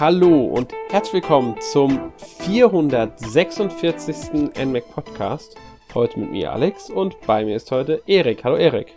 Hallo 0.00 0.46
und 0.46 0.72
herzlich 0.88 1.22
willkommen 1.22 1.60
zum 1.60 2.12
446. 2.16 4.54
NMAC 4.64 4.90
Podcast. 4.90 5.54
Heute 5.92 6.18
mit 6.18 6.30
mir 6.30 6.50
Alex 6.50 6.88
und 6.88 7.20
bei 7.26 7.44
mir 7.44 7.56
ist 7.56 7.70
heute 7.70 8.02
Erik. 8.06 8.42
Hallo 8.42 8.56
Erik. 8.56 8.94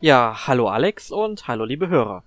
Ja, 0.00 0.46
hallo 0.46 0.68
Alex 0.68 1.10
und 1.10 1.48
hallo 1.48 1.64
liebe 1.64 1.88
Hörer. 1.88 2.22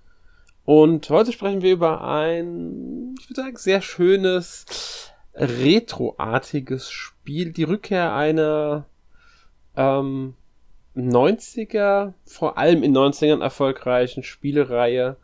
Und 0.64 1.08
heute 1.08 1.32
sprechen 1.32 1.62
wir 1.62 1.72
über 1.72 2.02
ein, 2.02 3.14
ich 3.20 3.30
würde 3.30 3.42
sagen, 3.42 3.56
sehr 3.56 3.80
schönes, 3.80 5.12
retroartiges 5.34 6.90
Spiel. 6.90 7.52
Die 7.52 7.64
Rückkehr 7.64 8.12
einer 8.12 8.86
ähm, 9.76 10.34
90er, 10.96 12.14
vor 12.24 12.58
allem 12.58 12.82
in 12.82 12.96
90ern 12.96 13.40
erfolgreichen 13.40 14.24
Spielereihe. 14.24 15.16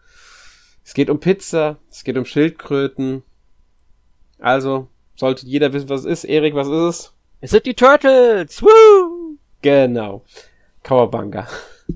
Es 0.87 0.95
geht 0.95 1.11
um 1.11 1.19
Pizza, 1.19 1.79
es 1.91 2.05
geht 2.05 2.17
um 2.17 2.25
Schildkröten. 2.25 3.25
Also, 4.39 4.87
sollte 5.17 5.45
jeder 5.45 5.73
wissen, 5.73 5.89
was 5.89 6.03
es 6.05 6.23
ist. 6.23 6.25
Erik, 6.25 6.55
was 6.55 6.69
ist 6.69 6.75
es? 6.75 7.13
Es 7.41 7.51
sind 7.51 7.67
die 7.67 7.75
Turtles! 7.75 8.63
Woo! 8.63 9.37
Genau. 9.63 10.23
Kawabanga. 10.85 11.49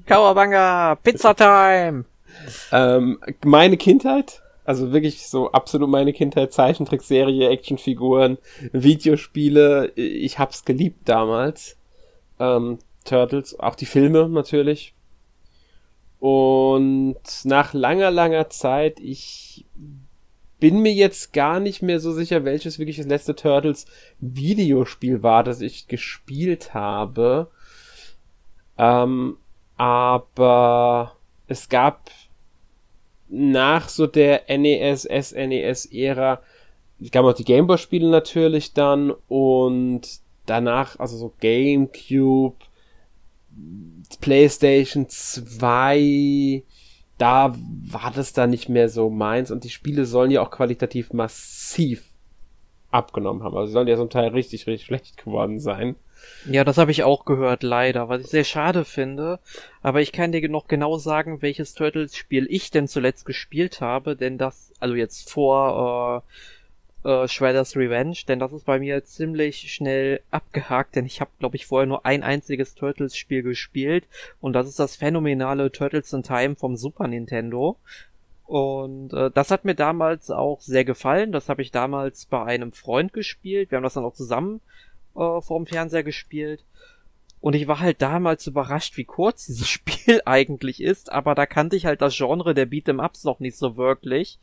Kawabanga! 0.06 0.96
Pizza 0.96 1.34
Time! 1.34 2.04
ähm, 2.72 3.20
meine 3.44 3.76
Kindheit, 3.76 4.42
also 4.64 4.92
wirklich 4.92 5.28
so 5.28 5.52
absolut 5.52 5.88
meine 5.88 6.12
Kindheit, 6.12 6.52
Zeichentrickserie, 6.52 7.48
Actionfiguren, 7.48 8.38
Videospiele, 8.72 9.92
ich 9.94 10.40
hab's 10.40 10.64
geliebt 10.64 11.08
damals. 11.08 11.76
Ähm, 12.40 12.80
Turtles, 13.04 13.56
auch 13.60 13.76
die 13.76 13.86
Filme 13.86 14.28
natürlich. 14.28 14.94
Und 16.20 17.16
nach 17.44 17.72
langer, 17.72 18.10
langer 18.10 18.50
Zeit, 18.50 19.00
ich 19.00 19.64
bin 20.60 20.80
mir 20.80 20.92
jetzt 20.92 21.32
gar 21.32 21.58
nicht 21.58 21.80
mehr 21.80 21.98
so 21.98 22.12
sicher, 22.12 22.44
welches 22.44 22.78
wirklich 22.78 22.98
das 22.98 23.06
letzte 23.06 23.34
Turtles 23.34 23.86
Videospiel 24.20 25.22
war, 25.22 25.42
das 25.42 25.62
ich 25.62 25.88
gespielt 25.88 26.74
habe. 26.74 27.50
Ähm, 28.76 29.38
aber 29.78 31.16
es 31.46 31.70
gab 31.70 32.10
nach 33.28 33.88
so 33.88 34.06
der 34.06 34.42
NES, 34.48 35.04
SNES-Ära, 35.04 36.42
es 37.00 37.10
gab 37.10 37.24
auch 37.24 37.32
die 37.32 37.44
Gameboy-Spiele 37.44 38.10
natürlich 38.10 38.74
dann 38.74 39.12
und 39.28 40.02
danach, 40.44 40.98
also 40.98 41.16
so 41.16 41.32
GameCube, 41.40 42.56
PlayStation 44.16 45.08
2, 45.08 46.62
da 47.18 47.54
war 47.82 48.12
das 48.14 48.32
dann 48.32 48.50
nicht 48.50 48.68
mehr 48.68 48.88
so 48.88 49.10
meins 49.10 49.50
und 49.50 49.64
die 49.64 49.70
Spiele 49.70 50.06
sollen 50.06 50.30
ja 50.30 50.42
auch 50.42 50.50
qualitativ 50.50 51.12
massiv 51.12 52.04
abgenommen 52.90 53.42
haben. 53.42 53.56
Also 53.56 53.72
sollen 53.72 53.88
ja 53.88 53.96
zum 53.96 54.10
Teil 54.10 54.28
richtig, 54.28 54.66
richtig 54.66 54.86
schlecht 54.86 55.22
geworden 55.22 55.60
sein. 55.60 55.96
Ja, 56.50 56.64
das 56.64 56.78
habe 56.78 56.90
ich 56.90 57.02
auch 57.02 57.24
gehört, 57.24 57.62
leider, 57.62 58.08
was 58.08 58.22
ich 58.22 58.26
sehr 58.28 58.44
schade 58.44 58.84
finde. 58.84 59.38
Aber 59.82 60.00
ich 60.00 60.12
kann 60.12 60.32
dir 60.32 60.46
noch 60.48 60.66
genau 60.68 60.98
sagen, 60.98 61.42
welches 61.42 61.74
Turtles-Spiel 61.74 62.46
ich 62.50 62.70
denn 62.70 62.88
zuletzt 62.88 63.24
gespielt 63.24 63.80
habe, 63.80 64.16
denn 64.16 64.38
das, 64.38 64.72
also 64.80 64.94
jetzt 64.94 65.30
vor 65.30 66.24
äh, 66.26 66.32
äh, 67.04 67.28
Shredder's 67.28 67.76
Revenge, 67.76 68.16
denn 68.28 68.38
das 68.38 68.52
ist 68.52 68.66
bei 68.66 68.78
mir 68.78 69.04
ziemlich 69.04 69.72
schnell 69.72 70.20
abgehakt, 70.30 70.96
denn 70.96 71.06
ich 71.06 71.20
habe, 71.20 71.30
glaube 71.38 71.56
ich, 71.56 71.66
vorher 71.66 71.86
nur 71.86 72.06
ein 72.06 72.22
einziges 72.22 72.74
Turtles-Spiel 72.74 73.42
gespielt 73.42 74.06
und 74.40 74.52
das 74.52 74.68
ist 74.68 74.78
das 74.78 74.96
phänomenale 74.96 75.72
Turtles 75.72 76.12
in 76.12 76.22
Time 76.22 76.56
vom 76.56 76.76
Super 76.76 77.08
Nintendo. 77.08 77.76
Und 78.44 79.12
äh, 79.12 79.30
das 79.30 79.52
hat 79.52 79.64
mir 79.64 79.76
damals 79.76 80.28
auch 80.32 80.60
sehr 80.60 80.84
gefallen. 80.84 81.30
Das 81.30 81.48
habe 81.48 81.62
ich 81.62 81.70
damals 81.70 82.26
bei 82.26 82.42
einem 82.42 82.72
Freund 82.72 83.12
gespielt. 83.12 83.70
Wir 83.70 83.76
haben 83.76 83.84
das 83.84 83.94
dann 83.94 84.04
auch 84.04 84.14
zusammen 84.14 84.60
äh, 85.14 85.40
vorm 85.40 85.66
Fernseher 85.66 86.02
gespielt. 86.02 86.64
Und 87.40 87.54
ich 87.54 87.68
war 87.68 87.80
halt 87.80 88.02
damals 88.02 88.46
überrascht, 88.46 88.96
wie 88.96 89.04
kurz 89.04 89.46
dieses 89.46 89.68
Spiel 89.68 90.20
eigentlich 90.26 90.82
ist, 90.82 91.10
aber 91.10 91.34
da 91.34 91.46
kannte 91.46 91.76
ich 91.76 91.86
halt 91.86 92.02
das 92.02 92.16
Genre 92.16 92.54
der 92.54 92.68
Beat'em-Ups 92.68 93.24
noch 93.24 93.40
nicht 93.40 93.56
so 93.56 93.76
wirklich. 93.76 94.38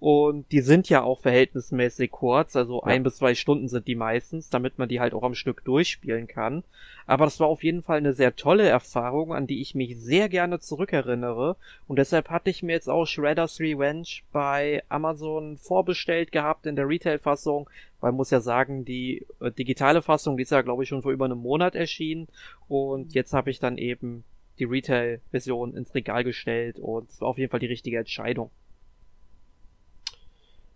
Und 0.00 0.52
die 0.52 0.60
sind 0.60 0.88
ja 0.88 1.02
auch 1.02 1.18
verhältnismäßig 1.18 2.12
kurz, 2.12 2.54
also 2.54 2.82
ja. 2.82 2.86
ein 2.86 3.02
bis 3.02 3.16
zwei 3.16 3.34
Stunden 3.34 3.68
sind 3.68 3.88
die 3.88 3.96
meistens, 3.96 4.48
damit 4.48 4.78
man 4.78 4.88
die 4.88 5.00
halt 5.00 5.12
auch 5.12 5.24
am 5.24 5.34
Stück 5.34 5.64
durchspielen 5.64 6.28
kann. 6.28 6.62
Aber 7.06 7.24
das 7.24 7.40
war 7.40 7.48
auf 7.48 7.64
jeden 7.64 7.82
Fall 7.82 7.98
eine 7.98 8.12
sehr 8.12 8.36
tolle 8.36 8.68
Erfahrung, 8.68 9.34
an 9.34 9.48
die 9.48 9.60
ich 9.60 9.74
mich 9.74 9.98
sehr 9.98 10.28
gerne 10.28 10.60
zurückerinnere. 10.60 11.56
Und 11.88 11.98
deshalb 11.98 12.30
hatte 12.30 12.50
ich 12.50 12.62
mir 12.62 12.72
jetzt 12.72 12.88
auch 12.88 13.06
Shredder's 13.06 13.58
Revenge 13.58 14.06
bei 14.30 14.84
Amazon 14.88 15.56
vorbestellt 15.56 16.30
gehabt 16.30 16.66
in 16.66 16.76
der 16.76 16.88
Retail-Fassung, 16.88 17.68
weil 18.00 18.12
muss 18.12 18.30
ja 18.30 18.40
sagen, 18.40 18.84
die 18.84 19.26
äh, 19.40 19.50
digitale 19.50 20.00
Fassung, 20.00 20.36
die 20.36 20.44
ist 20.44 20.52
ja 20.52 20.62
glaube 20.62 20.84
ich 20.84 20.88
schon 20.88 21.02
vor 21.02 21.10
über 21.10 21.24
einem 21.24 21.38
Monat 21.38 21.74
erschienen. 21.74 22.28
Und 22.68 23.14
jetzt 23.14 23.32
habe 23.32 23.50
ich 23.50 23.58
dann 23.58 23.78
eben 23.78 24.22
die 24.60 24.64
Retail-Version 24.64 25.76
ins 25.76 25.92
Regal 25.94 26.22
gestellt 26.22 26.78
und 26.78 27.10
es 27.10 27.20
war 27.20 27.28
auf 27.28 27.38
jeden 27.38 27.50
Fall 27.50 27.60
die 27.60 27.66
richtige 27.66 27.98
Entscheidung. 27.98 28.50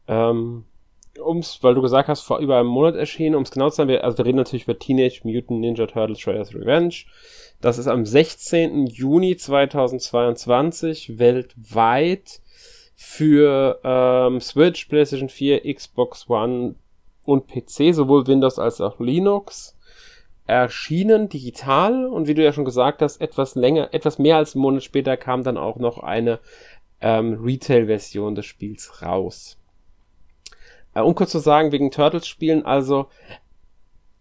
Ähm, 0.09 0.65
ums, 1.19 1.59
weil 1.63 1.75
du 1.75 1.83
gesagt 1.83 2.09
hast, 2.09 2.23
vor 2.23 2.39
über 2.39 2.59
einem 2.59 2.69
Monat 2.69 2.95
erschienen, 2.95 3.35
ums 3.35 3.51
genau 3.51 3.71
zu 3.71 3.77
sein, 3.77 3.89
wir, 3.89 4.05
also 4.05 4.19
wir 4.19 4.25
reden 4.25 4.39
natürlich 4.39 4.65
über 4.65 4.79
Teenage 4.79 5.21
Mutant 5.25 5.61
Ninja 5.61 5.87
Turtles 5.87 6.21
Shredder's 6.21 6.55
Revenge. 6.55 6.95
Das 7.61 7.79
ist 7.79 7.87
am 7.87 8.05
16. 8.05 8.87
Juni 8.87 9.37
2022 9.37 11.19
weltweit 11.19 12.41
für 12.97 13.81
ähm, 13.85 14.41
Switch, 14.41 14.87
PlayStation 14.87 15.29
4, 15.29 15.75
Xbox 15.75 16.29
One 16.29 16.77
und 17.25 17.47
PC, 17.47 17.95
sowohl 17.95 18.27
Windows 18.27 18.59
als 18.59 18.81
auch 18.81 18.99
Linux, 18.99 19.77
erschienen 20.47 21.29
digital 21.29 22.07
und 22.07 22.27
wie 22.27 22.35
du 22.35 22.43
ja 22.43 22.53
schon 22.53 22.65
gesagt 22.65 23.01
hast, 23.03 23.21
etwas 23.21 23.55
länger, 23.55 23.91
etwas 23.93 24.19
mehr 24.19 24.37
als 24.37 24.55
einen 24.55 24.63
Monat 24.63 24.83
später 24.83 25.17
kam 25.17 25.45
dann 25.45 25.57
auch 25.57 25.77
noch 25.77 25.99
eine 25.99 26.41
ähm, 27.01 27.39
Retail-Version 27.43 28.35
des 28.35 28.47
Spiels 28.47 29.03
raus. 29.03 29.59
Äh, 30.95 31.01
um 31.01 31.15
kurz 31.15 31.31
zu 31.31 31.39
sagen, 31.39 31.73
wegen 31.73 31.91
Turtles-Spielen, 31.91 32.65
also 32.65 33.07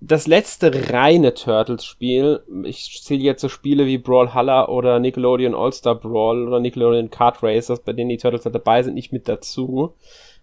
das 0.03 0.25
letzte 0.25 0.91
reine 0.91 1.35
Turtles-Spiel, 1.35 2.43
ich 2.63 3.03
zähle 3.03 3.21
jetzt 3.21 3.41
so 3.41 3.49
Spiele 3.49 3.85
wie 3.85 3.99
Brawlhalla 3.99 4.67
oder 4.67 4.97
Nickelodeon 4.99 5.53
All-Star 5.53 5.93
Brawl 5.95 6.47
oder 6.47 6.59
Nickelodeon 6.59 7.11
Kart 7.11 7.43
Racers, 7.43 7.81
bei 7.81 7.93
denen 7.93 8.09
die 8.09 8.17
Turtles 8.17 8.45
halt 8.45 8.55
dabei 8.55 8.81
sind, 8.81 8.95
nicht 8.95 9.13
mit 9.13 9.27
dazu, 9.27 9.93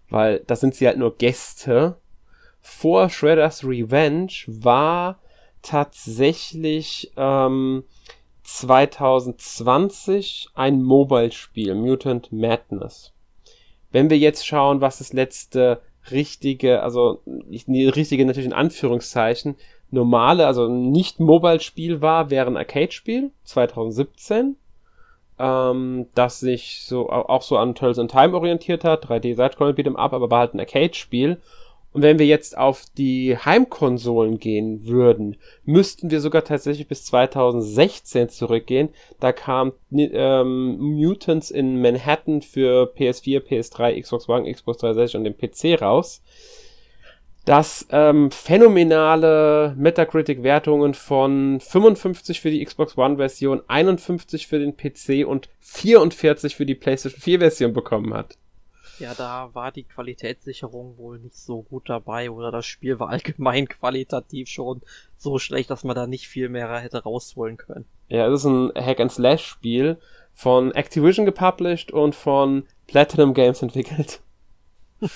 weil 0.09 0.39
da 0.47 0.55
sind 0.55 0.75
sie 0.75 0.87
halt 0.87 0.97
nur 0.97 1.17
Gäste. 1.17 1.97
Vor 2.61 3.09
Shredder's 3.09 3.65
Revenge 3.65 4.31
war 4.47 5.19
tatsächlich 5.61 7.11
ähm, 7.17 7.83
2020 8.43 10.51
ein 10.55 10.81
Mobile-Spiel, 10.81 11.75
Mutant 11.75 12.31
Madness. 12.31 13.11
Wenn 13.91 14.09
wir 14.09 14.17
jetzt 14.17 14.47
schauen, 14.47 14.79
was 14.79 14.99
das 14.99 15.11
letzte 15.11 15.81
richtige, 16.11 16.81
also 16.81 17.21
richtige 17.71 18.25
natürlich 18.25 18.47
in 18.47 18.53
Anführungszeichen, 18.53 19.55
normale, 19.91 20.45
also 20.45 20.67
nicht 20.67 21.19
Mobile-Spiel 21.19 22.01
war, 22.01 22.29
wäre 22.29 22.47
ein 22.47 22.57
Arcade-Spiel 22.57 23.31
2017, 23.43 24.55
ähm, 25.39 26.07
das 26.15 26.39
sich 26.39 26.83
so 26.85 27.09
auch 27.09 27.41
so 27.41 27.57
an 27.57 27.75
Turtles 27.75 27.97
in 27.97 28.07
Time 28.07 28.35
orientiert 28.35 28.83
hat, 28.83 29.05
3D 29.05 29.35
Side-Scrolling 29.35 29.75
Beat'em 29.75 29.95
Up, 29.95 30.13
aber 30.13 30.29
war 30.29 30.39
halt 30.39 30.53
ein 30.53 30.59
Arcade-Spiel 30.59 31.39
und 31.91 32.03
wenn 32.03 32.19
wir 32.19 32.27
jetzt 32.27 32.55
auf 32.55 32.83
die 32.97 33.35
Heimkonsolen 33.37 34.39
gehen 34.39 34.85
würden, 34.85 35.37
müssten 35.65 36.11
wir 36.11 36.21
sogar 36.21 36.43
tatsächlich 36.43 36.87
bis 36.87 37.05
2016 37.05 38.29
zurückgehen. 38.29 38.89
Da 39.19 39.31
kam 39.31 39.73
ähm, 39.91 40.77
Mutants 40.77 41.49
in 41.49 41.81
Manhattan 41.81 42.43
für 42.43 42.93
PS4, 42.95 43.41
PS3, 43.41 43.99
Xbox 44.01 44.29
One, 44.29 44.51
Xbox 44.51 44.77
360 44.79 45.17
und 45.17 45.23
den 45.23 45.37
PC 45.37 45.81
raus. 45.81 46.21
Das 47.45 47.87
ähm, 47.89 48.29
phänomenale 48.29 49.73
Metacritic-Wertungen 49.75 50.93
von 50.93 51.59
55 51.59 52.41
für 52.41 52.51
die 52.51 52.63
Xbox 52.63 52.95
One-Version, 52.95 53.63
51 53.67 54.45
für 54.45 54.59
den 54.59 54.77
PC 54.77 55.25
und 55.27 55.49
44 55.61 56.55
für 56.55 56.67
die 56.67 56.75
PlayStation 56.75 57.19
4-Version 57.19 57.73
bekommen 57.73 58.13
hat. 58.13 58.37
Ja, 58.99 59.13
da 59.13 59.49
war 59.53 59.71
die 59.71 59.83
Qualitätssicherung 59.83 60.97
wohl 60.97 61.19
nicht 61.19 61.37
so 61.37 61.61
gut 61.61 61.89
dabei 61.89 62.29
oder 62.29 62.51
das 62.51 62.65
Spiel 62.65 62.99
war 62.99 63.09
allgemein 63.09 63.67
qualitativ 63.69 64.49
schon 64.49 64.81
so 65.17 65.39
schlecht, 65.39 65.69
dass 65.69 65.83
man 65.83 65.95
da 65.95 66.05
nicht 66.05 66.27
viel 66.27 66.49
mehr 66.49 66.79
hätte 66.79 67.03
rausholen 67.03 67.57
können. 67.57 67.85
Ja, 68.09 68.27
es 68.27 68.41
ist 68.41 68.45
ein 68.45 68.71
Hack-and-Slash-Spiel 68.75 69.97
von 70.33 70.71
Activision 70.71 71.25
gepublished 71.25 71.91
und 71.91 72.15
von 72.15 72.65
Platinum 72.87 73.33
Games 73.33 73.61
entwickelt. 73.61 74.21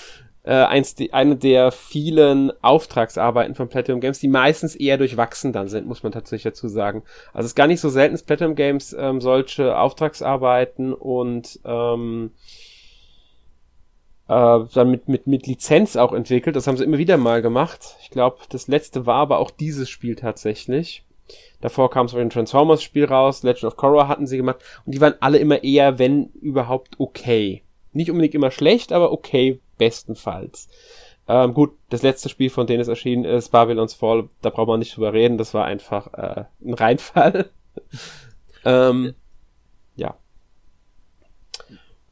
äh, 0.44 0.52
eins, 0.52 0.94
die, 0.94 1.12
eine 1.12 1.36
der 1.36 1.72
vielen 1.72 2.52
Auftragsarbeiten 2.62 3.54
von 3.54 3.68
Platinum 3.68 4.00
Games, 4.00 4.18
die 4.18 4.28
meistens 4.28 4.76
eher 4.76 4.98
durchwachsen 4.98 5.52
dann 5.52 5.68
sind, 5.68 5.86
muss 5.86 6.02
man 6.02 6.12
tatsächlich 6.12 6.54
dazu 6.54 6.68
sagen. 6.68 7.02
Also 7.32 7.46
es 7.46 7.52
ist 7.52 7.54
gar 7.54 7.66
nicht 7.66 7.80
so 7.80 7.88
selten, 7.88 8.14
dass 8.14 8.22
Platinum 8.22 8.54
Games 8.54 8.94
ähm, 8.98 9.20
solche 9.20 9.76
Auftragsarbeiten 9.76 10.94
und 10.94 11.60
ähm, 11.64 12.32
äh, 14.28 14.60
dann 14.72 14.90
mit, 14.90 15.08
mit, 15.08 15.26
mit 15.26 15.46
Lizenz 15.46 15.96
auch 15.96 16.12
entwickelt. 16.12 16.56
Das 16.56 16.66
haben 16.66 16.76
sie 16.76 16.84
immer 16.84 16.98
wieder 16.98 17.16
mal 17.16 17.42
gemacht. 17.42 17.96
Ich 18.02 18.10
glaube, 18.10 18.38
das 18.48 18.68
letzte 18.68 19.06
war 19.06 19.16
aber 19.16 19.38
auch 19.38 19.50
dieses 19.50 19.88
Spiel 19.90 20.16
tatsächlich. 20.16 21.04
Davor 21.60 21.90
kam 21.90 22.08
so 22.08 22.18
ein 22.18 22.28
Transformers-Spiel 22.28 23.06
raus, 23.06 23.42
Legend 23.42 23.64
of 23.64 23.76
Korra 23.76 24.06
hatten 24.06 24.26
sie 24.26 24.36
gemacht 24.36 24.58
und 24.84 24.94
die 24.94 25.00
waren 25.00 25.14
alle 25.20 25.38
immer 25.38 25.64
eher, 25.64 25.98
wenn 25.98 26.26
überhaupt, 26.40 26.96
okay. 26.98 27.62
Nicht 27.92 28.10
unbedingt 28.10 28.34
immer 28.34 28.50
schlecht, 28.50 28.92
aber 28.92 29.12
okay, 29.12 29.60
bestenfalls. 29.78 30.68
Ähm, 31.26 31.54
gut, 31.54 31.72
das 31.88 32.02
letzte 32.02 32.28
Spiel, 32.28 32.50
von 32.50 32.66
denen 32.66 32.80
es 32.80 32.88
erschienen 32.88 33.24
ist, 33.24 33.50
Babylon's 33.50 33.94
Fall, 33.94 34.28
da 34.42 34.50
braucht 34.50 34.68
man 34.68 34.78
nicht 34.78 34.94
drüber 34.94 35.14
reden, 35.14 35.38
das 35.38 35.54
war 35.54 35.64
einfach 35.64 36.12
äh, 36.12 36.44
ein 36.64 36.74
Reinfall. 36.74 37.50
ähm. 38.64 39.14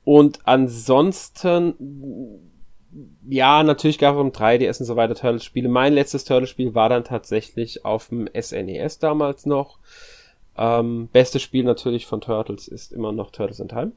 Und 0.04 0.40
ansonsten, 0.44 1.75
ja, 3.28 3.62
natürlich 3.62 3.99
gab 3.99 4.16
es 4.16 4.20
um 4.20 4.31
3DS 4.31 4.81
und 4.81 4.87
so 4.87 4.96
weiter 4.96 5.14
Turtles-Spiele. 5.14 5.69
Mein 5.69 5.93
letztes 5.93 6.25
Turtles-Spiel 6.25 6.75
war 6.75 6.88
dann 6.88 7.04
tatsächlich 7.04 7.84
auf 7.84 8.08
dem 8.08 8.28
SNES 8.28 8.96
e 8.96 9.00
damals 9.00 9.46
noch. 9.46 9.78
Ähm, 10.56 11.08
bestes 11.12 11.43
Spiel 11.43 11.64
natürlich 11.64 12.06
von 12.06 12.20
Turtles 12.20 12.69
ist 12.69 12.93
immer 12.93 13.12
noch 13.12 13.31
Turtles 13.31 13.60
in 13.60 13.69
Time. 13.69 13.93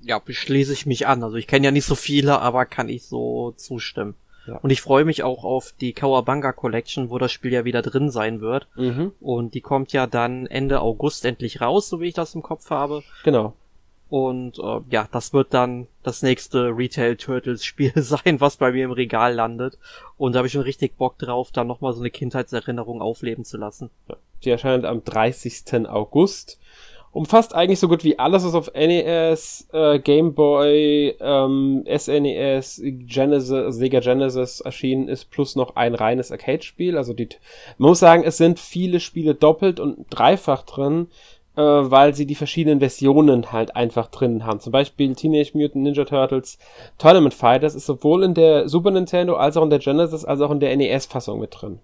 Ja, 0.00 0.18
beschließe 0.18 0.72
ich 0.72 0.86
mich 0.86 1.06
an. 1.06 1.22
Also 1.22 1.36
ich 1.36 1.46
kenne 1.46 1.66
ja 1.66 1.70
nicht 1.70 1.86
so 1.86 1.94
viele, 1.94 2.40
aber 2.40 2.66
kann 2.66 2.88
ich 2.88 3.04
so 3.04 3.52
zustimmen. 3.56 4.14
Ja. 4.46 4.58
Und 4.58 4.70
ich 4.70 4.82
freue 4.82 5.06
mich 5.06 5.22
auch 5.22 5.44
auf 5.44 5.72
die 5.80 5.94
Kawabanga 5.94 6.52
Collection, 6.52 7.08
wo 7.08 7.18
das 7.18 7.32
Spiel 7.32 7.52
ja 7.52 7.64
wieder 7.64 7.80
drin 7.80 8.10
sein 8.10 8.42
wird. 8.42 8.68
Mhm. 8.76 9.12
Und 9.20 9.54
die 9.54 9.62
kommt 9.62 9.92
ja 9.92 10.06
dann 10.06 10.46
Ende 10.46 10.80
August 10.80 11.24
endlich 11.24 11.62
raus, 11.62 11.88
so 11.88 12.00
wie 12.00 12.08
ich 12.08 12.14
das 12.14 12.34
im 12.34 12.42
Kopf 12.42 12.68
habe. 12.68 13.02
Genau. 13.22 13.54
Und 14.10 14.58
äh, 14.58 14.80
ja, 14.90 15.08
das 15.10 15.32
wird 15.32 15.54
dann 15.54 15.88
das 16.02 16.22
nächste 16.22 16.76
Retail 16.76 17.16
Turtles 17.16 17.64
Spiel 17.64 17.92
sein, 17.96 18.40
was 18.40 18.56
bei 18.56 18.72
mir 18.72 18.84
im 18.84 18.92
Regal 18.92 19.34
landet. 19.34 19.78
Und 20.16 20.34
da 20.34 20.38
habe 20.38 20.46
ich 20.46 20.52
schon 20.52 20.62
richtig 20.62 20.96
Bock 20.96 21.18
drauf, 21.18 21.50
da 21.52 21.64
nochmal 21.64 21.92
so 21.92 22.00
eine 22.00 22.10
Kindheitserinnerung 22.10 23.02
aufleben 23.02 23.44
zu 23.44 23.56
lassen. 23.56 23.90
Die 24.44 24.50
erscheint 24.50 24.84
am 24.84 25.02
30. 25.04 25.88
August 25.88 26.58
umfasst 27.14 27.54
eigentlich 27.54 27.78
so 27.78 27.86
gut 27.88 28.02
wie 28.02 28.18
alles, 28.18 28.44
was 28.44 28.54
auf 28.54 28.72
NES, 28.74 29.68
äh, 29.72 30.00
Game 30.00 30.34
Boy, 30.34 31.16
ähm, 31.20 31.84
SNES, 31.86 32.82
Genesis, 32.82 33.76
Sega 33.76 34.00
Genesis 34.00 34.60
erschienen 34.60 35.08
ist, 35.08 35.30
plus 35.30 35.54
noch 35.54 35.76
ein 35.76 35.94
reines 35.94 36.32
Arcade-Spiel. 36.32 36.98
Also 36.98 37.14
die, 37.14 37.28
man 37.78 37.90
muss 37.90 38.00
sagen, 38.00 38.24
es 38.24 38.36
sind 38.36 38.58
viele 38.58 38.98
Spiele 38.98 39.34
doppelt 39.34 39.78
und 39.78 40.06
dreifach 40.10 40.62
drin, 40.62 41.06
äh, 41.56 41.60
weil 41.62 42.14
sie 42.14 42.26
die 42.26 42.34
verschiedenen 42.34 42.80
Versionen 42.80 43.52
halt 43.52 43.76
einfach 43.76 44.08
drin 44.08 44.44
haben. 44.44 44.60
Zum 44.60 44.72
Beispiel 44.72 45.14
Teenage 45.14 45.52
Mutant 45.54 45.84
Ninja 45.84 46.04
Turtles 46.04 46.58
Tournament 46.98 47.34
Fighters 47.34 47.74
ist 47.74 47.86
sowohl 47.86 48.24
in 48.24 48.34
der 48.34 48.68
Super 48.68 48.90
Nintendo 48.90 49.36
als 49.36 49.56
auch 49.56 49.64
in 49.64 49.70
der 49.70 49.78
Genesis 49.78 50.24
als 50.24 50.40
auch 50.40 50.50
in 50.50 50.60
der 50.60 50.76
NES-Fassung 50.76 51.40
mit 51.40 51.54
drin. 51.60 51.78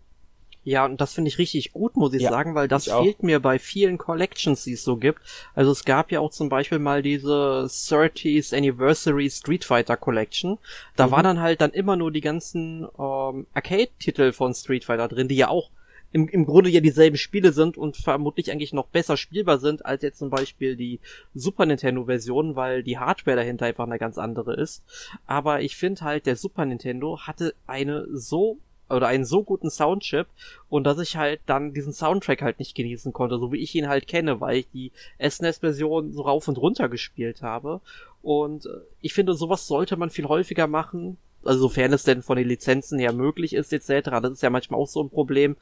Ja, 0.62 0.84
und 0.84 1.00
das 1.00 1.14
finde 1.14 1.28
ich 1.28 1.38
richtig 1.38 1.72
gut, 1.72 1.96
muss 1.96 2.12
ich 2.12 2.22
ja, 2.22 2.30
sagen, 2.30 2.54
weil 2.54 2.68
das 2.68 2.84
fehlt 2.84 3.22
mir 3.22 3.40
bei 3.40 3.58
vielen 3.58 3.96
Collections, 3.96 4.62
die 4.64 4.74
es 4.74 4.84
so 4.84 4.98
gibt. 4.98 5.22
Also 5.54 5.72
es 5.72 5.86
gab 5.86 6.12
ja 6.12 6.20
auch 6.20 6.30
zum 6.30 6.50
Beispiel 6.50 6.78
mal 6.78 7.00
diese 7.00 7.66
30th 7.66 8.54
Anniversary 8.54 9.30
Street 9.30 9.64
Fighter 9.64 9.96
Collection. 9.96 10.58
Da 10.96 11.06
mhm. 11.06 11.10
waren 11.12 11.24
dann 11.24 11.40
halt 11.40 11.62
dann 11.62 11.70
immer 11.70 11.96
nur 11.96 12.10
die 12.10 12.20
ganzen 12.20 12.86
ähm, 12.98 13.46
Arcade-Titel 13.54 14.32
von 14.32 14.52
Street 14.52 14.84
Fighter 14.84 15.08
drin, 15.08 15.28
die 15.28 15.36
ja 15.36 15.48
auch 15.48 15.70
im, 16.12 16.28
im 16.28 16.46
Grunde 16.46 16.70
ja 16.70 16.80
dieselben 16.80 17.16
Spiele 17.16 17.52
sind 17.52 17.78
und 17.78 17.96
vermutlich 17.96 18.50
eigentlich 18.50 18.72
noch 18.72 18.86
besser 18.88 19.16
spielbar 19.16 19.58
sind 19.58 19.86
als 19.86 20.02
jetzt 20.02 20.18
zum 20.18 20.30
Beispiel 20.30 20.76
die 20.76 21.00
Super 21.34 21.66
Nintendo 21.66 22.04
Version, 22.04 22.56
weil 22.56 22.82
die 22.82 22.98
Hardware 22.98 23.36
dahinter 23.36 23.66
einfach 23.66 23.86
eine 23.86 23.98
ganz 23.98 24.18
andere 24.18 24.54
ist. 24.54 24.82
Aber 25.26 25.60
ich 25.60 25.76
finde 25.76 26.02
halt, 26.02 26.26
der 26.26 26.36
Super 26.36 26.64
Nintendo 26.64 27.20
hatte 27.20 27.54
eine 27.66 28.06
so 28.12 28.58
oder 28.88 29.06
einen 29.06 29.24
so 29.24 29.44
guten 29.44 29.70
Soundchip 29.70 30.26
und 30.68 30.84
dass 30.84 30.98
ich 30.98 31.16
halt 31.16 31.40
dann 31.46 31.72
diesen 31.72 31.92
Soundtrack 31.92 32.42
halt 32.42 32.58
nicht 32.58 32.74
genießen 32.74 33.12
konnte, 33.12 33.38
so 33.38 33.52
wie 33.52 33.58
ich 33.58 33.74
ihn 33.74 33.88
halt 33.88 34.08
kenne, 34.08 34.40
weil 34.40 34.58
ich 34.58 34.70
die 34.72 34.90
SNES-Version 35.20 36.12
so 36.12 36.22
rauf 36.22 36.48
und 36.48 36.58
runter 36.58 36.88
gespielt 36.88 37.42
habe. 37.42 37.80
Und 38.22 38.66
äh, 38.66 38.80
ich 39.00 39.14
finde, 39.14 39.34
sowas 39.34 39.66
sollte 39.66 39.96
man 39.96 40.10
viel 40.10 40.26
häufiger 40.26 40.66
machen, 40.66 41.18
also 41.44 41.60
sofern 41.60 41.92
es 41.92 42.02
denn 42.02 42.22
von 42.22 42.36
den 42.36 42.48
Lizenzen 42.48 42.98
her 42.98 43.12
möglich 43.12 43.54
ist, 43.54 43.72
etc. 43.72 44.10
Das 44.22 44.32
ist 44.32 44.42
ja 44.42 44.50
manchmal 44.50 44.80
auch 44.80 44.88
so 44.88 45.02
ein 45.02 45.10
Problem. 45.10 45.56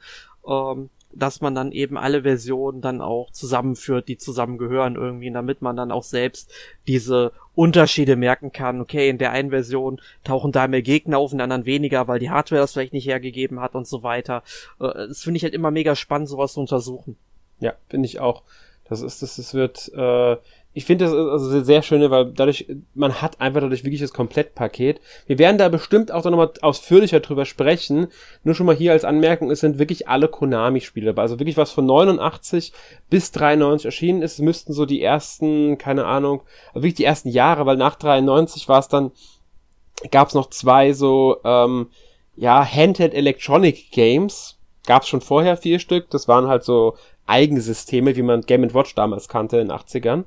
Ähm, 0.47 0.89
dass 1.11 1.41
man 1.41 1.55
dann 1.55 1.71
eben 1.71 1.97
alle 1.97 2.21
Versionen 2.21 2.81
dann 2.81 3.01
auch 3.01 3.31
zusammenführt, 3.31 4.07
die 4.07 4.17
zusammengehören 4.17 4.95
irgendwie, 4.95 5.31
damit 5.31 5.61
man 5.61 5.75
dann 5.75 5.91
auch 5.91 6.03
selbst 6.03 6.53
diese 6.87 7.31
Unterschiede 7.55 8.15
merken 8.15 8.51
kann. 8.51 8.79
Okay, 8.79 9.09
in 9.09 9.17
der 9.17 9.31
einen 9.31 9.49
Version 9.49 9.99
tauchen 10.23 10.51
da 10.51 10.67
mehr 10.67 10.81
Gegner 10.81 11.17
auf, 11.17 11.31
in 11.31 11.39
der 11.39 11.45
anderen 11.45 11.65
weniger, 11.65 12.07
weil 12.07 12.19
die 12.19 12.29
Hardware 12.29 12.61
das 12.61 12.73
vielleicht 12.73 12.93
nicht 12.93 13.07
hergegeben 13.07 13.59
hat 13.59 13.73
und 13.73 13.87
so 13.87 14.03
weiter. 14.03 14.43
Äh, 14.79 15.07
das 15.07 15.23
finde 15.23 15.37
ich 15.37 15.43
halt 15.43 15.53
immer 15.53 15.71
mega 15.71 15.95
spannend, 15.95 16.29
sowas 16.29 16.53
zu 16.53 16.59
untersuchen. 16.59 17.17
Ja, 17.59 17.73
finde 17.87 18.05
ich 18.05 18.19
auch. 18.19 18.43
Das 18.87 19.01
ist, 19.01 19.21
das, 19.21 19.35
das 19.35 19.53
wird, 19.53 19.91
äh, 19.93 20.37
ich 20.73 20.85
finde 20.85 21.05
das 21.05 21.13
also 21.13 21.61
sehr 21.63 21.81
schön, 21.81 22.09
weil 22.11 22.31
dadurch, 22.31 22.67
man 22.93 23.21
hat 23.21 23.41
einfach 23.41 23.61
dadurch 23.61 23.83
wirklich 23.83 24.01
das 24.01 24.13
Komplettpaket. 24.13 25.01
Wir 25.25 25.39
werden 25.39 25.57
da 25.57 25.67
bestimmt 25.67 26.11
auch 26.11 26.23
nochmal 26.23 26.51
ausführlicher 26.61 27.19
drüber 27.21 27.45
sprechen. 27.45 28.07
Nur 28.43 28.53
schon 28.53 28.67
mal 28.67 28.75
hier 28.75 28.91
als 28.91 29.03
Anmerkung, 29.03 29.49
es 29.49 29.61
sind 29.61 29.79
wirklich 29.79 30.07
alle 30.07 30.27
Konami-Spiele. 30.27 31.17
Also 31.17 31.39
wirklich 31.39 31.57
was 31.57 31.71
von 31.71 31.87
89 31.87 32.71
bis 33.09 33.31
93 33.31 33.85
erschienen 33.85 34.21
ist, 34.21 34.39
müssten 34.39 34.73
so 34.73 34.85
die 34.85 35.01
ersten, 35.01 35.79
keine 35.79 36.05
Ahnung, 36.05 36.41
also 36.69 36.83
wirklich 36.83 36.95
die 36.95 37.05
ersten 37.05 37.29
Jahre, 37.29 37.65
weil 37.65 37.77
nach 37.77 37.95
93 37.95 38.69
war 38.69 38.79
es 38.79 38.87
dann, 38.87 39.11
gab 40.11 40.27
es 40.27 40.35
noch 40.35 40.51
zwei 40.51 40.93
so, 40.93 41.37
ähm, 41.43 41.87
ja, 42.35 42.63
Handheld 42.63 43.13
Electronic 43.13 43.91
Games. 43.91 44.57
Gab 44.85 45.01
es 45.01 45.09
schon 45.09 45.21
vorher 45.21 45.57
vier 45.57 45.79
Stück. 45.79 46.09
Das 46.09 46.27
waren 46.27 46.47
halt 46.47 46.63
so 46.63 46.95
eigene 47.29 47.61
Systeme, 47.61 48.15
wie 48.15 48.21
man 48.21 48.41
Game 48.41 48.73
Watch 48.73 48.95
damals 48.95 49.27
kannte 49.27 49.59
in 49.59 49.69
den 49.69 49.77
80ern. 49.77 50.25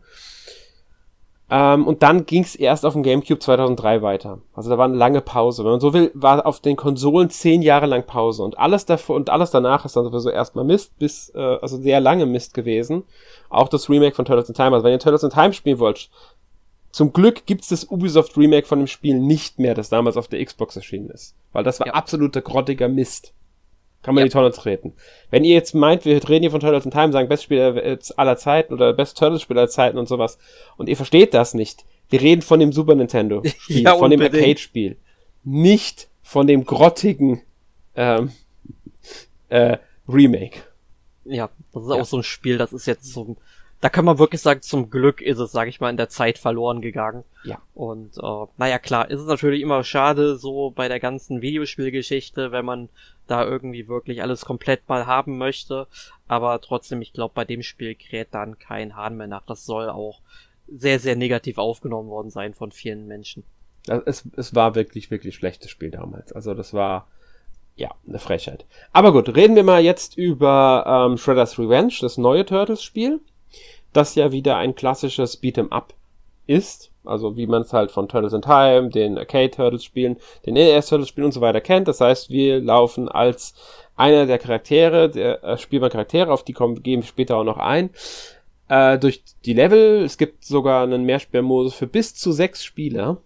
Ähm, 1.50 1.86
und 1.86 2.02
dann 2.02 2.24
ging 2.24 2.42
es 2.42 2.56
erst 2.56 2.86
auf 2.86 2.94
dem 2.94 3.02
GameCube 3.02 3.38
2003 3.38 4.00
weiter. 4.00 4.38
Also 4.54 4.70
da 4.70 4.78
war 4.78 4.86
eine 4.86 4.96
lange 4.96 5.20
Pause. 5.20 5.64
Wenn 5.64 5.72
man 5.72 5.80
so 5.80 5.92
will, 5.92 6.10
war 6.14 6.46
auf 6.46 6.60
den 6.60 6.76
Konsolen 6.76 7.28
zehn 7.28 7.60
Jahre 7.60 7.84
lang 7.84 8.06
Pause. 8.06 8.42
Und 8.42 8.58
alles 8.58 8.86
davor 8.86 9.16
und 9.16 9.28
alles 9.28 9.50
danach 9.50 9.84
ist 9.84 9.94
dann 9.94 10.04
sowieso 10.04 10.30
erstmal 10.30 10.64
Mist, 10.64 10.98
bis, 10.98 11.30
äh, 11.34 11.58
also 11.60 11.76
sehr 11.76 12.00
lange 12.00 12.24
Mist 12.24 12.54
gewesen. 12.54 13.02
Auch 13.50 13.68
das 13.68 13.90
Remake 13.90 14.14
von 14.14 14.24
Turtles 14.24 14.48
in 14.48 14.54
Time. 14.54 14.72
Also 14.72 14.84
wenn 14.84 14.92
ihr 14.92 14.98
Turtles 14.98 15.24
in 15.24 15.30
Time 15.30 15.52
spielen 15.52 15.78
wollt, 15.78 16.08
zum 16.90 17.12
Glück 17.12 17.44
gibt's 17.44 17.68
das 17.68 17.84
Ubisoft 17.90 18.36
Remake 18.38 18.66
von 18.66 18.78
dem 18.78 18.86
Spiel 18.86 19.18
nicht 19.18 19.58
mehr, 19.58 19.74
das 19.74 19.90
damals 19.90 20.16
auf 20.16 20.28
der 20.28 20.42
Xbox 20.42 20.76
erschienen 20.76 21.10
ist. 21.10 21.34
Weil 21.52 21.64
das 21.64 21.80
war 21.80 21.86
ja. 21.86 21.92
absoluter 21.92 22.40
grottiger 22.40 22.88
Mist. 22.88 23.34
Kann 24.02 24.14
man 24.14 24.22
ja. 24.22 24.26
die 24.26 24.32
Tonne 24.32 24.50
treten. 24.50 24.94
Wenn 25.30 25.44
ihr 25.44 25.54
jetzt 25.54 25.74
meint, 25.74 26.04
wir 26.04 26.16
reden 26.28 26.42
hier 26.42 26.50
von 26.50 26.60
Turtles 26.60 26.84
in 26.84 26.90
Time, 26.90 27.12
sagen 27.12 27.28
Best 27.28 27.44
Spieler 27.44 27.98
aller 28.16 28.36
Zeiten 28.36 28.74
oder 28.74 28.92
Best 28.92 29.16
Turtles 29.16 29.42
Spieler 29.42 29.60
aller 29.60 29.70
Zeiten 29.70 29.98
und 29.98 30.08
sowas, 30.08 30.38
und 30.76 30.88
ihr 30.88 30.96
versteht 30.96 31.34
das 31.34 31.54
nicht, 31.54 31.84
wir 32.10 32.20
reden 32.20 32.42
von 32.42 32.60
dem 32.60 32.72
Super 32.72 32.94
Nintendo 32.94 33.42
Spiel, 33.58 33.82
ja, 33.82 33.96
von 33.96 34.10
dem 34.10 34.20
Arcade 34.20 34.58
Spiel, 34.58 34.96
nicht 35.44 36.08
von 36.22 36.46
dem 36.46 36.64
grottigen 36.64 37.42
ähm, 37.94 38.32
äh, 39.48 39.78
Remake. 40.08 40.60
Ja, 41.24 41.50
das 41.72 41.84
ist 41.84 41.90
ja. 41.90 42.00
auch 42.00 42.06
so 42.06 42.16
ein 42.18 42.24
Spiel, 42.24 42.58
das 42.58 42.72
ist 42.72 42.86
jetzt 42.86 43.12
so 43.12 43.36
da 43.82 43.88
kann 43.88 44.04
man 44.04 44.20
wirklich 44.20 44.40
sagen, 44.40 44.62
zum 44.62 44.90
Glück 44.90 45.20
ist 45.20 45.40
es, 45.40 45.50
sage 45.50 45.68
ich 45.68 45.80
mal, 45.80 45.90
in 45.90 45.96
der 45.96 46.08
Zeit 46.08 46.38
verloren 46.38 46.80
gegangen. 46.80 47.24
Ja. 47.42 47.60
Und 47.74 48.16
äh, 48.16 48.46
naja, 48.56 48.78
klar, 48.78 49.10
ist 49.10 49.18
es 49.18 49.26
natürlich 49.26 49.60
immer 49.60 49.82
schade, 49.82 50.36
so 50.36 50.70
bei 50.70 50.86
der 50.86 51.00
ganzen 51.00 51.42
Videospielgeschichte, 51.42 52.52
wenn 52.52 52.64
man 52.64 52.90
da 53.32 53.44
irgendwie 53.44 53.88
wirklich 53.88 54.22
alles 54.22 54.44
komplett 54.44 54.88
mal 54.88 55.06
haben 55.06 55.38
möchte. 55.38 55.86
Aber 56.28 56.60
trotzdem, 56.60 57.02
ich 57.02 57.12
glaube, 57.12 57.34
bei 57.34 57.44
dem 57.44 57.62
Spiel 57.62 57.94
kräht 57.94 58.28
dann 58.30 58.58
kein 58.58 58.94
Hahn 58.96 59.16
mehr 59.16 59.26
nach. 59.26 59.44
Das 59.46 59.64
soll 59.64 59.88
auch 59.88 60.20
sehr, 60.68 60.98
sehr 60.98 61.16
negativ 61.16 61.58
aufgenommen 61.58 62.08
worden 62.08 62.30
sein 62.30 62.54
von 62.54 62.70
vielen 62.70 63.06
Menschen. 63.06 63.44
Es, 64.06 64.24
es 64.36 64.54
war 64.54 64.74
wirklich, 64.74 65.10
wirklich 65.10 65.34
schlechtes 65.34 65.70
Spiel 65.70 65.90
damals. 65.90 66.32
Also 66.32 66.54
das 66.54 66.72
war 66.72 67.08
ja 67.74 67.90
eine 68.06 68.20
Frechheit. 68.20 68.64
Aber 68.92 69.12
gut, 69.12 69.34
reden 69.34 69.56
wir 69.56 69.64
mal 69.64 69.82
jetzt 69.82 70.16
über 70.16 71.08
ähm, 71.10 71.18
Shredder's 71.18 71.58
Revenge, 71.58 71.94
das 72.00 72.18
neue 72.18 72.46
Turtles-Spiel 72.46 73.20
das 73.92 74.14
ja 74.14 74.32
wieder 74.32 74.56
ein 74.56 74.74
klassisches 74.74 75.42
Beat'em 75.42 75.70
Up 75.70 75.94
ist, 76.46 76.90
also 77.04 77.36
wie 77.36 77.46
man 77.46 77.62
es 77.62 77.72
halt 77.72 77.90
von 77.90 78.08
Turtles 78.08 78.32
in 78.32 78.42
Time, 78.42 78.90
den 78.90 79.18
Arcade 79.18 79.50
Turtles 79.50 79.84
Spielen, 79.84 80.16
den 80.46 80.54
NES 80.54 80.88
Turtles 80.88 81.08
Spielen 81.08 81.26
und 81.26 81.32
so 81.32 81.40
weiter 81.40 81.60
kennt. 81.60 81.88
Das 81.88 82.00
heißt, 82.00 82.30
wir 82.30 82.60
laufen 82.60 83.08
als 83.08 83.54
einer 83.96 84.26
der 84.26 84.38
Charaktere, 84.38 85.08
der 85.10 85.42
äh, 85.44 85.58
spielbaren 85.58 85.92
Charaktere, 85.92 86.32
auf 86.32 86.44
die 86.44 86.52
kommen, 86.52 86.82
gehen 86.82 87.02
wir 87.02 87.06
später 87.06 87.36
auch 87.36 87.44
noch 87.44 87.58
ein, 87.58 87.90
äh, 88.68 88.98
durch 88.98 89.22
die 89.44 89.54
Level. 89.54 90.02
Es 90.04 90.18
gibt 90.18 90.44
sogar 90.44 90.82
einen 90.82 91.04
Mehrspielmodus 91.04 91.74
für 91.74 91.86
bis 91.86 92.14
zu 92.14 92.32
sechs 92.32 92.64
Spieler. 92.64 93.18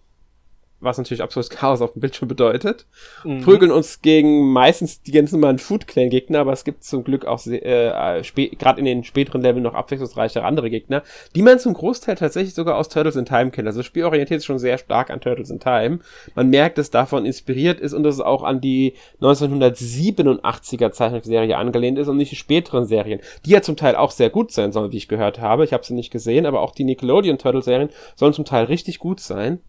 Was 0.81 0.99
natürlich 0.99 1.23
absolutes 1.23 1.51
Chaos 1.51 1.81
auf 1.81 1.93
dem 1.95 2.01
Bildschirm 2.01 2.29
bedeutet. 2.29 2.87
Mhm. 3.25 3.41
Prügeln 3.41 3.73
uns 3.73 4.03
gegen 4.03 4.53
meistens 4.53 5.03
die 5.03 5.13
ganzen 5.13 5.37
normalen 5.41 5.59
Food 5.59 5.87
Clan 5.87 6.11
Gegner, 6.11 6.41
aber 6.41 6.53
es 6.53 6.65
gibt 6.65 6.85
zum 6.85 7.03
Glück 7.03 7.25
auch 7.25 7.45
äh, 7.47 8.23
gerade 8.59 8.79
in 8.79 8.85
den 8.85 9.05
späteren 9.05 9.41
Leveln 9.41 9.63
noch 9.63 9.75
abwechslungsreichere 9.75 10.45
andere 10.45 10.69
Gegner, 10.69 11.03
die 11.35 11.43
man 11.43 11.59
zum 11.59 11.73
Großteil 11.73 12.17
tatsächlich 12.17 12.55
sogar 12.55 12.77
aus 12.77 12.89
Turtles 12.89 13.17
in 13.17 13.25
Time 13.25 13.51
kennt. 13.51 13.67
Also 13.67 13.81
das 13.81 13.87
Spiel 13.87 14.05
orientiert 14.05 14.41
sich 14.41 14.47
schon 14.47 14.59
sehr 14.59 14.77
stark 14.77 15.11
an 15.11 15.21
Turtles 15.21 15.51
in 15.51 15.61
Time. 15.61 16.01
Man 16.35 16.51
merkt, 16.51 16.77
dass 16.77 16.91
davon 16.91 17.25
inspiriert 17.25 17.81
ist 17.81 17.95
und 17.95 18.03
dass 18.03 18.17
es 18.17 18.21
auch 18.21 18.43
an 18.43 18.61
die 18.61 18.95
1987er 19.23 20.93
Zeichentrickserie 20.93 21.57
angelehnt 21.57 21.99
ist 21.99 22.09
und 22.09 22.19
nicht 22.19 22.33
die 22.33 22.37
späteren 22.37 22.87
Serien, 22.87 23.21
die 23.47 23.51
ja 23.51 23.63
zum 23.63 23.77
Teil 23.77 23.97
auch 23.97 24.11
sehr 24.11 24.29
gut 24.29 24.53
sein 24.53 24.73
sollen, 24.73 24.93
wie 24.93 24.99
ich 24.99 25.09
gehört 25.09 25.41
habe. 25.41 25.65
Ich 25.65 25.73
habe 25.73 25.85
sie 25.85 25.95
nicht 25.95 26.11
gesehen, 26.11 26.45
aber 26.45 26.61
auch 26.61 26.73
die 26.73 26.85
Nickelodeon 26.85 27.39
Turtles 27.39 27.65
Serien 27.65 27.91
sollen 28.15 28.35
zum 28.35 28.45
Teil 28.45 28.65
richtig 28.67 28.99
gut 28.99 29.21
sein. 29.21 29.61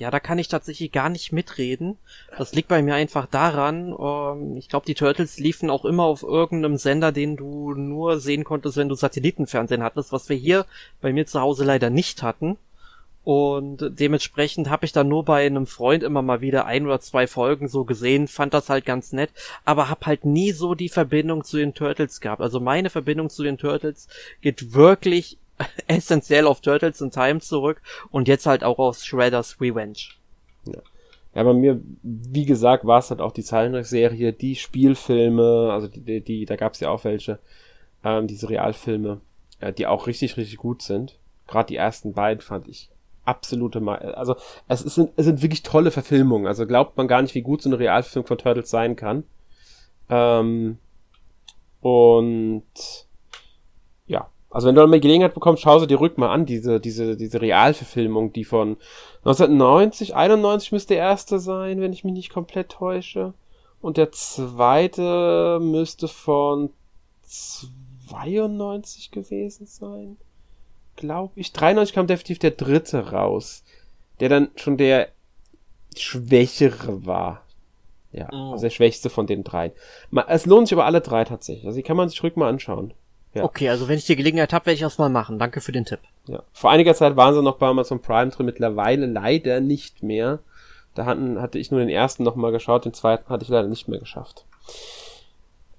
Ja, 0.00 0.10
da 0.10 0.18
kann 0.18 0.38
ich 0.38 0.48
tatsächlich 0.48 0.92
gar 0.92 1.10
nicht 1.10 1.30
mitreden. 1.30 1.98
Das 2.38 2.54
liegt 2.54 2.68
bei 2.68 2.80
mir 2.80 2.94
einfach 2.94 3.26
daran, 3.26 3.94
ähm, 4.00 4.56
ich 4.56 4.70
glaube, 4.70 4.86
die 4.86 4.94
Turtles 4.94 5.38
liefen 5.38 5.68
auch 5.68 5.84
immer 5.84 6.04
auf 6.04 6.22
irgendeinem 6.22 6.78
Sender, 6.78 7.12
den 7.12 7.36
du 7.36 7.74
nur 7.74 8.18
sehen 8.18 8.42
konntest, 8.42 8.78
wenn 8.78 8.88
du 8.88 8.94
Satellitenfernsehen 8.94 9.82
hattest, 9.82 10.10
was 10.10 10.30
wir 10.30 10.36
hier 10.36 10.64
bei 11.02 11.12
mir 11.12 11.26
zu 11.26 11.40
Hause 11.40 11.64
leider 11.64 11.90
nicht 11.90 12.22
hatten. 12.22 12.56
Und 13.24 14.00
dementsprechend 14.00 14.70
habe 14.70 14.86
ich 14.86 14.92
dann 14.92 15.08
nur 15.08 15.26
bei 15.26 15.44
einem 15.44 15.66
Freund 15.66 16.02
immer 16.02 16.22
mal 16.22 16.40
wieder 16.40 16.64
ein 16.64 16.86
oder 16.86 17.00
zwei 17.00 17.26
Folgen 17.26 17.68
so 17.68 17.84
gesehen, 17.84 18.26
fand 18.26 18.54
das 18.54 18.70
halt 18.70 18.86
ganz 18.86 19.12
nett, 19.12 19.30
aber 19.66 19.90
hab 19.90 20.06
halt 20.06 20.24
nie 20.24 20.52
so 20.52 20.74
die 20.74 20.88
Verbindung 20.88 21.44
zu 21.44 21.58
den 21.58 21.74
Turtles 21.74 22.22
gehabt. 22.22 22.40
Also 22.40 22.58
meine 22.58 22.88
Verbindung 22.88 23.28
zu 23.28 23.42
den 23.42 23.58
Turtles 23.58 24.08
geht 24.40 24.72
wirklich 24.72 25.36
essentiell 25.86 26.46
auf 26.46 26.60
Turtles 26.60 27.00
in 27.00 27.10
Time 27.10 27.40
zurück 27.40 27.82
und 28.10 28.28
jetzt 28.28 28.46
halt 28.46 28.64
auch 28.64 28.78
auf 28.78 28.98
Shredder's 28.98 29.60
Revenge. 29.60 29.98
Ja. 30.64 30.80
Ja, 31.32 31.44
bei 31.44 31.52
mir, 31.52 31.80
wie 32.02 32.44
gesagt, 32.44 32.84
war 32.84 32.98
es 32.98 33.10
halt 33.10 33.20
auch 33.20 33.30
die 33.30 33.44
Zeichentrickserie, 33.44 34.32
die 34.32 34.56
Spielfilme, 34.56 35.70
also 35.72 35.86
die, 35.86 36.20
die, 36.20 36.44
da 36.44 36.56
gab 36.56 36.74
es 36.74 36.80
ja 36.80 36.90
auch 36.90 37.04
welche, 37.04 37.38
ähm, 38.02 38.26
diese 38.26 38.50
Realfilme, 38.50 39.20
äh, 39.60 39.72
die 39.72 39.86
auch 39.86 40.08
richtig, 40.08 40.36
richtig 40.36 40.56
gut 40.56 40.82
sind. 40.82 41.18
Gerade 41.46 41.68
die 41.68 41.76
ersten 41.76 42.14
beiden 42.14 42.40
fand 42.40 42.66
ich 42.66 42.90
absolute, 43.24 43.80
Ma 43.80 43.94
also 43.94 44.34
es, 44.66 44.80
sind, 44.80 45.12
es 45.16 45.26
sind 45.26 45.42
wirklich 45.42 45.62
tolle 45.62 45.92
Verfilmungen. 45.92 46.48
Also 46.48 46.66
glaubt 46.66 46.96
man 46.96 47.06
gar 47.06 47.22
nicht, 47.22 47.34
wie 47.36 47.42
gut 47.42 47.62
so 47.62 47.68
eine 47.68 47.78
Realfilm 47.78 48.24
von 48.24 48.38
Turtles 48.38 48.70
sein 48.70 48.96
kann. 48.96 49.22
Ähm, 50.08 50.78
und 51.80 52.64
also 54.50 54.66
wenn 54.66 54.74
du 54.74 54.86
mal 54.86 54.98
Gelegenheit 54.98 55.34
bekommst, 55.34 55.62
schau 55.62 55.78
sie 55.78 55.86
dir 55.86 56.00
rück 56.00 56.18
mal 56.18 56.30
an, 56.30 56.44
diese, 56.44 56.80
diese, 56.80 57.16
diese 57.16 57.40
Realverfilmung, 57.40 58.32
die 58.32 58.44
von 58.44 58.76
1990, 59.24 60.16
91 60.16 60.72
müsste 60.72 60.94
der 60.94 61.04
erste 61.04 61.38
sein, 61.38 61.80
wenn 61.80 61.92
ich 61.92 62.02
mich 62.02 62.12
nicht 62.12 62.32
komplett 62.32 62.70
täusche. 62.70 63.32
Und 63.80 63.96
der 63.96 64.10
zweite 64.12 65.58
müsste 65.62 66.08
von 66.08 66.70
92 67.22 69.12
gewesen 69.12 69.66
sein. 69.66 70.16
Glaube 70.96 71.32
ich. 71.36 71.52
93 71.52 71.94
kam 71.94 72.06
definitiv 72.08 72.40
der 72.40 72.50
dritte 72.50 73.12
raus. 73.12 73.62
Der 74.18 74.28
dann 74.28 74.50
schon 74.56 74.76
der 74.76 75.08
schwächere 75.96 77.06
war. 77.06 77.42
Ja, 78.12 78.28
oh. 78.32 78.52
also 78.52 78.62
der 78.62 78.70
schwächste 78.70 79.08
von 79.08 79.26
den 79.26 79.44
dreien. 79.44 79.72
Es 80.26 80.44
lohnt 80.44 80.66
sich 80.66 80.76
aber 80.76 80.84
alle 80.84 81.00
drei 81.00 81.24
tatsächlich. 81.24 81.66
Also 81.66 81.76
die 81.76 81.84
kann 81.84 81.96
man 81.96 82.08
sich 82.08 82.22
rück 82.22 82.36
mal 82.36 82.48
anschauen. 82.48 82.92
Ja. 83.34 83.44
Okay, 83.44 83.68
also 83.68 83.88
wenn 83.88 83.98
ich 83.98 84.06
die 84.06 84.16
Gelegenheit 84.16 84.52
habe, 84.52 84.66
werde 84.66 84.74
ich 84.74 84.80
das 84.80 84.98
mal 84.98 85.08
machen. 85.08 85.38
Danke 85.38 85.60
für 85.60 85.72
den 85.72 85.84
Tipp. 85.84 86.00
Ja. 86.26 86.42
Vor 86.52 86.70
einiger 86.70 86.94
Zeit 86.94 87.16
waren 87.16 87.34
sie 87.34 87.42
noch 87.42 87.58
bei 87.58 87.68
Amazon 87.68 88.00
Prime 88.00 88.30
drin, 88.30 88.46
mittlerweile 88.46 89.06
leider 89.06 89.60
nicht 89.60 90.02
mehr. 90.02 90.40
Da 90.94 91.06
hatten, 91.06 91.40
hatte 91.40 91.58
ich 91.58 91.70
nur 91.70 91.80
den 91.80 91.88
ersten 91.88 92.24
nochmal 92.24 92.50
geschaut, 92.50 92.84
den 92.84 92.92
zweiten 92.92 93.28
hatte 93.28 93.44
ich 93.44 93.48
leider 93.48 93.68
nicht 93.68 93.86
mehr 93.86 94.00
geschafft. 94.00 94.44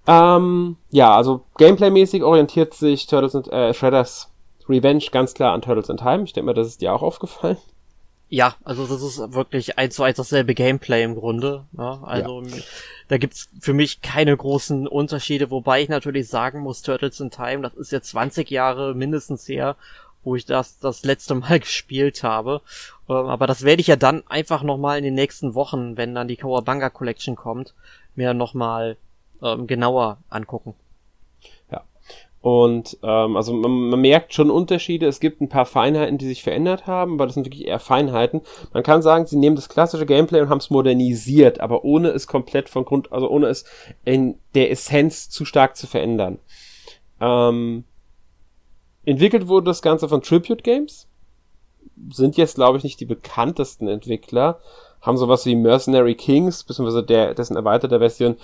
Ähm, 0.07 0.77
ja, 0.89 1.13
also 1.15 1.43
Gameplay-mäßig 1.57 2.23
orientiert 2.23 2.73
sich 2.73 3.05
Turtles 3.07 3.35
and, 3.35 3.51
äh, 3.51 3.73
Shredders 3.73 4.31
Revenge 4.67 5.03
ganz 5.11 5.33
klar 5.33 5.53
an 5.53 5.61
Turtles 5.61 5.89
in 5.89 5.97
Time. 5.97 6.23
Ich 6.23 6.33
denke 6.33 6.45
mal, 6.45 6.53
das 6.53 6.67
ist 6.67 6.81
dir 6.81 6.93
auch 6.93 7.01
aufgefallen. 7.01 7.57
Ja, 8.33 8.55
also 8.63 8.87
das 8.87 9.01
ist 9.01 9.33
wirklich 9.33 9.77
eins 9.77 9.95
zu 9.95 10.03
eins 10.03 10.15
dasselbe 10.15 10.53
Gameplay 10.55 11.03
im 11.03 11.15
Grunde. 11.15 11.65
Ja, 11.77 12.01
also 12.01 12.41
ja. 12.43 12.63
da 13.09 13.17
gibt's 13.17 13.49
für 13.59 13.73
mich 13.73 13.99
keine 14.01 14.37
großen 14.37 14.87
Unterschiede, 14.87 15.51
wobei 15.51 15.81
ich 15.81 15.89
natürlich 15.89 16.29
sagen 16.29 16.61
muss, 16.61 16.81
Turtles 16.81 17.19
in 17.19 17.29
Time, 17.29 17.61
das 17.61 17.73
ist 17.73 17.91
jetzt 17.91 18.07
20 18.11 18.49
Jahre 18.49 18.95
mindestens 18.95 19.49
her, 19.49 19.75
wo 20.23 20.37
ich 20.37 20.45
das 20.45 20.79
das 20.79 21.03
letzte 21.03 21.35
Mal 21.35 21.59
gespielt 21.59 22.23
habe. 22.23 22.61
Ähm, 23.09 23.15
aber 23.15 23.47
das 23.47 23.63
werde 23.63 23.81
ich 23.81 23.87
ja 23.87 23.97
dann 23.97 24.25
einfach 24.27 24.63
nochmal 24.63 24.97
in 24.97 25.03
den 25.03 25.15
nächsten 25.15 25.53
Wochen, 25.53 25.97
wenn 25.97 26.15
dann 26.15 26.29
die 26.29 26.37
Kawabanga 26.37 26.89
Collection 26.89 27.35
kommt, 27.35 27.73
mir 28.15 28.33
nochmal 28.33 28.95
ähm, 29.43 29.67
genauer 29.67 30.19
angucken. 30.29 30.73
Und 32.41 32.97
ähm, 33.03 33.37
also 33.37 33.53
man, 33.53 33.89
man 33.89 34.01
merkt 34.01 34.33
schon 34.33 34.49
Unterschiede. 34.49 35.07
Es 35.07 35.19
gibt 35.19 35.41
ein 35.41 35.49
paar 35.49 35.67
Feinheiten, 35.67 36.17
die 36.17 36.27
sich 36.27 36.41
verändert 36.41 36.87
haben, 36.87 37.13
aber 37.13 37.27
das 37.27 37.35
sind 37.35 37.45
wirklich 37.45 37.67
eher 37.67 37.79
Feinheiten. 37.79 38.41
Man 38.73 38.81
kann 38.81 39.03
sagen, 39.03 39.27
sie 39.27 39.37
nehmen 39.37 39.55
das 39.55 39.69
klassische 39.69 40.07
Gameplay 40.07 40.41
und 40.41 40.49
haben 40.49 40.57
es 40.57 40.71
modernisiert, 40.71 41.59
aber 41.59 41.83
ohne 41.83 42.09
es 42.09 42.25
komplett 42.25 42.67
von 42.67 42.83
Grund, 42.83 43.11
also 43.11 43.29
ohne 43.29 43.47
es 43.47 43.65
in 44.05 44.39
der 44.55 44.71
Essenz 44.71 45.29
zu 45.29 45.45
stark 45.45 45.75
zu 45.75 45.85
verändern. 45.85 46.39
Ähm, 47.19 47.83
entwickelt 49.05 49.47
wurde 49.47 49.65
das 49.65 49.83
Ganze 49.83 50.09
von 50.09 50.23
Tribute 50.23 50.63
Games. 50.63 51.07
Sind 52.09 52.37
jetzt, 52.37 52.55
glaube 52.55 52.79
ich, 52.79 52.83
nicht 52.83 52.99
die 52.99 53.05
bekanntesten 53.05 53.87
Entwickler. 53.87 54.59
Haben 55.01 55.17
sowas 55.17 55.45
wie 55.45 55.55
Mercenary 55.55 56.15
Kings, 56.15 56.63
beziehungsweise 56.63 57.03
der, 57.03 57.35
dessen 57.35 57.55
erweiterte 57.55 57.99
Version 57.99 58.37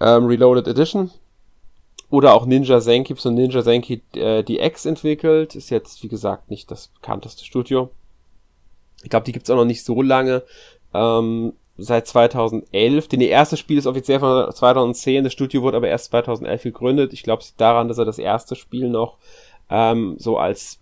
ähm, 0.00 0.24
Reloaded 0.24 0.66
Edition 0.66 1.10
oder 2.10 2.34
auch 2.34 2.46
Ninja 2.46 2.80
Senki, 2.80 3.14
so 3.16 3.30
Ninja 3.30 3.62
Senki 3.62 4.02
äh, 4.14 4.42
DX 4.42 4.86
entwickelt. 4.86 5.54
Ist 5.54 5.70
jetzt, 5.70 6.02
wie 6.02 6.08
gesagt, 6.08 6.50
nicht 6.50 6.70
das 6.70 6.88
bekannteste 6.88 7.44
Studio. 7.44 7.90
Ich 9.02 9.10
glaube, 9.10 9.24
die 9.24 9.32
gibt's 9.32 9.50
auch 9.50 9.56
noch 9.56 9.64
nicht 9.64 9.84
so 9.84 10.00
lange. 10.02 10.42
Ähm, 10.94 11.52
seit 11.78 12.06
2011. 12.06 13.08
Denn 13.08 13.20
ihr 13.20 13.28
erstes 13.28 13.58
Spiel 13.58 13.78
ist 13.78 13.86
offiziell 13.86 14.20
von 14.20 14.52
2010. 14.52 15.24
Das 15.24 15.32
Studio 15.32 15.62
wurde 15.62 15.76
aber 15.76 15.88
erst 15.88 16.06
2011 16.06 16.64
gegründet. 16.64 17.12
Ich 17.12 17.22
glaube, 17.22 17.42
es 17.42 17.48
liegt 17.48 17.60
daran, 17.60 17.88
dass 17.88 17.98
er 17.98 18.04
das 18.04 18.18
erste 18.18 18.56
Spiel 18.56 18.88
noch 18.88 19.16
ähm, 19.70 20.16
so 20.18 20.38
als, 20.38 20.80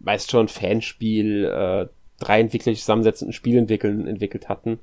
meist 0.00 0.30
schon, 0.30 0.48
Fanspiel, 0.48 1.44
äh, 1.44 1.86
drei 2.18 2.40
Entwickler 2.40 2.74
zusammensetzenden 2.74 3.32
Spiel 3.32 3.56
entwickeln, 3.56 4.06
entwickelt 4.06 4.48
hatten. 4.48 4.80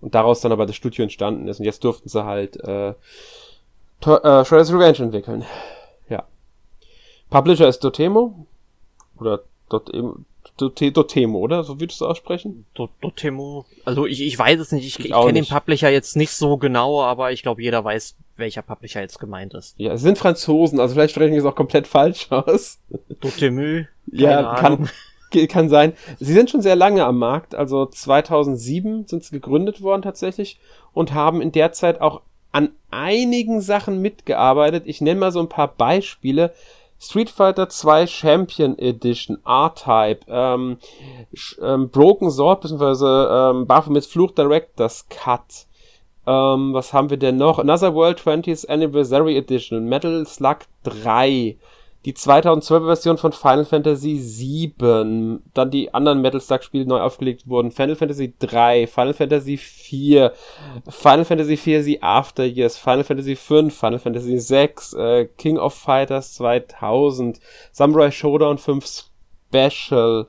Und 0.00 0.14
daraus 0.14 0.40
dann 0.40 0.52
aber 0.52 0.66
das 0.66 0.76
Studio 0.76 1.02
entstanden 1.02 1.48
ist. 1.48 1.58
Und 1.58 1.66
jetzt 1.66 1.84
durften 1.84 2.08
sie 2.08 2.24
halt 2.24 2.56
äh, 2.62 2.94
äh, 4.02 4.44
Shredder's 4.44 4.72
Revenge 4.72 4.98
entwickeln. 4.98 5.44
Ja. 6.08 6.24
Publisher 7.28 7.68
ist 7.68 7.80
Dotemo. 7.80 8.46
Oder 9.18 9.42
Dotemo, 9.68 10.16
Dotemo, 10.56 11.38
oder? 11.38 11.64
So 11.64 11.80
würdest 11.80 12.00
du 12.00 12.06
aussprechen? 12.06 12.66
Dotemo. 12.74 13.64
Also 13.84 14.06
ich, 14.06 14.20
ich 14.20 14.38
weiß 14.38 14.60
es 14.60 14.72
nicht. 14.72 14.86
Ich, 14.86 14.98
ich, 14.98 15.06
ich 15.06 15.12
kenne 15.12 15.32
den 15.32 15.46
Publisher 15.46 15.90
jetzt 15.90 16.16
nicht 16.16 16.32
so 16.32 16.56
genau, 16.56 17.02
aber 17.02 17.32
ich 17.32 17.42
glaube, 17.42 17.62
jeder 17.62 17.84
weiß, 17.84 18.16
welcher 18.36 18.62
Publisher 18.62 19.00
jetzt 19.00 19.18
gemeint 19.18 19.54
ist. 19.54 19.74
Ja, 19.78 19.92
es 19.92 20.02
sind 20.02 20.18
Franzosen, 20.18 20.80
also 20.80 20.94
vielleicht 20.94 21.14
sprechen 21.14 21.32
wir 21.32 21.38
es 21.38 21.44
auch 21.46 21.54
komplett 21.54 21.86
falsch 21.86 22.26
aus. 22.30 22.78
Dotemu. 23.20 23.84
Ja, 24.06 24.54
kann, 24.56 24.88
kann 25.48 25.68
sein. 25.68 25.92
Sie 26.18 26.32
sind 26.32 26.50
schon 26.50 26.62
sehr 26.62 26.76
lange 26.76 27.04
am 27.04 27.18
Markt, 27.18 27.54
also 27.54 27.86
2007 27.86 29.06
sind 29.06 29.24
sie 29.24 29.32
gegründet 29.32 29.82
worden 29.82 30.02
tatsächlich 30.02 30.58
und 30.92 31.14
haben 31.14 31.40
in 31.40 31.52
der 31.52 31.72
Zeit 31.72 32.00
auch 32.00 32.22
an 32.52 32.70
einigen 32.90 33.60
Sachen 33.60 34.00
mitgearbeitet. 34.00 34.84
Ich 34.86 35.00
nenne 35.00 35.20
mal 35.20 35.32
so 35.32 35.40
ein 35.40 35.48
paar 35.48 35.68
Beispiele. 35.68 36.52
Street 37.02 37.30
Fighter 37.30 37.68
2 37.70 38.06
Champion 38.06 38.78
Edition, 38.78 39.38
R-Type, 39.46 40.26
ähm, 40.28 40.76
ähm, 41.62 41.88
Broken 41.88 42.30
Sword, 42.30 42.60
beziehungsweise 42.60 43.28
ähm, 43.32 43.66
Baphomet's 43.66 44.06
Fluch 44.06 44.32
Director's 44.32 45.08
Cut. 45.08 45.66
Ähm, 46.26 46.74
was 46.74 46.92
haben 46.92 47.08
wir 47.08 47.16
denn 47.16 47.38
noch? 47.38 47.58
Another 47.58 47.94
World 47.94 48.20
20th 48.20 48.68
Anniversary 48.68 49.38
Edition, 49.38 49.86
Metal 49.86 50.26
Slug 50.26 50.58
3, 50.82 51.56
die 52.06 52.14
2012 52.14 52.84
Version 52.84 53.18
von 53.18 53.32
Final 53.32 53.66
Fantasy 53.66 54.18
VII, 54.18 55.40
dann 55.52 55.70
die 55.70 55.92
anderen 55.92 56.22
Metal 56.22 56.40
Slug 56.40 56.62
Spiele 56.62 56.86
neu 56.86 57.00
aufgelegt 57.00 57.46
wurden, 57.46 57.70
Final 57.70 57.96
Fantasy 57.96 58.32
3, 58.38 58.86
Final 58.86 59.12
Fantasy 59.12 59.58
4, 59.58 60.32
Final 60.88 61.24
Fantasy 61.26 61.56
4 61.58 61.82
The 61.82 62.02
After 62.02 62.44
Years, 62.44 62.78
Final 62.78 63.04
Fantasy 63.04 63.36
5, 63.36 63.74
Final 63.74 63.98
Fantasy 63.98 64.38
6, 64.38 64.94
äh, 64.94 65.26
King 65.36 65.58
of 65.58 65.74
Fighters 65.74 66.34
2000, 66.34 67.38
Samurai 67.72 68.10
Showdown 68.10 68.56
5 68.56 69.04
Special, 69.50 70.26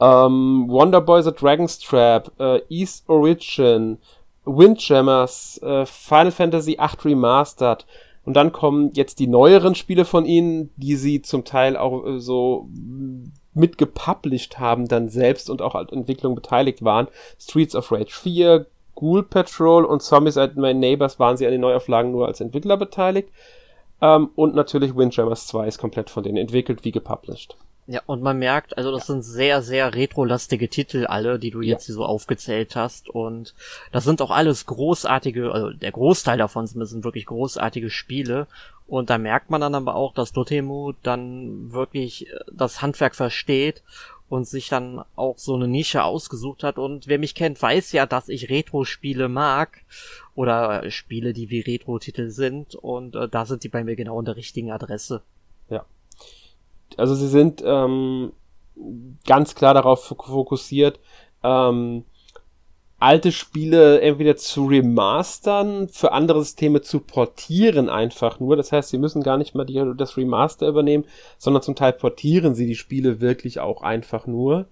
ähm, 0.00 0.66
Wonder 0.68 1.00
Boy 1.00 1.22
The 1.22 1.32
Dragon's 1.32 1.78
Trap, 1.78 2.32
äh, 2.40 2.60
East 2.68 3.08
Origin, 3.08 3.98
Windjammers, 4.44 5.60
äh, 5.62 5.86
Final 5.86 6.32
Fantasy 6.32 6.76
8 6.78 7.04
Remastered, 7.04 7.86
und 8.26 8.34
dann 8.34 8.52
kommen 8.52 8.90
jetzt 8.94 9.20
die 9.20 9.28
neueren 9.28 9.76
Spiele 9.76 10.04
von 10.04 10.26
ihnen, 10.26 10.70
die 10.76 10.96
sie 10.96 11.22
zum 11.22 11.44
Teil 11.44 11.76
auch 11.76 12.04
äh, 12.04 12.20
so 12.20 12.68
mitgepublished 13.54 14.58
haben, 14.58 14.88
dann 14.88 15.08
selbst 15.08 15.48
und 15.48 15.62
auch 15.62 15.76
an 15.76 15.88
Entwicklung 15.88 16.34
beteiligt 16.34 16.84
waren. 16.84 17.06
Streets 17.38 17.76
of 17.76 17.90
Rage 17.90 18.12
4, 18.12 18.66
Ghoul 18.96 19.22
Patrol 19.22 19.84
und 19.84 20.02
Zombies 20.02 20.36
at 20.36 20.56
My 20.56 20.74
Neighbors 20.74 21.20
waren 21.20 21.36
sie 21.36 21.46
an 21.46 21.52
den 21.52 21.60
Neuauflagen 21.60 22.10
nur 22.10 22.26
als 22.26 22.40
Entwickler 22.40 22.76
beteiligt. 22.76 23.30
Ähm, 24.02 24.30
und 24.34 24.56
natürlich 24.56 24.96
Windjammers 24.96 25.46
2 25.46 25.68
ist 25.68 25.78
komplett 25.78 26.10
von 26.10 26.24
denen 26.24 26.36
entwickelt 26.36 26.84
wie 26.84 26.92
gepublished. 26.92 27.56
Ja, 27.88 28.02
und 28.06 28.20
man 28.20 28.38
merkt, 28.38 28.76
also 28.76 28.90
das 28.90 29.06
sind 29.06 29.22
sehr, 29.22 29.62
sehr 29.62 29.94
retrolastige 29.94 30.68
Titel 30.68 31.06
alle, 31.06 31.38
die 31.38 31.50
du 31.50 31.60
Ja. 31.60 31.74
jetzt 31.74 31.86
hier 31.86 31.94
so 31.94 32.04
aufgezählt 32.04 32.74
hast. 32.74 33.08
Und 33.08 33.54
das 33.92 34.02
sind 34.02 34.20
auch 34.22 34.32
alles 34.32 34.66
großartige, 34.66 35.52
also 35.52 35.70
der 35.70 35.92
Großteil 35.92 36.36
davon 36.36 36.66
sind, 36.66 37.04
wirklich 37.04 37.26
großartige 37.26 37.90
Spiele. 37.90 38.48
Und 38.88 39.08
da 39.10 39.18
merkt 39.18 39.50
man 39.50 39.60
dann 39.60 39.74
aber 39.76 39.94
auch, 39.94 40.14
dass 40.14 40.32
Dotemu 40.32 40.94
dann 41.04 41.72
wirklich 41.72 42.28
äh, 42.28 42.38
das 42.52 42.82
Handwerk 42.82 43.14
versteht 43.14 43.82
und 44.28 44.48
sich 44.48 44.68
dann 44.68 45.04
auch 45.14 45.38
so 45.38 45.54
eine 45.54 45.68
Nische 45.68 46.02
ausgesucht 46.02 46.64
hat. 46.64 46.78
Und 46.78 47.06
wer 47.06 47.20
mich 47.20 47.36
kennt, 47.36 47.62
weiß 47.62 47.92
ja, 47.92 48.06
dass 48.06 48.28
ich 48.28 48.50
Retro-Spiele 48.50 49.28
mag 49.28 49.82
oder 50.34 50.90
Spiele, 50.90 51.32
die 51.32 51.50
wie 51.50 51.60
Retro-Titel 51.60 52.30
sind. 52.30 52.74
Und 52.74 53.14
äh, 53.14 53.28
da 53.28 53.46
sind 53.46 53.62
die 53.62 53.68
bei 53.68 53.84
mir 53.84 53.94
genau 53.94 54.18
an 54.18 54.24
der 54.24 54.34
richtigen 54.36 54.72
Adresse. 54.72 55.22
Also 56.96 57.14
sie 57.14 57.28
sind 57.28 57.62
ähm, 57.64 58.32
ganz 59.26 59.54
klar 59.54 59.74
darauf 59.74 60.10
fok- 60.10 60.26
fokussiert, 60.26 61.00
ähm, 61.42 62.04
alte 62.98 63.30
Spiele 63.30 64.00
entweder 64.00 64.36
zu 64.36 64.66
remastern, 64.66 65.88
für 65.88 66.12
andere 66.12 66.42
Systeme 66.42 66.80
zu 66.80 67.00
portieren 67.00 67.90
einfach 67.90 68.40
nur. 68.40 68.56
Das 68.56 68.72
heißt, 68.72 68.88
sie 68.88 68.98
müssen 68.98 69.22
gar 69.22 69.36
nicht 69.36 69.54
mal 69.54 69.66
die, 69.66 69.82
das 69.96 70.16
Remaster 70.16 70.66
übernehmen, 70.66 71.04
sondern 71.36 71.62
zum 71.62 71.74
Teil 71.74 71.92
portieren 71.92 72.54
sie 72.54 72.66
die 72.66 72.74
Spiele 72.74 73.20
wirklich 73.20 73.60
auch 73.60 73.82
einfach 73.82 74.26
nur. 74.26 74.68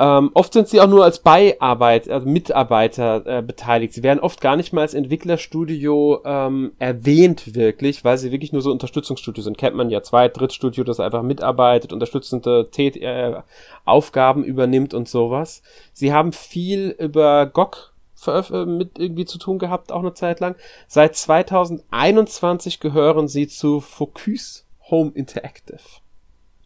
Ähm, 0.00 0.30
oft 0.34 0.52
sind 0.52 0.68
sie 0.68 0.80
auch 0.80 0.86
nur 0.86 1.04
als 1.04 1.18
Beiarbeit, 1.18 2.08
also 2.08 2.28
Mitarbeiter 2.28 3.26
äh, 3.26 3.42
beteiligt. 3.42 3.94
Sie 3.94 4.04
werden 4.04 4.20
oft 4.20 4.40
gar 4.40 4.54
nicht 4.54 4.72
mal 4.72 4.82
als 4.82 4.94
Entwicklerstudio 4.94 6.20
ähm, 6.24 6.72
erwähnt 6.78 7.54
wirklich, 7.56 8.04
weil 8.04 8.16
sie 8.16 8.30
wirklich 8.30 8.52
nur 8.52 8.62
so 8.62 8.70
Unterstützungsstudio 8.70 9.42
sind. 9.42 9.58
Kennt 9.58 9.74
man 9.74 9.90
ja 9.90 10.02
Zweit-, 10.02 10.38
Drittstudio, 10.38 10.84
das 10.84 11.00
einfach 11.00 11.22
mitarbeitet, 11.22 11.92
unterstützende 11.92 12.70
Tät 12.70 12.96
äh, 12.96 13.42
Aufgaben 13.84 14.44
übernimmt 14.44 14.94
und 14.94 15.08
sowas. 15.08 15.62
Sie 15.92 16.12
haben 16.12 16.32
viel 16.32 16.94
über 16.98 17.46
GOG 17.46 17.92
äh, 18.26 18.64
mit 18.66 18.98
irgendwie 18.98 19.24
zu 19.24 19.38
tun 19.38 19.58
gehabt, 19.58 19.90
auch 19.90 20.00
eine 20.00 20.14
Zeit 20.14 20.38
lang. 20.38 20.54
Seit 20.86 21.16
2021 21.16 22.78
gehören 22.78 23.26
sie 23.26 23.48
zu 23.48 23.80
Focus 23.80 24.64
Home 24.90 25.10
Interactive. 25.14 25.80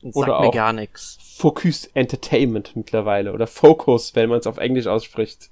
Und 0.03 0.15
Oder 0.17 0.33
sagt 0.33 0.41
mir 0.43 0.51
gar 0.51 0.73
nichts. 0.73 1.19
Focus 1.37 1.87
Entertainment 1.95 2.73
mittlerweile 2.75 3.33
oder 3.33 3.47
Focus, 3.47 4.15
wenn 4.15 4.29
man 4.29 4.41
es 4.41 4.47
auf 4.47 4.59
Englisch 4.59 4.87
ausspricht. 4.87 5.49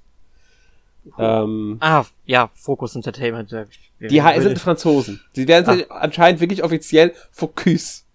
Ähm, 1.17 1.77
Ah, 1.79 2.05
ja, 2.25 2.49
Focus 2.53 2.95
Entertainment. 2.95 3.51
äh, 3.53 3.65
die 3.99 4.21
ha- 4.21 4.39
sind 4.39 4.59
Franzosen. 4.59 5.19
Sie 5.33 5.47
werden 5.47 5.67
Ah. 5.67 5.73
sich 5.73 5.91
anscheinend 5.91 6.41
wirklich 6.41 6.63
offiziell 6.63 7.13
Focus. 7.31 8.05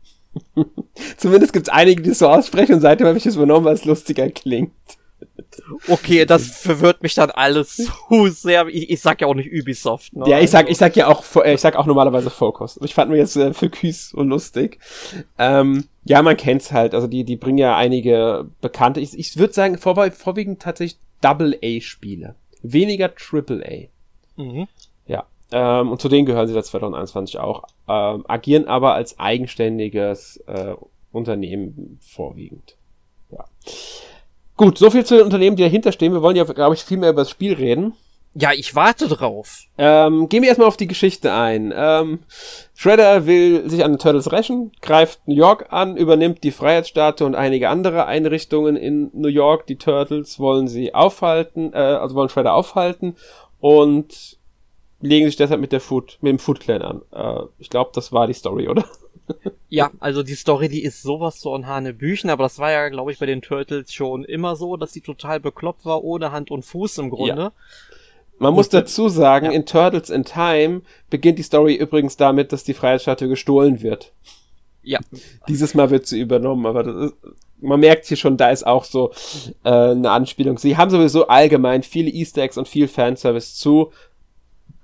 Zumindest 1.16 1.52
gibt 1.52 1.68
es 1.68 1.72
einige, 1.72 2.02
die 2.02 2.10
es 2.10 2.18
so 2.20 2.28
aussprechen 2.28 2.74
und 2.74 2.80
seitdem 2.80 3.06
habe 3.06 3.18
ich 3.18 3.26
es 3.26 3.36
übernommen, 3.36 3.64
weil 3.64 3.74
es 3.74 3.84
lustiger 3.84 4.28
klingt. 4.30 4.72
Okay, 5.88 6.24
das 6.26 6.46
verwirrt 6.48 7.02
mich 7.02 7.14
dann 7.14 7.30
alles 7.30 7.76
zu 8.08 8.28
sehr. 8.28 8.66
Ich, 8.68 8.90
ich 8.90 9.00
sag 9.00 9.20
ja 9.20 9.26
auch 9.26 9.34
nicht 9.34 9.50
Ubisoft. 9.52 10.14
Ne? 10.16 10.24
Ja, 10.28 10.40
ich 10.40 10.50
sag, 10.50 10.60
Also- 10.62 10.72
ich 10.72 10.78
sag 10.78 10.96
ja 10.96 11.08
auch, 11.08 11.24
äh, 11.36 11.54
ich 11.54 11.60
sag 11.60 11.76
auch 11.76 11.86
normalerweise 11.86 12.30
Focus. 12.30 12.78
Ich 12.82 12.94
fand 12.94 13.10
mir 13.10 13.16
jetzt 13.18 13.36
äh, 13.36 13.52
Focus 13.52 14.10
so 14.10 14.22
lustig. 14.22 14.78
Ähm, 15.38 15.84
ja, 16.04 16.22
man 16.22 16.36
kennt's 16.36 16.72
halt. 16.72 16.94
Also 16.94 17.06
die, 17.06 17.24
die 17.24 17.36
bringen 17.36 17.58
ja 17.58 17.76
einige 17.76 18.46
bekannte. 18.60 19.00
Ich, 19.00 19.18
ich 19.18 19.36
würde 19.36 19.52
sagen, 19.52 19.78
vor, 19.78 20.10
vorwiegend 20.12 20.60
tatsächlich 20.62 20.98
Double-A-Spiele. 21.20 22.34
Weniger 22.62 23.14
Triple-A. 23.14 23.88
Mhm. 24.40 24.66
Ja, 25.06 25.24
ähm, 25.52 25.90
und 25.92 26.00
zu 26.00 26.08
denen 26.08 26.26
gehören 26.26 26.46
sie 26.48 26.54
seit 26.54 26.66
2021 26.66 27.38
auch, 27.38 27.64
ähm, 27.88 28.24
agieren 28.28 28.66
aber 28.66 28.94
als 28.94 29.18
eigenständiges 29.18 30.38
äh, 30.46 30.74
Unternehmen 31.12 31.98
vorwiegend. 32.02 32.76
Ja. 33.30 33.44
Gut, 34.56 34.78
so 34.78 34.90
viel 34.90 35.04
zu 35.04 35.16
den 35.16 35.25
Unternehmen, 35.25 35.56
die 35.56 35.62
dahinter 35.62 35.92
stehen. 35.92 36.12
Wir 36.12 36.23
wollen 36.23 36.36
ja, 36.36 36.45
glaube 36.45 36.75
ich, 36.75 36.82
viel 36.82 36.97
mehr 36.97 37.10
über 37.10 37.23
das 37.23 37.30
Spiel 37.30 37.52
reden. 37.52 37.92
Ja, 38.38 38.52
ich 38.52 38.75
warte 38.75 39.08
drauf. 39.08 39.64
Ähm, 39.78 40.28
gehen 40.28 40.42
wir 40.42 40.49
erstmal 40.49 40.69
auf 40.69 40.76
die 40.76 40.86
Geschichte 40.86 41.32
ein. 41.32 41.73
Ähm, 41.75 42.19
Shredder 42.75 43.26
will 43.26 43.69
sich 43.69 43.82
an 43.82 43.92
den 43.92 43.99
Turtles 43.99 44.30
rächen, 44.30 44.73
greift 44.82 45.26
New 45.26 45.34
York 45.34 45.66
an, 45.71 45.97
übernimmt 45.97 46.45
die 46.45 46.50
Freiheitsstatue 46.50 47.26
und 47.26 47.34
einige 47.34 47.71
andere 47.71 48.04
Einrichtungen 48.06 48.76
in 48.76 49.10
New 49.14 49.28
York. 49.28 49.66
Die 49.66 49.76
Turtles 49.76 50.38
wollen 50.38 50.69
sie 50.69 50.95
aufhalten, 50.95 51.73
äh, 51.73 51.78
also 51.78 52.14
wollen 52.14 52.28
Shredder 52.28 52.52
aufhalten 52.52 53.16
und 53.58 54.38
legen 55.00 55.26
sich 55.26 55.36
deshalb 55.36 55.60
mit 55.60 55.73
der 55.73 55.80
Food, 55.80 56.19
mit 56.21 56.30
dem 56.30 56.38
Food 56.38 56.60
Clan 56.60 56.82
an. 56.82 57.02
Äh, 57.12 57.47
ich 57.58 57.71
glaube, 57.71 57.90
das 57.95 58.12
war 58.12 58.26
die 58.26 58.34
Story, 58.34 58.69
oder? 58.69 58.84
Ja, 59.76 59.91
also 60.00 60.23
die 60.23 60.36
Story, 60.36 60.71
die 60.71 60.82
ist 60.82 61.02
sowas 61.02 61.39
so 61.39 61.54
ein 61.54 61.67
Hanebüchen, 61.67 62.30
aber 62.30 62.45
das 62.45 62.58
war 62.58 62.73
ja, 62.73 62.89
glaube 62.89 63.12
ich, 63.12 63.19
bei 63.19 63.26
den 63.26 63.43
Turtles 63.43 63.93
schon 63.93 64.25
immer 64.25 64.56
so, 64.56 64.78
dass 64.78 64.95
sie 64.95 65.02
total 65.02 65.39
bekloppt 65.39 65.84
war, 65.84 66.02
ohne 66.02 66.32
Hand 66.32 66.50
und 66.50 66.65
Fuß 66.65 66.97
im 66.97 67.10
Grunde. 67.10 67.52
Man 68.39 68.54
muss 68.54 68.71
dazu 68.71 69.10
sagen, 69.10 69.45
Ja. 69.47 69.52
in 69.52 69.67
Turtles 69.67 70.08
in 70.08 70.25
Time 70.25 70.80
beginnt 71.10 71.39
die 71.39 71.43
Story 71.43 71.75
übrigens 71.75 72.17
damit, 72.17 72.52
dass 72.52 72.65
die 72.65 72.73
Freiheitsstatue 72.73 73.28
gestohlen 73.28 73.82
wird. 73.82 74.12
Ja. 74.82 74.99
Dieses 75.47 75.75
Mal 75.75 75.91
wird 75.91 76.06
sie 76.06 76.21
übernommen, 76.21 76.65
aber 76.65 76.82
das 76.82 76.97
ist, 77.10 77.15
man 77.60 77.80
merkt 77.80 78.06
hier 78.06 78.17
schon, 78.17 78.39
da 78.39 78.49
ist 78.49 78.67
auch 78.67 78.84
so 78.84 79.12
äh, 79.62 79.69
eine 79.69 80.10
Anspielung. 80.10 80.56
Sie 80.56 80.78
haben 80.78 80.91
sowieso 80.91 81.26
allgemein 81.28 81.82
viele 81.82 82.08
Easter 82.10 82.41
Eggs 82.41 82.56
und 82.56 82.67
viel 82.67 82.89
Fanservice 82.89 83.54
zu 83.56 83.93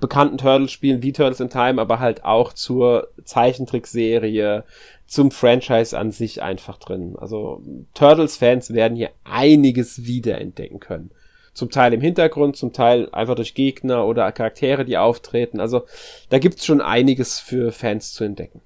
bekannten 0.03 0.37
Turtles-Spielen 0.37 1.03
wie 1.03 1.13
Turtles 1.13 1.41
in 1.41 1.49
Time, 1.49 1.81
aber 1.81 1.99
halt 1.99 2.25
auch 2.25 2.53
zur 2.53 3.09
Zeichentrickserie, 3.25 4.65
zum 5.07 5.31
Franchise 5.31 5.99
an 5.99 6.11
sich 6.11 6.43
einfach 6.43 6.79
drin. 6.79 7.15
Also 7.19 7.63
Turtles-Fans 7.95 8.75
werden 8.75 8.97
hier 8.97 9.11
einiges 9.25 10.05
wiederentdecken 10.05 10.81
können. 10.81 11.11
Zum 11.55 11.71
Teil 11.71 11.93
im 11.95 12.01
Hintergrund, 12.01 12.57
zum 12.57 12.73
Teil 12.73 13.09
einfach 13.13 13.35
durch 13.35 13.55
Gegner 13.55 14.07
oder 14.07 14.31
Charaktere, 14.33 14.85
die 14.85 14.99
auftreten. 14.99 15.61
Also 15.61 15.83
da 16.31 16.39
gibt's 16.39 16.67
schon 16.67 16.81
einiges 16.81 17.41
für 17.41 17.73
Fans 17.73 18.13
zu 18.13 18.25
entdecken. 18.25 18.61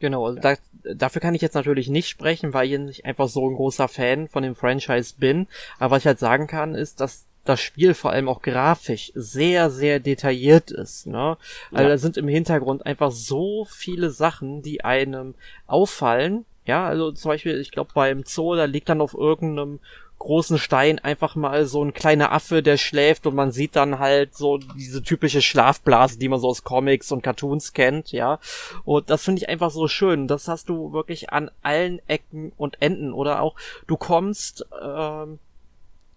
Genau, 0.00 0.26
also 0.26 0.40
da, 0.40 0.56
dafür 0.94 1.22
kann 1.22 1.36
ich 1.36 1.42
jetzt 1.42 1.54
natürlich 1.54 1.88
nicht 1.88 2.08
sprechen, 2.08 2.52
weil 2.52 2.70
ich 2.70 2.78
nicht 2.78 3.04
einfach 3.04 3.28
so 3.28 3.48
ein 3.48 3.54
großer 3.54 3.86
Fan 3.86 4.26
von 4.26 4.42
dem 4.42 4.56
Franchise 4.56 5.14
bin. 5.16 5.46
Aber 5.78 5.92
was 5.92 6.02
ich 6.02 6.06
halt 6.06 6.18
sagen 6.18 6.48
kann, 6.48 6.74
ist, 6.74 7.00
dass 7.00 7.26
das 7.44 7.60
Spiel 7.60 7.94
vor 7.94 8.12
allem 8.12 8.28
auch 8.28 8.42
grafisch 8.42 9.10
sehr, 9.14 9.70
sehr 9.70 10.00
detailliert 10.00 10.70
ist. 10.70 11.06
Ne? 11.06 11.36
Also 11.72 11.82
Ja. 11.84 11.88
da 11.88 11.98
sind 11.98 12.16
im 12.16 12.28
Hintergrund 12.28 12.86
einfach 12.86 13.10
so 13.10 13.66
viele 13.68 14.10
Sachen, 14.10 14.62
die 14.62 14.84
einem 14.84 15.34
auffallen. 15.66 16.44
Ja, 16.64 16.86
also 16.86 17.10
zum 17.10 17.30
Beispiel, 17.30 17.60
ich 17.60 17.72
glaube 17.72 17.90
beim 17.94 18.22
Zoo, 18.24 18.54
da 18.54 18.64
liegt 18.66 18.88
dann 18.88 19.00
auf 19.00 19.14
irgendeinem 19.14 19.80
großen 20.20 20.58
Stein 20.58 21.00
einfach 21.00 21.34
mal 21.34 21.66
so 21.66 21.84
ein 21.84 21.92
kleiner 21.94 22.30
Affe, 22.30 22.62
der 22.62 22.76
schläft 22.76 23.26
und 23.26 23.34
man 23.34 23.50
sieht 23.50 23.74
dann 23.74 23.98
halt 23.98 24.36
so 24.36 24.58
diese 24.58 25.02
typische 25.02 25.42
Schlafblase, 25.42 26.20
die 26.20 26.28
man 26.28 26.38
so 26.38 26.46
aus 26.46 26.62
Comics 26.62 27.10
und 27.10 27.22
Cartoons 27.24 27.72
kennt, 27.72 28.12
ja. 28.12 28.38
Und 28.84 29.10
das 29.10 29.24
finde 29.24 29.42
ich 29.42 29.48
einfach 29.48 29.72
so 29.72 29.88
schön. 29.88 30.28
Das 30.28 30.46
hast 30.46 30.68
du 30.68 30.92
wirklich 30.92 31.30
an 31.32 31.50
allen 31.62 32.00
Ecken 32.06 32.52
und 32.56 32.80
Enden. 32.80 33.12
Oder 33.12 33.42
auch, 33.42 33.56
du 33.88 33.96
kommst 33.96 34.64
ähm, 34.80 35.40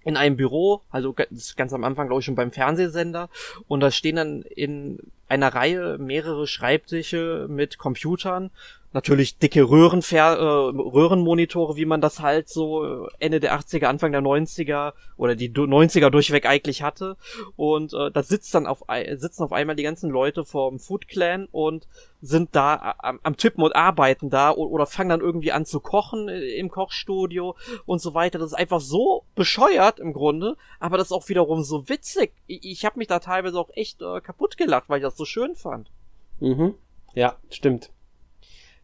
in 0.05 0.15
einem 0.15 0.37
Büro, 0.37 0.81
also 0.91 1.13
ganz 1.13 1.73
am 1.73 1.83
Anfang, 1.83 2.07
glaube 2.07 2.21
ich, 2.21 2.25
schon 2.25 2.35
beim 2.35 2.51
Fernsehsender, 2.51 3.29
und 3.67 3.81
da 3.81 3.91
stehen 3.91 4.15
dann 4.15 4.43
in 4.43 4.99
einer 5.27 5.53
Reihe 5.53 5.97
mehrere 5.97 6.47
Schreibtische 6.47 7.47
mit 7.49 7.77
Computern, 7.79 8.51
natürlich 8.95 9.37
dicke 9.37 9.61
Röhrenfer 9.69 10.37
äh, 10.37 10.75
Röhrenmonitore, 10.75 11.75
wie 11.75 11.85
man 11.85 12.01
das 12.01 12.19
halt 12.21 12.49
so 12.49 13.05
äh, 13.05 13.07
Ende 13.19 13.39
der 13.39 13.59
80er, 13.59 13.85
Anfang 13.85 14.11
der 14.11 14.21
90er 14.21 14.93
oder 15.17 15.35
die 15.35 15.49
du- 15.53 15.65
90er 15.65 16.09
durchweg 16.09 16.47
eigentlich 16.47 16.81
hatte. 16.81 17.15
Und 17.55 17.93
äh, 17.93 18.09
da 18.09 18.23
sitzt 18.23 18.55
dann 18.55 18.65
auf, 18.65 18.83
sitzen 19.17 19.43
auf 19.43 19.51
einmal 19.53 19.75
die 19.75 19.83
ganzen 19.83 20.09
Leute 20.09 20.43
vom 20.45 20.79
Food 20.79 21.07
Clan 21.07 21.47
und 21.51 21.87
sind 22.21 22.55
da 22.55 22.95
am, 22.97 23.19
am 23.21 23.37
Tippen 23.37 23.63
und 23.63 23.75
arbeiten 23.75 24.31
da 24.31 24.49
o- 24.51 24.65
oder 24.67 24.87
fangen 24.87 25.09
dann 25.09 25.21
irgendwie 25.21 25.51
an 25.51 25.65
zu 25.65 25.79
kochen 25.79 26.27
äh, 26.27 26.39
im 26.55 26.69
Kochstudio 26.71 27.55
und 27.85 27.99
so 28.01 28.13
weiter. 28.15 28.39
Das 28.39 28.47
ist 28.47 28.57
einfach 28.57 28.81
so 28.81 29.23
bescheuert 29.35 29.99
im 29.99 30.13
Grunde, 30.13 30.57
aber 30.79 30.97
das 30.97 31.07
ist 31.07 31.11
auch 31.11 31.29
wiederum 31.29 31.63
so 31.63 31.87
witzig. 31.89 32.31
Ich, 32.47 32.65
ich 32.65 32.85
habe 32.85 32.97
mich 32.97 33.07
da 33.07 33.19
teilweise 33.19 33.59
auch 33.59 33.69
echt 33.75 34.01
äh, 34.01 34.21
kaputt 34.21 34.57
gelacht, 34.57 34.85
weil 34.87 34.97
ich 34.99 35.03
das 35.03 35.17
so 35.17 35.25
schön 35.25 35.55
fand. 35.55 35.91
Mhm. 36.39 36.73
Ja, 37.13 37.35
stimmt. 37.49 37.91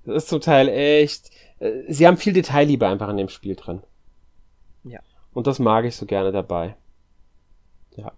Das 0.06 0.24
ist 0.24 0.30
zum 0.30 0.42
Teil 0.42 0.68
echt. 0.70 1.30
äh, 1.60 1.84
Sie 1.88 2.08
haben 2.08 2.18
viel 2.18 2.34
Detailliebe 2.34 2.88
einfach 2.88 3.10
in 3.10 3.18
dem 3.18 3.30
Spiel 3.30 3.56
drin. 3.56 3.82
Ja. 4.84 5.00
Und 5.34 5.48
das 5.48 5.60
mag 5.60 5.86
ich 5.86 5.96
so 5.96 6.06
gerne 6.06 6.32
dabei. 6.32 6.76
Ja. 7.96 8.12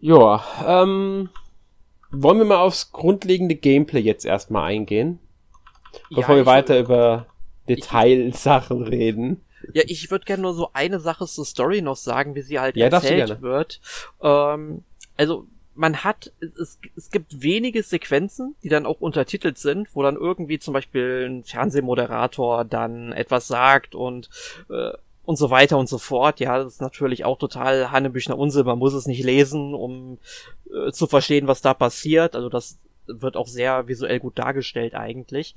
Ja, 0.00 0.44
ähm, 0.66 1.30
wollen 2.10 2.38
wir 2.38 2.44
mal 2.44 2.58
aufs 2.58 2.92
grundlegende 2.92 3.54
Gameplay 3.54 4.00
jetzt 4.00 4.24
erstmal 4.24 4.70
eingehen, 4.70 5.18
bevor 6.10 6.22
Ja, 6.22 6.28
wir 6.36 6.40
ich- 6.40 6.46
weiter 6.46 6.78
über 6.78 7.26
Detailsachen 7.68 8.82
reden. 8.82 9.42
Ja, 9.72 9.82
ich 9.86 10.10
würde 10.10 10.24
gerne 10.26 10.42
nur 10.42 10.54
so 10.54 10.68
eine 10.74 11.00
Sache 11.00 11.26
zur 11.26 11.44
Story 11.44 11.82
noch 11.82 11.96
sagen, 11.96 12.34
wie 12.34 12.42
sie 12.42 12.60
halt 12.60 12.76
Ja, 12.76 12.86
erzählt 12.88 13.40
wird. 13.40 13.80
Ähm, 14.20 14.84
also 15.16 15.46
man 15.76 16.04
hat, 16.04 16.32
es, 16.40 16.78
es 16.96 17.10
gibt 17.10 17.42
wenige 17.42 17.82
Sequenzen, 17.82 18.56
die 18.62 18.68
dann 18.68 18.86
auch 18.86 19.00
untertitelt 19.00 19.58
sind, 19.58 19.88
wo 19.94 20.02
dann 20.02 20.16
irgendwie 20.16 20.58
zum 20.58 20.74
Beispiel 20.74 21.26
ein 21.28 21.44
Fernsehmoderator 21.44 22.64
dann 22.64 23.12
etwas 23.12 23.46
sagt 23.46 23.94
und 23.94 24.28
äh, 24.70 24.92
und 25.24 25.36
so 25.36 25.50
weiter 25.50 25.76
und 25.76 25.88
so 25.88 25.98
fort. 25.98 26.40
Ja, 26.40 26.58
das 26.58 26.74
ist 26.74 26.80
natürlich 26.80 27.24
auch 27.24 27.36
total 27.36 27.90
Hannebüchner 27.90 28.38
Unsinn. 28.38 28.64
Man 28.64 28.78
muss 28.78 28.94
es 28.94 29.06
nicht 29.06 29.24
lesen, 29.24 29.74
um 29.74 30.18
äh, 30.72 30.92
zu 30.92 31.06
verstehen, 31.08 31.48
was 31.48 31.60
da 31.60 31.74
passiert. 31.74 32.36
Also 32.36 32.48
das 32.48 32.78
wird 33.06 33.36
auch 33.36 33.48
sehr 33.48 33.88
visuell 33.88 34.20
gut 34.20 34.38
dargestellt 34.38 34.94
eigentlich. 34.94 35.54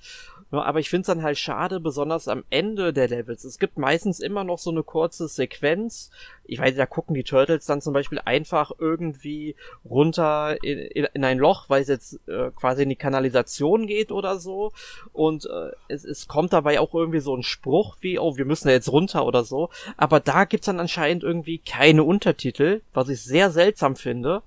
Aber 0.52 0.80
ich 0.80 0.90
finde 0.90 1.02
es 1.02 1.08
dann 1.08 1.22
halt 1.22 1.38
schade, 1.38 1.80
besonders 1.80 2.28
am 2.28 2.44
Ende 2.50 2.92
der 2.92 3.08
Levels. 3.08 3.44
Es 3.44 3.60
gibt 3.60 3.78
meistens 3.78 4.20
immer 4.20 4.44
noch 4.44 4.58
so 4.58 4.72
eine 4.72 4.82
kurze 4.82 5.28
Sequenz. 5.28 6.10
Ich 6.46 6.60
weiß, 6.60 6.76
da 6.76 6.88
gucken 6.88 7.14
die 7.14 7.24
Turtles 7.24 7.66
dann 7.66 7.82
zum 7.82 7.94
Beispiel 7.94 8.20
einfach 8.26 8.72
irgendwie 8.80 9.56
runter 9.86 10.58
in, 10.64 10.80
in, 10.80 11.08
in 11.14 11.24
ein 11.24 11.38
Loch, 11.38 11.66
weil 11.70 11.84
es 11.84 11.88
jetzt 11.88 12.20
äh, 12.28 12.50
quasi 12.56 12.84
in 12.84 12.90
die 12.90 12.96
Kanalisation 12.96 13.86
geht 13.86 14.12
oder 14.12 14.40
so. 14.40 14.72
Und 15.14 15.46
äh, 15.46 15.72
es, 15.88 16.04
es 16.04 16.28
kommt 16.28 16.52
dabei 16.52 16.80
auch 16.80 16.96
irgendwie 16.96 17.20
so 17.20 17.36
ein 17.36 17.44
Spruch 17.44 17.98
wie, 18.02 18.18
oh, 18.18 18.38
wir 18.38 18.46
müssen 18.46 18.70
ja 18.70 18.74
jetzt 18.74 18.92
runter 18.92 19.28
oder 19.28 19.44
so. 19.44 19.70
Aber 19.98 20.20
da 20.20 20.46
gibt's 20.46 20.66
dann 20.66 20.80
anscheinend 20.80 21.24
irgendwie 21.24 21.60
keine 21.60 22.04
Untertitel, 22.04 22.82
was 22.94 23.10
ich 23.10 23.22
sehr 23.22 23.52
seltsam 23.52 23.96
finde. 23.96 24.42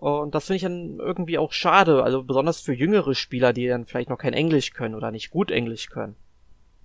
Und 0.00 0.34
das 0.34 0.46
finde 0.46 0.56
ich 0.56 0.62
dann 0.62 0.98
irgendwie 0.98 1.36
auch 1.36 1.52
schade, 1.52 2.02
also 2.02 2.22
besonders 2.22 2.62
für 2.62 2.72
jüngere 2.72 3.14
Spieler, 3.14 3.52
die 3.52 3.68
dann 3.68 3.84
vielleicht 3.84 4.08
noch 4.08 4.16
kein 4.16 4.32
Englisch 4.32 4.72
können 4.72 4.94
oder 4.94 5.10
nicht 5.10 5.30
gut 5.30 5.50
Englisch 5.50 5.90
können. 5.90 6.16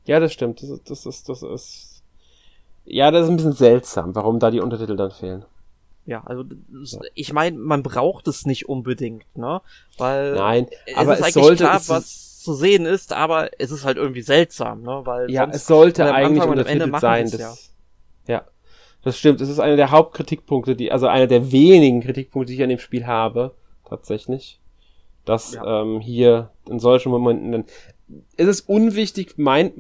Ja, 0.06 0.20
das 0.20 0.34
stimmt. 0.34 0.62
Das, 0.62 0.70
ist- 0.70 0.90
das 0.90 1.06
ist, 1.06 1.30
das 1.30 1.42
ist. 1.42 2.04
Ja, 2.84 3.12
das 3.12 3.24
ist 3.24 3.30
ein 3.30 3.38
bisschen 3.38 3.54
seltsam, 3.54 4.14
warum 4.16 4.40
da 4.40 4.52
die 4.52 4.60
Untertitel 4.60 4.96
dann 4.98 5.12
fehlen. 5.12 5.46
Ja, 6.06 6.24
also 6.26 6.44
ich 7.16 7.34
meine, 7.34 7.58
man 7.58 7.82
braucht 7.84 8.28
es 8.28 8.46
nicht 8.46 8.70
unbedingt, 8.70 9.26
ne? 9.36 9.62
Weil 9.98 10.34
Nein, 10.36 10.68
es 10.86 10.96
aber 10.98 11.14
ist 11.14 11.20
es 11.20 11.26
eigentlich 11.26 11.44
sollte. 11.46 11.64
klar, 11.64 11.78
es, 11.78 11.90
was 11.90 12.44
zu 12.44 12.54
sehen 12.54 12.86
ist, 12.86 13.12
aber 13.14 13.50
es 13.60 13.72
ist 13.72 13.86
halt 13.86 13.98
irgendwie 13.98 14.22
seltsam, 14.22 14.84
ne? 14.84 15.02
Weil 15.06 15.32
ja, 15.32 15.46
es 15.50 15.66
sollte 15.66 16.04
am 16.04 16.14
eigentlich 16.14 16.42
Anfang 16.44 16.50
und 16.52 16.60
am 16.60 16.68
Ende 16.68 16.86
untertitelt 16.86 16.92
machen 16.92 17.02
sein. 17.02 17.32
Das, 17.32 17.72
ja. 18.28 18.44
Das 19.06 19.20
stimmt. 19.20 19.40
Es 19.40 19.50
ist 19.50 19.60
einer 19.60 19.76
der 19.76 19.92
Hauptkritikpunkte, 19.92 20.76
die, 20.76 20.92
also 20.92 21.06
einer 21.06 21.28
der 21.28 21.52
wenigen 21.52 22.02
Kritikpunkte, 22.02 22.52
die 22.52 22.58
ich 22.58 22.64
an 22.64 22.70
dem 22.70 22.80
Spiel 22.80 23.06
habe, 23.06 23.54
tatsächlich. 23.88 24.60
Dass 25.26 25.54
Ja. 25.54 25.84
ähm, 25.84 26.00
hier 26.00 26.50
in 26.68 26.80
solchen 26.80 27.12
Momenten 27.12 27.52
dann. 27.52 27.66
Es 28.36 28.48
ist 28.48 28.68
unwichtig, 28.68 29.38
meint 29.38 29.74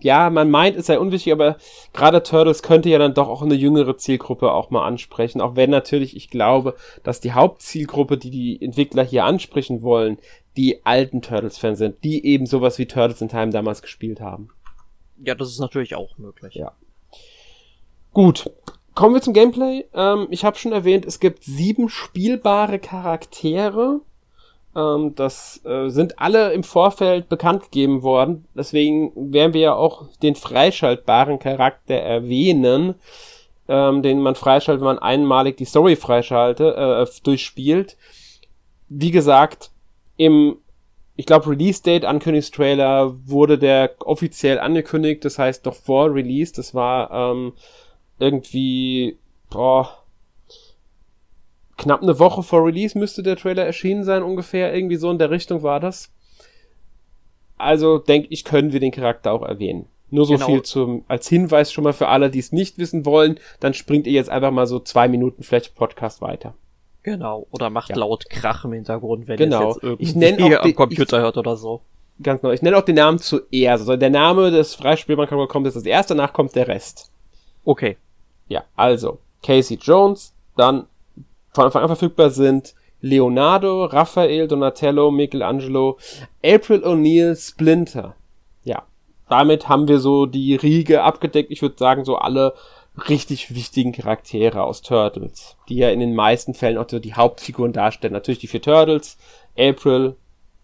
ja, 0.00 0.28
man 0.28 0.50
meint, 0.50 0.76
es 0.76 0.86
sei 0.86 0.98
unwichtig, 0.98 1.32
aber 1.32 1.56
gerade 1.92 2.22
Turtles 2.22 2.62
könnte 2.62 2.90
ja 2.90 2.98
dann 2.98 3.14
doch 3.14 3.28
auch 3.28 3.42
eine 3.42 3.54
jüngere 3.54 3.96
Zielgruppe 3.96 4.52
auch 4.52 4.70
mal 4.70 4.84
ansprechen. 4.84 5.40
Auch 5.40 5.56
wenn 5.56 5.70
natürlich 5.70 6.14
ich 6.14 6.28
glaube, 6.30 6.74
dass 7.02 7.20
die 7.20 7.32
Hauptzielgruppe, 7.32 8.18
die 8.18 8.30
die 8.30 8.62
Entwickler 8.62 9.02
hier 9.02 9.24
ansprechen 9.24 9.82
wollen, 9.82 10.18
die 10.56 10.84
alten 10.84 11.22
Turtles-Fans 11.22 11.78
sind, 11.78 12.04
die 12.04 12.24
eben 12.26 12.46
sowas 12.46 12.78
wie 12.78 12.86
Turtles 12.86 13.22
in 13.22 13.28
Time 13.28 13.50
damals 13.50 13.82
gespielt 13.82 14.20
haben. 14.20 14.50
Ja, 15.24 15.34
das 15.34 15.48
ist 15.48 15.58
natürlich 15.58 15.94
auch 15.96 16.18
möglich. 16.18 16.54
Ja. 16.54 16.72
Gut, 18.14 18.48
kommen 18.94 19.16
wir 19.16 19.22
zum 19.22 19.34
Gameplay. 19.34 19.84
Ähm, 19.92 20.28
ich 20.30 20.44
habe 20.44 20.56
schon 20.56 20.70
erwähnt, 20.70 21.04
es 21.04 21.18
gibt 21.18 21.42
sieben 21.42 21.88
spielbare 21.88 22.78
Charaktere. 22.78 24.02
Ähm, 24.76 25.16
das 25.16 25.60
äh, 25.64 25.88
sind 25.88 26.20
alle 26.20 26.52
im 26.52 26.62
Vorfeld 26.62 27.28
bekannt 27.28 27.64
gegeben 27.64 28.04
worden. 28.04 28.46
Deswegen 28.54 29.32
werden 29.32 29.52
wir 29.52 29.60
ja 29.60 29.74
auch 29.74 30.06
den 30.22 30.36
freischaltbaren 30.36 31.40
Charakter 31.40 31.96
erwähnen, 31.96 32.94
ähm, 33.66 34.02
den 34.02 34.20
man 34.20 34.36
freischaltet, 34.36 34.80
wenn 34.80 34.94
man 34.94 34.98
einmalig 35.00 35.56
die 35.56 35.64
Story 35.64 35.96
freischaltet, 35.96 36.76
äh, 36.76 37.04
durchspielt. 37.24 37.96
Wie 38.88 39.10
gesagt, 39.10 39.72
im 40.16 40.58
ich 41.16 41.26
glaube, 41.26 41.50
Release-Date, 41.50 42.04
Ankündigungstrailer 42.04 43.14
wurde 43.28 43.56
der 43.56 43.92
offiziell 44.00 44.58
angekündigt, 44.58 45.24
das 45.24 45.38
heißt 45.38 45.64
noch 45.64 45.74
vor 45.74 46.12
Release, 46.12 46.52
das 46.52 46.74
war 46.74 47.10
ähm, 47.12 47.52
irgendwie, 48.24 49.18
boah, 49.50 49.98
knapp 51.76 52.02
eine 52.02 52.18
Woche 52.18 52.42
vor 52.42 52.64
Release 52.64 52.96
müsste 52.98 53.22
der 53.22 53.36
Trailer 53.36 53.64
erschienen 53.64 54.04
sein, 54.04 54.22
ungefähr, 54.22 54.74
irgendwie 54.74 54.96
so 54.96 55.10
in 55.10 55.18
der 55.18 55.30
Richtung 55.30 55.62
war 55.62 55.80
das. 55.80 56.10
Also 57.56 57.98
denke 57.98 58.28
ich, 58.30 58.44
können 58.44 58.72
wir 58.72 58.80
den 58.80 58.92
Charakter 58.92 59.32
auch 59.32 59.42
erwähnen. 59.42 59.86
Nur 60.10 60.26
so 60.26 60.34
Genau. 60.34 60.46
viel 60.46 60.62
zum, 60.62 61.04
als 61.08 61.28
Hinweis 61.28 61.72
schon 61.72 61.84
mal 61.84 61.92
für 61.92 62.08
alle, 62.08 62.30
die 62.30 62.38
es 62.38 62.52
nicht 62.52 62.78
wissen 62.78 63.04
wollen, 63.06 63.38
dann 63.60 63.74
springt 63.74 64.06
ihr 64.06 64.12
jetzt 64.12 64.30
einfach 64.30 64.50
mal 64.50 64.66
so 64.66 64.78
zwei 64.78 65.08
Minuten 65.08 65.42
vielleicht 65.42 65.74
Podcast 65.74 66.20
weiter. 66.20 66.54
Genau. 67.02 67.46
Oder 67.50 67.70
macht 67.70 67.90
Ja. 67.90 67.96
laut 67.96 68.28
Krach 68.30 68.64
im 68.64 68.72
Hintergrund, 68.72 69.28
wenn 69.28 69.36
Genau. 69.36 69.68
jetzt 69.72 69.82
irgendwie 69.82 70.02
Ich 70.04 70.14
nenn 70.14 70.42
auch 70.42 70.60
am 70.62 70.74
Computer 70.74 71.20
hört 71.20 71.36
oder 71.36 71.56
so. 71.56 71.82
Ganz 72.22 72.40
genau. 72.40 72.52
Ich 72.52 72.62
nenne 72.62 72.76
auch 72.78 72.82
den 72.84 72.94
Namen 72.94 73.18
zuerst. 73.18 73.82
Also 73.82 73.96
der 73.96 74.10
Name 74.10 74.50
des 74.50 74.76
Charakters 74.78 75.48
kommt 75.48 75.66
jetzt 75.66 75.76
als 75.76 75.84
erster, 75.86 76.14
danach 76.14 76.32
kommt 76.32 76.54
der 76.54 76.68
Rest. 76.68 77.10
Okay. 77.64 77.96
Ja, 78.48 78.64
also 78.76 79.18
Casey 79.42 79.78
Jones, 79.80 80.34
dann 80.56 80.86
von 81.52 81.64
Anfang 81.64 81.82
an 81.82 81.88
verfügbar 81.88 82.30
sind 82.30 82.74
Leonardo, 83.00 83.84
Raphael, 83.84 84.48
Donatello, 84.48 85.10
Michelangelo, 85.10 85.98
April 86.42 86.84
O'Neil, 86.84 87.36
Splinter. 87.36 88.14
Ja, 88.64 88.84
damit 89.28 89.68
haben 89.68 89.88
wir 89.88 90.00
so 90.00 90.26
die 90.26 90.54
Riege 90.54 91.02
abgedeckt. 91.02 91.50
Ich 91.50 91.60
würde 91.60 91.76
sagen, 91.78 92.04
so 92.04 92.16
alle 92.16 92.54
richtig 93.08 93.54
wichtigen 93.54 93.92
Charaktere 93.92 94.62
aus 94.62 94.82
Turtles, 94.82 95.56
die 95.68 95.76
ja 95.76 95.90
in 95.90 96.00
den 96.00 96.14
meisten 96.14 96.54
Fällen 96.54 96.78
auch 96.78 96.88
so 96.88 96.98
die 96.98 97.14
Hauptfiguren 97.14 97.72
darstellen. 97.72 98.12
Natürlich 98.12 98.38
die 98.38 98.46
vier 98.46 98.62
Turtles, 98.62 99.18
April 99.58 100.16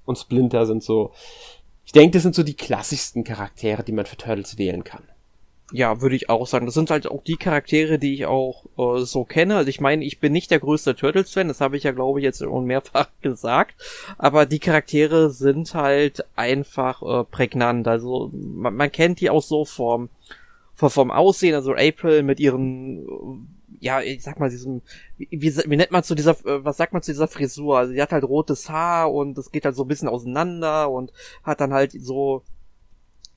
und 0.07 0.19
Splinter 0.19 0.65
sind 0.67 0.83
so, 0.83 1.13
ich 1.85 1.93
denke, 1.93 2.13
das 2.13 2.23
sind 2.23 2.35
so 2.35 2.43
die 2.43 2.55
klassischsten 2.55 3.25
Charaktere, 3.25 3.83
die 3.83 3.93
man 3.93 4.07
für 4.07 4.17
Turtles 4.17 4.59
wählen 4.59 4.85
kann. 4.85 5.03
Ja, 5.73 6.01
würde 6.01 6.17
ich 6.17 6.29
auch 6.29 6.47
sagen. 6.47 6.67
Das 6.67 6.75
sind 6.75 6.91
halt 6.91 7.07
auch 7.07 7.23
die 7.23 7.37
Charaktere, 7.37 7.99
die 7.99 8.15
ich 8.15 8.27
auch 8.27 8.65
äh, 8.77 9.05
so 9.05 9.25
kenne. 9.25 9.57
Also 9.57 9.69
ich 9.69 9.81
meine, 9.81 10.05
ich 10.05 10.19
bin 10.19 10.33
nicht 10.33 10.51
der 10.51 10.59
größte 10.59 10.97
Turtles-Fan, 10.97 11.49
das 11.49 11.61
habe 11.61 11.77
ich 11.77 11.85
ja, 11.85 11.93
glaube 11.93 12.19
ich, 12.19 12.25
jetzt 12.25 12.39
schon 12.39 12.65
mehrfach 12.65 13.09
gesagt. 13.23 13.75
Aber 14.19 14.47
die 14.47 14.59
Charaktere 14.59 15.31
sind 15.31 15.75
halt 15.75 16.25
einfach 16.35 17.03
äh, 17.03 17.25
prägnant. 17.25 17.87
Also 17.87 18.31
man, 18.33 18.75
man 18.75 18.91
kennt 18.91 19.21
die 19.21 19.31
auch 19.31 19.43
so 19.43 19.65
vom, 19.65 20.09
vom, 20.75 20.91
vom 20.91 21.11
Aussehen. 21.11 21.55
Also 21.55 21.75
April 21.75 22.25
mit 22.25 22.41
ihren, 22.41 23.07
äh, 23.07 23.85
ja, 23.85 24.01
ich 24.01 24.23
sag 24.23 24.41
mal, 24.41 24.51
diesem, 24.51 24.83
wie, 25.19 25.31
wie, 25.31 25.77
nennt 25.77 25.93
man 25.93 26.03
zu 26.03 26.17
dieser, 26.17 26.33
äh, 26.47 26.65
was 26.65 26.79
sagt 26.79 26.93
man 26.93 27.03
zu 27.03 27.13
dieser 27.13 27.29
Frisur? 27.29 27.79
Also 27.79 27.93
die 27.93 28.03
hat 28.03 28.13
halt 28.13 28.25
rotes 28.25 28.69
Haar 28.69 29.13
und 29.13 29.39
das 29.39 29.53
geht 29.53 29.65
halt 29.65 29.77
so 29.77 29.85
ein 29.85 29.89
bisschen 29.89 30.09
auseinander 30.09 30.91
und 30.91 31.13
hat 31.45 31.61
dann 31.61 31.73
halt 31.73 31.93
so 31.93 32.43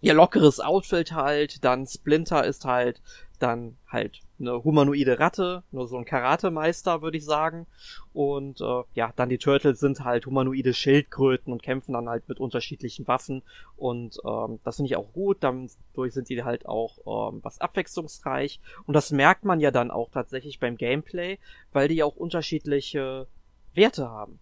ihr 0.04 0.14
lockeres 0.14 0.60
Outfit 0.60 1.14
halt, 1.14 1.64
dann 1.64 1.88
Splinter 1.88 2.46
ist 2.46 2.66
halt 2.66 3.02
dann 3.40 3.78
halt 3.88 4.20
eine 4.40 4.64
humanoide 4.64 5.20
Ratte, 5.20 5.64
nur 5.72 5.88
so 5.88 5.98
ein 5.98 6.06
Karatemeister, 6.06 7.02
würde 7.02 7.18
ich 7.18 7.26
sagen. 7.26 7.68
Und 8.14 8.62
äh, 8.62 8.84
ja, 8.94 9.14
dann 9.16 9.30
die 9.30 9.38
Turtles 9.38 9.80
sind 9.80 10.04
halt 10.04 10.26
humanoide 10.26 10.74
Schildkröten 10.74 11.52
und 11.52 11.64
kämpfen 11.64 11.94
dann 11.94 12.10
halt 12.10 12.28
mit 12.28 12.40
unterschiedlichen 12.40 13.08
Waffen. 13.08 13.44
Und 13.78 14.18
ähm, 14.26 14.60
das 14.64 14.76
finde 14.76 14.88
ich 14.88 14.98
auch 14.98 15.12
gut. 15.14 15.38
Dadurch 15.42 16.14
sind 16.14 16.30
die 16.30 16.44
halt 16.44 16.66
auch 16.66 17.32
ähm, 17.32 17.40
was 17.42 17.60
abwechslungsreich. 17.60 18.60
Und 18.86 18.94
das 18.94 19.12
merkt 19.12 19.46
man 19.46 19.62
ja 19.62 19.72
dann 19.72 19.92
auch 19.92 20.10
tatsächlich 20.12 20.60
beim 20.60 20.78
Gameplay, 20.78 21.38
weil 21.72 21.88
die 21.88 22.04
auch 22.04 22.16
unterschiedliche 22.16 23.28
Werte 23.74 24.10
haben. 24.10 24.40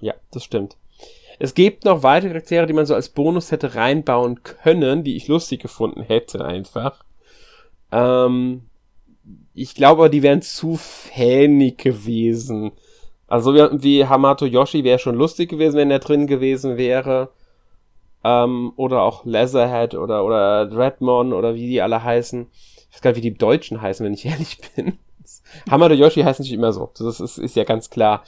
Ja, 0.00 0.14
das 0.30 0.44
stimmt. 0.44 0.76
Es 1.38 1.54
gibt 1.54 1.84
noch 1.84 2.02
weitere 2.02 2.30
Charaktere, 2.30 2.66
die 2.66 2.72
man 2.72 2.86
so 2.86 2.94
als 2.94 3.08
Bonus 3.08 3.50
hätte 3.50 3.74
reinbauen 3.74 4.42
können, 4.44 5.02
die 5.02 5.16
ich 5.16 5.28
lustig 5.28 5.60
gefunden 5.60 6.02
hätte 6.02 6.44
einfach. 6.44 7.04
Ähm, 7.90 8.62
ich 9.54 9.74
glaube 9.74 10.08
die 10.08 10.22
wären 10.22 10.42
zu 10.42 10.76
fanig 10.76 11.78
gewesen. 11.78 12.72
Also 13.26 13.54
wie, 13.54 14.06
Hamato 14.06 14.44
Yoshi 14.44 14.84
wäre 14.84 14.98
schon 14.98 15.16
lustig 15.16 15.50
gewesen, 15.50 15.76
wenn 15.76 15.90
er 15.90 16.00
drin 16.00 16.26
gewesen 16.26 16.76
wäre. 16.76 17.30
Ähm, 18.24 18.72
oder 18.76 19.02
auch 19.02 19.24
Leatherhead 19.24 19.94
oder, 19.94 20.24
oder 20.24 20.66
Dreadmon 20.66 21.32
oder 21.32 21.54
wie 21.54 21.66
die 21.66 21.82
alle 21.82 22.04
heißen. 22.04 22.46
Ich 22.88 22.94
weiß 22.94 23.00
gar 23.00 23.10
nicht, 23.10 23.16
wie 23.16 23.30
die 23.30 23.36
Deutschen 23.38 23.80
heißen, 23.80 24.04
wenn 24.04 24.14
ich 24.14 24.26
ehrlich 24.26 24.58
bin. 24.76 24.98
Hamato 25.68 25.94
Yoshi 25.94 26.22
heißt 26.22 26.40
natürlich 26.40 26.58
immer 26.58 26.72
so. 26.72 26.90
Das 26.96 27.20
ist, 27.20 27.38
ist 27.38 27.56
ja 27.56 27.64
ganz 27.64 27.90
klar 27.90 28.22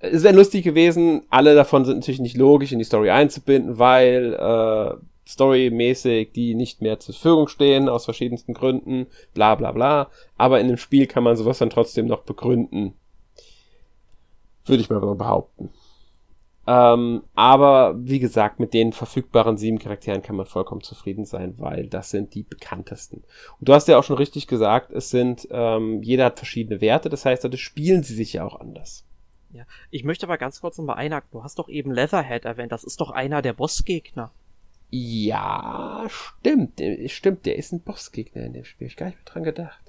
es 0.00 0.22
wäre 0.22 0.34
lustig 0.34 0.64
gewesen. 0.64 1.22
Alle 1.30 1.54
davon 1.54 1.84
sind 1.84 1.98
natürlich 1.98 2.20
nicht 2.20 2.36
logisch 2.36 2.72
in 2.72 2.78
die 2.78 2.84
Story 2.84 3.10
einzubinden, 3.10 3.78
weil 3.78 4.34
äh, 4.34 4.94
storymäßig 5.28 6.32
die 6.32 6.54
nicht 6.54 6.82
mehr 6.82 6.98
zur 6.98 7.14
Verfügung 7.14 7.48
stehen, 7.48 7.88
aus 7.88 8.06
verschiedensten 8.06 8.54
Gründen, 8.54 9.06
bla 9.34 9.54
bla 9.54 9.72
bla. 9.72 10.10
Aber 10.36 10.60
in 10.60 10.68
dem 10.68 10.78
Spiel 10.78 11.06
kann 11.06 11.22
man 11.22 11.36
sowas 11.36 11.58
dann 11.58 11.70
trotzdem 11.70 12.06
noch 12.06 12.22
begründen. 12.22 12.94
Würde 14.64 14.82
ich 14.82 14.90
mal 14.90 15.00
so 15.00 15.14
behaupten. 15.14 15.70
Ähm, 16.66 17.22
aber 17.34 17.94
wie 17.98 18.20
gesagt, 18.20 18.60
mit 18.60 18.74
den 18.74 18.92
verfügbaren 18.92 19.56
sieben 19.56 19.78
Charakteren 19.78 20.22
kann 20.22 20.36
man 20.36 20.46
vollkommen 20.46 20.82
zufrieden 20.82 21.24
sein, 21.24 21.54
weil 21.58 21.88
das 21.88 22.10
sind 22.10 22.34
die 22.34 22.42
bekanntesten. 22.42 23.24
Und 23.58 23.68
du 23.68 23.74
hast 23.74 23.88
ja 23.88 23.98
auch 23.98 24.04
schon 24.04 24.16
richtig 24.16 24.46
gesagt, 24.46 24.92
es 24.92 25.10
sind, 25.10 25.48
ähm, 25.50 26.02
jeder 26.02 26.26
hat 26.26 26.38
verschiedene 26.38 26.80
Werte, 26.80 27.08
das 27.08 27.24
heißt, 27.24 27.42
dadurch 27.42 27.62
spielen 27.62 28.02
sie 28.02 28.14
sich 28.14 28.34
ja 28.34 28.44
auch 28.44 28.60
anders. 28.60 29.04
Ja, 29.52 29.64
ich 29.90 30.04
möchte 30.04 30.26
aber 30.26 30.38
ganz 30.38 30.60
kurz 30.60 30.78
nochmal 30.78 30.96
einhaken. 30.96 31.28
Du 31.32 31.42
hast 31.42 31.58
doch 31.58 31.68
eben 31.68 31.92
Leatherhead 31.92 32.44
erwähnt, 32.44 32.72
das 32.72 32.84
ist 32.84 33.00
doch 33.00 33.10
einer 33.10 33.42
der 33.42 33.52
Bossgegner. 33.52 34.30
Ja, 34.90 36.06
stimmt, 36.08 36.80
stimmt, 37.06 37.46
der 37.46 37.56
ist 37.56 37.72
ein 37.72 37.80
Bossgegner 37.80 38.42
in 38.42 38.52
dem 38.52 38.64
Spiel, 38.64 38.86
ich 38.88 38.96
gar 38.96 39.06
nicht 39.06 39.18
mehr 39.18 39.24
dran 39.24 39.44
gedacht. 39.44 39.80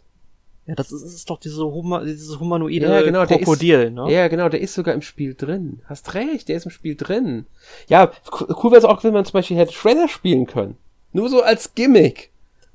Ja, 0.67 0.75
das 0.75 0.91
ist, 0.91 1.01
ist 1.01 1.29
doch 1.29 1.39
diese 1.39 1.65
Huma, 1.65 2.03
dieses 2.03 2.39
humanoide 2.39 2.85
ja, 2.85 3.01
genau, 3.01 3.25
Krokodil, 3.25 3.79
ist, 3.79 3.93
ne? 3.93 4.11
Ja, 4.11 4.27
genau, 4.27 4.47
der 4.47 4.61
ist 4.61 4.75
sogar 4.75 4.93
im 4.93 5.01
Spiel 5.01 5.33
drin. 5.33 5.81
Hast 5.85 6.13
recht, 6.13 6.49
der 6.49 6.55
ist 6.55 6.65
im 6.65 6.71
Spiel 6.71 6.95
drin. 6.95 7.47
Ja, 7.87 8.11
cool 8.31 8.71
wäre 8.71 8.77
es 8.77 8.85
auch, 8.85 9.03
wenn 9.03 9.13
man 9.13 9.25
zum 9.25 9.33
Beispiel 9.33 9.57
hätte 9.57 9.73
Shredder 9.73 10.07
spielen 10.07 10.45
können. 10.45 10.77
Nur 11.13 11.29
so 11.29 11.41
als 11.41 11.73
Gimmick. 11.73 12.30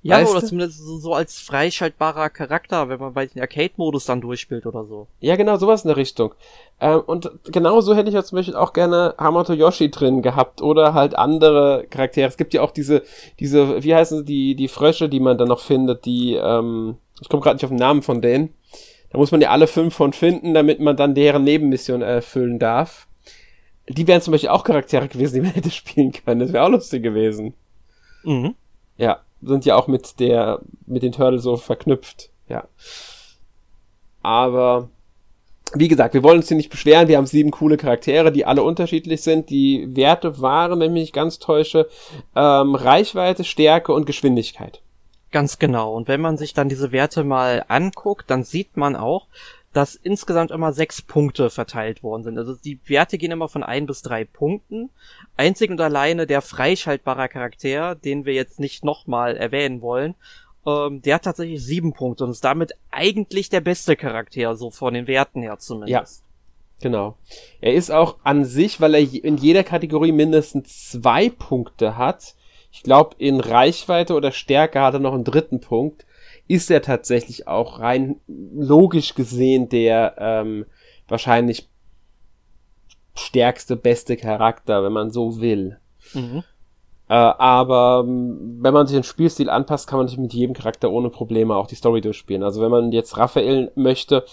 Ja, 0.07 0.19
weißt 0.19 0.31
oder 0.31 0.41
du? 0.41 0.47
zumindest 0.47 0.79
so, 0.79 1.15
als 1.15 1.39
freischaltbarer 1.39 2.31
Charakter, 2.31 2.89
wenn 2.89 3.01
man 3.01 3.13
bei 3.13 3.27
den 3.27 3.41
Arcade-Modus 3.41 4.05
dann 4.05 4.21
durchspielt 4.21 4.67
oder 4.67 4.85
so. 4.85 5.09
Ja, 5.21 5.37
genau, 5.37 5.57
sowas 5.57 5.85
in 5.85 5.89
der 5.89 5.97
Richtung. 5.97 6.35
Ähm, 6.81 7.01
und 7.07 7.31
genau 7.47 7.81
so 7.81 7.95
hätte 7.95 8.09
ich 8.09 8.15
ja 8.15 8.23
zum 8.23 8.37
Beispiel 8.37 8.55
auch 8.55 8.73
gerne 8.73 9.15
Hamato 9.19 9.53
Yoshi 9.53 9.91
drin 9.91 10.23
gehabt 10.23 10.63
oder 10.63 10.95
halt 10.95 11.17
andere 11.17 11.87
Charaktere. 11.91 12.29
Es 12.29 12.37
gibt 12.37 12.55
ja 12.55 12.63
auch 12.63 12.71
diese, 12.71 13.03
diese, 13.41 13.83
wie 13.83 13.95
heißen 13.95 14.19
sie, 14.19 14.25
die, 14.25 14.55
die 14.55 14.69
Frösche, 14.69 15.09
die 15.09 15.21
man 15.21 15.39
dann 15.39 15.49
noch 15.49 15.61
findet, 15.61 16.05
die, 16.05 16.35
ähm, 16.35 16.97
ich 17.21 17.29
komme 17.29 17.43
gerade 17.43 17.57
nicht 17.57 17.65
auf 17.65 17.71
den 17.71 17.79
Namen 17.79 18.03
von 18.03 18.21
denen. 18.21 18.55
Da 19.11 19.19
muss 19.19 19.33
man 19.33 19.41
ja 19.41 19.51
alle 19.51 19.67
fünf 19.67 19.95
von 19.95 20.13
finden, 20.13 20.55
damit 20.55 20.79
man 20.79 20.97
dann 20.97 21.15
deren 21.15 21.45
Nebenmission 21.45 22.03
erfüllen 22.03 22.59
darf. 22.59 23.07
Die 23.89 24.07
wären 24.07 24.21
zum 24.21 24.33
Beispiel 24.33 24.51
auch 24.51 24.65
Charaktere 24.65 25.09
gewesen, 25.09 25.35
die 25.35 25.41
man 25.41 25.51
hätte 25.55 25.71
spielen 25.71 26.13
können. 26.13 26.41
Das 26.41 26.53
wäre 26.53 26.65
auch 26.65 26.71
lustig 26.71 27.03
gewesen. 27.03 27.55
Mhm. 28.25 28.55
Ja, 28.99 29.21
sind 29.43 29.65
ja 29.65 29.77
auch 29.77 29.87
mit 29.87 30.21
der, 30.21 30.61
mit 30.87 31.03
den 31.03 31.13
Turtles 31.13 31.43
so 31.43 31.57
verknüpft. 31.57 32.31
Ja. 32.49 32.65
Aber, 34.23 34.89
wie 35.75 35.89
gesagt, 35.89 36.15
wir 36.15 36.23
wollen 36.23 36.39
uns 36.39 36.49
hier 36.49 36.57
nicht 36.57 36.71
beschweren. 36.71 37.09
Wir 37.09 37.17
haben 37.17 37.27
sieben 37.27 37.51
coole 37.51 37.77
Charaktere, 37.77 38.33
die 38.33 38.45
alle 38.45 38.63
unterschiedlich 38.63 39.23
sind. 39.23 39.51
Die 39.51 39.95
Werte 39.97 40.41
waren, 40.41 40.81
wenn 40.81 40.87
ich 40.87 40.93
mich 40.93 41.03
nicht 41.03 41.15
ganz 41.15 41.39
täusche, 41.39 41.89
ähm, 42.35 42.75
Reichweite, 42.75 43.45
Stärke 43.45 43.93
und 43.93 44.07
Geschwindigkeit. 44.07 44.81
Ganz 45.33 45.59
genau. 45.59 45.93
Und 45.93 46.09
wenn 46.09 46.21
man 46.21 46.39
sich 46.39 46.55
dann 46.55 46.69
diese 46.69 46.93
Werte 46.93 47.25
mal 47.25 47.65
anguckt, 47.69 48.31
dann 48.31 48.43
sieht 48.43 48.77
man 48.77 48.97
auch, 48.97 49.27
dass 49.77 49.95
insgesamt 49.95 50.51
immer 50.51 50.73
sechs 50.73 51.03
Punkte 51.03 51.51
verteilt 51.51 52.03
worden 52.03 52.25
sind. 52.25 52.39
Also 52.39 52.55
die 52.55 52.81
Werte 52.87 53.19
gehen 53.19 53.31
immer 53.31 53.49
von 53.49 53.63
ein 53.63 53.85
bis 53.85 54.01
drei 54.01 54.25
Punkten. 54.25 54.89
Einzig 55.37 55.71
und 55.71 55.81
alleine 55.83 56.27
der 56.27 56.41
freischaltbare 56.41 57.29
Charakter, 57.29 57.95
den 57.95 58.25
wir 58.25 58.33
jetzt 58.33 58.59
nicht 58.59 58.85
nochmal 58.85 59.37
erwähnen 59.37 59.83
wollen, 59.83 60.15
ähm, 60.67 61.03
der 61.03 61.17
hat 61.17 61.25
tatsächlich 61.25 61.63
sieben 61.63 61.93
Punkte 61.93 62.25
und 62.25 62.31
ist 62.31 62.43
damit 62.43 62.73
eigentlich 62.91 63.51
der 63.51 63.61
beste 63.61 63.97
Charakter, 63.97 64.57
so 64.57 64.71
von 64.71 64.95
den 64.95 65.07
Werten 65.07 65.43
her 65.43 65.59
zumindest. 65.59 66.23
Ja. 66.23 66.23
Genau. 66.81 67.17
Er 67.61 67.75
ist 67.75 67.91
auch 67.91 68.17
an 68.23 68.47
sich, 68.47 68.81
weil 68.81 68.95
er 68.95 69.01
in 69.01 69.37
jeder 69.37 69.63
Kategorie 69.63 70.13
mindestens 70.13 70.91
zwei 70.91 71.29
Punkte 71.29 71.99
hat, 71.99 72.35
ich 72.73 72.83
glaube, 72.83 73.17
in 73.19 73.41
Reichweite 73.41 74.15
oder 74.15 74.33
Stärke 74.33 74.81
hat 74.81 74.95
er 74.95 75.01
noch 75.01 75.15
einen 75.15 75.25
dritten 75.25 75.61
Punkt. 75.61 76.05
Ist 76.49 76.71
er 76.71 76.83
tatsächlich 76.83 77.49
auch 77.49 77.81
rein 77.81 78.21
logisch 78.27 79.15
gesehen 79.15 79.69
der 79.69 80.15
ähm, 80.19 80.67
wahrscheinlich 81.09 81.69
stärkste, 83.15 83.77
beste 83.77 84.17
Charakter, 84.17 84.85
wenn 84.85 84.93
man 84.93 85.11
so 85.11 85.41
will. 85.41 85.79
Mhm. 86.15 86.43
Äh, 87.09 87.15
aber 87.15 88.05
ähm, 88.07 88.59
wenn 88.61 88.75
man 88.75 88.87
sich 88.87 88.97
den 88.97 89.05
Spielstil 89.05 89.49
anpasst, 89.49 89.89
kann 89.89 89.99
man 89.99 90.09
sich 90.09 90.19
mit 90.19 90.35
jedem 90.35 90.55
Charakter 90.55 90.91
ohne 90.91 91.11
Probleme 91.11 91.55
auch 91.55 91.67
die 91.67 91.77
Story 91.77 92.01
durchspielen. 92.01 92.43
Also 92.43 92.61
wenn 92.61 92.71
man 92.71 92.93
jetzt 92.93 93.17
Raphael 93.17 93.71
möchte, 93.75 94.25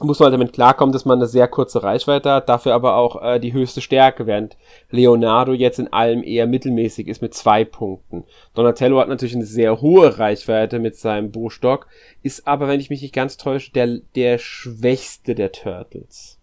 muss 0.00 0.18
man 0.18 0.26
halt 0.26 0.40
damit 0.40 0.52
klarkommen, 0.52 0.92
dass 0.92 1.04
man 1.04 1.18
eine 1.18 1.28
sehr 1.28 1.46
kurze 1.46 1.82
Reichweite 1.82 2.30
hat, 2.30 2.48
dafür 2.48 2.74
aber 2.74 2.96
auch 2.96 3.22
äh, 3.22 3.38
die 3.38 3.52
höchste 3.52 3.80
Stärke, 3.80 4.26
während 4.26 4.56
Leonardo 4.90 5.52
jetzt 5.52 5.78
in 5.78 5.92
allem 5.92 6.22
eher 6.22 6.46
mittelmäßig 6.46 7.06
ist 7.06 7.22
mit 7.22 7.34
zwei 7.34 7.64
Punkten. 7.64 8.24
Donatello 8.54 8.98
hat 8.98 9.08
natürlich 9.08 9.36
eine 9.36 9.46
sehr 9.46 9.80
hohe 9.80 10.18
Reichweite 10.18 10.78
mit 10.78 10.96
seinem 10.96 11.30
Bostock, 11.30 11.86
ist 12.22 12.46
aber, 12.46 12.66
wenn 12.66 12.80
ich 12.80 12.90
mich 12.90 13.02
nicht 13.02 13.14
ganz 13.14 13.36
täusche, 13.36 13.72
der, 13.72 14.00
der 14.14 14.38
schwächste 14.38 15.34
der 15.34 15.52
Turtles. 15.52 16.38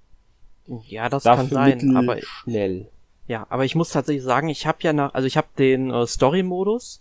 Ja, 0.88 1.10
das 1.10 1.24
dafür 1.24 1.58
kann 1.58 1.80
sein, 1.80 1.98
aber 1.98 2.18
schnell. 2.22 2.90
Ja, 3.28 3.46
aber 3.50 3.66
ich 3.66 3.76
muss 3.76 3.90
tatsächlich 3.90 4.24
sagen, 4.24 4.50
ich 4.50 4.66
habe 4.66 4.80
ja 4.82 4.94
nach, 4.94 5.14
also 5.14 5.28
ich 5.28 5.38
habe 5.38 5.48
den 5.58 5.92
äh, 5.92 6.08
Story-Modus 6.08 7.00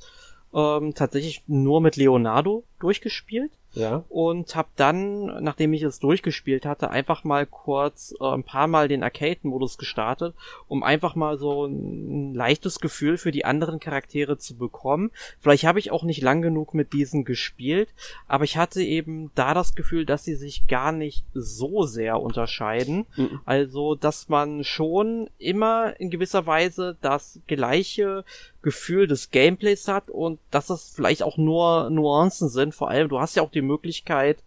ähm, 0.52 0.94
tatsächlich 0.94 1.42
nur 1.46 1.80
mit 1.80 1.96
Leonardo 1.96 2.64
durchgespielt 2.80 3.52
ja. 3.72 4.04
Und 4.08 4.56
habe 4.56 4.68
dann, 4.76 5.42
nachdem 5.42 5.72
ich 5.72 5.82
es 5.82 6.00
durchgespielt 6.00 6.66
hatte, 6.66 6.90
einfach 6.90 7.24
mal 7.24 7.46
kurz 7.46 8.14
äh, 8.20 8.24
ein 8.24 8.42
paar 8.42 8.66
Mal 8.66 8.88
den 8.88 9.02
Arcade-Modus 9.02 9.78
gestartet, 9.78 10.34
um 10.66 10.82
einfach 10.82 11.14
mal 11.14 11.38
so 11.38 11.66
ein, 11.66 12.30
ein 12.30 12.34
leichtes 12.34 12.80
Gefühl 12.80 13.16
für 13.16 13.30
die 13.30 13.44
anderen 13.44 13.78
Charaktere 13.78 14.38
zu 14.38 14.56
bekommen. 14.56 15.10
Vielleicht 15.40 15.64
habe 15.64 15.78
ich 15.78 15.92
auch 15.92 16.02
nicht 16.02 16.22
lang 16.22 16.42
genug 16.42 16.74
mit 16.74 16.92
diesen 16.92 17.24
gespielt, 17.24 17.88
aber 18.26 18.44
ich 18.44 18.56
hatte 18.56 18.82
eben 18.82 19.30
da 19.34 19.54
das 19.54 19.74
Gefühl, 19.74 20.04
dass 20.04 20.24
sie 20.24 20.34
sich 20.34 20.66
gar 20.66 20.90
nicht 20.90 21.24
so 21.32 21.84
sehr 21.84 22.20
unterscheiden. 22.20 23.06
Mhm. 23.16 23.40
Also, 23.44 23.94
dass 23.94 24.28
man 24.28 24.64
schon 24.64 25.30
immer 25.38 25.98
in 26.00 26.10
gewisser 26.10 26.46
Weise 26.46 26.96
das 27.00 27.40
gleiche 27.46 28.24
Gefühl 28.62 29.06
des 29.06 29.30
Gameplays 29.30 29.88
hat 29.88 30.10
und 30.10 30.38
dass 30.50 30.66
das 30.66 30.92
vielleicht 30.94 31.22
auch 31.22 31.36
nur 31.38 31.88
Nuancen 31.90 32.48
sind. 32.48 32.74
Vor 32.74 32.90
allem, 32.90 33.08
du 33.08 33.20
hast 33.20 33.36
ja 33.36 33.42
auch 33.42 33.50
die 33.50 33.62
Möglichkeit 33.62 34.38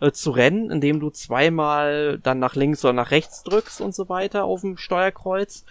äh, 0.00 0.12
zu 0.12 0.30
rennen, 0.30 0.70
indem 0.70 1.00
du 1.00 1.10
zweimal 1.10 2.18
dann 2.22 2.38
nach 2.38 2.54
links 2.54 2.84
oder 2.84 2.92
nach 2.92 3.10
rechts 3.10 3.42
drückst 3.44 3.80
und 3.80 3.94
so 3.94 4.08
weiter 4.08 4.44
auf 4.44 4.60
dem 4.60 4.76
Steuerkreuz. 4.76 5.64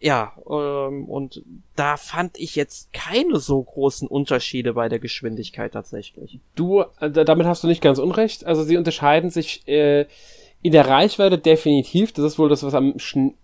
Ja, 0.00 0.32
ähm, 0.48 1.04
und 1.04 1.42
da 1.76 1.98
fand 1.98 2.38
ich 2.38 2.56
jetzt 2.56 2.92
keine 2.94 3.38
so 3.38 3.62
großen 3.62 4.08
Unterschiede 4.08 4.72
bei 4.72 4.88
der 4.88 4.98
Geschwindigkeit 4.98 5.72
tatsächlich. 5.72 6.40
Du, 6.54 6.84
äh, 7.00 7.10
damit 7.10 7.46
hast 7.46 7.62
du 7.62 7.68
nicht 7.68 7.82
ganz 7.82 7.98
unrecht. 7.98 8.46
Also 8.46 8.64
sie 8.64 8.78
unterscheiden 8.78 9.30
sich 9.30 9.68
äh, 9.68 10.06
in 10.62 10.72
der 10.72 10.88
Reichweite 10.88 11.38
definitiv. 11.38 12.12
Das 12.12 12.24
ist 12.24 12.38
wohl 12.38 12.48
das, 12.48 12.62
was 12.62 12.74
am 12.74 12.94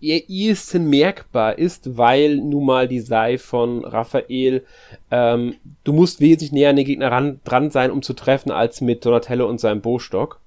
ehesten 0.01 0.89
merkbar 0.89 1.57
ist, 1.57 1.97
weil 1.97 2.37
nun 2.37 2.65
mal 2.65 2.87
die 2.87 2.99
Sei 2.99 3.37
von 3.37 3.83
Raphael, 3.83 4.63
ähm, 5.09 5.55
du 5.83 5.93
musst 5.93 6.21
wesentlich 6.21 6.51
näher 6.51 6.69
an 6.69 6.75
den 6.75 6.85
Gegner 6.85 7.11
ran, 7.11 7.39
dran 7.43 7.71
sein, 7.71 7.91
um 7.91 8.01
zu 8.01 8.13
treffen, 8.13 8.51
als 8.51 8.81
mit 8.81 9.05
Donatello 9.05 9.47
und 9.47 9.59
seinem 9.59 9.81
Bostock. 9.81 10.41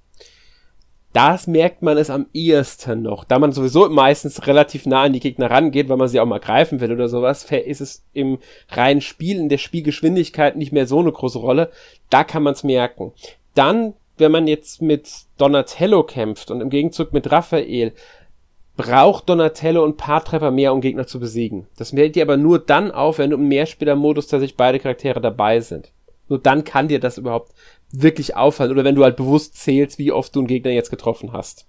Das 1.13 1.49
merkt 1.49 1.83
man 1.83 1.99
es 1.99 2.09
am 2.09 2.27
ehesten 2.33 3.03
noch. 3.03 3.25
Da 3.25 3.41
man 3.41 3.51
sowieso 3.51 3.89
meistens 3.89 4.47
relativ 4.47 4.87
nah 4.87 5.03
an 5.03 5.13
die 5.13 5.19
Gegner 5.19 5.51
rangeht, 5.51 5.89
weil 5.89 5.97
man 5.97 6.07
sie 6.07 6.21
auch 6.21 6.27
mal 6.27 6.39
greifen 6.39 6.81
will 6.81 6.93
oder 6.93 7.09
sowas, 7.09 7.51
ist 7.51 7.81
es 7.81 8.05
im 8.13 8.39
reinen 8.69 9.01
Spiel, 9.01 9.41
in 9.41 9.49
der 9.49 9.59
Spielgeschwindigkeit 9.59 10.55
nicht 10.55 10.71
mehr 10.71 10.87
so 10.87 11.01
eine 11.01 11.11
große 11.11 11.41
Rolle. 11.41 11.73
Da 12.11 12.23
kann 12.23 12.45
man 12.45 12.53
es 12.53 12.63
merken. 12.63 13.13
Dann 13.57 13.95
wenn 14.21 14.33
man 14.33 14.47
jetzt 14.47 14.83
mit 14.83 15.11
Donatello 15.39 16.03
kämpft 16.05 16.51
und 16.51 16.61
im 16.61 16.71
Gegenzug 16.71 17.13
mit 17.13 17.31
Raphael, 17.31 17.93
braucht 18.77 19.29
Donatello 19.29 19.85
ein 19.85 19.97
paar 19.97 20.25
Treffer 20.25 20.51
mehr, 20.51 20.73
um 20.73 20.81
Gegner 20.81 21.07
zu 21.07 21.21
besiegen. 21.21 21.67
Das 21.77 21.91
fällt 21.91 22.17
dir 22.17 22.23
aber 22.23 22.37
nur 22.37 22.59
dann 22.59 22.91
auf, 22.91 23.19
wenn 23.19 23.31
du 23.31 23.37
im 23.37 23.49
Mehrspielermodus 23.49 24.27
tatsächlich 24.27 24.57
beide 24.57 24.79
Charaktere 24.79 25.21
dabei 25.21 25.61
sind. 25.61 25.93
Nur 26.29 26.39
dann 26.39 26.65
kann 26.65 26.89
dir 26.89 27.01
das 27.01 27.19
überhaupt 27.19 27.53
wirklich 27.91 28.37
auffallen. 28.37 28.71
Oder 28.71 28.85
wenn 28.85 28.95
du 28.95 29.05
halt 29.05 29.17
bewusst 29.17 29.57
zählst, 29.57 29.99
wie 29.99 30.13
oft 30.13 30.35
du 30.35 30.41
einen 30.41 30.47
Gegner 30.47 30.71
jetzt 30.71 30.91
getroffen 30.91 31.33
hast. 31.33 31.67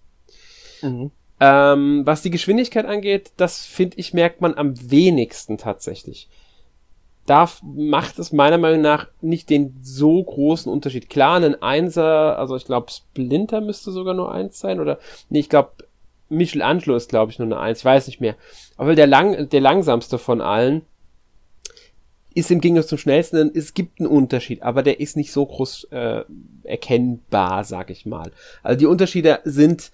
Mhm. 0.82 1.12
Ähm, 1.40 2.04
was 2.06 2.22
die 2.22 2.30
Geschwindigkeit 2.30 2.86
angeht, 2.86 3.32
das 3.38 3.66
finde 3.66 3.98
ich, 3.98 4.14
merkt 4.14 4.42
man 4.42 4.54
am 4.54 4.74
wenigsten 4.92 5.58
tatsächlich 5.58 6.30
da 7.32 7.50
macht 7.64 8.20
es 8.20 8.34
meiner 8.34 8.58
Meinung 8.58 8.82
nach 8.82 9.08
nicht 9.22 9.50
den 9.50 9.80
so 9.82 10.22
großen 10.22 10.70
Unterschied. 10.70 11.10
Klar, 11.10 11.38
ein 11.42 11.62
Einser, 11.62 12.38
also 12.38 12.58
ich 12.58 12.66
glaube 12.66 12.92
Splinter 12.92 13.62
müsste 13.62 13.94
sogar 13.94 14.14
nur 14.14 14.34
eins 14.34 14.60
sein 14.60 14.82
oder 14.82 15.00
nee, 15.30 15.40
ich 15.40 15.48
glaube 15.48 15.72
Michelangelo 16.28 16.94
ist 16.94 17.08
glaube 17.08 17.32
ich 17.32 17.40
nur 17.40 17.46
eine 17.46 17.58
Eins, 17.58 17.80
ich 17.80 17.86
weiß 17.86 18.08
nicht 18.08 18.20
mehr. 18.20 18.36
Aber 18.76 18.96
der 18.96 19.08
lang 19.08 19.48
der 19.48 19.62
langsamste 19.62 20.18
von 20.18 20.42
allen 20.42 20.82
ist 22.34 22.52
im 22.52 22.60
Gegensatz 22.60 22.88
zum 22.88 22.98
schnellsten, 22.98 23.50
es 23.56 23.74
gibt 23.74 24.02
einen 24.02 24.10
Unterschied, 24.10 24.62
aber 24.62 24.84
der 24.84 25.00
ist 25.00 25.16
nicht 25.16 25.32
so 25.32 25.46
groß 25.46 25.86
äh, 25.92 26.26
erkennbar, 26.64 27.64
sag 27.64 27.92
ich 27.92 28.06
mal. 28.06 28.34
Also 28.62 28.78
die 28.78 28.88
Unterschiede 28.88 29.40
sind 29.46 29.94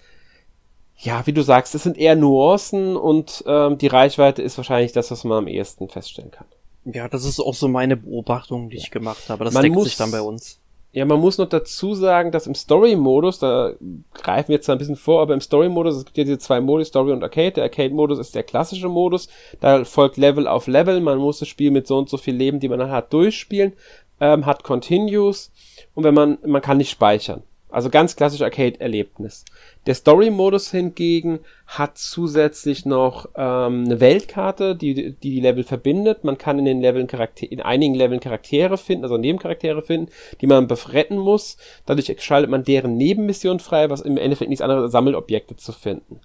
ja, 0.96 1.24
wie 1.28 1.32
du 1.32 1.42
sagst, 1.42 1.76
es 1.76 1.84
sind 1.84 1.98
eher 1.98 2.16
Nuancen 2.16 2.96
und 2.96 3.44
ähm, 3.46 3.78
die 3.78 3.86
Reichweite 3.86 4.42
ist 4.42 4.56
wahrscheinlich 4.56 4.90
das, 4.90 5.12
was 5.12 5.22
man 5.22 5.38
am 5.38 5.46
ehesten 5.46 5.88
feststellen 5.88 6.32
kann. 6.32 6.48
Ja, 6.92 7.08
das 7.08 7.24
ist 7.24 7.40
auch 7.40 7.54
so 7.54 7.68
meine 7.68 7.96
Beobachtung, 7.96 8.70
die 8.70 8.76
ich 8.76 8.90
gemacht 8.90 9.28
habe. 9.28 9.44
Das 9.44 9.54
man 9.54 9.62
deckt 9.62 9.74
muss, 9.74 9.84
sich 9.84 9.96
dann 9.96 10.10
bei 10.10 10.22
uns. 10.22 10.58
Ja, 10.92 11.04
man 11.04 11.20
muss 11.20 11.36
noch 11.36 11.48
dazu 11.48 11.94
sagen, 11.94 12.32
dass 12.32 12.46
im 12.46 12.54
Story-Modus, 12.54 13.38
da 13.38 13.74
greifen 14.14 14.48
wir 14.48 14.56
jetzt 14.56 14.70
ein 14.70 14.78
bisschen 14.78 14.96
vor, 14.96 15.20
aber 15.20 15.34
im 15.34 15.40
Story-Modus, 15.40 15.96
es 15.96 16.04
gibt 16.06 16.16
ja 16.16 16.24
diese 16.24 16.38
zwei 16.38 16.60
Modi, 16.62 16.84
Story 16.86 17.12
und 17.12 17.22
Arcade. 17.22 17.52
Der 17.52 17.64
Arcade-Modus 17.64 18.18
ist 18.18 18.34
der 18.34 18.42
klassische 18.42 18.88
Modus. 18.88 19.28
Da 19.60 19.84
folgt 19.84 20.16
Level 20.16 20.48
auf 20.48 20.66
Level. 20.66 21.00
Man 21.00 21.18
muss 21.18 21.40
das 21.40 21.48
Spiel 21.48 21.70
mit 21.70 21.86
so 21.86 21.98
und 21.98 22.08
so 22.08 22.16
viel 22.16 22.34
Leben, 22.34 22.58
die 22.58 22.68
man 22.68 22.78
dann 22.78 22.90
hat, 22.90 23.12
durchspielen. 23.12 23.74
Ähm, 24.20 24.46
hat 24.46 24.64
Continues. 24.64 25.52
Und 25.94 26.04
wenn 26.04 26.14
man, 26.14 26.38
man 26.46 26.62
kann 26.62 26.78
nicht 26.78 26.90
speichern. 26.90 27.42
Also 27.70 27.90
ganz 27.90 28.16
klassisch 28.16 28.40
Arcade-Erlebnis. 28.40 29.44
Der 29.86 29.94
Story-Modus 29.94 30.70
hingegen 30.70 31.40
hat 31.66 31.98
zusätzlich 31.98 32.86
noch 32.86 33.26
ähm, 33.36 33.84
eine 33.84 34.00
Weltkarte, 34.00 34.74
die, 34.74 34.94
die 34.94 35.12
die 35.12 35.40
Level 35.40 35.64
verbindet. 35.64 36.24
Man 36.24 36.38
kann 36.38 36.58
in 36.58 36.64
den 36.64 36.80
Leveln 36.80 37.06
Charakter 37.06 37.50
in 37.50 37.60
einigen 37.60 37.94
Leveln 37.94 38.20
Charaktere 38.20 38.78
finden, 38.78 39.04
also 39.04 39.18
Nebencharaktere 39.18 39.82
finden, 39.82 40.10
die 40.40 40.46
man 40.46 40.66
befretten 40.66 41.18
muss. 41.18 41.58
Dadurch 41.84 42.14
schaltet 42.22 42.50
man 42.50 42.64
deren 42.64 42.96
Nebenmission 42.96 43.60
frei, 43.60 43.90
was 43.90 44.00
im 44.00 44.16
Endeffekt 44.16 44.48
nichts 44.48 44.62
anderes 44.62 44.84
als 44.84 44.92
Sammelobjekte 44.92 45.56
zu 45.56 45.72
finden. 45.72 46.20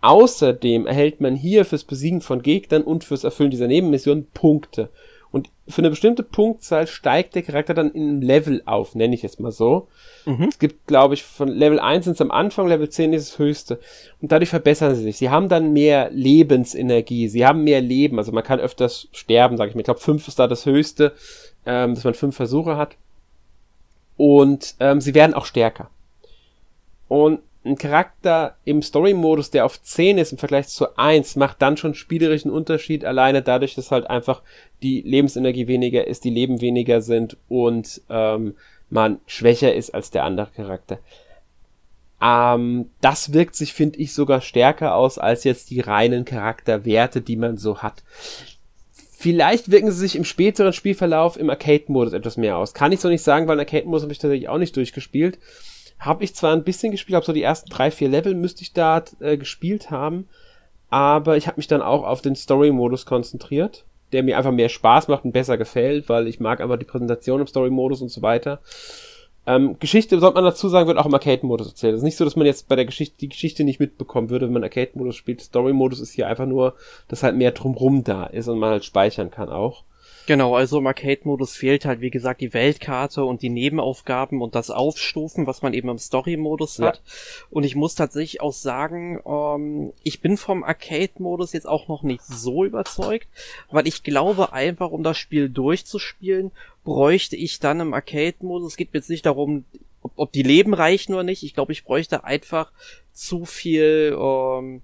Außerdem 0.00 0.86
erhält 0.86 1.20
man 1.20 1.34
hier 1.34 1.64
fürs 1.64 1.84
Besiegen 1.84 2.20
von 2.20 2.42
Gegnern 2.42 2.82
und 2.82 3.04
fürs 3.04 3.24
Erfüllen 3.24 3.50
dieser 3.50 3.68
Nebenmission 3.68 4.26
Punkte. 4.34 4.90
Und 5.34 5.50
für 5.66 5.80
eine 5.80 5.90
bestimmte 5.90 6.22
Punktzahl 6.22 6.86
steigt 6.86 7.34
der 7.34 7.42
Charakter 7.42 7.74
dann 7.74 7.90
in 7.90 8.02
einem 8.08 8.22
Level 8.22 8.62
auf, 8.66 8.94
nenne 8.94 9.16
ich 9.16 9.24
es 9.24 9.40
mal 9.40 9.50
so. 9.50 9.88
Mhm. 10.26 10.44
Es 10.44 10.60
gibt, 10.60 10.86
glaube 10.86 11.14
ich, 11.14 11.24
von 11.24 11.48
Level 11.48 11.80
1 11.80 12.04
sind 12.04 12.12
es 12.12 12.20
am 12.20 12.30
Anfang, 12.30 12.68
Level 12.68 12.88
10 12.88 13.12
ist 13.12 13.32
das 13.32 13.38
höchste. 13.40 13.80
Und 14.22 14.30
dadurch 14.30 14.50
verbessern 14.50 14.94
sie 14.94 15.02
sich. 15.02 15.16
Sie 15.16 15.30
haben 15.30 15.48
dann 15.48 15.72
mehr 15.72 16.08
Lebensenergie, 16.12 17.26
sie 17.26 17.44
haben 17.44 17.64
mehr 17.64 17.80
Leben. 17.80 18.18
Also 18.18 18.30
man 18.30 18.44
kann 18.44 18.60
öfters 18.60 19.08
sterben, 19.10 19.56
sage 19.56 19.70
ich 19.70 19.74
mir. 19.74 19.80
Ich 19.80 19.86
glaube, 19.86 19.98
5 19.98 20.28
ist 20.28 20.38
da 20.38 20.46
das 20.46 20.66
höchste, 20.66 21.14
ähm, 21.66 21.96
dass 21.96 22.04
man 22.04 22.14
5 22.14 22.36
Versuche 22.36 22.76
hat. 22.76 22.96
Und 24.16 24.76
ähm, 24.78 25.00
sie 25.00 25.14
werden 25.14 25.34
auch 25.34 25.46
stärker. 25.46 25.90
Und 27.08 27.40
ein 27.64 27.76
Charakter 27.76 28.56
im 28.64 28.82
Story-Modus, 28.82 29.50
der 29.50 29.64
auf 29.64 29.82
10 29.82 30.18
ist 30.18 30.32
im 30.32 30.38
Vergleich 30.38 30.68
zu 30.68 30.96
1, 30.98 31.36
macht 31.36 31.62
dann 31.62 31.76
schon 31.76 31.94
spielerischen 31.94 32.50
Unterschied, 32.50 33.04
alleine 33.04 33.42
dadurch, 33.42 33.74
dass 33.74 33.90
halt 33.90 34.08
einfach 34.08 34.42
die 34.82 35.00
Lebensenergie 35.00 35.66
weniger 35.66 36.06
ist, 36.06 36.24
die 36.24 36.30
Leben 36.30 36.60
weniger 36.60 37.00
sind 37.00 37.36
und 37.48 38.02
ähm, 38.10 38.54
man 38.90 39.18
schwächer 39.26 39.74
ist 39.74 39.94
als 39.94 40.10
der 40.10 40.24
andere 40.24 40.48
Charakter. 40.54 40.98
Ähm, 42.20 42.90
das 43.00 43.32
wirkt 43.32 43.56
sich, 43.56 43.72
finde 43.72 43.98
ich, 43.98 44.12
sogar 44.12 44.40
stärker 44.40 44.94
aus 44.94 45.18
als 45.18 45.44
jetzt 45.44 45.70
die 45.70 45.80
reinen 45.80 46.24
Charakterwerte, 46.24 47.20
die 47.20 47.36
man 47.36 47.56
so 47.56 47.78
hat. 47.78 48.02
Vielleicht 48.92 49.70
wirken 49.70 49.90
sie 49.90 50.00
sich 50.00 50.16
im 50.16 50.24
späteren 50.24 50.74
Spielverlauf 50.74 51.38
im 51.38 51.48
Arcade-Modus 51.48 52.12
etwas 52.12 52.36
mehr 52.36 52.58
aus. 52.58 52.74
Kann 52.74 52.92
ich 52.92 53.00
so 53.00 53.08
nicht 53.08 53.22
sagen, 53.22 53.48
weil 53.48 53.58
Arcade-Modus 53.58 54.02
habe 54.02 54.12
ich 54.12 54.18
tatsächlich 54.18 54.48
auch 54.50 54.58
nicht 54.58 54.76
durchgespielt. 54.76 55.38
Habe 56.04 56.24
ich 56.24 56.34
zwar 56.34 56.52
ein 56.52 56.64
bisschen 56.64 56.92
gespielt, 56.92 57.16
habe 57.16 57.26
so 57.26 57.32
die 57.32 57.42
ersten 57.42 57.70
drei, 57.70 57.90
vier 57.90 58.08
Level 58.08 58.34
müsste 58.34 58.62
ich 58.62 58.72
da 58.72 59.02
äh, 59.20 59.36
gespielt 59.36 59.90
haben, 59.90 60.28
aber 60.90 61.36
ich 61.36 61.46
habe 61.46 61.56
mich 61.56 61.66
dann 61.66 61.82
auch 61.82 62.04
auf 62.04 62.22
den 62.22 62.36
Story-Modus 62.36 63.06
konzentriert, 63.06 63.84
der 64.12 64.22
mir 64.22 64.36
einfach 64.36 64.52
mehr 64.52 64.68
Spaß 64.68 65.08
macht 65.08 65.24
und 65.24 65.32
besser 65.32 65.58
gefällt, 65.58 66.08
weil 66.08 66.28
ich 66.28 66.40
mag 66.40 66.60
einfach 66.60 66.78
die 66.78 66.84
Präsentation 66.84 67.40
im 67.40 67.46
Story-Modus 67.46 68.02
und 68.02 68.10
so 68.10 68.22
weiter. 68.22 68.60
Ähm, 69.46 69.78
Geschichte, 69.78 70.18
sollte 70.20 70.36
man 70.36 70.44
dazu 70.44 70.68
sagen, 70.68 70.86
wird 70.86 70.98
auch 70.98 71.06
im 71.06 71.14
Arcade-Modus 71.14 71.68
erzählt. 71.68 71.94
Es 71.94 71.98
ist 71.98 72.04
nicht 72.04 72.16
so, 72.16 72.24
dass 72.24 72.36
man 72.36 72.46
jetzt 72.46 72.68
bei 72.68 72.76
der 72.76 72.86
Geschichte 72.86 73.16
die 73.18 73.28
Geschichte 73.28 73.64
nicht 73.64 73.78
mitbekommen 73.78 74.30
würde, 74.30 74.46
wenn 74.46 74.54
man 74.54 74.62
Arcade-Modus 74.62 75.16
spielt. 75.16 75.42
Story-Modus 75.42 76.00
ist 76.00 76.12
hier 76.12 76.28
einfach 76.28 76.46
nur, 76.46 76.74
dass 77.08 77.22
halt 77.22 77.36
mehr 77.36 77.52
drumrum 77.52 78.04
da 78.04 78.24
ist 78.24 78.48
und 78.48 78.58
man 78.58 78.70
halt 78.70 78.84
speichern 78.84 79.30
kann 79.30 79.50
auch. 79.50 79.84
Genau, 80.26 80.54
also 80.54 80.78
im 80.78 80.86
Arcade-Modus 80.86 81.54
fehlt 81.54 81.84
halt, 81.84 82.00
wie 82.00 82.10
gesagt, 82.10 82.40
die 82.40 82.54
Weltkarte 82.54 83.24
und 83.24 83.42
die 83.42 83.50
Nebenaufgaben 83.50 84.40
und 84.40 84.54
das 84.54 84.70
Aufstufen, 84.70 85.46
was 85.46 85.60
man 85.60 85.74
eben 85.74 85.90
im 85.90 85.98
Story-Modus 85.98 86.78
hat. 86.78 86.96
Ja. 86.96 87.02
Und 87.50 87.64
ich 87.64 87.76
muss 87.76 87.94
tatsächlich 87.94 88.40
auch 88.40 88.52
sagen, 88.52 89.20
ähm, 89.26 89.92
ich 90.02 90.20
bin 90.20 90.36
vom 90.38 90.64
Arcade-Modus 90.64 91.52
jetzt 91.52 91.68
auch 91.68 91.88
noch 91.88 92.02
nicht 92.02 92.22
so 92.22 92.64
überzeugt, 92.64 93.28
weil 93.70 93.86
ich 93.86 94.02
glaube 94.02 94.52
einfach, 94.52 94.90
um 94.90 95.02
das 95.02 95.18
Spiel 95.18 95.50
durchzuspielen, 95.50 96.52
bräuchte 96.84 97.36
ich 97.36 97.58
dann 97.58 97.80
im 97.80 97.92
Arcade-Modus, 97.92 98.72
es 98.72 98.76
geht 98.76 98.94
mir 98.94 99.00
jetzt 99.00 99.10
nicht 99.10 99.26
darum, 99.26 99.64
ob, 100.02 100.12
ob 100.16 100.32
die 100.32 100.42
Leben 100.42 100.72
reichen 100.72 101.12
oder 101.12 101.22
nicht, 101.22 101.42
ich 101.42 101.54
glaube, 101.54 101.72
ich 101.72 101.84
bräuchte 101.84 102.24
einfach 102.24 102.72
zu 103.12 103.44
viel, 103.44 104.16
ähm, 104.18 104.82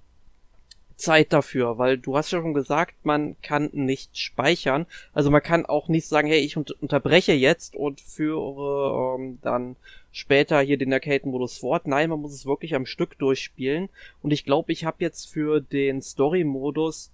Zeit 1.00 1.32
dafür, 1.32 1.78
weil 1.78 1.98
du 1.98 2.16
hast 2.16 2.30
ja 2.30 2.40
schon 2.40 2.54
gesagt, 2.54 2.94
man 3.04 3.36
kann 3.42 3.70
nicht 3.72 4.16
speichern. 4.16 4.86
Also 5.12 5.30
man 5.30 5.42
kann 5.42 5.66
auch 5.66 5.88
nicht 5.88 6.06
sagen, 6.06 6.28
hey, 6.28 6.38
ich 6.40 6.56
unterbreche 6.56 7.32
jetzt 7.32 7.74
und 7.74 8.00
führe 8.00 9.16
ähm, 9.18 9.38
dann 9.42 9.76
später 10.12 10.60
hier 10.60 10.76
den 10.76 10.92
Arcade-Modus 10.92 11.58
fort. 11.58 11.86
Nein, 11.86 12.10
man 12.10 12.20
muss 12.20 12.32
es 12.32 12.46
wirklich 12.46 12.74
am 12.74 12.86
Stück 12.86 13.18
durchspielen. 13.18 13.88
Und 14.22 14.32
ich 14.32 14.44
glaube, 14.44 14.72
ich 14.72 14.84
habe 14.84 14.98
jetzt 15.00 15.30
für 15.30 15.60
den 15.60 16.02
Story-Modus 16.02 17.10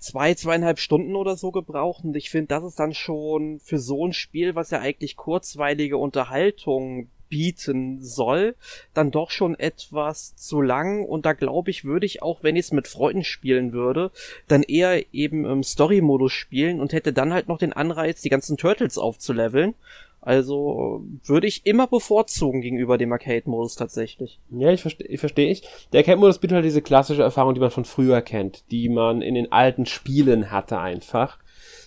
zwei, 0.00 0.34
zweieinhalb 0.34 0.78
Stunden 0.78 1.16
oder 1.16 1.36
so 1.36 1.50
gebraucht. 1.50 2.04
Und 2.04 2.16
ich 2.16 2.30
finde, 2.30 2.48
das 2.48 2.64
ist 2.64 2.78
dann 2.78 2.94
schon 2.94 3.60
für 3.60 3.78
so 3.78 4.06
ein 4.06 4.12
Spiel, 4.12 4.54
was 4.54 4.70
ja 4.70 4.80
eigentlich 4.80 5.16
kurzweilige 5.16 5.96
Unterhaltung 5.96 7.08
bieten 7.28 8.02
soll, 8.02 8.54
dann 8.92 9.10
doch 9.10 9.30
schon 9.30 9.58
etwas 9.58 10.36
zu 10.36 10.60
lang 10.60 11.04
und 11.04 11.26
da 11.26 11.32
glaube 11.32 11.70
ich, 11.70 11.84
würde 11.84 12.06
ich 12.06 12.22
auch, 12.22 12.42
wenn 12.42 12.56
ich 12.56 12.66
es 12.66 12.72
mit 12.72 12.88
Freunden 12.88 13.24
spielen 13.24 13.72
würde, 13.72 14.10
dann 14.48 14.62
eher 14.62 15.02
eben 15.12 15.44
im 15.44 15.62
Story-Modus 15.62 16.32
spielen 16.32 16.80
und 16.80 16.92
hätte 16.92 17.12
dann 17.12 17.32
halt 17.32 17.48
noch 17.48 17.58
den 17.58 17.72
Anreiz, 17.72 18.22
die 18.22 18.30
ganzen 18.30 18.56
Turtles 18.56 18.98
aufzuleveln. 18.98 19.74
Also 20.20 21.04
würde 21.24 21.46
ich 21.46 21.66
immer 21.66 21.86
bevorzugen 21.86 22.62
gegenüber 22.62 22.96
dem 22.96 23.12
Arcade-Modus 23.12 23.74
tatsächlich. 23.76 24.40
Ja, 24.50 24.70
ich 24.70 24.80
verstehe 24.80 25.18
versteh 25.18 25.50
ich. 25.50 25.64
Der 25.92 26.00
Arcade-Modus 26.00 26.38
bietet 26.38 26.54
halt 26.54 26.64
diese 26.64 26.80
klassische 26.80 27.22
Erfahrung, 27.22 27.52
die 27.52 27.60
man 27.60 27.70
von 27.70 27.84
früher 27.84 28.22
kennt, 28.22 28.64
die 28.70 28.88
man 28.88 29.20
in 29.20 29.34
den 29.34 29.52
alten 29.52 29.84
Spielen 29.84 30.50
hatte 30.50 30.78
einfach. 30.78 31.38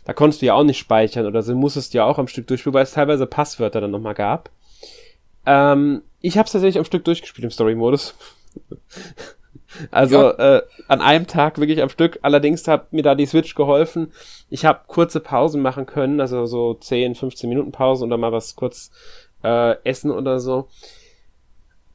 Da 0.06 0.14
konntest 0.14 0.44
du 0.44 0.46
ja 0.46 0.54
auch 0.54 0.64
nicht 0.64 0.78
speichern 0.78 1.26
oder 1.26 1.42
so 1.42 1.56
musstest 1.56 1.94
du 1.94 1.98
ja 1.98 2.06
auch 2.06 2.20
am 2.20 2.28
Stück 2.28 2.46
durchspielen, 2.46 2.76
weil 2.76 2.84
es 2.84 2.94
teilweise 2.94 3.26
Passwörter 3.26 3.82
dann 3.82 3.92
nochmal 3.92 4.14
gab. 4.14 4.52
Ähm, 5.48 6.04
ich 6.20 6.38
habe 6.38 6.46
es 6.46 6.52
tatsächlich 6.52 6.78
am 6.78 6.86
Stück 6.86 7.06
durchgespielt 7.06 7.46
im 7.46 7.52
Story-Modus. 7.52 8.14
also 9.92 10.16
ja. 10.18 10.58
äh, 10.58 10.62
an 10.90 11.02
einem 11.02 11.26
Tag 11.26 11.58
wirklich 11.58 11.82
am 11.82 11.90
Stück. 11.90 12.20
Allerdings 12.22 12.68
hat 12.68 12.92
mir 12.92 13.02
da 13.02 13.16
die 13.16 13.26
Switch 13.26 13.56
geholfen. 13.56 14.12
Ich 14.50 14.66
habe 14.66 14.82
kurze 14.88 15.22
Pausen 15.22 15.62
machen 15.62 15.86
können, 15.86 16.20
also 16.20 16.46
so 16.46 16.74
10, 16.74 17.16
15 17.16 17.50
Minuten 17.50 17.72
Pause 17.72 18.04
und 18.04 18.10
dann 18.10 18.20
mal 18.20 18.34
was 18.34 18.58
kurz 18.58 18.92
äh, 19.42 19.82
essen 19.84 20.12
oder 20.12 20.42
so. 20.42 20.68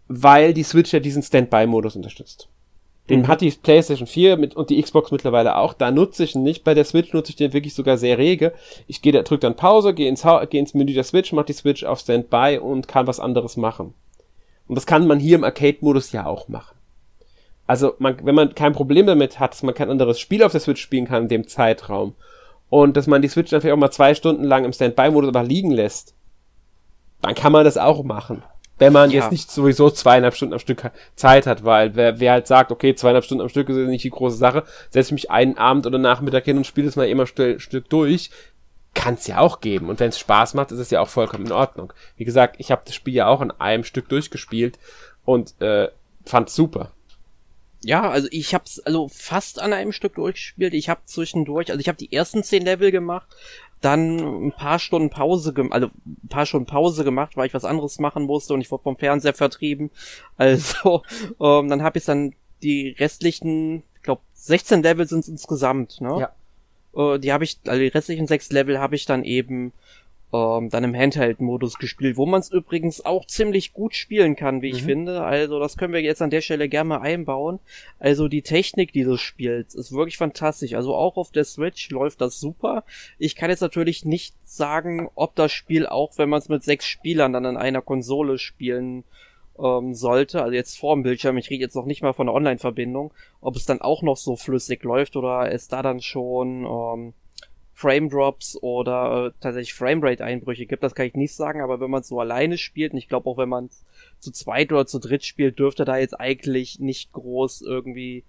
Weil 0.09 0.55
die 0.55 0.65
Switch 0.65 0.93
ja 0.93 1.01
diesen 1.01 1.23
Standby-Modus 1.23 1.95
unterstützt. 1.95 2.49
Den 3.11 3.23
mhm. 3.23 3.29
hat 3.29 3.41
die 3.41 3.51
PlayStation 3.51 4.07
4 4.07 4.37
mit, 4.37 4.55
und 4.55 4.71
die 4.71 4.81
Xbox 4.81 5.11
mittlerweile 5.11 5.57
auch. 5.57 5.75
Da 5.75 5.91
nutze 5.91 6.25
ich 6.25 6.35
ihn 6.35 6.45
nicht. 6.45 6.63
Bei 6.63 6.75
der 6.75 6.85
Switch 6.85 7.13
nutze 7.13 7.31
ich 7.31 7.37
den 7.37 7.53
wirklich 7.53 7.75
sogar 7.75 7.97
sehr 7.97 8.17
rege. 8.17 8.53
Ich 8.87 9.03
gehe 9.03 9.13
da, 9.13 9.23
drück 9.23 9.41
dann 9.41 9.57
Pause, 9.57 9.93
gehe 9.93 10.09
ins, 10.09 10.25
geh 10.51 10.59
ins 10.59 10.75
Menü 10.75 10.95
der 10.95 11.05
Switch, 11.05 11.33
mach 11.33 11.45
die 11.45 11.53
Switch 11.53 11.85
auf 11.85 11.99
Standby 11.99 12.59
und 12.63 12.87
kann 12.87 13.09
was 13.09 13.19
anderes 13.19 13.57
machen. 13.57 13.95
Und 14.69 14.77
das 14.77 14.87
kann 14.87 15.07
man 15.07 15.19
hier 15.19 15.35
im 15.35 15.45
Arcade-Modus 15.45 16.13
ja 16.13 16.27
auch 16.27 16.49
machen. 16.49 16.77
Also, 17.67 17.95
man, 17.99 18.17
wenn 18.25 18.35
man 18.35 18.55
kein 18.55 18.73
Problem 18.73 19.07
damit 19.07 19.41
hat, 19.41 19.53
dass 19.53 19.63
man 19.63 19.75
kein 19.75 19.91
anderes 19.91 20.21
Spiel 20.21 20.43
auf 20.43 20.53
der 20.53 20.61
Switch 20.61 20.81
spielen 20.81 21.07
kann 21.07 21.25
in 21.25 21.29
dem 21.29 21.49
Zeitraum 21.49 22.15
und 22.71 22.97
dass 22.97 23.07
man 23.07 23.23
die 23.23 23.29
Switch 23.29 23.51
dann 23.51 23.61
vielleicht 23.61 23.75
auch 23.75 23.81
mal 23.81 23.91
zwei 23.91 24.15
Stunden 24.15 24.45
lang 24.45 24.65
im 24.65 24.73
Standby-Modus 24.73 25.29
aber 25.29 25.43
liegen 25.43 25.71
lässt, 25.71 26.15
dann 27.21 27.35
kann 27.35 27.53
man 27.53 27.65
das 27.65 27.79
auch 27.79 28.05
machen 28.05 28.43
wenn 28.83 28.93
man 28.93 29.11
ja. 29.11 29.21
jetzt 29.21 29.31
nicht 29.31 29.49
sowieso 29.49 29.91
zweieinhalb 29.91 30.35
Stunden 30.35 30.55
am 30.55 30.59
Stück 30.59 30.91
Zeit 31.15 31.47
hat, 31.47 31.65
weil 31.65 31.95
wer, 31.95 32.19
wer 32.19 32.33
halt 32.33 32.49
sagt, 32.49 32.73
okay, 32.73 32.97
zweieinhalb 32.97 33.25
Stunden 33.25 33.43
am 33.43 33.49
Stück 33.49 33.69
ist 33.69 33.77
nicht 33.77 34.03
die 34.03 34.11
große 34.11 34.37
Sache, 34.37 34.65
setze 34.91 35.15
mich 35.15 35.31
einen 35.31 35.57
Abend 35.57 35.87
oder 35.87 35.99
Nachmittag 35.99 36.45
hin 36.45 36.57
und 36.57 36.67
spiele 36.67 36.89
es 36.89 36.97
mal 36.97 37.07
immer 37.07 37.25
ein 37.25 37.61
Stück 37.61 37.89
durch, 37.89 38.31
kann 38.93 39.15
es 39.15 39.29
ja 39.29 39.39
auch 39.39 39.61
geben. 39.61 39.89
Und 39.89 40.01
wenn 40.01 40.09
es 40.09 40.19
Spaß 40.19 40.55
macht, 40.55 40.73
ist 40.73 40.81
es 40.81 40.91
ja 40.91 41.01
auch 41.01 41.09
vollkommen 41.09 41.47
in 41.47 41.53
Ordnung. 41.53 41.93
Wie 42.17 42.25
gesagt, 42.25 42.57
ich 42.59 42.73
habe 42.73 42.83
das 42.85 42.97
Spiel 42.97 43.15
ja 43.15 43.29
auch 43.29 43.41
in 43.41 43.53
einem 43.53 43.85
Stück 43.85 44.09
durchgespielt 44.09 44.81
und 45.25 45.55
äh, 45.63 45.89
fand 46.25 46.51
super. 46.51 46.91
Ja, 47.85 48.11
also 48.11 48.27
ich 48.33 48.53
hab's 48.53 48.81
also 48.81 49.09
fast 49.09 49.61
an 49.61 49.73
einem 49.73 49.93
Stück 49.93 50.17
durchgespielt. 50.17 50.75
Ich 50.75 50.89
habe 50.89 51.03
zwischendurch, 51.05 51.71
also 51.71 51.81
ich 51.81 51.89
habe 51.89 51.99
die 51.99 52.13
ersten 52.13 52.43
zehn 52.43 52.65
Level 52.65 52.91
gemacht, 52.91 53.29
dann 53.83 54.47
ein 54.47 54.53
paar 54.53 54.79
Stunden 54.79 55.11
Pause, 55.11 55.55
also 55.71 55.89
ein 55.89 56.29
paar 56.29 56.47
Stunden 56.47 56.67
Pause 56.67 57.05
gemacht, 57.05 57.37
weil 57.37 57.47
ich 57.47 57.55
was 57.55 57.65
anderes 57.65 57.99
machen 57.99 58.25
musste 58.25 58.55
und 58.55 58.61
ich 58.61 58.71
wurde 58.71 58.85
vom 58.85 58.97
Fernseher 58.97 59.35
vertrieben. 59.35 59.91
Also 60.37 61.03
ähm, 61.41 61.69
dann 61.69 61.83
habe 61.83 61.99
ich 61.99 62.05
dann 62.05 62.35
die 62.63 62.91
restlichen, 62.99 63.83
ich 63.95 64.03
glaube 64.03 64.23
16 64.33 64.83
Level 64.83 65.07
sind 65.07 65.29
insgesamt, 65.29 66.01
ne? 66.01 66.31
Ja. 66.95 67.15
Äh, 67.15 67.19
die 67.19 67.33
habe 67.33 67.45
ich, 67.45 67.59
also 67.67 67.81
die 67.81 67.89
restlichen 67.89 68.27
sechs 68.27 68.51
Level 68.51 68.79
habe 68.79 68.97
ich 68.97 69.05
dann 69.05 69.25
eben 69.25 69.73
ähm, 70.33 70.71
dann 70.71 70.85
im 70.85 70.95
Handheld-Modus 70.95 71.79
gespielt, 71.79 72.17
wo 72.17 72.27
man 72.27 72.41
es 72.41 72.51
übrigens 72.51 73.05
auch 73.05 73.27
ziemlich 73.27 73.73
gut 73.73 73.95
spielen 73.95 74.35
kann, 74.35 74.63
wie 74.63 74.71
ich 74.71 74.83
mhm. 74.83 74.87
finde. 74.87 75.23
Also 75.23 75.59
das 75.59 75.77
können 75.77 75.93
wir 75.93 76.01
jetzt 76.01 76.23
an 76.23 76.31
der 76.31 76.41
Stelle 76.41 76.69
gerne 76.69 76.89
mal 76.89 77.01
einbauen. 77.01 77.61
Also 77.99 78.29
die 78.29 78.43
Technik 78.43 78.93
dieses 78.93 79.21
Spiels 79.21 79.75
ist 79.75 79.93
wirklich 79.93 80.17
fantastisch. 80.17 80.75
Also 80.75 80.95
auch 80.95 81.17
auf 81.17 81.33
der 81.33 81.45
Switch 81.45 81.91
läuft 81.91 82.21
das 82.21 82.41
super. 82.41 82.85
Ich 83.19 83.37
kann 83.37 83.51
jetzt 83.51 83.61
natürlich 83.61 84.05
nicht 84.05 84.35
sagen, 84.45 85.11
ob 85.15 85.35
das 85.35 85.53
Spiel 85.53 85.87
auch, 85.87 86.17
wenn 86.17 86.31
man 86.31 86.39
es 86.39 86.49
mit 86.49 86.63
sechs 86.63 86.87
Spielern 86.87 87.33
dann 87.33 87.47
an 87.47 87.57
einer 87.57 87.83
Konsole 87.83 88.39
spielen 88.39 89.05
ähm, 89.59 89.95
sollte, 89.95 90.43
also 90.43 90.55
jetzt 90.55 90.79
vor 90.79 90.95
dem 90.95 91.03
Bildschirm, 91.03 91.37
ich 91.37 91.51
rede 91.51 91.63
jetzt 91.63 91.77
noch 91.77 91.85
nicht 91.85 92.03
mal 92.03 92.15
von 92.15 92.27
der 92.27 92.35
Online-Verbindung, 92.35 93.13
ob 93.41 93.57
es 93.57 93.67
dann 93.67 93.83
auch 93.83 94.03
noch 94.03 94.17
so 94.17 94.37
flüssig 94.37 94.83
läuft 94.83 95.15
oder 95.15 95.53
es 95.53 95.69
da 95.69 95.83
dann 95.83 96.01
schon 96.01 96.65
ähm, 96.65 97.15
Frame 97.83 98.09
Drops 98.09 98.57
oder 98.63 99.27
äh, 99.27 99.31
tatsächlich 99.41 99.75
Framerate 99.75 100.25
Einbrüche 100.25 100.67
gibt, 100.67 100.85
das 100.85 100.95
kann 100.95 101.07
ich 101.07 101.15
nicht 101.15 101.35
sagen, 101.35 101.61
aber 101.61 101.81
wenn 101.81 101.91
man 101.91 102.05
so 102.05 102.21
alleine 102.21 102.57
spielt, 102.57 102.93
und 102.93 102.99
ich 102.99 103.09
glaube 103.09 103.29
auch 103.29 103.39
wenn 103.39 103.49
man 103.49 103.71
zu 104.21 104.31
zweit 104.31 104.71
oder 104.71 104.87
zu 104.87 105.01
dritt 105.01 105.25
spielt, 105.25 105.59
dürfte 105.59 105.85
da 105.85 105.97
jetzt 105.97 106.19
eigentlich 106.19 106.79
nicht 106.79 107.13
groß 107.13 107.63
irgendwie 107.63 108.23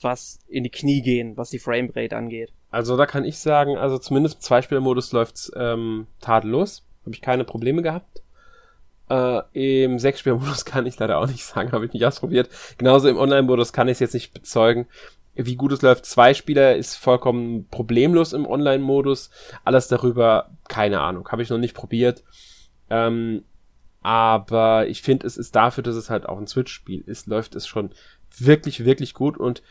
was 0.00 0.40
in 0.48 0.64
die 0.64 0.70
Knie 0.70 1.02
gehen, 1.02 1.36
was 1.36 1.50
die 1.50 1.58
Framerate 1.58 2.16
angeht. 2.16 2.50
Also 2.70 2.96
da 2.96 3.04
kann 3.04 3.24
ich 3.24 3.38
sagen, 3.38 3.76
also 3.76 3.98
zumindest 3.98 4.36
im 4.36 4.40
Zweispielermodus 4.40 5.12
läuft's 5.12 5.52
ähm, 5.54 6.06
tadellos, 6.20 6.82
habe 7.02 7.14
ich 7.14 7.20
keine 7.20 7.44
Probleme 7.44 7.82
gehabt. 7.82 8.22
Äh, 9.10 9.84
Im 9.84 9.98
Sechsspielermodus 9.98 10.64
kann 10.64 10.86
ich 10.86 10.98
leider 10.98 11.18
auch 11.18 11.26
nicht 11.26 11.44
sagen, 11.44 11.72
habe 11.72 11.84
ich 11.84 11.92
nicht 11.92 12.06
ausprobiert. 12.06 12.48
Genauso 12.78 13.08
im 13.08 13.18
Online-Modus 13.18 13.74
kann 13.74 13.86
ich 13.86 13.92
es 13.92 14.00
jetzt 14.00 14.14
nicht 14.14 14.32
bezeugen 14.32 14.86
wie 15.34 15.56
gut 15.56 15.72
es 15.72 15.82
läuft. 15.82 16.06
Zwei 16.06 16.34
Spieler 16.34 16.76
ist 16.76 16.96
vollkommen 16.96 17.68
problemlos 17.68 18.32
im 18.32 18.46
Online-Modus. 18.46 19.30
Alles 19.64 19.88
darüber, 19.88 20.50
keine 20.68 21.00
Ahnung, 21.00 21.28
habe 21.28 21.42
ich 21.42 21.50
noch 21.50 21.58
nicht 21.58 21.74
probiert. 21.74 22.24
Ähm, 22.90 23.44
aber 24.02 24.86
ich 24.86 25.02
finde, 25.02 25.26
es 25.26 25.36
ist 25.36 25.56
dafür, 25.56 25.82
dass 25.82 25.96
es 25.96 26.10
halt 26.10 26.26
auch 26.26 26.38
ein 26.38 26.46
Switch-Spiel 26.46 27.02
ist, 27.06 27.26
läuft 27.26 27.54
es 27.54 27.66
schon 27.66 27.90
wirklich, 28.36 28.84
wirklich 28.84 29.14
gut. 29.14 29.38
Und 29.38 29.62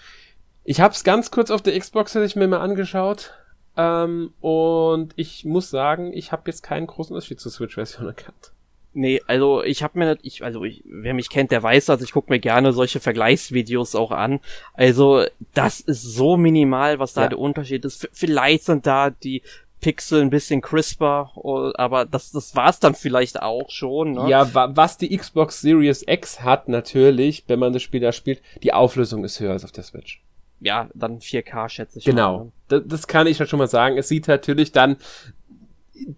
ich 0.64 0.82
habe 0.82 0.94
es 0.94 1.04
ganz 1.04 1.30
kurz 1.30 1.52
auf 1.52 1.62
der 1.62 1.78
Xbox 1.78 2.16
hätte 2.16 2.26
ich 2.26 2.36
mir 2.36 2.48
mal 2.48 2.62
angeschaut. 2.62 3.34
Ähm, 3.76 4.34
und 4.40 5.14
ich 5.16 5.46
muss 5.46 5.70
sagen, 5.70 6.14
ich 6.14 6.32
habe 6.32 6.44
jetzt 6.48 6.64
keinen 6.64 6.88
großen 6.88 7.14
Unterschied 7.14 7.40
zur 7.40 7.52
Switch-Version 7.52 8.08
erkannt. 8.08 8.53
Nee, 8.94 9.22
also 9.28 9.64
ich 9.64 9.82
habe 9.82 9.98
mir 9.98 10.18
ich 10.22 10.44
also 10.44 10.64
ich, 10.64 10.84
wer 10.86 11.14
mich 11.14 11.30
kennt, 11.30 11.52
der 11.52 11.64
weiß 11.64 11.86
das, 11.86 12.02
ich 12.02 12.12
gucke 12.12 12.32
mir 12.32 12.40
gerne 12.40 12.74
solche 12.74 13.00
Vergleichsvideos 13.00 13.96
auch 13.96 14.12
an. 14.12 14.40
Also 14.74 15.26
das 15.54 15.80
ist 15.80 16.04
so 16.04 16.38
minimal, 16.38 17.00
was 17.00 17.14
da 17.14 17.24
ja. 17.24 17.30
der 17.30 17.40
Unterschied 17.40 17.86
ist. 17.86 18.02
V 18.02 18.08
vielleicht 18.12 18.66
sind 18.66 18.86
da 18.86 19.10
die 19.10 19.42
Pixel 19.84 20.22
ein 20.22 20.30
bisschen 20.30 20.62
crisper, 20.62 21.32
aber 21.76 22.06
das, 22.06 22.32
das 22.32 22.56
war's 22.56 22.80
dann 22.80 22.96
vielleicht 22.96 23.42
auch 23.42 23.70
schon. 23.70 24.14
Ne? 24.14 24.30
Ja, 24.30 24.54
wa 24.54 24.72
was 24.74 24.98
die 24.98 25.16
Xbox 25.16 25.60
Series 25.60 26.06
X 26.08 26.42
hat 26.42 26.70
natürlich, 26.70 27.44
wenn 27.48 27.60
man 27.60 27.74
das 27.74 27.82
Spiel 27.82 28.00
da 28.00 28.14
spielt, 28.14 28.42
die 28.64 28.74
Auflösung 28.74 29.26
ist 29.26 29.40
höher 29.40 29.52
als 29.52 29.66
auf 29.66 29.74
der 29.74 29.84
Switch. 29.84 30.22
Ja, 30.62 30.88
dann 30.94 31.20
4K 31.20 31.68
schätze 31.68 32.00
ich. 32.00 32.06
Genau, 32.06 32.38
mal. 32.38 32.44
Ne? 32.46 32.52
das, 32.70 32.82
das 32.86 33.08
kann 33.08 33.28
ich 33.28 33.40
halt 33.40 33.50
schon 33.50 33.60
mal 33.60 33.68
sagen. 33.68 33.98
Es 33.98 34.08
sieht 34.08 34.30
natürlich 34.30 34.72
dann 34.72 34.96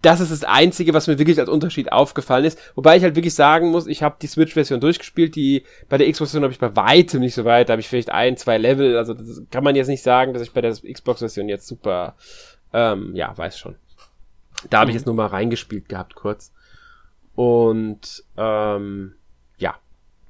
das 0.02 0.20
ist 0.20 0.32
das 0.32 0.44
Einzige, 0.44 0.94
was 0.94 1.06
mir 1.06 1.18
wirklich 1.18 1.38
als 1.38 1.50
Unterschied 1.50 1.92
aufgefallen 1.92 2.44
ist. 2.44 2.58
Wobei 2.74 2.96
ich 2.96 3.02
halt 3.02 3.14
wirklich 3.14 3.34
sagen 3.34 3.70
muss, 3.70 3.86
ich 3.86 4.02
habe 4.02 4.16
die 4.20 4.26
Switch-Version 4.26 4.80
durchgespielt, 4.80 5.36
die 5.36 5.64
bei 5.88 5.98
der 5.98 6.10
Xbox-Version 6.10 6.44
habe 6.44 6.52
ich 6.52 6.58
bei 6.58 6.74
weitem 6.74 7.20
nicht 7.20 7.34
so 7.34 7.44
weit, 7.44 7.68
da 7.68 7.72
habe 7.72 7.80
ich 7.80 7.88
vielleicht 7.88 8.10
ein, 8.10 8.36
zwei 8.36 8.56
Level, 8.56 8.96
also 8.96 9.12
das 9.12 9.42
kann 9.50 9.64
man 9.64 9.76
jetzt 9.76 9.88
nicht 9.88 10.02
sagen, 10.02 10.32
dass 10.32 10.42
ich 10.42 10.52
bei 10.52 10.62
der 10.62 10.72
Xbox-Version 10.72 11.48
jetzt 11.48 11.66
super, 11.66 12.16
ähm, 12.72 13.14
ja, 13.14 13.36
weiß 13.36 13.58
schon. 13.58 13.76
Da 14.70 14.80
habe 14.80 14.90
ich 14.90 14.94
jetzt 14.96 15.06
nur 15.06 15.14
mal 15.14 15.26
reingespielt 15.26 15.88
gehabt, 15.88 16.14
kurz. 16.14 16.52
Und 17.34 18.24
ähm, 18.38 19.14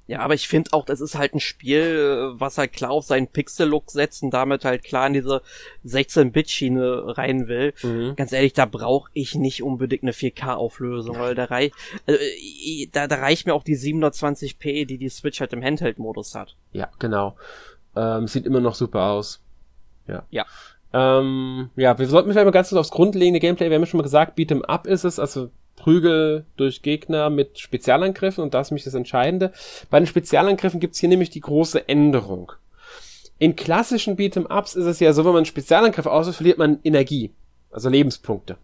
ja, 0.09 0.21
aber 0.21 0.35
ich 0.35 0.47
finde 0.47 0.73
auch, 0.73 0.85
das 0.85 1.01
ist 1.01 1.17
halt 1.17 1.35
ein 1.35 1.41
Spiel, 1.41 2.33
was 2.35 2.59
halt 2.59 2.73
klar 2.73 2.93
auf 2.93 3.05
seinen 3.05 3.27
Pixel-Look 3.27 3.91
setzt 3.91 4.23
und 4.23 4.31
damit 4.31 4.65
halt 4.65 4.85
klar 4.85 5.09
in 5.09 5.15
diese 5.15 5.43
16-Bit-Schiene 5.85 7.17
rein 7.19 7.49
will. 7.49 7.75
Mhm. 7.83 8.15
Ganz 8.15 8.33
ehrlich, 8.33 8.53
da 8.53 8.67
brauche 8.67 9.11
ich 9.15 9.35
nicht 9.35 9.65
unbedingt 9.65 10.05
eine 10.05 10.13
4K-Auflösung, 10.13 11.19
weil 11.19 11.35
da, 11.35 11.45
rei 11.45 11.73
also, 12.07 12.21
da, 12.93 13.09
da 13.09 13.17
reicht 13.17 13.47
mir 13.47 13.55
auch 13.55 13.65
die 13.65 13.77
720p, 13.77 14.87
die 14.87 14.99
die 14.99 15.09
Switch 15.09 15.41
halt 15.41 15.53
im 15.53 15.63
Handheld-Modus 15.63 16.37
hat. 16.37 16.57
Ja, 16.73 16.89
genau. 17.01 17.37
Ähm, 17.97 18.29
sieht 18.29 18.47
immer 18.47 18.61
noch 18.61 18.77
super 18.77 19.11
aus. 19.11 19.43
Ja. 20.07 20.25
Ja. 20.31 20.47
Ähm, 20.93 21.71
ja, 21.75 21.99
wir 21.99 22.07
sollten 22.07 22.31
vielleicht 22.31 22.45
mal 22.45 22.53
ganz 22.53 22.69
kurz 22.69 22.79
aufs 22.79 22.91
grundlegende 22.91 23.41
Gameplay, 23.41 23.71
wir 23.71 23.75
haben 23.75 23.83
ja 23.83 23.87
schon 23.87 23.99
mal 23.99 24.05
gesagt, 24.05 24.39
Beat'em 24.39 24.63
Up 24.63 24.87
ist 24.87 25.03
es, 25.03 25.19
also 25.19 25.51
Prügel 25.77 26.47
durch 26.57 26.83
Gegner 26.83 27.31
mit 27.31 27.59
Spezialangriffen 27.59 28.43
und 28.43 28.55
das 28.55 28.67
ist 28.67 28.71
nämlich 28.73 28.85
das 28.85 28.95
Entscheidende. 28.95 29.53
Bei 29.91 30.01
den 30.01 30.07
Spezialangriffen 30.07 30.81
gibt's 30.81 30.99
hier 30.99 31.09
nämlich 31.09 31.31
die 31.31 31.41
große 31.41 31.89
Änderung. 31.89 32.53
In 33.39 33.55
klassischen 33.55 34.17
Beat'em-Ups 34.17 34.75
ist 34.75 34.87
es 34.87 35.01
ja 35.01 35.13
so, 35.13 35.25
wenn 35.25 35.33
man 35.33 35.39
einen 35.39 35.47
Spezialangriff 35.47 36.07
ausführt, 36.07 36.37
verliert 36.37 36.59
man 36.59 36.81
Energie, 36.83 37.33
also 37.71 37.89
Lebenspunkte. 37.89 38.57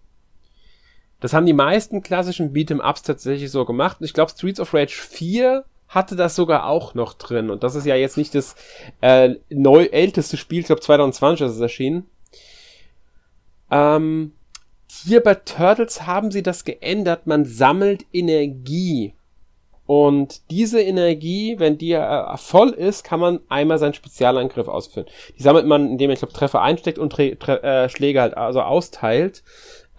Das 1.20 1.34
haben 1.34 1.46
die 1.46 1.52
meisten 1.52 2.02
klassischen 2.02 2.52
Beat'em-Ups 2.52 3.02
tatsächlich 3.02 3.50
so 3.50 3.64
gemacht. 3.64 3.98
Ich 4.00 4.14
glaube, 4.14 4.32
Streets 4.32 4.58
of 4.58 4.74
Rage 4.74 4.96
4 4.96 5.64
hatte 5.88 6.16
das 6.16 6.34
sogar 6.34 6.66
auch 6.66 6.94
noch 6.94 7.12
drin. 7.12 7.50
Und 7.50 7.62
das 7.62 7.74
ist 7.74 7.84
ja 7.84 7.94
jetzt 7.94 8.16
nicht 8.16 8.34
das 8.34 8.56
äh, 9.02 9.36
neu 9.50 9.84
älteste 9.84 10.38
Spiel, 10.38 10.60
ich 10.60 10.66
glaube 10.66 10.80
2020 10.80 11.46
ist 11.46 11.52
es 11.52 11.60
erschienen. 11.60 12.06
Ähm, 13.70 14.32
hier 15.04 15.20
bei 15.20 15.34
Turtles 15.34 16.06
haben 16.06 16.30
sie 16.30 16.42
das 16.42 16.64
geändert. 16.64 17.26
Man 17.26 17.44
sammelt 17.44 18.04
Energie. 18.12 19.14
Und 19.86 20.50
diese 20.50 20.80
Energie, 20.80 21.58
wenn 21.58 21.76
die 21.76 21.92
äh, 21.92 22.36
voll 22.36 22.70
ist, 22.70 23.04
kann 23.04 23.20
man 23.20 23.40
einmal 23.48 23.78
seinen 23.78 23.94
Spezialangriff 23.94 24.68
ausführen. 24.68 25.06
Die 25.36 25.42
sammelt 25.42 25.66
man, 25.66 25.90
indem 25.90 26.08
man, 26.08 26.14
ich 26.14 26.20
glaube, 26.20 26.32
Treffer 26.32 26.62
einsteckt 26.62 26.98
und 26.98 27.10
Tre 27.10 27.36
Tre 27.36 27.62
äh, 27.62 27.88
Schläge 27.88 28.20
halt 28.20 28.36
also 28.36 28.62
austeilt. 28.62 29.42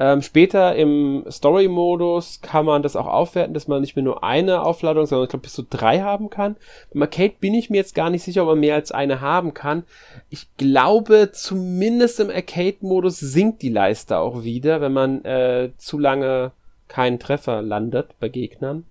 Ähm, 0.04 0.22
später 0.22 0.76
im 0.76 1.24
Story-Modus 1.32 2.42
kann 2.42 2.66
man 2.66 2.84
das 2.84 2.98
auch 2.98 3.08
aufwerten, 3.08 3.54
dass 3.54 3.70
man 3.70 3.80
nicht 3.80 3.96
mehr 3.96 4.04
nur 4.04 4.22
eine 4.22 4.64
Aufladung, 4.64 5.06
sondern 5.06 5.24
ich 5.24 5.30
glaube 5.30 5.44
bis 5.44 5.54
zu 5.54 5.64
drei 5.64 6.02
haben 6.02 6.30
kann. 6.30 6.58
Beim 6.92 7.04
Arcade 7.04 7.36
bin 7.40 7.54
ich 7.54 7.70
mir 7.70 7.78
jetzt 7.78 7.96
gar 7.96 8.10
nicht 8.10 8.22
sicher, 8.22 8.42
ob 8.42 8.50
man 8.50 8.60
mehr 8.60 8.76
als 8.76 8.92
eine 8.92 9.22
haben 9.22 9.54
kann. 9.54 9.84
Ich 10.30 10.48
glaube, 10.58 11.30
zumindest 11.32 12.20
im 12.20 12.30
Arcade-Modus 12.30 13.18
sinkt 13.18 13.62
die 13.62 13.70
Leiste 13.70 14.18
auch 14.18 14.44
wieder, 14.44 14.82
wenn 14.82 14.92
man 14.92 15.24
äh, 15.24 15.70
zu 15.78 15.98
lange 15.98 16.52
keinen 16.90 17.18
Treffer 17.18 17.62
landet 17.62 18.10
bei 18.20 18.28
Gegnern. 18.28 18.86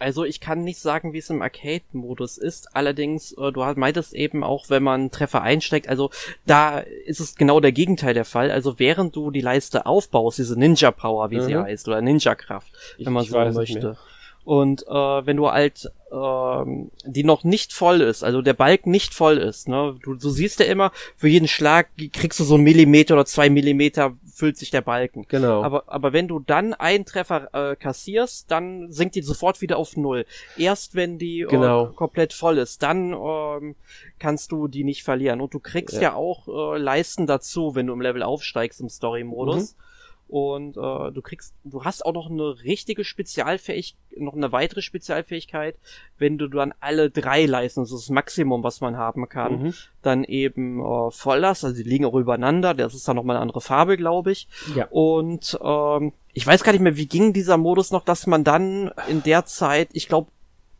Also 0.00 0.24
ich 0.24 0.40
kann 0.40 0.64
nicht 0.64 0.80
sagen, 0.80 1.12
wie 1.12 1.18
es 1.18 1.28
im 1.28 1.42
Arcade-Modus 1.42 2.38
ist. 2.38 2.74
Allerdings, 2.74 3.32
äh, 3.32 3.52
du 3.52 3.60
meintest 3.76 4.14
eben 4.14 4.42
auch, 4.42 4.70
wenn 4.70 4.82
man 4.82 5.10
Treffer 5.10 5.42
einsteckt, 5.42 5.88
also 5.88 6.10
da 6.46 6.78
ist 6.78 7.20
es 7.20 7.36
genau 7.36 7.60
der 7.60 7.72
Gegenteil 7.72 8.14
der 8.14 8.24
Fall. 8.24 8.50
Also 8.50 8.78
während 8.78 9.14
du 9.14 9.30
die 9.30 9.42
Leiste 9.42 9.84
aufbaust, 9.84 10.38
diese 10.38 10.58
Ninja-Power, 10.58 11.30
wie 11.30 11.36
mhm. 11.36 11.42
sie 11.42 11.56
heißt, 11.56 11.86
oder 11.86 12.00
Ninja-Kraft, 12.00 12.72
wenn 12.98 13.12
man 13.12 13.24
so 13.24 13.38
möchte. 13.38 13.98
Und 14.44 14.86
äh, 14.88 14.90
wenn 14.90 15.36
du 15.36 15.50
halt 15.50 15.90
ähm, 16.12 16.90
die 17.04 17.24
noch 17.24 17.44
nicht 17.44 17.72
voll 17.72 18.00
ist, 18.00 18.22
also 18.24 18.42
der 18.42 18.54
Balken 18.54 18.90
nicht 18.90 19.14
voll 19.14 19.38
ist, 19.38 19.68
ne, 19.68 19.96
du, 20.02 20.14
du 20.14 20.30
siehst 20.30 20.60
ja 20.60 20.66
immer, 20.66 20.92
für 21.16 21.28
jeden 21.28 21.48
Schlag 21.48 21.88
kriegst 22.12 22.40
du 22.40 22.44
so 22.44 22.54
einen 22.54 22.64
Millimeter 22.64 23.14
oder 23.14 23.26
zwei 23.26 23.50
Millimeter 23.50 24.16
füllt 24.40 24.56
sich 24.56 24.70
der 24.70 24.80
Balken. 24.80 25.26
Genau. 25.28 25.62
Aber, 25.62 25.84
aber 25.86 26.12
wenn 26.14 26.26
du 26.26 26.40
dann 26.40 26.72
einen 26.72 27.04
Treffer 27.04 27.50
äh, 27.52 27.76
kassierst, 27.76 28.50
dann 28.50 28.90
sinkt 28.90 29.14
die 29.14 29.22
sofort 29.22 29.60
wieder 29.60 29.76
auf 29.76 29.96
null. 29.96 30.24
Erst 30.56 30.94
wenn 30.94 31.18
die 31.18 31.42
äh, 31.42 31.46
genau. 31.46 31.90
äh, 31.90 31.94
komplett 31.94 32.32
voll 32.32 32.56
ist, 32.56 32.82
dann 32.82 33.12
ähm, 33.12 33.76
kannst 34.18 34.50
du 34.50 34.66
die 34.66 34.82
nicht 34.82 35.02
verlieren. 35.04 35.42
Und 35.42 35.52
du 35.52 35.60
kriegst 35.60 35.96
ja, 35.96 36.02
ja 36.02 36.14
auch 36.14 36.48
äh, 36.48 36.78
Leisten 36.78 37.26
dazu, 37.26 37.74
wenn 37.74 37.86
du 37.86 37.92
im 37.92 38.00
Level 38.00 38.22
aufsteigst 38.22 38.80
im 38.80 38.88
Story-Modus. 38.88 39.74
Mhm. 39.74 39.89
Und 40.30 40.76
äh, 40.76 41.10
du 41.12 41.22
kriegst, 41.22 41.54
du 41.64 41.82
hast 41.84 42.06
auch 42.06 42.12
noch 42.12 42.30
eine 42.30 42.62
richtige 42.62 43.02
Spezialfähigkeit, 43.02 43.98
noch 44.16 44.34
eine 44.34 44.52
weitere 44.52 44.80
Spezialfähigkeit, 44.80 45.76
wenn 46.18 46.38
du 46.38 46.46
dann 46.46 46.72
alle 46.78 47.10
drei 47.10 47.46
Leisten, 47.46 47.80
das 47.80 47.90
ist 47.90 48.02
das 48.02 48.10
Maximum, 48.10 48.62
was 48.62 48.80
man 48.80 48.96
haben 48.96 49.28
kann, 49.28 49.62
mhm. 49.62 49.74
dann 50.02 50.22
eben 50.22 50.80
äh, 50.80 51.10
voll 51.10 51.44
hast. 51.44 51.64
Also 51.64 51.76
die 51.76 51.88
liegen 51.88 52.04
auch 52.04 52.14
übereinander, 52.14 52.74
das 52.74 52.94
ist 52.94 53.08
dann 53.08 53.16
nochmal 53.16 53.36
eine 53.36 53.42
andere 53.42 53.60
Farbe, 53.60 53.96
glaube 53.96 54.30
ich. 54.30 54.46
Ja. 54.76 54.86
Und 54.90 55.58
ähm, 55.62 56.12
ich 56.32 56.46
weiß 56.46 56.62
gar 56.62 56.70
nicht 56.72 56.82
mehr, 56.82 56.96
wie 56.96 57.08
ging 57.08 57.32
dieser 57.32 57.56
Modus 57.56 57.90
noch, 57.90 58.04
dass 58.04 58.28
man 58.28 58.44
dann 58.44 58.92
in 59.08 59.24
der 59.24 59.46
Zeit, 59.46 59.88
ich 59.94 60.06
glaube, 60.06 60.30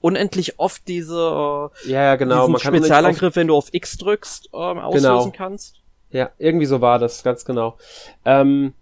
unendlich 0.01 0.61
oft 0.61 0.87
diese 0.87 1.71
äh, 1.85 1.91
ja, 1.91 2.03
ja, 2.03 2.17
genau. 2.17 2.47
man 2.47 2.61
kann 2.61 2.75
Spezialangriff, 2.77 3.35
wenn 3.35 3.49
du 3.49 3.57
auf 3.57 3.69
X 3.73 3.99
drückst, 3.99 4.51
ähm, 4.55 4.79
auslösen 4.79 5.03
genau. 5.03 5.33
kannst. 5.37 5.81
Ja, 6.11 6.31
irgendwie 6.39 6.67
so 6.67 6.81
war 6.81 6.99
das, 6.99 7.23
ganz 7.23 7.45
genau. 7.45 7.77
Ähm, 8.25 8.75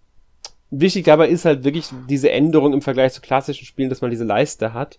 Wichtig 0.70 1.04
dabei 1.04 1.28
ist 1.28 1.44
halt 1.44 1.64
wirklich 1.64 1.88
diese 2.08 2.30
Änderung 2.30 2.74
im 2.74 2.82
Vergleich 2.82 3.12
zu 3.12 3.20
klassischen 3.20 3.64
Spielen, 3.64 3.88
dass 3.88 4.02
man 4.02 4.10
diese 4.10 4.24
Leiste 4.24 4.74
hat 4.74 4.98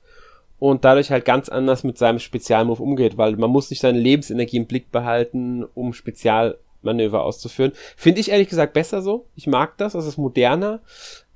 und 0.57 0.83
dadurch 0.83 1.11
halt 1.11 1.25
ganz 1.25 1.47
anders 1.49 1.83
mit 1.83 1.97
seinem 1.97 2.19
Spezialmove 2.19 2.81
umgeht, 2.81 3.17
weil 3.17 3.35
man 3.37 3.49
muss 3.49 3.69
nicht 3.69 3.79
seine 3.79 3.99
Lebensenergie 3.99 4.57
im 4.57 4.65
Blick 4.65 4.91
behalten, 4.91 5.63
um 5.73 5.93
Spezial 5.93 6.57
Manöver 6.81 7.23
auszuführen. 7.23 7.73
Finde 7.97 8.21
ich 8.21 8.31
ehrlich 8.31 8.49
gesagt 8.49 8.73
besser 8.73 9.01
so. 9.01 9.25
Ich 9.35 9.47
mag 9.47 9.77
das, 9.77 9.95
es 9.95 10.05
ist 10.05 10.17
moderner. 10.17 10.81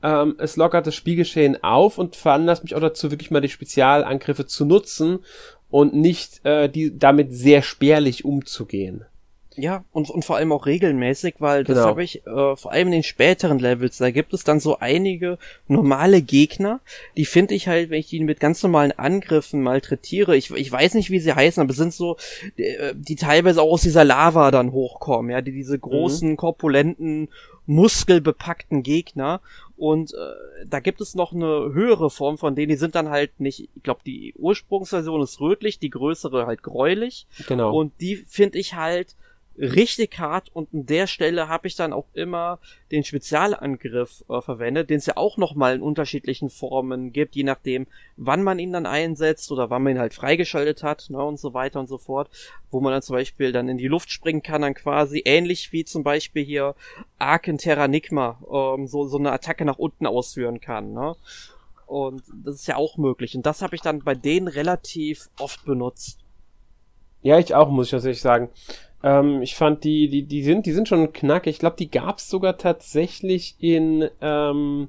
Ähm, 0.02 0.36
es 0.40 0.56
lockert 0.56 0.88
das 0.88 0.96
Spielgeschehen 0.96 1.62
auf 1.64 1.98
und 1.98 2.16
veranlasst 2.16 2.64
mich 2.64 2.76
auch 2.76 2.80
dazu, 2.80 3.12
wirklich 3.12 3.32
mal 3.32 3.42
die 3.42 3.50
Spezialangriffe 3.50 4.46
zu 4.46 4.66
nutzen 4.66 5.20
und 5.70 5.94
nicht 5.94 6.46
äh, 6.46 6.70
die 6.70 6.98
damit 6.98 7.34
sehr 7.34 7.62
spärlich 7.62 8.26
umzugehen. 8.26 9.06
Ja, 9.56 9.84
und, 9.92 10.10
und 10.10 10.26
vor 10.26 10.38
allem 10.38 10.52
auch 10.52 10.66
regelmäßig, 10.66 11.36
weil 11.40 11.64
das 11.64 11.78
Genau. 11.78 11.88
habe 11.88 12.04
ich 12.04 12.26
äh, 12.26 12.56
vor 12.56 12.72
allem 12.72 12.88
in 12.88 12.94
den 12.94 13.04
späteren 13.04 13.60
Levels, 13.60 13.98
da 13.98 14.10
gibt 14.10 14.34
es 14.34 14.44
dann 14.44 14.60
so 14.60 14.80
einige 14.80 15.38
normale 15.68 16.22
Gegner, 16.22 16.80
die 17.18 17.26
finde 17.26 17.54
ich 17.54 17.68
halt, 17.68 17.90
wenn 17.92 18.00
ich 18.00 18.08
die 18.08 18.20
mit 18.22 18.40
ganz 18.40 18.64
normalen 18.64 18.92
Angriffen 18.94 19.62
malträtiere, 19.62 20.36
ich, 20.36 20.50
ich 20.52 20.72
weiß 20.72 20.96
nicht, 20.96 21.12
wie 21.12 21.20
sie 21.20 21.34
heißen, 21.34 21.62
aber 21.62 21.72
es 21.72 21.78
sind 21.78 21.94
so, 21.94 22.18
die, 22.58 22.64
äh, 22.64 22.94
die 22.96 23.16
teilweise 23.16 23.62
auch 23.62 23.74
aus 23.74 23.82
dieser 23.84 24.04
Lava 24.04 24.50
dann 24.50 24.72
hochkommen, 24.72 25.30
ja, 25.32 25.42
die 25.42 25.52
diese 25.52 25.78
großen, 25.78 26.36
korpulenten, 26.36 27.30
muskelbepackten 27.66 28.84
Gegner. 28.84 29.42
Und 29.78 30.14
äh, 30.14 30.66
da 30.68 30.80
gibt 30.80 31.02
es 31.02 31.16
noch 31.16 31.34
eine 31.34 31.72
höhere 31.74 32.10
Form 32.10 32.38
von 32.38 32.56
denen, 32.56 32.70
die 32.70 32.76
sind 32.76 32.96
dann 32.96 33.10
halt 33.10 33.40
nicht, 33.40 33.70
ich 33.76 33.84
glaube, 33.84 34.02
die 34.06 34.34
Ursprungsversion 34.38 35.22
ist 35.22 35.40
rötlich, 35.42 35.80
die 35.80 35.90
größere 35.90 36.46
halt 36.46 36.64
gräulich. 36.64 37.28
Genau. 37.48 37.76
Und 37.76 37.94
die 38.00 38.16
finde 38.16 38.60
ich 38.60 38.76
halt 38.76 39.16
richtig 39.58 40.18
hart 40.20 40.50
und 40.54 40.74
an 40.74 40.86
der 40.86 41.08
Stelle 41.08 41.48
habe 41.48 41.68
ich 41.68 41.76
dann 41.76 41.94
auch 41.94 42.08
immer 42.14 42.60
den 42.92 43.04
Spezialangriff 43.04 44.24
äh, 44.30 44.42
verwendet, 44.42 44.90
den 44.90 44.98
es 44.98 45.06
ja 45.06 45.18
auch 45.18 45.38
nochmal 45.38 45.76
in 45.76 45.82
unterschiedlichen 45.82 46.50
Formen 46.50 47.12
gibt, 47.14 47.36
je 47.36 47.44
nachdem, 47.44 47.88
wann 48.18 48.44
man 48.44 48.60
ihn 48.60 48.74
dann 48.74 48.86
einsetzt 48.86 49.52
oder 49.52 49.70
wann 49.70 49.84
man 49.84 49.94
ihn 49.94 50.00
halt 50.00 50.14
freigeschaltet 50.14 50.84
hat 50.84 51.08
ne, 51.10 51.24
und 51.24 51.40
so 51.40 51.54
weiter 51.54 51.80
und 51.80 51.88
so 51.88 51.98
fort, 51.98 52.30
wo 52.72 52.82
man 52.82 52.94
dann 52.94 53.02
zum 53.02 53.16
Beispiel 53.16 53.52
dann 53.52 53.70
in 53.70 53.78
die 53.78 53.88
Luft 53.88 54.12
springen 54.12 54.42
kann, 54.42 54.64
dann 54.64 54.74
quasi 54.74 55.22
ähnlich 55.26 55.72
wie 55.72 55.86
zum 55.86 56.04
Beispiel 56.04 56.44
hier 56.44 56.76
Ark 57.20 57.48
in 57.48 57.58
Terranigma 57.58 58.40
ähm, 58.52 58.88
so, 58.88 59.08
so 59.08 59.18
eine 59.18 59.32
Attacke 59.32 59.66
nach 59.66 59.78
unten 59.78 60.08
ausführen 60.08 60.62
kann. 60.62 60.94
Ne? 60.94 61.16
Und 61.86 62.24
das 62.44 62.56
ist 62.56 62.68
ja 62.68 62.76
auch 62.76 62.98
möglich. 62.98 63.36
Und 63.36 63.46
das 63.46 63.62
habe 63.62 63.76
ich 63.76 63.82
dann 63.82 64.00
bei 64.00 64.16
denen 64.16 64.48
relativ 64.48 65.30
oft 65.40 65.64
benutzt. 65.66 66.20
Ja, 67.22 67.40
ich 67.40 67.56
auch, 67.56 67.70
muss 67.70 67.88
ich 67.88 67.92
tatsächlich 67.92 68.22
sagen. 68.22 68.50
Ähm, 69.04 69.42
ich 69.42 69.56
fand 69.56 69.84
die, 69.84 70.10
die, 70.10 70.24
die 70.24 70.44
sind, 70.44 70.66
die 70.66 70.72
sind 70.72 70.88
schon 70.88 71.12
knackig. 71.14 71.52
Ich 71.52 71.60
glaube, 71.60 71.76
die 71.78 71.92
gab's 71.92 72.30
sogar 72.30 72.58
tatsächlich 72.58 73.56
in 73.60 74.10
ähm, 74.22 74.88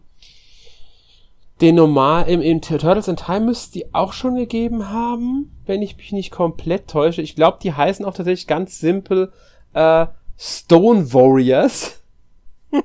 den 1.61 1.77
normal 1.77 2.29
im, 2.29 2.41
im 2.41 2.61
Turtles 2.61 3.09
in 3.09 3.17
Time 3.17 3.41
müsste 3.41 3.73
die 3.73 3.95
auch 3.95 4.13
schon 4.13 4.35
gegeben 4.35 4.91
haben, 4.91 5.53
wenn 5.67 5.83
ich 5.83 5.97
mich 5.97 6.13
nicht 6.13 6.31
komplett 6.31 6.89
täusche. 6.89 7.23
Ich 7.23 7.37
glaube, 7.37 7.59
die 7.63 7.73
heißen 7.73 8.05
auch 8.05 8.15
tatsächlich 8.15 8.47
ganz 8.47 8.81
simpel 8.81 9.33
äh, 9.73 10.07
Stone 10.37 11.13
Warriors. 11.13 12.03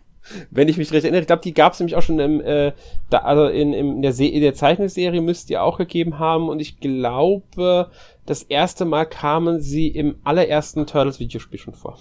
wenn 0.51 0.67
ich 0.67 0.77
mich 0.77 0.91
recht 0.91 1.03
erinnere, 1.03 1.21
ich 1.21 1.27
glaube, 1.27 1.41
die 1.41 1.53
gab's 1.53 1.79
nämlich 1.79 1.95
auch 1.95 2.03
schon 2.03 2.19
im, 2.19 2.41
äh, 2.41 2.73
da, 3.09 3.19
also 3.19 3.47
in, 3.47 3.73
in, 3.73 4.01
der 4.01 4.17
in 4.19 4.41
der 4.41 4.53
Zeichenserie 4.53 5.21
müsste 5.21 5.47
die 5.47 5.57
auch 5.57 5.77
gegeben 5.77 6.19
haben 6.19 6.47
und 6.47 6.59
ich 6.59 6.79
glaube, 6.79 7.89
das 8.29 8.43
erste 8.43 8.85
Mal 8.85 9.05
kamen 9.05 9.59
sie 9.59 9.87
im 9.87 10.19
allerersten 10.23 10.85
Turtles-Videospiel 10.85 11.59
schon 11.59 11.73
vor. 11.73 11.97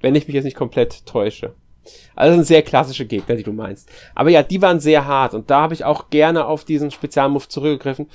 Wenn 0.00 0.14
ich 0.14 0.28
mich 0.28 0.34
jetzt 0.34 0.44
nicht 0.44 0.56
komplett 0.56 1.06
täusche. 1.06 1.54
Also 2.14 2.36
sind 2.36 2.46
sehr 2.46 2.62
klassische 2.62 3.04
Gegner, 3.04 3.34
die 3.34 3.42
du 3.42 3.52
meinst. 3.52 3.90
Aber 4.14 4.30
ja, 4.30 4.44
die 4.44 4.62
waren 4.62 4.78
sehr 4.78 5.06
hart 5.06 5.34
und 5.34 5.50
da 5.50 5.62
habe 5.62 5.74
ich 5.74 5.84
auch 5.84 6.10
gerne 6.10 6.46
auf 6.46 6.64
diesen 6.64 6.92
Spezialmove 6.92 7.48
zurückgegriffen. 7.48 8.08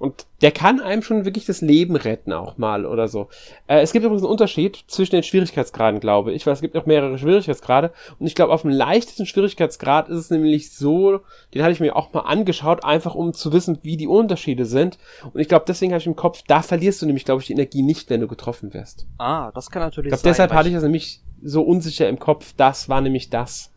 Und 0.00 0.26
der 0.40 0.50
kann 0.50 0.80
einem 0.80 1.02
schon 1.02 1.26
wirklich 1.26 1.44
das 1.44 1.60
Leben 1.60 1.94
retten 1.94 2.32
auch 2.32 2.56
mal 2.56 2.86
oder 2.86 3.06
so. 3.06 3.28
Äh, 3.66 3.80
es 3.82 3.92
gibt 3.92 4.02
übrigens 4.02 4.22
einen 4.22 4.32
Unterschied 4.32 4.82
zwischen 4.86 5.14
den 5.14 5.22
Schwierigkeitsgraden, 5.22 6.00
glaube 6.00 6.32
ich, 6.32 6.46
weil 6.46 6.54
es 6.54 6.62
gibt 6.62 6.74
auch 6.74 6.86
mehrere 6.86 7.18
Schwierigkeitsgrade. 7.18 7.92
Und 8.18 8.26
ich 8.26 8.34
glaube, 8.34 8.50
auf 8.54 8.62
dem 8.62 8.70
leichtesten 8.70 9.26
Schwierigkeitsgrad 9.26 10.08
ist 10.08 10.16
es 10.16 10.30
nämlich 10.30 10.72
so, 10.74 11.20
den 11.52 11.62
hatte 11.62 11.72
ich 11.72 11.80
mir 11.80 11.94
auch 11.96 12.14
mal 12.14 12.20
angeschaut, 12.20 12.82
einfach 12.82 13.14
um 13.14 13.34
zu 13.34 13.52
wissen, 13.52 13.78
wie 13.82 13.98
die 13.98 14.06
Unterschiede 14.06 14.64
sind. 14.64 14.96
Und 15.34 15.38
ich 15.38 15.48
glaube, 15.48 15.66
deswegen 15.68 15.92
habe 15.92 16.00
ich 16.00 16.06
im 16.06 16.16
Kopf, 16.16 16.42
da 16.48 16.62
verlierst 16.62 17.02
du 17.02 17.06
nämlich, 17.06 17.26
glaube 17.26 17.42
ich, 17.42 17.48
die 17.48 17.52
Energie 17.52 17.82
nicht, 17.82 18.08
wenn 18.08 18.22
du 18.22 18.26
getroffen 18.26 18.72
wirst. 18.72 19.06
Ah, 19.18 19.52
das 19.52 19.70
kann 19.70 19.82
natürlich 19.82 20.06
Ich 20.06 20.12
glaube, 20.12 20.22
sein. 20.22 20.30
deshalb 20.30 20.52
hatte 20.54 20.68
ich 20.70 20.74
das 20.74 20.82
nämlich 20.82 21.20
so 21.42 21.60
unsicher 21.60 22.08
im 22.08 22.18
Kopf. 22.18 22.54
Das 22.56 22.88
war 22.88 23.02
nämlich 23.02 23.28
das. 23.28 23.70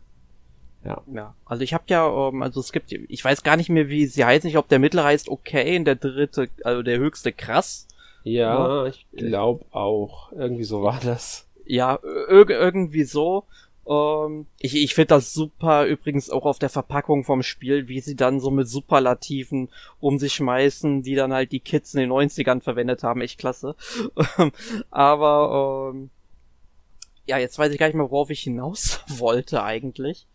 Ja, 0.84 1.34
also 1.44 1.62
ich 1.62 1.72
habe 1.72 1.84
ja, 1.88 2.28
ähm, 2.28 2.42
also 2.42 2.60
es 2.60 2.72
gibt, 2.72 2.92
ich 2.92 3.24
weiß 3.24 3.42
gar 3.42 3.56
nicht 3.56 3.70
mehr, 3.70 3.88
wie 3.88 4.06
sie 4.06 4.24
heißen, 4.24 4.48
ich 4.48 4.58
ob 4.58 4.68
der 4.68 4.78
mittlere 4.78 5.04
heißt 5.04 5.28
okay 5.28 5.78
und 5.78 5.86
der 5.86 5.96
dritte, 5.96 6.48
also 6.62 6.82
der 6.82 6.98
höchste 6.98 7.32
krass. 7.32 7.88
Ja, 8.24 8.86
ich 8.86 9.06
glaube 9.12 9.64
auch. 9.70 10.32
Irgendwie 10.32 10.64
so 10.64 10.82
war 10.82 10.98
das. 11.02 11.46
Ja, 11.66 11.98
ir 12.02 12.48
irgendwie 12.48 13.04
so. 13.04 13.44
Ähm, 13.86 14.46
ich 14.60 14.74
ich 14.76 14.94
finde 14.94 15.08
das 15.08 15.34
super, 15.34 15.86
übrigens 15.86 16.30
auch 16.30 16.46
auf 16.46 16.58
der 16.58 16.70
Verpackung 16.70 17.24
vom 17.24 17.42
Spiel, 17.42 17.86
wie 17.88 18.00
sie 18.00 18.16
dann 18.16 18.40
so 18.40 18.50
mit 18.50 18.66
Superlativen 18.68 19.68
um 20.00 20.18
sich 20.18 20.32
schmeißen, 20.34 21.02
die 21.02 21.14
dann 21.14 21.32
halt 21.34 21.52
die 21.52 21.60
Kids 21.60 21.94
in 21.94 22.00
den 22.00 22.10
90ern 22.10 22.62
verwendet 22.62 23.02
haben, 23.02 23.20
echt 23.20 23.38
klasse. 23.38 23.76
Aber 24.90 25.92
ähm, 25.92 26.10
ja, 27.26 27.38
jetzt 27.38 27.58
weiß 27.58 27.72
ich 27.72 27.78
gar 27.78 27.86
nicht 27.86 27.96
mehr, 27.96 28.10
worauf 28.10 28.30
ich 28.30 28.40
hinaus 28.40 29.00
wollte 29.08 29.62
eigentlich. 29.62 30.26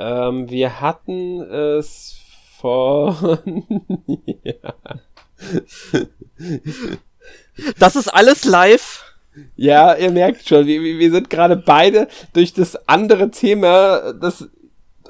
Ähm, 0.00 0.48
wir 0.50 0.80
hatten 0.80 1.42
es 1.42 2.16
von. 2.58 3.44
Das 7.78 7.96
ist 7.96 8.08
alles 8.08 8.44
live. 8.44 9.04
ja, 9.56 9.94
ihr 9.94 10.10
merkt 10.10 10.48
schon, 10.48 10.66
wir, 10.66 10.80
wir 10.80 11.10
sind 11.10 11.30
gerade 11.30 11.56
beide 11.56 12.08
durch 12.32 12.52
das 12.52 12.88
andere 12.88 13.30
Thema, 13.30 14.12
das 14.14 14.48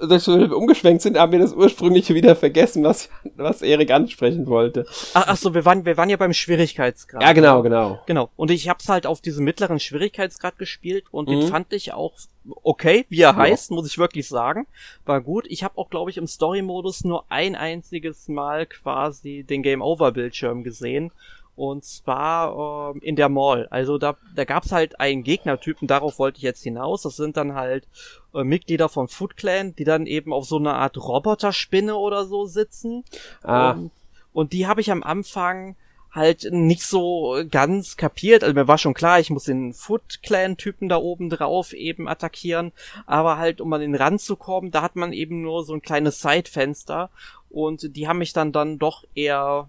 so 0.03 0.39
wir 0.39 0.57
umgeschwenkt 0.57 1.03
sind, 1.03 1.19
haben 1.19 1.33
wir 1.33 1.39
das 1.39 1.53
ursprüngliche 1.53 2.15
wieder 2.15 2.35
vergessen, 2.35 2.83
was, 2.85 3.11
was 3.37 3.61
Erik 3.61 3.91
ansprechen 3.91 4.47
wollte. 4.47 4.87
Ach, 5.13 5.25
ach 5.29 5.37
so, 5.37 5.53
wir 5.55 5.65
waren, 5.67 5.85
wir 5.85 5.97
waren 5.99 6.09
ja 6.09 6.17
beim 6.17 6.33
Schwierigkeitsgrad. 6.33 7.23
Ja, 7.23 7.33
genau, 7.35 7.63
genau. 7.63 8.01
Genau. 8.07 8.31
Und 8.37 8.51
ich 8.51 8.69
hab's 8.69 8.89
halt 8.89 9.07
auf 9.07 9.21
diesem 9.21 9.45
mittleren 9.45 9.79
Schwierigkeitsgrad 9.79 10.59
gespielt 10.59 11.05
und 11.11 11.29
Mhm. 11.29 11.41
den 11.41 11.49
fand 11.49 11.73
ich 11.75 11.93
auch 11.93 12.15
okay, 12.63 13.07
wie 13.09 13.21
er 13.21 13.37
heißt, 13.37 13.71
muss 13.71 13.87
ich 13.87 13.99
wirklich 13.99 14.29
sagen. 14.29 14.67
War 15.05 15.21
gut. 15.21 15.47
Ich 15.49 15.63
habe 15.65 15.79
auch, 15.79 15.91
glaube 15.91 16.11
ich, 16.11 16.17
im 16.17 16.27
Story-Modus 16.27 17.05
nur 17.05 17.25
ein 17.29 17.55
einziges 17.55 18.29
Mal 18.29 18.67
quasi 18.67 19.45
den 19.45 19.63
Game-Over-Bildschirm 19.63 20.65
gesehen. 20.65 21.13
Und 21.57 21.85
zwar 21.85 22.95
ähm, 22.95 23.03
in 23.03 23.17
der 23.17 23.29
Mall. 23.29 23.67
Also 23.71 23.99
da, 23.99 24.17
da 24.35 24.45
gab's 24.45 24.73
halt 24.73 24.99
einen 24.99 25.23
Gegnertypen, 25.23 25.87
darauf 25.87 26.19
wollte 26.19 26.39
ich 26.39 26.43
jetzt 26.43 26.63
hinaus. 26.63 27.03
Das 27.03 27.17
sind 27.17 27.37
dann 27.37 27.55
halt 27.55 27.87
äh, 28.35 28.45
Mitglieder 28.45 28.89
vom 28.89 29.09
Foot 29.09 29.37
Clan, 29.37 29.75
die 29.77 29.85
dann 29.85 30.07
eben 30.07 30.33
auf 30.33 30.47
so 30.47 30.57
einer 30.57 30.77
Art 30.77 30.97
Roboterspinne 30.97 31.97
oder 31.97 32.25
so 32.25 32.47
sitzen. 32.47 33.05
Ah, 33.43 33.73
Und, 33.73 33.91
und 34.33 34.53
die 34.55 34.67
habe 34.67 34.81
ich 34.81 34.91
am 34.91 35.03
Anfang 35.03 35.77
halt 36.13 36.49
nicht 36.51 36.83
so 36.83 37.43
ganz 37.51 37.97
kapiert. 37.97 38.43
Also 38.43 38.55
mir 38.55 38.69
war 38.69 38.79
schon 38.79 38.95
klar, 38.95 39.21
ich 39.21 39.31
muss 39.31 39.45
den 39.45 39.73
Foot 39.73 40.23
Clan 40.23 40.57
Typen 40.57 40.89
da 40.89 40.97
oben 40.97 41.31
drauf 41.31 41.73
eben 41.73 42.09
attackieren, 42.09 42.73
aber 43.07 43.39
halt 43.39 43.61
um 43.61 43.73
an 43.73 43.81
den 43.81 43.95
Rand 43.95 44.21
zu 44.21 44.37
kommen, 44.37 44.71
da 44.71 44.83
hat 44.83 44.97
man 44.97 45.13
eben 45.13 45.43
nur 45.43 45.65
so 45.65 45.75
ein 45.75 45.83
kleines 45.83 46.21
Seitfenster 46.21 47.11
und 47.49 47.97
die 47.97 48.09
haben 48.09 48.19
mich 48.19 48.33
dann 48.33 48.53
dann 48.53 48.79
doch 48.79 49.05
eher 49.15 49.69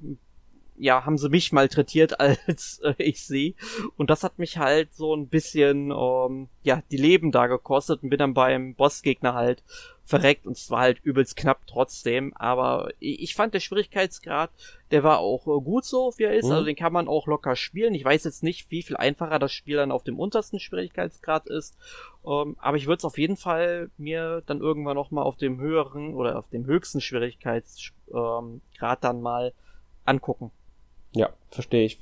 ja, 0.82 1.06
haben 1.06 1.20
sie 1.20 1.30
mich 1.30 1.52
malträtiert 1.52 2.20
als 2.48 2.80
äh, 2.84 2.96
ich 2.98 3.24
sie. 3.24 3.56
Und 3.98 4.10
das 4.10 4.24
hat 4.24 4.40
mich 4.40 4.58
halt 4.58 4.94
so 4.94 5.16
ein 5.16 5.28
bisschen, 5.28 5.92
ähm, 5.92 6.50
ja, 6.64 6.82
die 6.92 6.98
Leben 6.98 7.32
da 7.32 7.48
gekostet 7.48 8.02
und 8.02 8.10
bin 8.10 8.20
dann 8.20 8.34
beim 8.34 8.74
Bossgegner 8.74 9.36
halt 9.36 9.64
verreckt 10.04 10.46
und 10.48 10.58
es 10.58 10.70
war 10.72 10.82
halt 10.82 11.00
übelst 11.04 11.38
knapp 11.38 11.68
trotzdem. 11.68 12.34
Aber 12.36 12.90
ich, 13.00 13.36
fand 13.36 13.54
der 13.54 13.60
Schwierigkeitsgrad, 13.60 14.50
der 14.90 15.04
war 15.04 15.20
auch 15.20 15.46
äh, 15.46 15.62
gut 15.62 15.86
so, 15.86 16.14
wie 16.18 16.24
er 16.24 16.34
ist. 16.34 16.48
Mhm. 16.48 16.52
Also 16.52 16.66
den 16.66 16.76
kann 16.76 16.92
man 16.92 17.08
auch 17.08 17.28
locker 17.28 17.56
spielen. 17.56 17.94
Ich 17.94 18.04
weiß 18.04 18.24
jetzt 18.24 18.42
nicht, 18.42 18.72
wie 18.72 18.82
viel 18.82 18.98
einfacher 18.98 19.38
das 19.38 19.52
Spiel 19.52 19.78
dann 19.78 19.92
auf 19.92 20.04
dem 20.04 20.20
untersten 20.20 20.60
Schwierigkeitsgrad 20.60 21.46
ist. 21.46 21.78
Ähm, 22.26 22.58
aber 22.60 22.78
ich 22.78 22.88
würde 22.88 22.98
es 22.98 23.06
auf 23.06 23.20
jeden 23.20 23.38
Fall 23.38 23.92
mir 23.98 24.42
dann 24.48 24.60
irgendwann 24.62 24.96
nochmal 24.96 25.26
auf 25.26 25.38
dem 25.38 25.60
höheren 25.60 26.16
oder 26.16 26.40
auf 26.40 26.50
dem 26.50 26.66
höchsten 26.66 27.02
Schwierigkeitsgrad 27.02 27.94
ähm, 28.12 28.62
dann 29.02 29.22
mal 29.22 29.54
angucken. 30.06 30.52
Ja, 31.14 31.30
verstehe 31.50 31.86
ich. 31.86 32.00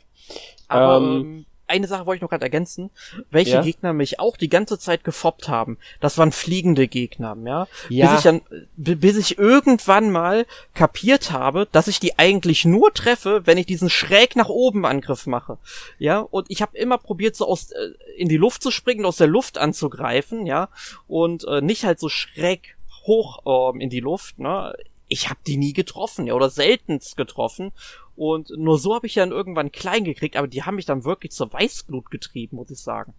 Aber 0.68 0.97
Ähm, 0.97 1.22
ähm, 1.22 1.45
eine 1.70 1.88
Sache 1.88 2.07
wollte 2.07 2.18
ich 2.18 2.22
noch 2.24 2.30
gerade 2.30 2.43
ergänzen. 2.43 2.89
Welche 3.30 3.51
Ja? 3.51 3.62
Gegner 3.62 3.93
mich 3.93 4.20
auch 4.20 4.38
die 4.38 4.49
ganze 4.49 4.80
Zeit 4.80 5.03
gefoppt 5.03 5.49
haben, 5.49 5.78
das 5.99 6.18
waren 6.18 6.32
fliegende 6.32 6.88
Gegner, 6.88 7.38
ja. 7.45 7.68
Ja. 7.89 8.07
Bis 8.10 8.18
ich 8.18 8.24
dann, 8.24 8.41
bis 8.76 9.18
ich 9.18 9.38
irgendwann 9.38 10.10
mal 10.12 10.47
kapiert 10.74 11.32
habe, 11.32 11.68
dass 11.72 11.88
ich 11.88 11.99
die 11.99 12.18
eigentlich 12.18 12.66
nur 12.66 12.91
treffe, 12.93 13.45
wenn 13.45 13.60
ich 13.60 13.68
diesen 13.68 13.89
schräg 13.89 14.36
nach 14.36 14.49
oben 14.49 14.84
Angriff 14.86 15.28
mache. 15.28 15.60
Ja, 15.99 16.20
und 16.20 16.47
ich 16.49 16.64
habe 16.64 16.76
immer 16.76 16.97
probiert, 16.97 17.36
so 17.36 17.47
aus 17.47 17.72
äh, 17.72 17.91
in 18.18 18.30
die 18.30 18.38
Luft 18.38 18.64
zu 18.64 18.72
springen, 18.72 19.05
aus 19.05 19.18
der 19.18 19.28
Luft 19.28 19.60
anzugreifen, 19.60 20.47
ja, 20.47 20.70
und 21.07 21.45
äh, 21.47 21.62
nicht 21.62 21.84
halt 21.86 21.99
so 21.99 22.10
schräg 22.10 22.78
hoch 23.05 23.74
ähm, 23.74 23.80
in 23.80 23.91
die 23.91 23.99
Luft, 24.01 24.39
ne? 24.39 24.74
Ich 25.10 25.30
habe 25.30 25.39
die 25.45 25.57
nie 25.57 25.74
getroffen, 25.74 26.28
ja, 26.28 26.34
oder 26.34 26.49
seltenst 26.49 27.18
getroffen. 27.18 27.72
Und 28.16 28.51
nur 28.55 28.78
so 28.78 28.95
habe 28.95 29.07
ich 29.07 29.16
dann 29.16 29.32
irgendwann 29.32 29.72
klein 29.72 30.03
gekriegt, 30.03 30.38
aber 30.38 30.47
die 30.47 30.64
haben 30.64 30.76
mich 30.76 30.86
dann 30.86 31.03
wirklich 31.03 31.32
zur 31.32 31.51
Weißglut 31.51 32.12
getrieben, 32.12 32.55
muss 32.55 32.72
ich 32.72 32.80
sagen. 32.80 33.14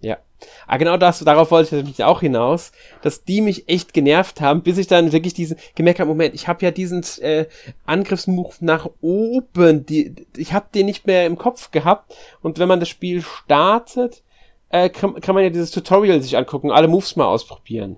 Ja. 0.00 0.18
Ah, 0.66 0.78
genau 0.78 0.96
das, 0.96 1.18
darauf 1.18 1.50
wollte 1.50 1.76
ich 1.76 1.82
nämlich 1.82 2.04
auch 2.04 2.20
hinaus, 2.20 2.72
dass 3.02 3.24
die 3.24 3.42
mich 3.42 3.68
echt 3.68 3.92
genervt 3.92 4.40
haben, 4.40 4.62
bis 4.62 4.78
ich 4.78 4.86
dann 4.86 5.12
wirklich 5.12 5.34
diesen 5.34 5.58
gemerkt 5.74 6.00
habe, 6.00 6.08
Moment, 6.08 6.34
ich 6.34 6.48
habe 6.48 6.64
ja 6.64 6.70
diesen 6.70 7.04
äh, 7.20 7.46
Angriffsmove 7.84 8.62
nach 8.62 8.88
oben, 9.02 9.84
die, 9.84 10.26
ich 10.36 10.54
habe 10.54 10.68
den 10.74 10.86
nicht 10.86 11.06
mehr 11.06 11.26
im 11.26 11.36
Kopf 11.36 11.70
gehabt 11.70 12.16
und 12.40 12.58
wenn 12.58 12.68
man 12.68 12.80
das 12.80 12.88
Spiel 12.88 13.20
startet, 13.20 14.22
äh, 14.70 14.88
kann, 14.88 15.20
kann 15.20 15.34
man 15.34 15.44
ja 15.44 15.50
dieses 15.50 15.70
Tutorial 15.70 16.22
sich 16.22 16.38
angucken, 16.38 16.70
alle 16.70 16.88
Moves 16.88 17.16
mal 17.16 17.26
ausprobieren. 17.26 17.96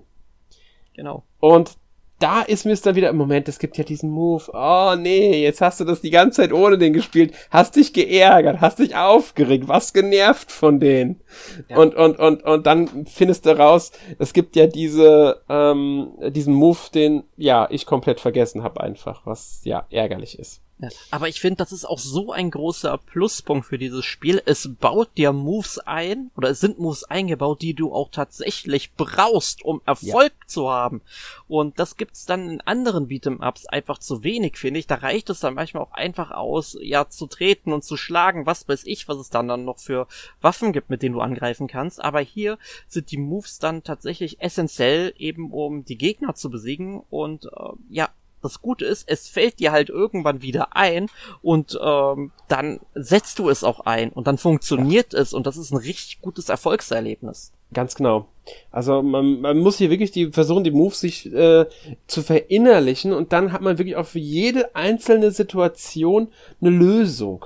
Genau. 0.95 1.23
Und 1.39 1.77
da 2.23 2.41
ist 2.41 2.65
mir 2.65 2.71
es 2.71 2.81
dann 2.81 2.95
wieder 2.95 3.09
im 3.09 3.17
Moment, 3.17 3.49
es 3.49 3.59
gibt 3.59 3.77
ja 3.77 3.83
diesen 3.83 4.09
Move. 4.09 4.49
Oh 4.53 4.95
nee, 4.97 5.43
jetzt 5.43 5.59
hast 5.59 5.81
du 5.81 5.83
das 5.83 5.99
die 5.99 6.09
ganze 6.09 6.37
Zeit 6.41 6.53
ohne 6.53 6.77
den 6.77 6.93
gespielt, 6.93 7.33
hast 7.49 7.75
dich 7.75 7.91
geärgert, 7.91 8.61
hast 8.61 8.79
dich 8.79 8.95
aufgeregt, 8.95 9.67
was 9.67 9.91
genervt 9.91 10.49
von 10.49 10.79
denen. 10.79 11.19
Ja. 11.67 11.75
Und, 11.77 11.95
und, 11.95 12.17
und, 12.19 12.43
und 12.43 12.65
dann 12.65 13.05
findest 13.07 13.45
du 13.45 13.57
raus, 13.57 13.91
es 14.19 14.31
gibt 14.31 14.55
ja 14.55 14.67
diese, 14.67 15.41
ähm, 15.49 16.13
diesen 16.29 16.53
Move, 16.53 16.77
den, 16.93 17.23
ja, 17.35 17.67
ich 17.69 17.85
komplett 17.85 18.21
vergessen 18.21 18.63
habe 18.63 18.79
einfach, 18.79 19.25
was 19.25 19.59
ja 19.65 19.85
ärgerlich 19.89 20.39
ist. 20.39 20.62
Ja, 20.79 20.89
aber 21.11 21.29
ich 21.29 21.39
finde, 21.39 21.57
das 21.57 21.71
ist 21.71 21.85
auch 21.85 21.99
so 21.99 22.31
ein 22.31 22.51
großer 22.51 22.97
Pluspunkt 22.97 23.65
für 23.65 23.77
dieses 23.77 24.03
Spiel. 24.05 24.41
Es 24.45 24.69
baut 24.79 25.09
dir 25.17 25.31
Moves 25.31 25.79
ein, 25.79 26.31
oder 26.35 26.49
es 26.49 26.59
sind 26.59 26.79
Moves 26.79 27.03
eingebaut, 27.03 27.61
die 27.61 27.73
du 27.73 27.93
auch 27.93 28.09
tatsächlich 28.09 28.93
brauchst, 28.93 29.63
um 29.63 29.81
Erfolg 29.85 30.33
ja. 30.41 30.47
zu 30.47 30.69
haben. 30.69 31.01
Und 31.47 31.79
das 31.79 31.95
gibt's 31.95 32.25
dann 32.25 32.49
in 32.49 32.61
anderen 32.61 33.07
Beat'em-Ups 33.07 33.67
einfach 33.67 33.99
zu 33.99 34.23
wenig, 34.23 34.57
finde 34.57 34.79
ich. 34.79 34.87
Da 34.87 34.95
reicht 34.95 35.29
es 35.29 35.39
dann 35.39 35.53
manchmal 35.53 35.83
auch 35.83 35.93
einfach 35.93 36.31
aus, 36.31 36.77
ja, 36.81 37.07
zu 37.07 37.27
treten 37.27 37.71
und 37.71 37.83
zu 37.83 37.95
schlagen, 37.95 38.45
was 38.45 38.67
weiß 38.67 38.83
ich, 38.85 39.07
was 39.07 39.17
es 39.17 39.29
dann 39.29 39.47
dann 39.47 39.65
noch 39.65 39.79
für 39.79 40.07
Waffen 40.41 40.73
gibt, 40.73 40.89
mit 40.89 41.01
denen 41.01 41.13
du 41.13 41.21
angreifen 41.21 41.67
kannst. 41.67 42.03
Aber 42.03 42.19
hier 42.19 42.57
sind 42.87 43.11
die 43.11 43.17
Moves 43.17 43.59
dann 43.59 43.83
tatsächlich 43.83 44.41
essentiell, 44.41 45.13
eben 45.17 45.51
um 45.51 45.85
die 45.85 45.97
Gegner 45.97 46.35
zu 46.35 46.49
besiegen 46.49 47.01
und 47.09 47.45
äh, 47.45 47.49
ja, 47.89 48.09
das 48.43 48.61
Gute 48.61 48.85
ist, 48.85 49.09
es 49.09 49.27
fällt 49.27 49.59
dir 49.59 49.71
halt 49.71 49.89
irgendwann 49.89 50.41
wieder 50.41 50.75
ein 50.75 51.07
und 51.41 51.79
ähm, 51.81 52.31
dann 52.47 52.79
setzt 52.93 53.39
du 53.39 53.49
es 53.49 53.63
auch 53.63 53.81
ein 53.81 54.11
und 54.11 54.27
dann 54.27 54.37
funktioniert 54.37 55.13
es 55.13 55.33
und 55.33 55.47
das 55.47 55.57
ist 55.57 55.71
ein 55.71 55.77
richtig 55.77 56.21
gutes 56.21 56.49
Erfolgserlebnis. 56.49 57.53
Ganz 57.73 57.95
genau. 57.95 58.27
Also 58.71 59.01
man, 59.01 59.41
man 59.41 59.57
muss 59.57 59.77
hier 59.77 59.89
wirklich 59.89 60.11
die 60.11 60.31
versuchen, 60.31 60.63
die 60.63 60.71
Moves 60.71 60.99
sich 60.99 61.31
äh, 61.33 61.65
zu 62.07 62.21
verinnerlichen 62.21 63.13
und 63.13 63.33
dann 63.33 63.51
hat 63.51 63.61
man 63.61 63.77
wirklich 63.77 63.95
auch 63.95 64.05
für 64.05 64.19
jede 64.19 64.75
einzelne 64.75 65.31
Situation 65.31 66.27
eine 66.61 66.69
Lösung. 66.69 67.45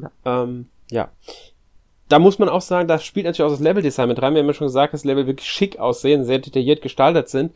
Ja. 0.00 0.10
Ähm, 0.24 0.68
ja. 0.90 1.10
Da 2.08 2.18
muss 2.18 2.38
man 2.38 2.48
auch 2.48 2.62
sagen, 2.62 2.88
da 2.88 2.98
spielt 2.98 3.26
natürlich 3.26 3.46
auch 3.46 3.52
das 3.52 3.60
Leveldesign 3.60 4.08
mit 4.08 4.22
rein. 4.22 4.34
Wir 4.34 4.40
haben 4.40 4.46
ja 4.46 4.54
schon 4.54 4.68
gesagt, 4.68 4.94
dass 4.94 5.04
Level 5.04 5.26
wirklich 5.26 5.48
schick 5.48 5.78
aussehen, 5.78 6.24
sehr 6.24 6.38
detailliert 6.38 6.80
gestaltet 6.80 7.28
sind 7.28 7.52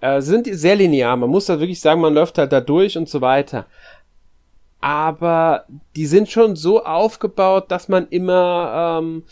äh, 0.00 0.20
sind 0.20 0.48
sehr 0.50 0.76
linear. 0.76 1.16
Man 1.16 1.30
muss 1.30 1.46
da 1.46 1.60
wirklich 1.60 1.80
sagen, 1.80 2.00
man 2.00 2.14
läuft 2.14 2.38
halt 2.38 2.52
da 2.52 2.60
durch 2.60 2.96
und 2.96 3.08
so 3.08 3.20
weiter. 3.20 3.66
Aber 4.80 5.64
die 5.96 6.06
sind 6.06 6.28
schon 6.28 6.54
so 6.54 6.84
aufgebaut, 6.84 7.70
dass 7.70 7.88
man 7.88 8.06
immer 8.08 9.00
ähm, 9.00 9.24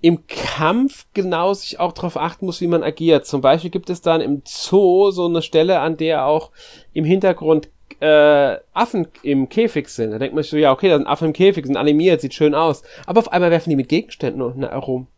im 0.00 0.26
Kampf 0.28 1.06
genau 1.14 1.52
sich 1.52 1.80
auch 1.80 1.92
darauf 1.92 2.16
achten 2.16 2.46
muss, 2.46 2.60
wie 2.60 2.68
man 2.68 2.82
agiert. 2.82 3.26
Zum 3.26 3.40
Beispiel 3.40 3.70
gibt 3.70 3.90
es 3.90 4.00
dann 4.00 4.20
im 4.20 4.42
Zoo 4.46 5.10
so 5.10 5.26
eine 5.26 5.42
Stelle, 5.42 5.80
an 5.80 5.96
der 5.96 6.26
auch 6.26 6.52
im 6.92 7.04
Hintergrund 7.04 7.68
äh, 7.98 8.56
Affen 8.72 9.08
im 9.22 9.48
Käfig 9.48 9.88
sind. 9.88 10.12
Da 10.12 10.18
denkt 10.18 10.34
man 10.34 10.44
sich 10.44 10.52
so, 10.52 10.56
ja, 10.56 10.72
okay, 10.72 10.88
da 10.88 10.96
sind 10.96 11.06
Affen 11.08 11.28
im 11.28 11.32
Käfig, 11.32 11.66
sind 11.66 11.76
animiert, 11.76 12.20
sieht 12.20 12.34
schön 12.34 12.54
aus. 12.54 12.82
Aber 13.06 13.18
auf 13.18 13.32
einmal 13.32 13.50
werfen 13.50 13.70
die 13.70 13.76
mit 13.76 13.88
Gegenständen 13.88 14.62
herum 14.62 15.08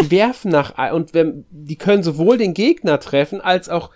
die 0.00 0.10
werfen 0.10 0.50
nach 0.50 0.92
und 0.92 1.14
wenn, 1.14 1.46
die 1.50 1.76
können 1.76 2.02
sowohl 2.02 2.38
den 2.38 2.54
Gegner 2.54 3.00
treffen 3.00 3.40
als 3.40 3.68
auch 3.68 3.90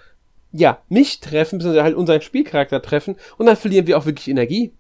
ja 0.53 0.79
mich 0.89 1.21
treffen, 1.21 1.59
beziehungsweise 1.59 1.85
halt 1.85 1.97
unseren 1.97 2.23
Spielcharakter 2.23 2.83
treffen 2.83 3.17
und 3.39 3.47
dann 3.47 3.57
verlieren 3.57 3.87
wir 3.87 3.99
auch 3.99 4.07
wirklich 4.07 4.29
Energie. 4.29 4.73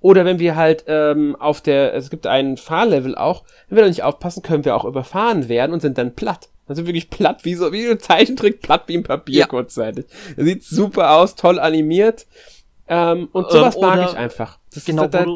Oder 0.00 0.26
wenn 0.26 0.38
wir 0.38 0.54
halt 0.54 0.84
ähm, 0.86 1.34
auf 1.36 1.62
der, 1.62 1.94
es 1.94 2.10
gibt 2.10 2.26
einen 2.26 2.58
Fahrlevel 2.58 3.14
auch, 3.14 3.42
wenn 3.68 3.76
wir 3.76 3.84
da 3.84 3.88
nicht 3.88 4.02
aufpassen, 4.02 4.42
können 4.42 4.66
wir 4.66 4.76
auch 4.76 4.84
überfahren 4.84 5.48
werden 5.48 5.72
und 5.72 5.80
sind 5.80 5.96
dann 5.96 6.14
platt. 6.14 6.50
Also 6.66 6.86
wirklich 6.86 7.08
platt, 7.08 7.46
wie 7.46 7.54
so, 7.54 7.72
wie 7.72 7.88
ein 7.88 7.98
Zeichentrick, 7.98 8.60
platt 8.60 8.84
wie 8.86 8.98
ein 8.98 9.02
Papier 9.02 9.40
ja. 9.40 9.46
kurzzeitig. 9.46 10.04
Sieht 10.36 10.62
super 10.62 11.16
aus, 11.16 11.36
toll 11.36 11.58
animiert. 11.58 12.26
Ähm, 12.86 13.28
und 13.32 13.50
sowas 13.50 13.76
ähm, 13.76 13.80
mag 13.80 14.10
ich 14.10 14.16
einfach. 14.16 14.58
Das 14.74 14.84
genau, 14.84 15.04
ist, 15.04 15.14
da, 15.14 15.26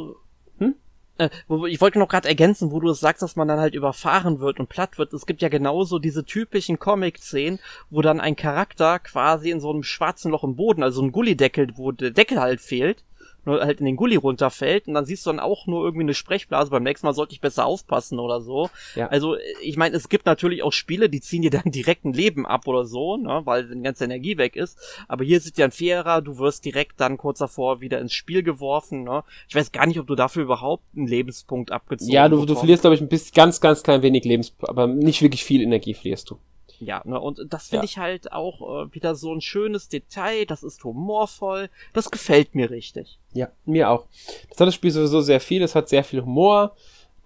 äh, 1.19 1.29
ich 1.69 1.81
wollte 1.81 1.99
noch 1.99 2.09
gerade 2.09 2.29
ergänzen, 2.29 2.71
wo 2.71 2.81
du 2.81 2.89
es 2.91 3.01
sagst, 3.01 3.23
dass 3.23 3.37
man 3.37 3.49
dann 3.49 3.61
halt 3.61 3.75
überfahren 3.75 4.41
wird 4.41 4.59
und 4.59 4.69
platt 4.69 4.99
wird. 4.99 5.13
Es 5.13 5.27
gibt 5.27 5.43
ja 5.43 5.49
genauso 5.49 5.99
diese 5.99 6.25
typischen 6.25 6.79
Comic-Szenen, 6.79 7.59
wo 7.91 8.03
dann 8.03 8.21
ein 8.21 8.37
Charakter 8.37 8.99
quasi 8.99 9.51
in 9.51 9.61
so 9.61 9.71
einem 9.71 9.83
schwarzen 9.83 10.31
Loch 10.31 10.45
im 10.45 10.57
Boden, 10.57 10.83
also 10.83 11.03
ein 11.03 11.13
Gullideckel, 11.13 11.69
wo 11.77 11.93
der 11.93 12.11
Deckel 12.11 12.41
halt 12.41 12.61
fehlt, 12.61 13.05
nur 13.49 13.61
halt 13.61 13.81
in 13.81 13.87
den 13.87 13.97
Gully 13.97 14.17
runterfällt 14.17 14.87
und 14.87 14.95
dann 14.95 15.05
siehst 15.05 15.27
du 15.27 15.31
dann 15.31 15.41
auch 15.41 15.67
nur 15.67 15.85
irgendwie 15.85 16.05
eine 16.05 16.15
Sprechblase. 16.15 16.71
Beim 16.71 16.83
nächsten 16.83 17.07
Mal 17.07 17.15
sollte 17.15 17.33
ich 17.33 17.41
besser 17.41 17.67
aufpassen 17.67 18.19
oder 18.19 18.41
so. 18.41 18.71
Ja. 18.95 19.09
Also 19.09 19.37
ich 19.63 19.77
meine, 19.77 19.97
es 19.97 20.09
gibt 20.09 20.27
natürlich 20.27 20.63
auch 20.63 20.73
Spiele, 20.73 21.09
die 21.09 21.21
ziehen 21.21 21.43
dir 21.43 21.51
dann 21.59 21.73
direkt 21.73 22.05
ein 22.05 22.13
Leben 22.13 22.47
ab 22.47 22.67
oder 22.67 22.85
so, 22.85 23.17
ne, 23.17 23.43
weil 23.45 23.69
die 23.69 23.83
ganze 23.83 24.05
Energie 24.05 24.39
weg 24.39 24.57
ist. 24.57 24.79
Aber 25.09 25.25
hier 25.25 25.41
sieht 25.41 25.59
ja 25.59 25.65
ein 25.65 25.73
fairer, 25.73 26.23
du 26.23 26.39
wirst 26.39 26.65
direkt 26.65 27.01
dann 27.01 27.17
kurz 27.17 27.39
davor 27.39 27.81
wieder 27.81 28.01
ins 28.01 28.13
Spiel 28.13 28.43
geworfen. 28.43 29.05
Ne. 29.05 29.25
Ich 29.49 29.55
weiß 29.55 29.73
gar 29.73 29.87
nicht, 29.87 29.99
ob 29.99 30.07
du 30.07 30.15
dafür 30.15 30.45
überhaupt 30.45 30.85
einen 30.97 31.07
Lebenspunkt 31.07 31.73
abgezogen 31.73 32.09
hast. 32.09 32.15
Ja, 32.15 32.29
du, 32.29 32.45
du 32.45 32.55
verlierst, 32.55 32.83
glaube 32.83 32.95
ich, 32.95 33.01
ein 33.01 33.09
bisschen 33.09 33.35
ganz, 33.35 33.61
ganz 33.61 33.83
klein 33.83 34.03
wenig 34.03 34.25
Lebens, 34.25 34.55
aber 34.61 34.87
nicht 34.87 35.23
wirklich 35.23 35.45
viel 35.45 35.63
Energie 35.63 35.95
verlierst 35.95 36.31
du. 36.31 36.39
Ja, 36.81 37.03
ne, 37.05 37.21
und 37.21 37.41
das 37.49 37.69
finde 37.69 37.87
ja. 37.87 37.91
ich 37.91 37.99
halt 37.99 38.33
auch 38.33 38.87
äh, 38.87 38.95
wieder 38.95 39.15
so 39.15 39.35
ein 39.35 39.41
schönes 39.41 39.89
Detail, 39.89 40.47
das 40.47 40.63
ist 40.63 40.85
humorvoll, 40.85 41.71
das 41.93 42.11
gefällt 42.11 42.55
mir 42.55 42.71
richtig. 42.71 43.19
Ja, 43.33 43.49
mir 43.65 43.91
auch. 43.91 44.07
Das 44.51 44.61
hat 44.61 44.69
das 44.69 44.75
Spiel 44.75 44.91
sowieso 44.91 45.21
sehr 45.21 45.41
viel, 45.41 45.63
es 45.63 45.75
hat 45.75 45.89
sehr 45.89 46.05
viel 46.05 46.23
Humor, 46.23 46.77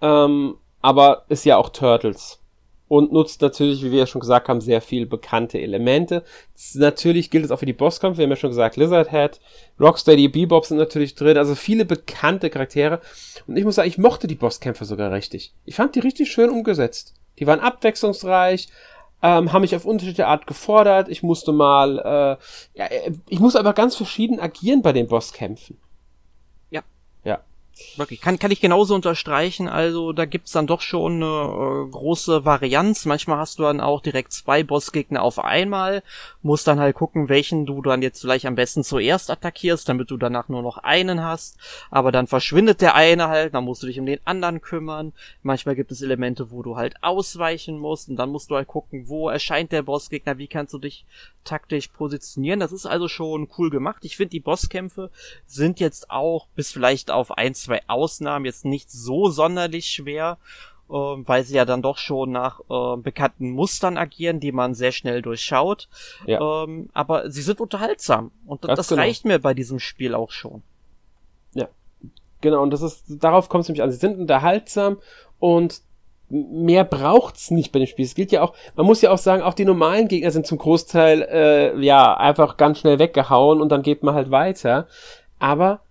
ähm, 0.01 0.57
aber 0.81 1.25
ist 1.29 1.45
ja 1.45 1.57
auch 1.57 1.69
Turtles. 1.69 2.39
Und 2.89 3.11
nutzt 3.11 3.41
natürlich, 3.41 3.81
wie 3.83 3.91
wir 3.91 3.99
ja 3.99 4.07
schon 4.07 4.21
gesagt 4.21 4.49
haben, 4.49 4.61
sehr 4.61 4.81
viel 4.81 5.07
bekannte 5.07 5.59
Elemente. 5.59 6.23
Natürlich 6.75 7.31
gilt 7.31 7.45
es 7.45 7.49
auch 7.49 7.57
für 7.57 7.65
die 7.65 7.73
Bosskämpfe, 7.73 8.19
wir 8.19 8.25
haben 8.25 8.31
ja 8.31 8.35
schon 8.35 8.51
gesagt, 8.51 8.75
Lizardhead, 8.75 9.39
Rocksteady, 9.79 10.27
Bebop 10.27 10.65
sind 10.65 10.77
natürlich 10.77 11.15
drin, 11.15 11.37
also 11.37 11.55
viele 11.55 11.85
bekannte 11.85 12.49
Charaktere. 12.49 13.01
Und 13.47 13.57
ich 13.57 13.63
muss 13.63 13.75
sagen, 13.75 13.87
ich 13.87 13.97
mochte 13.97 14.27
die 14.27 14.35
Bosskämpfe 14.35 14.85
sogar 14.85 15.11
richtig. 15.11 15.53
Ich 15.65 15.75
fand 15.75 15.95
die 15.95 16.01
richtig 16.01 16.31
schön 16.31 16.51
umgesetzt. 16.51 17.15
Die 17.39 17.47
waren 17.47 17.61
abwechslungsreich, 17.61 18.67
ähm, 19.23 19.53
haben 19.53 19.61
mich 19.61 19.75
auf 19.75 19.85
unterschiedliche 19.85 20.27
Art 20.27 20.45
gefordert. 20.45 21.07
Ich 21.07 21.23
musste 21.23 21.53
mal, 21.53 21.97
äh, 21.99 22.79
ja, 22.79 22.89
ich 23.29 23.39
muss 23.39 23.55
aber 23.55 23.73
ganz 23.73 23.95
verschieden 23.95 24.39
agieren 24.39 24.81
bei 24.81 24.91
den 24.91 25.07
Bosskämpfen. 25.07 25.79
Wirklich, 27.95 28.21
kann, 28.21 28.37
kann 28.37 28.51
ich 28.51 28.61
genauso 28.61 28.93
unterstreichen. 28.93 29.67
Also 29.67 30.13
da 30.13 30.25
gibt's 30.25 30.51
dann 30.51 30.67
doch 30.67 30.81
schon 30.81 31.15
eine 31.15 31.85
äh, 31.87 31.89
große 31.89 32.45
Varianz. 32.45 33.05
Manchmal 33.05 33.39
hast 33.39 33.57
du 33.57 33.63
dann 33.63 33.81
auch 33.81 34.01
direkt 34.01 34.31
zwei 34.31 34.63
Bossgegner 34.63 35.23
auf 35.23 35.39
einmal. 35.39 36.03
Musst 36.43 36.67
dann 36.67 36.79
halt 36.79 36.95
gucken, 36.95 37.29
welchen 37.29 37.65
du 37.65 37.81
dann 37.81 38.03
jetzt 38.03 38.21
vielleicht 38.21 38.45
am 38.45 38.55
besten 38.55 38.83
zuerst 38.83 39.31
attackierst, 39.31 39.89
damit 39.89 40.11
du 40.11 40.17
danach 40.17 40.49
nur 40.49 40.61
noch 40.61 40.77
einen 40.77 41.23
hast. 41.23 41.57
Aber 41.89 42.11
dann 42.11 42.27
verschwindet 42.27 42.81
der 42.81 42.95
eine 42.95 43.27
halt, 43.27 43.55
dann 43.55 43.63
musst 43.63 43.81
du 43.81 43.87
dich 43.87 43.99
um 43.99 44.05
den 44.05 44.19
anderen 44.23 44.61
kümmern. 44.61 45.13
Manchmal 45.41 45.75
gibt 45.75 45.91
es 45.91 46.01
Elemente, 46.01 46.51
wo 46.51 46.61
du 46.61 46.75
halt 46.75 46.95
ausweichen 47.01 47.79
musst 47.79 48.07
und 48.07 48.17
dann 48.17 48.29
musst 48.29 48.51
du 48.51 48.55
halt 48.55 48.67
gucken, 48.67 49.07
wo 49.07 49.29
erscheint 49.29 49.71
der 49.71 49.81
Bossgegner, 49.81 50.37
wie 50.37 50.47
kannst 50.47 50.73
du 50.73 50.77
dich 50.77 51.05
taktisch 51.43 51.87
positionieren. 51.87 52.59
Das 52.59 52.71
ist 52.71 52.85
also 52.85 53.07
schon 53.07 53.49
cool 53.57 53.69
gemacht. 53.69 54.05
Ich 54.05 54.17
finde, 54.17 54.31
die 54.31 54.39
Bosskämpfe 54.39 55.09
sind 55.45 55.79
jetzt 55.79 56.09
auch 56.09 56.47
bis 56.55 56.71
vielleicht 56.71 57.11
auf 57.11 57.31
ein, 57.31 57.53
zwei 57.63 57.81
Ausnahmen 57.87 58.45
jetzt 58.45 58.65
nicht 58.65 58.91
so 58.91 59.29
sonderlich 59.29 59.87
schwer, 59.87 60.37
äh, 60.89 60.93
weil 60.93 61.43
sie 61.43 61.55
ja 61.55 61.65
dann 61.65 61.81
doch 61.81 61.97
schon 61.97 62.31
nach 62.31 62.59
äh, 62.69 62.97
bekannten 62.97 63.51
Mustern 63.51 63.97
agieren, 63.97 64.39
die 64.39 64.51
man 64.51 64.73
sehr 64.73 64.91
schnell 64.91 65.21
durchschaut. 65.21 65.87
Ja. 66.25 66.63
Ähm, 66.63 66.89
aber 66.93 67.31
sie 67.31 67.41
sind 67.41 67.61
unterhaltsam 67.61 68.31
und 68.45 68.65
das, 68.65 68.77
das 68.77 68.87
genau. 68.89 69.01
reicht 69.01 69.25
mir 69.25 69.39
bei 69.39 69.53
diesem 69.53 69.79
Spiel 69.79 70.13
auch 70.13 70.31
schon. 70.31 70.61
Ja, 71.53 71.67
genau. 72.41 72.61
Und 72.61 72.71
das 72.71 72.81
ist 72.81 73.03
darauf 73.07 73.49
kommt 73.49 73.63
es 73.63 73.69
nämlich 73.69 73.83
an. 73.83 73.91
Sie 73.91 73.97
sind 73.97 74.19
unterhaltsam 74.19 74.97
und 75.39 75.81
mehr 76.29 76.83
braucht's 76.83 77.51
nicht 77.51 77.71
bei 77.71 77.79
dem 77.79 77.87
Spiel. 77.87 78.05
Es 78.05 78.15
gilt 78.15 78.31
ja 78.31 78.41
auch, 78.41 78.53
man 78.75 78.85
muss 78.85 79.01
ja 79.01 79.11
auch 79.11 79.17
sagen, 79.17 79.43
auch 79.43 79.53
die 79.53 79.65
normalen 79.65 80.07
Gegner 80.07 80.31
sind 80.31 80.47
zum 80.47 80.57
Großteil 80.57 81.21
äh, 81.21 81.79
ja 81.79 82.15
einfach 82.17 82.57
ganz 82.57 82.79
schnell 82.79 82.99
weggehauen 82.99 83.61
und 83.61 83.69
dann 83.69 83.83
geht 83.83 84.03
man 84.03 84.15
halt 84.15 84.31
weiter. 84.31 84.87
Aber 85.39 85.81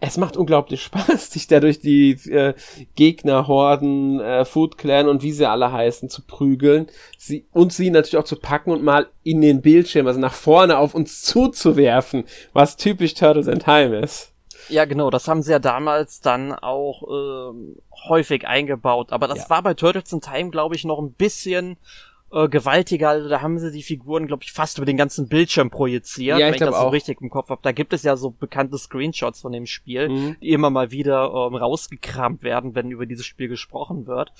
es 0.00 0.16
macht 0.16 0.36
unglaublich 0.36 0.82
Spaß, 0.84 1.30
sich 1.30 1.46
da 1.46 1.60
durch 1.60 1.80
die 1.80 2.12
äh, 2.30 2.54
Gegnerhorden, 2.96 4.20
äh, 4.20 4.44
Food 4.44 4.78
Clan 4.78 5.08
und 5.08 5.22
wie 5.22 5.32
sie 5.32 5.48
alle 5.48 5.72
heißen, 5.72 6.08
zu 6.08 6.22
prügeln. 6.22 6.86
Sie, 7.18 7.46
und 7.52 7.72
sie 7.72 7.90
natürlich 7.90 8.16
auch 8.16 8.24
zu 8.28 8.36
packen 8.36 8.70
und 8.70 8.82
mal 8.82 9.08
in 9.22 9.40
den 9.40 9.60
Bildschirm, 9.62 10.06
also 10.06 10.18
nach 10.20 10.34
vorne 10.34 10.78
auf 10.78 10.94
uns 10.94 11.22
zuzuwerfen, 11.22 12.24
was 12.52 12.76
typisch 12.76 13.14
Turtles 13.14 13.46
in 13.46 13.58
Time 13.60 13.98
ist. 14.00 14.32
Ja, 14.68 14.84
genau, 14.84 15.10
das 15.10 15.26
haben 15.26 15.42
sie 15.42 15.50
ja 15.52 15.58
damals 15.58 16.20
dann 16.20 16.52
auch 16.52 17.02
ähm, 17.50 17.76
häufig 18.08 18.46
eingebaut. 18.46 19.10
Aber 19.12 19.26
das 19.26 19.38
Ja. 19.38 19.50
war 19.50 19.62
bei 19.62 19.74
Turtles 19.74 20.12
in 20.12 20.20
Time, 20.20 20.50
glaube 20.50 20.76
ich, 20.76 20.84
noch 20.84 20.98
ein 21.00 21.12
bisschen 21.12 21.76
äh, 22.32 22.48
gewaltiger. 22.48 23.08
Also 23.10 23.28
da 23.28 23.40
haben 23.42 23.58
sie 23.58 23.72
die 23.72 23.82
Figuren, 23.82 24.26
glaube 24.26 24.42
ich, 24.44 24.52
fast 24.52 24.78
über 24.78 24.84
den 24.86 24.96
ganzen 24.96 25.28
Bildschirm 25.28 25.70
projiziert, 25.70 26.38
Ja, 26.38 26.46
ich 26.48 26.52
wenn 26.52 26.54
ich 26.54 26.60
das 26.60 26.70
so 26.80 26.86
auch. 26.86 26.92
richtig 26.92 27.20
im 27.20 27.30
Kopf 27.30 27.48
habe. 27.50 27.60
Da 27.62 27.72
gibt 27.72 27.92
es 27.92 28.02
ja 28.02 28.16
so 28.16 28.30
bekannte 28.30 28.78
Screenshots 28.78 29.40
von 29.40 29.52
dem 29.52 29.66
Spiel, 29.66 30.08
Mhm. 30.08 30.36
die 30.40 30.50
immer 30.50 30.70
mal 30.70 30.90
wieder 30.90 31.24
ähm, 31.32 31.54
rausgekramt 31.56 32.42
werden, 32.42 32.74
wenn 32.74 32.90
über 32.90 33.06
dieses 33.06 33.26
Spiel 33.26 33.48
gesprochen 33.48 34.06
wird. 34.06 34.32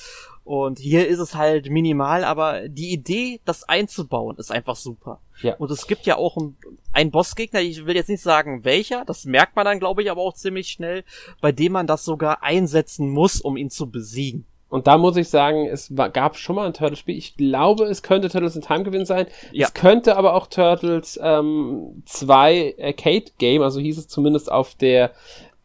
Und 0.44 0.78
hier 0.78 1.06
ist 1.08 1.18
es 1.18 1.34
halt 1.34 1.70
minimal, 1.70 2.24
aber 2.24 2.68
die 2.68 2.92
Idee, 2.92 3.40
das 3.44 3.64
einzubauen, 3.68 4.36
ist 4.36 4.50
einfach 4.50 4.76
super. 4.76 5.20
Ja. 5.42 5.54
Und 5.56 5.70
es 5.70 5.86
gibt 5.86 6.06
ja 6.06 6.16
auch 6.16 6.36
ein- 6.36 6.56
einen 6.92 7.10
Bossgegner, 7.10 7.60
ich 7.60 7.86
will 7.86 7.96
jetzt 7.96 8.08
nicht 8.08 8.22
sagen 8.22 8.64
welcher, 8.64 9.04
das 9.04 9.24
merkt 9.24 9.56
man 9.56 9.64
dann, 9.64 9.78
glaube 9.80 10.02
ich, 10.02 10.10
aber 10.10 10.20
auch 10.20 10.34
ziemlich 10.34 10.68
schnell, 10.68 11.04
bei 11.40 11.50
dem 11.52 11.72
man 11.72 11.86
das 11.86 12.04
sogar 12.04 12.42
einsetzen 12.42 13.08
muss, 13.08 13.40
um 13.40 13.56
ihn 13.56 13.70
zu 13.70 13.90
besiegen. 13.90 14.44
Und 14.70 14.86
da 14.86 14.96
muss 14.98 15.16
ich 15.16 15.28
sagen, 15.28 15.66
es 15.66 15.96
war, 15.96 16.08
gab 16.10 16.36
schon 16.36 16.56
mal 16.56 16.66
ein 16.66 16.72
Turtles-Spiel. 16.72 17.16
Ich 17.18 17.36
glaube, 17.36 17.84
es 17.84 18.02
könnte 18.02 18.28
Turtles 18.30 18.54
in 18.56 18.62
Time 18.62 18.84
gewesen 18.84 19.04
sein. 19.04 19.26
Ja. 19.52 19.66
Es 19.66 19.74
könnte 19.74 20.16
aber 20.16 20.34
auch 20.34 20.46
Turtles 20.46 21.18
ähm, 21.22 22.02
2 22.06 22.76
Arcade 22.80 23.24
Game, 23.38 23.62
also 23.62 23.80
hieß 23.80 23.98
es 23.98 24.08
zumindest 24.08 24.50
auf 24.50 24.74
der 24.76 25.10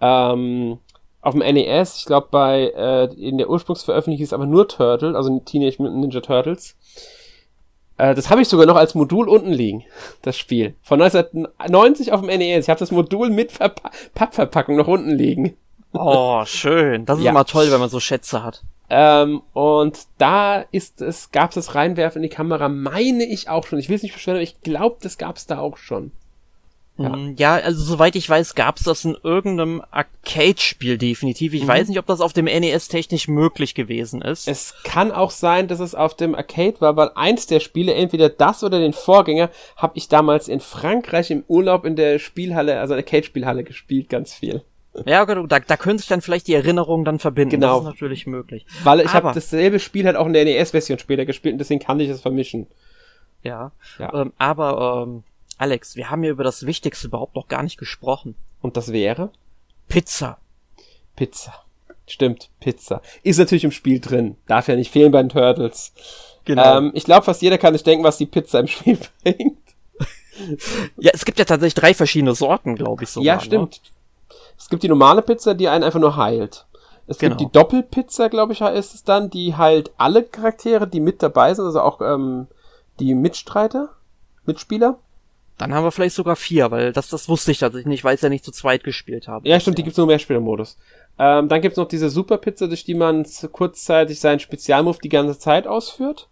ähm, 0.02 0.80
auf 1.22 1.34
dem 1.34 1.40
NES. 1.42 1.98
Ich 2.00 2.06
glaube, 2.06 2.28
bei 2.32 2.72
äh, 2.76 3.06
in 3.16 3.38
der 3.38 3.50
Ursprungsveröffentlichung 3.50 4.18
hieß 4.18 4.30
es 4.30 4.34
aber 4.34 4.46
nur 4.48 4.68
Turtle, 4.68 5.16
also 5.16 5.40
Teenage 5.40 5.76
Mutant 5.82 6.00
Ninja 6.02 6.22
Turtles. 6.22 6.76
Äh, 7.98 8.14
das 8.16 8.30
habe 8.30 8.42
ich 8.42 8.48
sogar 8.48 8.66
noch 8.66 8.76
als 8.76 8.96
Modul 8.96 9.30
unten 9.30 9.52
liegen, 9.52 9.84
das 10.24 10.36
Spiel. 10.38 10.76
Von 10.82 11.02
1990 11.02 12.12
auf 12.12 12.22
dem 12.22 12.28
NES. 12.38 12.66
Ich 12.66 12.70
habe 12.70 12.80
das 12.80 12.92
Modul 12.92 13.30
mit 13.30 13.52
Verpa 13.52 13.92
Pappverpackung 14.14 14.76
noch 14.76 14.88
unten 14.88 15.12
liegen. 15.16 15.56
Oh, 15.94 16.44
schön. 16.46 17.06
Das 17.06 17.20
ist 17.20 17.24
Ja. 17.24 17.32
immer 17.32 17.46
toll, 17.46 17.72
wenn 17.72 17.80
man 17.80 17.90
so 17.90 18.00
Schätze 18.00 18.44
hat. 18.44 18.64
Ähm, 18.90 19.42
und 19.54 20.00
da 20.18 20.62
ist 20.72 21.02
es, 21.02 21.32
gab 21.32 21.50
es 21.52 21.56
das 21.56 21.76
Reinwerfen 21.76 22.22
in 22.24 22.30
die 22.30 22.36
Kamera, 22.36 22.70
meine 22.70 23.26
ich 23.26 23.50
auch 23.50 23.66
schon. 23.66 23.80
Ich 23.80 23.90
will 23.90 23.96
es 23.96 24.04
nicht 24.04 24.14
beschweren, 24.14 24.38
aber 24.38 24.44
ich 24.44 24.62
glaube, 24.62 24.98
das 25.02 25.18
gab 25.18 25.38
es 25.38 25.48
da 25.48 25.60
auch 25.60 25.78
schon. 25.78 26.12
Ja. 26.98 27.16
Ja, 27.18 27.32
ja 27.36 27.56
also 27.56 27.84
soweit 27.84 28.16
ich 28.16 28.30
weiß, 28.30 28.56
gab's 28.56 28.84
das 28.84 29.04
in 29.04 29.18
irgendeinem 29.24 29.84
Arcade-Spiel 29.92 30.98
definitiv. 30.98 31.54
Ich 31.54 31.64
Mhm. 31.64 31.68
weiß 31.68 31.88
nicht, 31.90 32.00
ob 32.00 32.06
das 32.06 32.22
auf 32.22 32.32
dem 32.32 32.46
NES 32.46 32.88
technisch 32.88 33.28
möglich 33.28 33.76
gewesen 33.76 34.22
ist. 34.22 34.48
Es 34.48 34.76
kann 34.84 35.12
auch 35.12 35.32
sein, 35.32 35.68
dass 35.68 35.80
es 35.80 35.94
auf 35.96 36.16
dem 36.16 36.36
Arcade 36.36 36.80
war, 36.80 36.96
weil 36.96 37.10
eins 37.16 37.48
der 37.48 37.60
Spiele, 37.60 37.94
entweder 37.94 38.30
das 38.30 38.64
oder 38.64 38.80
den 38.80 38.94
Vorgänger, 38.94 39.50
habe 39.76 39.98
ich 39.98 40.08
damals 40.08 40.48
in 40.48 40.60
Frankreich 40.62 41.32
im 41.32 41.44
Urlaub 41.48 41.86
in 41.86 41.96
der 41.96 42.20
Spielhalle, 42.20 42.80
also 42.80 42.94
in 42.94 42.98
der 42.98 43.06
Arcade-Spielhalle 43.06 43.64
gespielt, 43.64 44.10
ganz 44.10 44.34
viel. 44.34 44.64
Ja, 45.06 45.26
da, 45.26 45.60
da 45.60 45.78
können 45.78 45.98
sich 45.98 46.08
dann 46.08 46.22
vielleicht 46.22 46.48
die 46.48 46.54
Erinnerungen 46.54 47.06
dann 47.06 47.20
verbinden. 47.20 47.52
Genau. 47.52 47.80
Das 47.80 47.88
ist 47.88 47.94
natürlich 47.94 48.28
möglich. 48.28 48.66
Weil 48.84 49.02
ich 49.02 49.14
habe 49.14 49.32
dasselbe 49.34 49.80
Spiel 49.80 50.06
halt 50.06 50.16
auch 50.16 50.26
in 50.28 50.34
der 50.34 50.46
NES-Version 50.46 51.00
später 51.00 51.26
gespielt 51.26 51.54
und 51.54 51.60
deswegen 51.60 51.82
kann 51.82 52.00
ich 52.00 52.10
es 52.10 52.22
vermischen. 52.22 52.68
Ja. 53.44 53.72
Ja. 54.00 54.14
Ähm, 54.14 54.34
aber, 54.38 55.06
ähm, 55.08 55.24
Alex, 55.58 55.96
wir 55.96 56.10
haben 56.10 56.24
ja 56.24 56.32
über 56.32 56.44
das 56.44 56.66
Wichtigste 56.66 57.08
überhaupt 57.08 57.36
noch 57.36 57.48
gar 57.48 57.64
nicht 57.64 57.78
gesprochen. 57.78 58.36
Und 58.62 58.78
das 58.78 58.92
wäre 58.92 59.32
Pizza. 59.88 60.40
Pizza. 61.16 61.54
Stimmt, 62.08 62.50
Pizza. 62.60 63.02
Ist 63.24 63.40
natürlich 63.40 63.64
im 63.64 63.72
Spiel 63.72 64.00
drin. 64.00 64.38
Darf 64.48 64.68
ja 64.68 64.76
nicht 64.76 64.92
fehlen 64.92 65.12
bei 65.12 65.22
den 65.22 65.30
Turtles. 65.30 65.94
Genau. 66.46 66.78
Ähm, 66.78 66.92
ich 66.94 67.04
glaube, 67.04 67.26
fast 67.26 67.42
jeder 67.42 67.58
kann 67.58 67.74
sich 67.74 67.84
denken, 67.84 68.04
was 68.04 68.18
die 68.18 68.28
Pizza 68.28 68.60
im 68.60 68.68
Spiel 68.68 68.98
bringt. 69.24 69.58
ja, 70.98 71.12
es 71.14 71.26
gibt 71.26 71.40
ja 71.40 71.46
tatsächlich 71.46 71.74
drei 71.74 71.94
verschiedene 71.94 72.36
Sorten, 72.36 72.76
glaube 72.76 73.04
ich 73.04 73.10
sogar. 73.10 73.26
ja, 73.26 73.40
stimmt. 73.40 73.82
Es 74.58 74.70
gibt 74.70 74.84
die 74.84 74.90
normale 74.90 75.22
Pizza, 75.22 75.54
die 75.54 75.68
einen 75.68 75.84
einfach 75.84 76.00
nur 76.00 76.16
heilt. 76.18 76.66
Es 77.08 77.18
Genau. 77.20 77.36
gibt 77.36 77.42
die 77.42 77.58
Doppelpizza, 77.58 78.30
glaube 78.30 78.54
ich, 78.54 78.62
heißt 78.62 78.96
es 78.96 79.04
dann, 79.04 79.30
die 79.30 79.56
heilt 79.56 79.92
alle 79.98 80.24
Charaktere, 80.24 80.88
die 80.88 81.00
mit 81.00 81.22
dabei 81.22 81.54
sind, 81.54 81.66
also 81.66 81.82
auch 81.82 82.02
ähm, 82.02 82.48
die 83.00 83.14
Mitstreiter, 83.14 83.90
Mitspieler. 84.46 84.98
Dann 85.58 85.74
haben 85.74 85.84
wir 85.84 85.92
vielleicht 85.92 86.16
sogar 86.16 86.36
vier, 86.36 86.72
weil 86.72 86.92
das, 86.92 87.10
das 87.10 87.30
wusste 87.30 87.52
ich 87.52 87.60
tatsächlich 87.60 87.88
nicht, 87.88 88.04
weil 88.04 88.16
ich 88.16 88.22
ja 88.22 88.30
nicht 88.30 88.44
zu 88.44 88.52
zweit 88.52 88.84
gespielt 88.84 89.28
habe. 89.28 89.48
Ja, 89.48 89.60
stimmt, 89.60 89.78
die 89.78 89.84
gibt's 89.84 89.98
nur 89.98 90.06
im 90.06 90.10
Mehrspielermodus. 90.10 90.78
Ähm, 91.18 91.48
dann 91.48 91.62
gibt's 91.62 91.78
noch 91.78 91.88
diese 91.88 92.10
Superpizza, 92.10 92.68
durch 92.68 92.84
die 92.84 92.96
man 92.96 93.26
kurzzeitig 93.52 94.20
seinen 94.20 94.40
Spezialmove 94.40 95.00
die 95.00 95.10
ganze 95.10 95.40
Zeit 95.40 95.66
ausführt. 95.68 96.28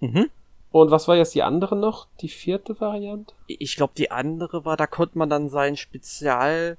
Mhm. 0.00 0.30
Und 0.70 0.90
was 0.90 1.08
war 1.08 1.16
jetzt 1.16 1.34
die 1.34 1.42
andere 1.42 1.76
noch? 1.76 2.06
Die 2.20 2.28
vierte 2.28 2.80
Variante? 2.80 3.34
Ich 3.46 3.76
glaube, 3.76 3.92
die 3.96 4.10
andere 4.10 4.64
war, 4.64 4.76
da 4.76 4.86
konnte 4.86 5.18
man 5.18 5.28
dann 5.28 5.48
sein 5.48 5.76
Spezial. 5.76 6.78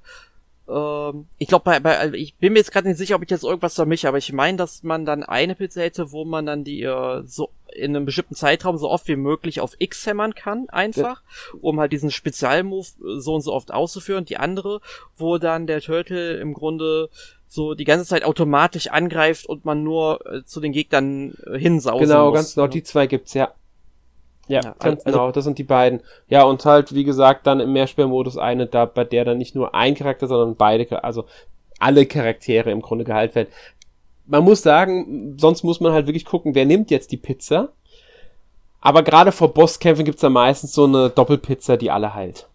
Ähm, 0.70 1.26
ich 1.38 1.48
glaube, 1.48 1.64
bei, 1.64 1.80
bei, 1.80 1.98
also 1.98 2.14
ich 2.14 2.34
bin 2.36 2.52
mir 2.52 2.60
jetzt 2.60 2.72
gerade 2.72 2.88
nicht 2.88 2.98
sicher, 2.98 3.16
ob 3.16 3.22
ich 3.22 3.30
jetzt 3.30 3.44
irgendwas 3.44 3.74
vermische, 3.74 4.08
aber 4.08 4.18
ich 4.18 4.32
meine, 4.32 4.56
dass 4.56 4.82
man 4.82 5.04
dann 5.04 5.22
eine 5.22 5.54
Pizza 5.54 5.82
hätte, 5.82 6.12
wo 6.12 6.24
man 6.24 6.46
dann 6.46 6.64
die 6.64 6.82
äh, 6.82 7.22
so 7.26 7.50
in 7.72 7.94
einem 7.94 8.04
bestimmten 8.04 8.34
Zeitraum 8.34 8.78
so 8.78 8.88
oft 8.90 9.06
wie 9.08 9.16
möglich 9.16 9.60
auf 9.60 9.74
X 9.78 10.06
hämmern 10.06 10.34
kann, 10.34 10.68
einfach, 10.70 11.22
um 11.60 11.78
halt 11.78 11.92
diesen 11.92 12.10
Spezialmove 12.10 12.88
so 13.18 13.34
und 13.34 13.42
so 13.42 13.52
oft 13.52 13.72
auszuführen. 13.72 14.24
Die 14.24 14.36
andere, 14.38 14.80
wo 15.16 15.38
dann 15.38 15.66
der 15.66 15.80
Turtle 15.80 16.38
im 16.38 16.52
Grunde 16.52 17.10
so 17.46 17.74
die 17.74 17.84
ganze 17.84 18.06
Zeit 18.06 18.24
automatisch 18.24 18.88
angreift 18.88 19.46
und 19.46 19.64
man 19.64 19.82
nur 19.82 20.24
äh, 20.26 20.44
zu 20.44 20.60
den 20.60 20.72
Gegnern 20.72 21.34
äh, 21.46 21.58
hinsausen 21.58 22.06
Genau, 22.06 22.26
muss. 22.26 22.34
ganz 22.34 22.54
genau, 22.54 22.66
die 22.68 22.82
zwei 22.82 23.06
gibt's, 23.06 23.34
ja. 23.34 23.52
Ja, 24.50 24.60
Ja, 24.62 24.74
ganz 24.78 25.04
also- 25.06 25.18
genau, 25.18 25.32
das 25.32 25.44
sind 25.44 25.58
die 25.58 25.64
beiden. 25.64 26.00
Ja, 26.28 26.42
und 26.42 26.64
halt, 26.64 26.94
wie 26.94 27.04
gesagt, 27.04 27.46
dann 27.46 27.60
im 27.60 27.72
Mehrspielmodus 27.72 28.36
eine, 28.36 28.66
da, 28.66 28.84
bei 28.84 29.04
der 29.04 29.24
dann 29.24 29.38
nicht 29.38 29.54
nur 29.54 29.74
ein 29.74 29.94
Charakter, 29.94 30.26
sondern 30.26 30.56
beide, 30.56 31.04
also 31.04 31.24
alle 31.78 32.04
Charaktere 32.06 32.70
im 32.70 32.82
Grunde 32.82 33.04
geheilt 33.04 33.34
werden. 33.34 33.48
Man 34.26 34.44
muss 34.44 34.62
sagen, 34.62 35.36
sonst 35.38 35.62
muss 35.64 35.80
man 35.80 35.92
halt 35.92 36.06
wirklich 36.06 36.24
gucken, 36.24 36.54
wer 36.54 36.66
nimmt 36.66 36.90
jetzt 36.90 37.10
die 37.12 37.16
Pizza. 37.16 37.70
Aber 38.80 39.02
gerade 39.02 39.32
vor 39.32 39.52
Bosskämpfen 39.52 40.04
gibt's 40.04 40.22
da 40.22 40.30
meistens 40.30 40.72
so 40.72 40.84
eine 40.84 41.10
Doppelpizza, 41.10 41.76
die 41.76 41.90
alle 41.90 42.14
heilt. 42.14 42.48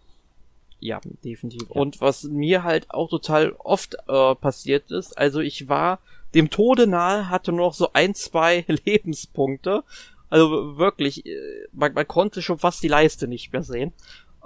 Ja, 0.80 1.00
definitiv. 1.24 1.68
Ja. 1.68 1.80
Und 1.80 2.00
was 2.00 2.24
mir 2.24 2.62
halt 2.62 2.90
auch 2.90 3.08
total 3.08 3.52
oft 3.58 3.96
äh, 4.08 4.34
passiert 4.34 4.90
ist, 4.90 5.16
also 5.16 5.40
ich 5.40 5.68
war 5.68 6.00
dem 6.34 6.50
Tode 6.50 6.86
nahe, 6.86 7.30
hatte 7.30 7.52
nur 7.52 7.66
noch 7.66 7.74
so 7.74 7.90
ein, 7.92 8.14
zwei 8.14 8.64
Lebenspunkte. 8.84 9.84
Also 10.28 10.76
wirklich, 10.76 11.26
äh, 11.26 11.66
man, 11.72 11.94
man 11.94 12.06
konnte 12.06 12.42
schon 12.42 12.58
fast 12.58 12.82
die 12.82 12.88
Leiste 12.88 13.28
nicht 13.28 13.52
mehr 13.52 13.62
sehen. 13.62 13.92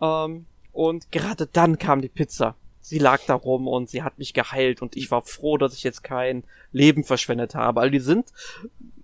Ähm, 0.01 0.47
und 0.73 1.11
gerade 1.11 1.47
dann 1.47 1.79
kam 1.79 2.01
die 2.01 2.09
Pizza. 2.09 2.55
Sie 2.81 2.99
lag 2.99 3.21
da 3.27 3.35
rum 3.35 3.69
und 3.69 3.91
sie 3.91 4.03
hat 4.03 4.19
mich 4.19 4.33
geheilt 4.33 4.83
und 4.83 4.97
ich 4.97 5.11
war 5.11 5.23
froh, 5.23 5.59
dass 5.59 5.75
ich 5.75 5.83
jetzt 5.83 6.03
kein 6.03 6.45
Leben 6.73 7.05
verschwendet 7.05 7.55
habe. 7.55 7.81
Also 7.81 7.93
die 7.93 8.01
sind 8.01 8.33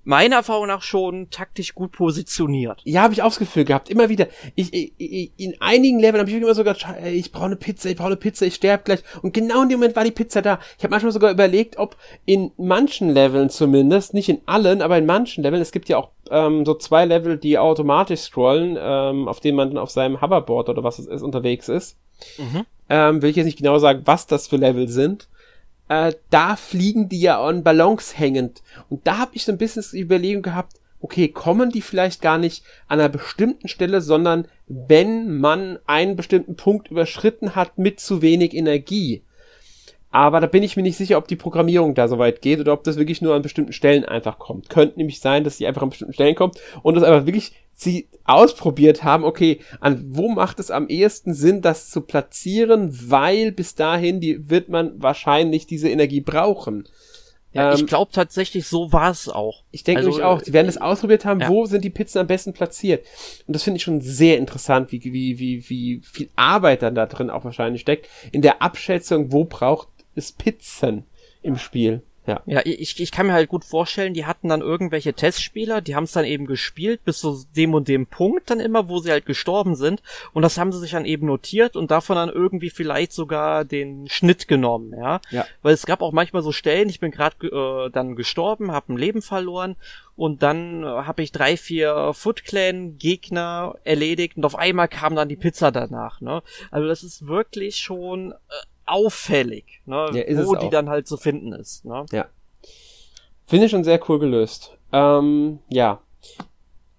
meiner 0.06 0.36
Erfahrung 0.36 0.68
nach 0.68 0.82
schon 0.82 1.28
taktisch 1.30 1.74
gut 1.74 1.92
positioniert. 1.92 2.80
Ja, 2.84 3.02
habe 3.02 3.12
ich 3.12 3.22
auch 3.22 3.28
das 3.28 3.38
Gefühl 3.38 3.64
gehabt. 3.64 3.90
Immer 3.90 4.08
wieder. 4.08 4.28
Ich, 4.54 4.72
ich, 4.72 4.92
ich 4.96 5.32
in 5.36 5.60
einigen 5.60 5.98
Leveln 5.98 6.20
habe 6.20 6.30
ich 6.30 6.36
immer 6.36 6.54
sogar, 6.54 6.74
"Sche- 6.74 6.96
ey, 6.96 7.12
ich 7.14 7.32
brauche 7.32 7.46
eine 7.46 7.56
Pizza, 7.56 7.90
ich 7.90 7.96
brauche 7.96 8.06
eine 8.06 8.16
Pizza, 8.16 8.46
ich 8.46 8.54
sterbe 8.54 8.84
gleich. 8.84 9.00
Und 9.20 9.34
genau 9.34 9.62
in 9.62 9.68
dem 9.68 9.80
Moment 9.80 9.96
war 9.96 10.04
die 10.04 10.12
Pizza 10.12 10.42
da. 10.42 10.60
Ich 10.78 10.84
habe 10.84 10.92
manchmal 10.92 11.12
sogar 11.12 11.30
überlegt, 11.32 11.76
ob 11.78 11.96
in 12.24 12.52
manchen 12.56 13.10
Leveln 13.10 13.50
zumindest, 13.50 14.14
nicht 14.14 14.28
in 14.28 14.40
allen, 14.46 14.80
aber 14.80 14.96
in 14.96 15.06
manchen 15.06 15.42
Leveln, 15.42 15.60
es 15.60 15.72
gibt 15.72 15.88
ja 15.88 15.98
auch 15.98 16.10
ähm, 16.30 16.64
so 16.64 16.74
zwei 16.74 17.04
Level, 17.04 17.36
die 17.36 17.58
automatisch 17.58 18.20
scrollen, 18.20 18.78
ähm, 18.80 19.26
auf 19.26 19.40
denen 19.40 19.56
man 19.56 19.70
dann 19.70 19.78
auf 19.78 19.90
seinem 19.90 20.20
Hoverboard 20.20 20.68
oder 20.68 20.84
was 20.84 20.98
es 21.00 21.06
ist 21.06 21.22
unterwegs 21.22 21.68
ist. 21.68 21.96
Mhm. 22.38 22.64
Ähm, 22.88 23.20
will 23.22 23.30
ich 23.30 23.36
jetzt 23.36 23.46
nicht 23.46 23.58
genau 23.58 23.78
sagen, 23.78 24.02
was 24.04 24.28
das 24.28 24.46
für 24.46 24.56
Level 24.56 24.88
sind. 24.88 25.28
Äh, 25.88 26.14
da 26.30 26.56
fliegen 26.56 27.08
die 27.08 27.20
ja 27.20 27.42
an 27.42 27.62
Ballons 27.62 28.18
hängend. 28.18 28.62
Und 28.88 29.06
da 29.06 29.18
habe 29.18 29.32
ich 29.34 29.44
so 29.44 29.52
ein 29.52 29.58
bisschen 29.58 29.84
die 29.92 30.00
Überlegung 30.00 30.42
gehabt, 30.42 30.74
okay, 31.00 31.28
kommen 31.28 31.70
die 31.70 31.82
vielleicht 31.82 32.22
gar 32.22 32.38
nicht 32.38 32.64
an 32.88 32.98
einer 32.98 33.08
bestimmten 33.08 33.68
Stelle, 33.68 34.00
sondern 34.00 34.48
wenn 34.66 35.38
man 35.38 35.78
einen 35.86 36.16
bestimmten 36.16 36.56
Punkt 36.56 36.90
überschritten 36.90 37.54
hat 37.54 37.78
mit 37.78 38.00
zu 38.00 38.22
wenig 38.22 38.54
Energie. 38.54 39.22
Aber 40.16 40.40
da 40.40 40.46
bin 40.46 40.62
ich 40.62 40.78
mir 40.78 40.82
nicht 40.82 40.96
sicher, 40.96 41.18
ob 41.18 41.28
die 41.28 41.36
Programmierung 41.36 41.94
da 41.94 42.08
so 42.08 42.18
weit 42.18 42.40
geht 42.40 42.58
oder 42.58 42.72
ob 42.72 42.84
das 42.84 42.96
wirklich 42.96 43.20
nur 43.20 43.34
an 43.34 43.42
bestimmten 43.42 43.74
Stellen 43.74 44.06
einfach 44.06 44.38
kommt. 44.38 44.70
Könnte 44.70 44.96
nämlich 44.96 45.20
sein, 45.20 45.44
dass 45.44 45.58
sie 45.58 45.66
einfach 45.66 45.82
an 45.82 45.90
bestimmten 45.90 46.14
Stellen 46.14 46.34
kommt 46.34 46.58
und 46.82 46.94
das 46.94 47.04
einfach 47.04 47.26
wirklich 47.26 47.52
sie 47.74 48.08
ausprobiert 48.24 49.04
haben, 49.04 49.24
okay, 49.24 49.60
an 49.78 50.02
wo 50.16 50.30
macht 50.30 50.58
es 50.58 50.70
am 50.70 50.88
ehesten 50.88 51.34
Sinn, 51.34 51.60
das 51.60 51.90
zu 51.90 52.00
platzieren, 52.00 52.98
weil 53.10 53.52
bis 53.52 53.74
dahin 53.74 54.18
die, 54.18 54.48
wird 54.48 54.70
man 54.70 54.94
wahrscheinlich 55.02 55.66
diese 55.66 55.90
Energie 55.90 56.22
brauchen. 56.22 56.88
Ja, 57.52 57.72
Ähm, 57.72 57.76
ich 57.76 57.86
glaube 57.86 58.10
tatsächlich, 58.10 58.66
so 58.66 58.94
war 58.94 59.10
es 59.10 59.28
auch. 59.28 59.64
Ich 59.70 59.84
denke 59.84 59.98
Also, 59.98 60.08
nämlich 60.12 60.24
auch, 60.24 60.40
die 60.40 60.54
werden 60.54 60.66
das 60.66 60.78
ausprobiert 60.78 61.26
haben, 61.26 61.40
ja. 61.40 61.50
wo 61.50 61.66
sind 61.66 61.84
die 61.84 61.90
Pizzen 61.90 62.20
am 62.20 62.26
besten 62.26 62.54
platziert. 62.54 63.04
Und 63.46 63.54
das 63.54 63.64
finde 63.64 63.76
ich 63.76 63.82
schon 63.82 64.00
sehr 64.00 64.38
interessant, 64.38 64.92
wie, 64.92 65.04
wie, 65.04 65.38
wie, 65.38 65.68
wie 65.68 66.00
viel 66.02 66.30
Arbeit 66.36 66.80
dann 66.80 66.94
da 66.94 67.04
drin 67.04 67.28
auch 67.28 67.44
wahrscheinlich 67.44 67.82
steckt. 67.82 68.08
In 68.32 68.40
der 68.40 68.62
Abschätzung, 68.62 69.30
wo 69.30 69.44
braucht 69.44 69.88
es 70.16 70.32
Pizzen 70.32 71.04
im 71.42 71.56
Spiel. 71.56 72.02
Ja, 72.26 72.42
ja 72.46 72.60
ich, 72.64 73.00
ich 73.00 73.12
kann 73.12 73.26
mir 73.26 73.32
halt 73.32 73.48
gut 73.48 73.64
vorstellen, 73.64 74.14
die 74.14 74.26
hatten 74.26 74.48
dann 74.48 74.60
irgendwelche 74.60 75.14
Testspieler, 75.14 75.80
die 75.80 75.94
haben 75.94 76.04
es 76.04 76.12
dann 76.12 76.24
eben 76.24 76.46
gespielt 76.46 77.04
bis 77.04 77.18
zu 77.18 77.44
dem 77.56 77.74
und 77.74 77.88
dem 77.88 78.06
Punkt 78.06 78.50
dann 78.50 78.60
immer, 78.60 78.88
wo 78.88 78.98
sie 78.98 79.10
halt 79.10 79.26
gestorben 79.26 79.76
sind. 79.76 80.02
Und 80.32 80.42
das 80.42 80.58
haben 80.58 80.72
sie 80.72 80.80
sich 80.80 80.90
dann 80.90 81.04
eben 81.04 81.26
notiert 81.26 81.76
und 81.76 81.90
davon 81.90 82.16
dann 82.16 82.28
irgendwie 82.28 82.70
vielleicht 82.70 83.12
sogar 83.12 83.64
den 83.64 84.08
Schnitt 84.08 84.48
genommen, 84.48 84.92
ja. 84.98 85.20
ja. 85.30 85.46
Weil 85.62 85.74
es 85.74 85.86
gab 85.86 86.02
auch 86.02 86.12
manchmal 86.12 86.42
so 86.42 86.52
Stellen, 86.52 86.88
ich 86.88 87.00
bin 87.00 87.12
gerade 87.12 87.46
äh, 87.46 87.90
dann 87.90 88.16
gestorben, 88.16 88.72
habe 88.72 88.92
ein 88.92 88.98
Leben 88.98 89.22
verloren 89.22 89.76
und 90.16 90.42
dann 90.42 90.82
äh, 90.82 90.86
habe 90.86 91.22
ich 91.22 91.32
drei, 91.32 91.56
vier 91.56 92.12
Foot 92.14 92.44
Clan 92.44 92.98
Gegner 92.98 93.76
erledigt 93.84 94.36
und 94.36 94.44
auf 94.44 94.56
einmal 94.56 94.88
kam 94.88 95.14
dann 95.14 95.28
die 95.28 95.36
Pizza 95.36 95.70
danach, 95.70 96.20
ne? 96.20 96.42
Also 96.70 96.88
das 96.88 97.02
ist 97.02 97.26
wirklich 97.26 97.76
schon. 97.76 98.32
Äh, 98.32 98.36
auffällig, 98.86 99.82
ne, 99.84 100.08
ja, 100.12 100.46
wo 100.46 100.54
die 100.54 100.70
dann 100.70 100.88
halt 100.88 101.06
zu 101.06 101.16
finden 101.16 101.52
ist. 101.52 101.84
Ne? 101.84 102.06
Ja. 102.12 102.26
Finde 103.46 103.66
ich 103.66 103.70
schon 103.70 103.84
sehr 103.84 104.00
cool 104.08 104.18
gelöst. 104.18 104.76
Ähm, 104.92 105.60
ja. 105.68 106.00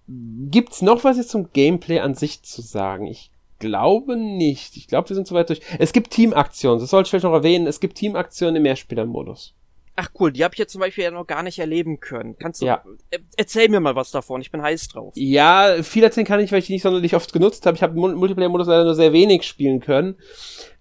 Gibt's 0.06 0.80
noch 0.80 1.04
was 1.04 1.18
jetzt 1.18 1.30
zum 1.30 1.52
Gameplay 1.52 1.98
an 1.98 2.14
sich 2.14 2.42
zu 2.42 2.62
sagen? 2.62 3.06
Ich 3.06 3.30
glaube 3.58 4.16
nicht. 4.16 4.76
Ich 4.76 4.86
glaube, 4.88 5.08
wir 5.10 5.16
sind 5.16 5.26
soweit 5.26 5.50
durch. 5.50 5.60
Es 5.78 5.92
gibt 5.92 6.10
Teamaktionen, 6.10 6.80
das 6.80 6.90
sollte 6.90 7.06
ich 7.06 7.10
vielleicht 7.10 7.24
noch 7.24 7.32
erwähnen. 7.32 7.66
Es 7.66 7.80
gibt 7.80 7.98
Teamaktionen 7.98 8.56
im 8.56 8.62
Mehrspielermodus. 8.62 9.54
Ach 10.00 10.10
cool, 10.20 10.30
die 10.30 10.44
habe 10.44 10.54
ich 10.54 10.58
jetzt 10.60 10.70
zum 10.70 10.80
Beispiel 10.80 11.04
ja 11.04 11.10
noch 11.10 11.26
gar 11.26 11.42
nicht 11.42 11.58
erleben 11.58 11.98
können. 11.98 12.36
Kannst 12.38 12.62
du, 12.62 12.66
ja. 12.66 12.84
erzähl 13.36 13.68
mir 13.68 13.80
mal 13.80 13.96
was 13.96 14.12
davon, 14.12 14.40
ich 14.40 14.52
bin 14.52 14.62
heiß 14.62 14.86
drauf. 14.88 15.12
Ja, 15.16 15.82
viel 15.82 16.04
erzählen 16.04 16.24
kann 16.24 16.38
ich, 16.38 16.52
weil 16.52 16.60
ich 16.60 16.66
die 16.66 16.74
nicht 16.74 16.82
sonderlich 16.82 17.16
oft 17.16 17.32
genutzt 17.32 17.66
habe. 17.66 17.76
Ich 17.76 17.82
habe 17.82 17.98
Multiplayer-Modus 17.98 18.68
leider 18.68 18.84
nur 18.84 18.94
sehr 18.94 19.12
wenig 19.12 19.42
spielen 19.42 19.80
können 19.80 20.16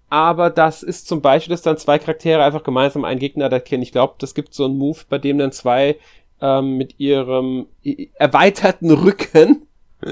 aber 0.10 0.50
das 0.50 0.84
ist 0.84 1.08
zum 1.08 1.22
Beispiel, 1.22 1.52
dass 1.52 1.62
dann 1.62 1.78
zwei 1.78 2.00
Charaktere 2.00 2.44
einfach 2.44 2.64
gemeinsam 2.64 3.04
einen 3.04 3.20
Gegner 3.20 3.52
erkennen. 3.52 3.84
Ich 3.84 3.92
glaube, 3.92 4.16
das 4.20 4.34
gibt 4.34 4.54
so 4.54 4.66
einen 4.66 4.78
Move, 4.78 5.00
bei 5.10 5.18
dem 5.18 5.38
dann 5.38 5.52
zwei 5.52 5.98
ähm, 6.42 6.78
mit 6.78 7.00
ihrem 7.00 7.68
erweiterten 8.16 8.92
Rücken, 8.92 9.68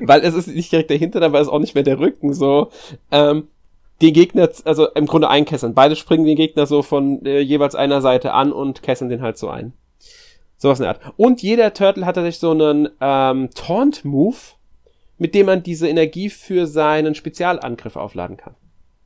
weil 0.00 0.22
es 0.22 0.34
ist 0.34 0.48
nicht 0.48 0.72
direkt 0.72 0.90
dahinter, 0.90 1.22
aber 1.22 1.40
es 1.40 1.46
ist 1.46 1.52
auch 1.52 1.60
nicht 1.60 1.74
mehr 1.74 1.84
der 1.84 2.00
Rücken 2.00 2.32
so, 2.34 2.70
ähm, 3.12 3.48
den 4.02 4.14
Gegner, 4.14 4.48
also 4.64 4.88
im 4.88 5.06
Grunde 5.06 5.28
einkesseln. 5.28 5.74
Beide 5.74 5.94
springen 5.94 6.24
den 6.24 6.36
Gegner 6.36 6.66
so 6.66 6.82
von 6.82 7.24
äh, 7.24 7.40
jeweils 7.40 7.74
einer 7.74 8.00
Seite 8.00 8.32
an 8.32 8.52
und 8.52 8.82
kesseln 8.82 9.10
den 9.10 9.22
halt 9.22 9.36
so 9.38 9.48
ein. 9.48 9.74
Sowas 10.56 10.80
in 10.80 10.84
der 10.84 10.92
Art. 10.94 11.12
Und 11.16 11.42
jeder 11.42 11.72
Turtle 11.74 12.06
hat 12.06 12.16
tatsächlich 12.16 12.40
so 12.40 12.50
einen 12.50 12.88
ähm, 13.00 13.50
Taunt-Move, 13.54 14.36
mit 15.18 15.34
dem 15.34 15.46
man 15.46 15.62
diese 15.62 15.88
Energie 15.88 16.30
für 16.30 16.66
seinen 16.66 17.14
Spezialangriff 17.14 17.96
aufladen 17.96 18.36
kann. 18.36 18.54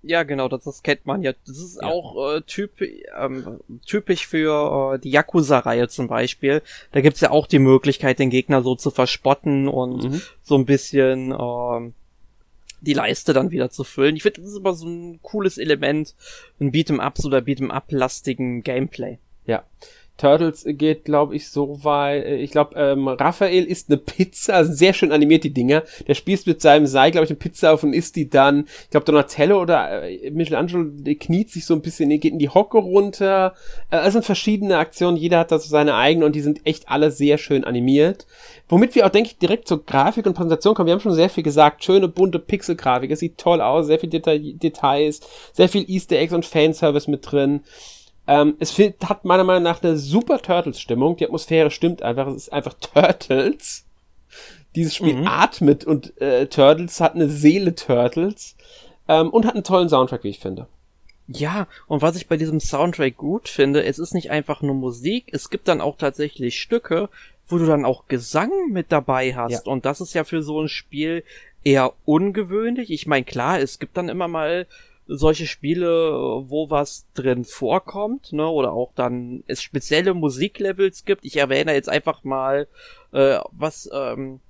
Ja, 0.06 0.22
genau, 0.22 0.48
das, 0.48 0.64
das 0.64 0.82
kennt 0.82 1.06
man 1.06 1.22
ja. 1.22 1.32
Das 1.46 1.58
ist 1.58 1.78
ja. 1.80 1.88
auch 1.88 2.36
äh, 2.36 2.42
typ, 2.42 2.82
ähm, 3.18 3.60
typisch 3.86 4.26
für 4.26 4.94
äh, 4.94 4.98
die 4.98 5.10
Yakuza-Reihe 5.10 5.88
zum 5.88 6.08
Beispiel. 6.08 6.62
Da 6.92 7.00
gibt's 7.00 7.20
ja 7.20 7.30
auch 7.30 7.46
die 7.46 7.58
Möglichkeit, 7.58 8.18
den 8.18 8.30
Gegner 8.30 8.62
so 8.62 8.74
zu 8.74 8.90
verspotten 8.90 9.66
und 9.68 10.04
mhm. 10.04 10.22
so 10.42 10.56
ein 10.56 10.66
bisschen 10.66 11.32
äh, 11.32 11.92
die 12.82 12.92
Leiste 12.92 13.32
dann 13.32 13.50
wieder 13.50 13.70
zu 13.70 13.82
füllen. 13.82 14.16
Ich 14.16 14.22
finde, 14.22 14.42
das 14.42 14.50
ist 14.50 14.58
immer 14.58 14.74
so 14.74 14.86
ein 14.86 15.20
cooles 15.22 15.56
Element, 15.56 16.14
ein 16.60 16.70
Beat'em-Ups 16.70 17.24
oder 17.24 17.38
Beat'em-Up-lastigen 17.38 18.62
Gameplay. 18.62 19.18
Ja. 19.46 19.64
Turtles 20.16 20.64
geht, 20.64 21.04
glaube 21.04 21.34
ich, 21.34 21.48
so 21.48 21.82
weit. 21.84 22.24
Äh, 22.24 22.36
ich 22.36 22.50
glaube, 22.52 22.76
ähm, 22.76 23.08
Raphael 23.08 23.64
isst 23.64 23.90
eine 23.90 23.98
Pizza, 23.98 24.54
also 24.54 24.72
sehr 24.72 24.92
schön 24.92 25.10
animiert 25.10 25.44
die 25.44 25.52
Dinger. 25.52 25.82
Der 26.06 26.14
spießt 26.14 26.46
mit 26.46 26.60
seinem 26.60 26.86
Seil, 26.86 27.10
glaube 27.10 27.24
ich, 27.24 27.30
eine 27.30 27.38
Pizza 27.38 27.72
auf 27.72 27.82
und 27.82 27.92
isst 27.92 28.14
die 28.16 28.30
dann. 28.30 28.66
Ich 28.84 28.90
glaube, 28.90 29.06
Donatello 29.06 29.60
oder 29.60 30.04
äh, 30.04 30.30
Michelangelo 30.30 30.84
kniet 31.18 31.50
sich 31.50 31.66
so 31.66 31.74
ein 31.74 31.82
bisschen, 31.82 32.10
geht 32.10 32.32
in 32.32 32.38
die 32.38 32.48
Hocke 32.48 32.78
runter. 32.78 33.54
Äh, 33.90 34.06
es 34.06 34.12
sind 34.12 34.24
verschiedene 34.24 34.78
Aktionen, 34.78 35.16
jeder 35.16 35.40
hat 35.40 35.50
da 35.50 35.58
so 35.58 35.68
seine 35.68 35.94
eigenen 35.94 36.26
und 36.26 36.36
die 36.36 36.42
sind 36.42 36.64
echt 36.64 36.88
alle 36.88 37.10
sehr 37.10 37.38
schön 37.38 37.64
animiert. 37.64 38.26
Womit 38.68 38.94
wir 38.94 39.06
auch, 39.06 39.10
denke 39.10 39.30
ich, 39.30 39.38
direkt 39.38 39.68
zur 39.68 39.84
Grafik 39.84 40.26
und 40.26 40.34
Präsentation 40.34 40.74
kommen. 40.74 40.86
Wir 40.86 40.94
haben 40.94 41.00
schon 41.00 41.14
sehr 41.14 41.28
viel 41.28 41.42
gesagt. 41.42 41.84
Schöne, 41.84 42.08
bunte 42.08 42.38
Pixelgrafik. 42.38 43.10
Es 43.10 43.18
sieht 43.18 43.36
toll 43.36 43.60
aus, 43.60 43.86
sehr 43.86 43.98
viel 43.98 44.10
Deta 44.10 44.36
Details, 44.38 45.20
sehr 45.52 45.68
viel 45.68 45.84
Easter 45.90 46.16
Eggs 46.16 46.32
und 46.32 46.46
Fanservice 46.46 47.10
mit 47.10 47.30
drin. 47.30 47.60
Ähm, 48.26 48.56
es 48.58 48.78
hat 48.78 49.24
meiner 49.24 49.44
Meinung 49.44 49.62
nach 49.62 49.82
eine 49.82 49.96
super 49.96 50.40
Turtles-Stimmung. 50.40 51.16
Die 51.16 51.24
Atmosphäre 51.24 51.70
stimmt 51.70 52.02
einfach. 52.02 52.26
Es 52.28 52.36
ist 52.36 52.52
einfach 52.52 52.74
Turtles. 52.74 53.84
Dieses 54.74 54.94
Spiel 54.94 55.14
mhm. 55.14 55.28
atmet 55.28 55.84
und 55.84 56.20
äh, 56.20 56.46
Turtles 56.46 57.00
hat 57.00 57.14
eine 57.14 57.28
Seele 57.28 57.74
Turtles 57.74 58.56
ähm, 59.08 59.30
und 59.30 59.46
hat 59.46 59.54
einen 59.54 59.64
tollen 59.64 59.88
Soundtrack, 59.88 60.24
wie 60.24 60.30
ich 60.30 60.40
finde. 60.40 60.66
Ja, 61.26 61.68
und 61.86 62.02
was 62.02 62.16
ich 62.16 62.26
bei 62.26 62.36
diesem 62.36 62.60
Soundtrack 62.60 63.16
gut 63.16 63.48
finde, 63.48 63.84
es 63.84 63.98
ist 63.98 64.14
nicht 64.14 64.30
einfach 64.30 64.60
nur 64.60 64.74
Musik, 64.74 65.30
es 65.32 65.48
gibt 65.48 65.68
dann 65.68 65.80
auch 65.80 65.96
tatsächlich 65.96 66.60
Stücke, 66.60 67.08
wo 67.46 67.56
du 67.58 67.66
dann 67.66 67.84
auch 67.84 68.08
Gesang 68.08 68.50
mit 68.70 68.92
dabei 68.92 69.34
hast. 69.34 69.66
Ja. 69.66 69.72
Und 69.72 69.86
das 69.86 70.00
ist 70.00 70.14
ja 70.14 70.24
für 70.24 70.42
so 70.42 70.60
ein 70.60 70.68
Spiel 70.68 71.24
eher 71.62 71.92
ungewöhnlich. 72.04 72.90
Ich 72.90 73.06
meine, 73.06 73.24
klar, 73.24 73.60
es 73.60 73.78
gibt 73.78 73.96
dann 73.96 74.08
immer 74.08 74.28
mal 74.28 74.66
solche 75.06 75.46
Spiele, 75.46 76.44
wo 76.48 76.70
was 76.70 77.06
drin 77.14 77.44
vorkommt, 77.44 78.32
ne, 78.32 78.46
oder 78.46 78.72
auch 78.72 78.92
dann 78.94 79.44
es 79.46 79.62
spezielle 79.62 80.14
Musiklevels 80.14 81.04
gibt. 81.04 81.24
Ich 81.24 81.36
erwähne 81.36 81.74
jetzt 81.74 81.88
einfach 81.88 82.24
mal, 82.24 82.66
äh, 83.12 83.38
was, 83.52 83.88
ähm, 83.92 84.40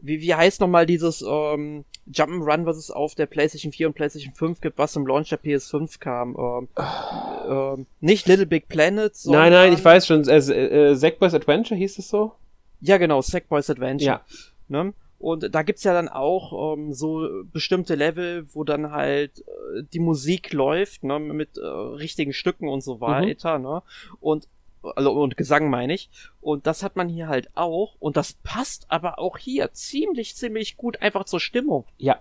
wie, 0.00 0.20
wie 0.20 0.34
heißt 0.34 0.60
nochmal 0.60 0.86
dieses 0.86 1.22
ähm, 1.22 1.84
Jump'n'Run, 2.12 2.66
was 2.66 2.76
es 2.76 2.90
auf 2.90 3.14
der 3.14 3.26
PlayStation 3.26 3.72
4 3.72 3.88
und 3.88 3.94
PlayStation 3.94 4.34
5 4.34 4.60
gibt, 4.60 4.78
was 4.78 4.96
im 4.96 5.06
Launch 5.06 5.28
der 5.28 5.40
PS5 5.40 5.98
kam. 5.98 6.36
Ähm, 6.36 7.78
äh, 7.78 7.84
nicht 8.00 8.26
Little 8.26 8.46
Big 8.46 8.68
Planet, 8.68 9.14
sondern... 9.14 9.42
Nein, 9.42 9.52
nein, 9.52 9.72
ich 9.72 9.84
weiß 9.84 10.06
schon, 10.06 10.26
äh, 10.28 10.36
äh, 10.36 10.94
Sackboys 10.94 11.34
Adventure 11.34 11.78
hieß 11.78 11.98
es 11.98 12.08
so? 12.08 12.32
Ja, 12.80 12.98
genau, 12.98 13.22
Sackboys 13.22 13.70
Adventure. 13.70 14.06
Ja. 14.06 14.20
Ne? 14.68 14.92
Und 15.18 15.54
da 15.54 15.62
gibt's 15.62 15.84
ja 15.84 15.94
dann 15.94 16.08
auch 16.08 16.74
ähm, 16.74 16.92
so 16.92 17.26
bestimmte 17.52 17.94
Level, 17.94 18.46
wo 18.52 18.64
dann 18.64 18.90
halt 18.90 19.40
äh, 19.40 19.82
die 19.92 19.98
Musik 19.98 20.52
läuft, 20.52 21.04
ne, 21.04 21.18
mit 21.18 21.56
äh, 21.56 21.64
richtigen 21.64 22.32
Stücken 22.32 22.68
und 22.68 22.82
so 22.82 22.96
mhm. 22.96 23.00
weiter, 23.00 23.58
mhm. 23.58 23.64
ne? 23.64 23.82
Und 24.20 24.48
also 24.94 25.10
und 25.12 25.36
Gesang 25.36 25.68
meine 25.68 25.94
ich. 25.94 26.10
Und 26.40 26.66
das 26.66 26.82
hat 26.82 26.94
man 26.96 27.08
hier 27.08 27.28
halt 27.28 27.50
auch. 27.56 27.96
Und 27.98 28.16
das 28.16 28.34
passt 28.44 28.86
aber 28.88 29.18
auch 29.18 29.38
hier 29.38 29.72
ziemlich, 29.72 30.36
ziemlich 30.36 30.76
gut 30.76 31.02
einfach 31.02 31.24
zur 31.24 31.40
Stimmung. 31.40 31.86
Ja. 31.98 32.20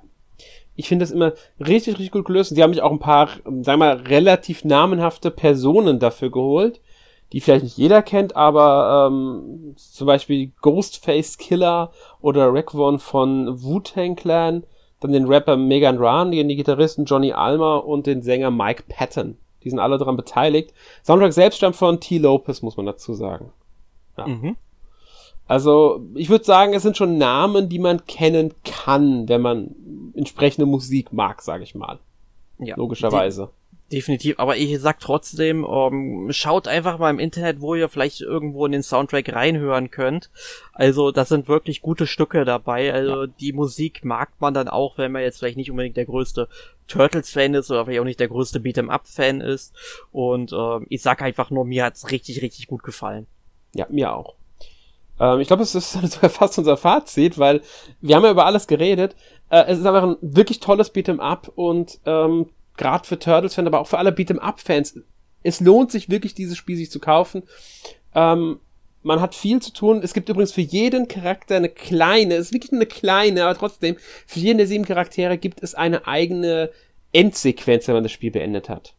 Ich 0.75 0.89
finde 0.89 1.03
das 1.03 1.11
immer 1.11 1.33
richtig, 1.59 1.93
richtig 1.93 2.11
gut 2.11 2.25
gelöst. 2.25 2.53
Sie 2.53 2.61
haben 2.61 2.71
mich 2.71 2.81
auch 2.81 2.91
ein 2.91 2.99
paar, 2.99 3.27
sagen 3.27 3.63
wir 3.63 3.77
mal, 3.77 3.97
relativ 3.97 4.65
namenhafte 4.65 5.31
Personen 5.31 5.99
dafür 5.99 6.31
geholt 6.31 6.81
die 7.35 7.41
vielleicht 7.41 7.65
nicht 7.65 7.77
jeder 7.77 8.01
kennt, 8.01 8.37
aber 8.37 9.09
ähm, 9.11 9.73
zum 9.75 10.07
Beispiel 10.07 10.53
Ghostface 10.61 11.37
Killer 11.37 11.91
oder 12.21 12.53
Raekwon 12.53 12.97
von 12.97 13.61
Wu-Tang 13.61 14.15
Clan, 14.15 14.63
dann 15.01 15.11
den 15.11 15.27
Rapper 15.27 15.57
Megan 15.57 15.97
Ran, 15.97 16.31
den 16.31 16.47
Gitarristen 16.47 17.03
Johnny 17.03 17.33
Almer 17.33 17.83
und 17.83 18.07
den 18.07 18.21
Sänger 18.21 18.51
Mike 18.51 18.85
Patton. 18.87 19.37
Die 19.65 19.69
sind 19.69 19.79
alle 19.79 19.97
daran 19.97 20.15
beteiligt. 20.15 20.73
Soundtrack 21.03 21.33
selbst 21.33 21.57
stammt 21.57 21.75
von 21.75 21.99
T. 21.99 22.19
Lopez, 22.19 22.61
muss 22.61 22.77
man 22.77 22.85
dazu 22.85 23.13
sagen. 23.13 23.51
Ja. 24.17 24.27
Mhm. 24.27 24.55
Also, 25.45 26.05
ich 26.15 26.29
würde 26.29 26.45
sagen, 26.45 26.73
es 26.73 26.83
sind 26.83 26.95
schon 26.95 27.17
Namen, 27.17 27.67
die 27.67 27.79
man 27.79 28.05
kennen 28.05 28.53
kann, 28.63 29.27
wenn 29.27 29.41
man 29.41 29.75
entsprechende 30.13 30.67
Musik 30.67 31.11
mag, 31.11 31.41
sage 31.41 31.65
ich 31.65 31.75
mal. 31.75 31.99
Ja. 32.59 32.77
Logischerweise. 32.77 33.49
Die 33.64 33.64
Definitiv, 33.91 34.39
aber 34.39 34.57
ich 34.57 34.79
sag 34.79 34.99
trotzdem, 34.99 35.63
um, 35.63 36.25
ähm, 36.25 36.33
schaut 36.33 36.67
einfach 36.67 36.97
mal 36.97 37.11
im 37.11 37.19
Internet, 37.19 37.61
wo 37.61 37.75
ihr 37.75 37.87
vielleicht 37.87 38.19
irgendwo 38.19 38.65
in 38.65 38.71
den 38.71 38.81
Soundtrack 38.81 39.31
reinhören 39.31 39.91
könnt. 39.91 40.31
Also, 40.73 41.11
das 41.11 41.29
sind 41.29 41.47
wirklich 41.47 41.83
gute 41.83 42.07
Stücke 42.07 42.45
dabei. 42.45 42.91
Also, 42.91 43.25
ja. 43.25 43.27
die 43.39 43.53
Musik 43.53 44.03
mag 44.03 44.29
man 44.39 44.55
dann 44.55 44.69
auch, 44.69 44.97
wenn 44.97 45.11
man 45.11 45.21
jetzt 45.21 45.37
vielleicht 45.37 45.57
nicht 45.57 45.69
unbedingt 45.69 45.97
der 45.97 46.05
größte 46.05 46.49
Turtles-Fan 46.87 47.53
ist 47.53 47.69
oder 47.69 47.85
vielleicht 47.85 48.01
auch 48.01 48.05
nicht 48.05 48.19
der 48.19 48.27
größte 48.27 48.59
Beat'em-Up-Fan 48.59 49.39
ist. 49.39 49.75
Und 50.11 50.51
ähm, 50.51 50.87
ich 50.89 51.03
sag 51.03 51.21
einfach 51.21 51.51
nur, 51.51 51.63
mir 51.63 51.85
hat's 51.85 52.09
richtig, 52.09 52.41
richtig 52.41 52.65
gut 52.65 52.81
gefallen. 52.81 53.27
Ja, 53.75 53.85
mir 53.89 54.15
auch. 54.15 54.33
Ähm, 55.19 55.39
ich 55.41 55.47
glaube, 55.47 55.61
es 55.61 55.75
ist 55.75 55.91
sogar 56.11 56.31
fast 56.31 56.57
unser 56.57 56.77
Fazit, 56.77 57.37
weil 57.37 57.61
wir 58.01 58.15
haben 58.15 58.23
ja 58.23 58.31
über 58.31 58.47
alles 58.47 58.65
geredet. 58.65 59.15
Äh, 59.49 59.65
es 59.67 59.77
ist 59.77 59.85
einfach 59.85 60.03
ein 60.03 60.17
wirklich 60.21 60.59
tolles 60.59 60.91
Beat'em-Up 60.91 61.51
und 61.55 61.99
ähm, 62.07 62.49
gerade 62.77 63.07
für 63.07 63.19
Turtles-Fans, 63.19 63.67
aber 63.67 63.79
auch 63.79 63.87
für 63.87 63.97
alle 63.97 64.11
Beat'em-Up-Fans, 64.11 64.99
es 65.43 65.59
lohnt 65.59 65.91
sich 65.91 66.09
wirklich, 66.09 66.33
dieses 66.33 66.57
Spiel 66.57 66.75
sich 66.75 66.89
zu 66.89 66.99
kaufen. 66.99 67.43
Ähm, 68.13 68.59
man 69.03 69.21
hat 69.21 69.35
viel 69.35 69.61
zu 69.61 69.71
tun. 69.71 70.01
Es 70.03 70.13
gibt 70.13 70.27
übrigens 70.29 70.51
für 70.51 70.61
jeden 70.61 71.07
Charakter 71.07 71.55
eine 71.55 71.69
kleine, 71.69 72.35
es 72.35 72.47
ist 72.47 72.53
wirklich 72.53 72.73
eine 72.73 72.87
kleine, 72.87 73.43
aber 73.43 73.57
trotzdem, 73.57 73.97
für 74.25 74.39
jeden 74.39 74.57
der 74.57 74.67
sieben 74.67 74.85
Charaktere 74.85 75.37
gibt 75.37 75.61
es 75.61 75.75
eine 75.75 76.07
eigene 76.07 76.71
Endsequenz, 77.11 77.87
wenn 77.87 77.93
man 77.93 78.03
das 78.03 78.11
Spiel 78.11 78.31
beendet 78.31 78.67
hat. 78.67 78.95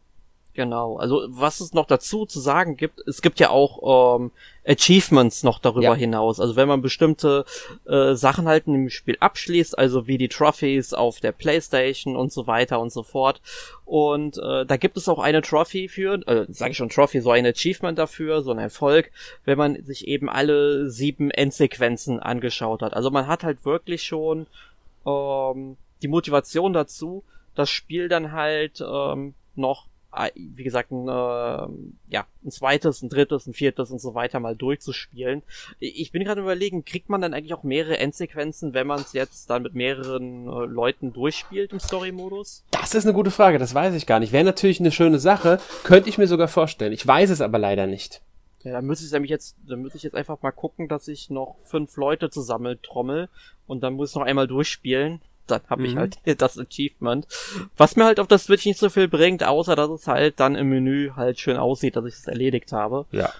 Genau, 0.57 0.97
also 0.97 1.27
was 1.27 1.59
es 1.59 1.75
noch 1.75 1.85
dazu 1.85 2.25
zu 2.25 2.39
sagen 2.39 2.77
gibt, 2.77 3.07
es 3.07 3.21
gibt 3.21 3.39
ja 3.39 3.51
auch 3.51 4.17
ähm, 4.17 4.31
Achievements 4.65 5.43
noch 5.43 5.59
darüber 5.59 5.83
ja. 5.83 5.93
hinaus. 5.93 6.39
Also 6.39 6.55
wenn 6.55 6.67
man 6.67 6.81
bestimmte 6.81 7.45
äh, 7.85 8.15
Sachen 8.15 8.47
halt 8.47 8.65
in 8.65 8.73
dem 8.73 8.89
Spiel 8.89 9.17
abschließt, 9.19 9.77
also 9.77 10.07
wie 10.07 10.17
die 10.17 10.29
Trophies 10.29 10.95
auf 10.95 11.19
der 11.19 11.31
Playstation 11.31 12.15
und 12.15 12.33
so 12.33 12.47
weiter 12.47 12.79
und 12.79 12.91
so 12.91 13.03
fort. 13.03 13.39
Und 13.85 14.39
äh, 14.39 14.65
da 14.65 14.77
gibt 14.77 14.97
es 14.97 15.07
auch 15.07 15.19
eine 15.19 15.43
Trophy 15.43 15.89
für, 15.89 16.15
äh, 16.27 16.47
sage 16.49 16.71
ich 16.71 16.77
schon 16.77 16.89
Trophy, 16.89 17.21
so 17.21 17.29
ein 17.29 17.45
Achievement 17.45 17.99
dafür, 17.99 18.41
so 18.41 18.49
ein 18.49 18.57
Erfolg, 18.57 19.11
wenn 19.45 19.59
man 19.59 19.83
sich 19.83 20.07
eben 20.07 20.27
alle 20.27 20.89
sieben 20.89 21.29
Endsequenzen 21.29 22.19
angeschaut 22.19 22.81
hat. 22.81 22.95
Also 22.95 23.11
man 23.11 23.27
hat 23.27 23.43
halt 23.43 23.63
wirklich 23.63 24.01
schon 24.01 24.47
ähm, 25.05 25.77
die 26.01 26.07
Motivation 26.07 26.73
dazu, 26.73 27.23
das 27.53 27.69
Spiel 27.69 28.09
dann 28.09 28.31
halt 28.31 28.81
ähm, 28.81 29.35
noch 29.55 29.85
wie 30.35 30.63
gesagt, 30.63 30.91
ein, 30.91 31.07
äh, 31.07 32.11
ja, 32.11 32.25
ein 32.43 32.51
zweites, 32.51 33.01
ein 33.01 33.09
drittes, 33.09 33.45
ein 33.45 33.53
viertes 33.53 33.91
und 33.91 33.99
so 33.99 34.15
weiter 34.15 34.39
mal 34.39 34.55
durchzuspielen. 34.55 35.43
Ich 35.79 36.11
bin 36.11 36.23
gerade 36.23 36.41
überlegen, 36.41 36.85
kriegt 36.85 37.09
man 37.09 37.21
dann 37.21 37.33
eigentlich 37.33 37.53
auch 37.53 37.63
mehrere 37.63 37.97
Endsequenzen, 37.97 38.73
wenn 38.73 38.87
man 38.87 39.01
es 39.01 39.13
jetzt 39.13 39.49
dann 39.49 39.63
mit 39.63 39.75
mehreren 39.75 40.47
äh, 40.47 40.65
Leuten 40.65 41.13
durchspielt 41.13 41.71
im 41.71 41.79
Story-Modus? 41.79 42.63
Das 42.71 42.95
ist 42.95 43.05
eine 43.05 43.13
gute 43.13 43.31
Frage, 43.31 43.59
das 43.59 43.75
weiß 43.75 43.93
ich 43.95 44.07
gar 44.07 44.19
nicht. 44.19 44.31
Wäre 44.31 44.43
natürlich 44.43 44.79
eine 44.79 44.91
schöne 44.91 45.19
Sache, 45.19 45.59
könnte 45.83 46.09
ich 46.09 46.17
mir 46.17 46.27
sogar 46.27 46.47
vorstellen. 46.47 46.93
Ich 46.93 47.05
weiß 47.05 47.29
es 47.29 47.41
aber 47.41 47.59
leider 47.59 47.85
nicht. 47.85 48.21
Ja, 48.63 48.73
dann 48.73 48.85
müsste 48.85 49.05
ich 49.05 49.11
nämlich 49.11 49.29
jetzt, 49.29 49.55
dann 49.67 49.81
müsste 49.81 49.97
ich 49.97 50.03
jetzt 50.03 50.15
einfach 50.15 50.41
mal 50.41 50.51
gucken, 50.51 50.87
dass 50.87 51.07
ich 51.07 51.29
noch 51.29 51.57
fünf 51.63 51.95
Leute 51.95 52.29
zusammentrommel 52.29 53.29
und 53.67 53.81
dann 53.81 53.93
muss 53.93 54.09
ich 54.09 54.15
noch 54.15 54.23
einmal 54.23 54.47
durchspielen 54.47 55.21
dann 55.47 55.61
habe 55.69 55.81
mhm. 55.81 55.87
ich 55.87 55.95
halt 55.95 56.41
das 56.41 56.57
Achievement. 56.57 57.27
Was 57.75 57.95
mir 57.95 58.05
halt 58.05 58.19
auf 58.19 58.27
der 58.27 58.37
Switch 58.37 58.65
nicht 58.65 58.79
so 58.79 58.89
viel 58.89 59.07
bringt, 59.07 59.43
außer 59.43 59.75
dass 59.75 59.89
es 59.89 60.07
halt 60.07 60.39
dann 60.39 60.55
im 60.55 60.69
Menü 60.69 61.11
halt 61.15 61.39
schön 61.39 61.57
aussieht, 61.57 61.95
dass 61.95 62.05
ich 62.05 62.15
es 62.15 62.27
erledigt 62.27 62.71
habe. 62.71 63.05
Ja. 63.11 63.31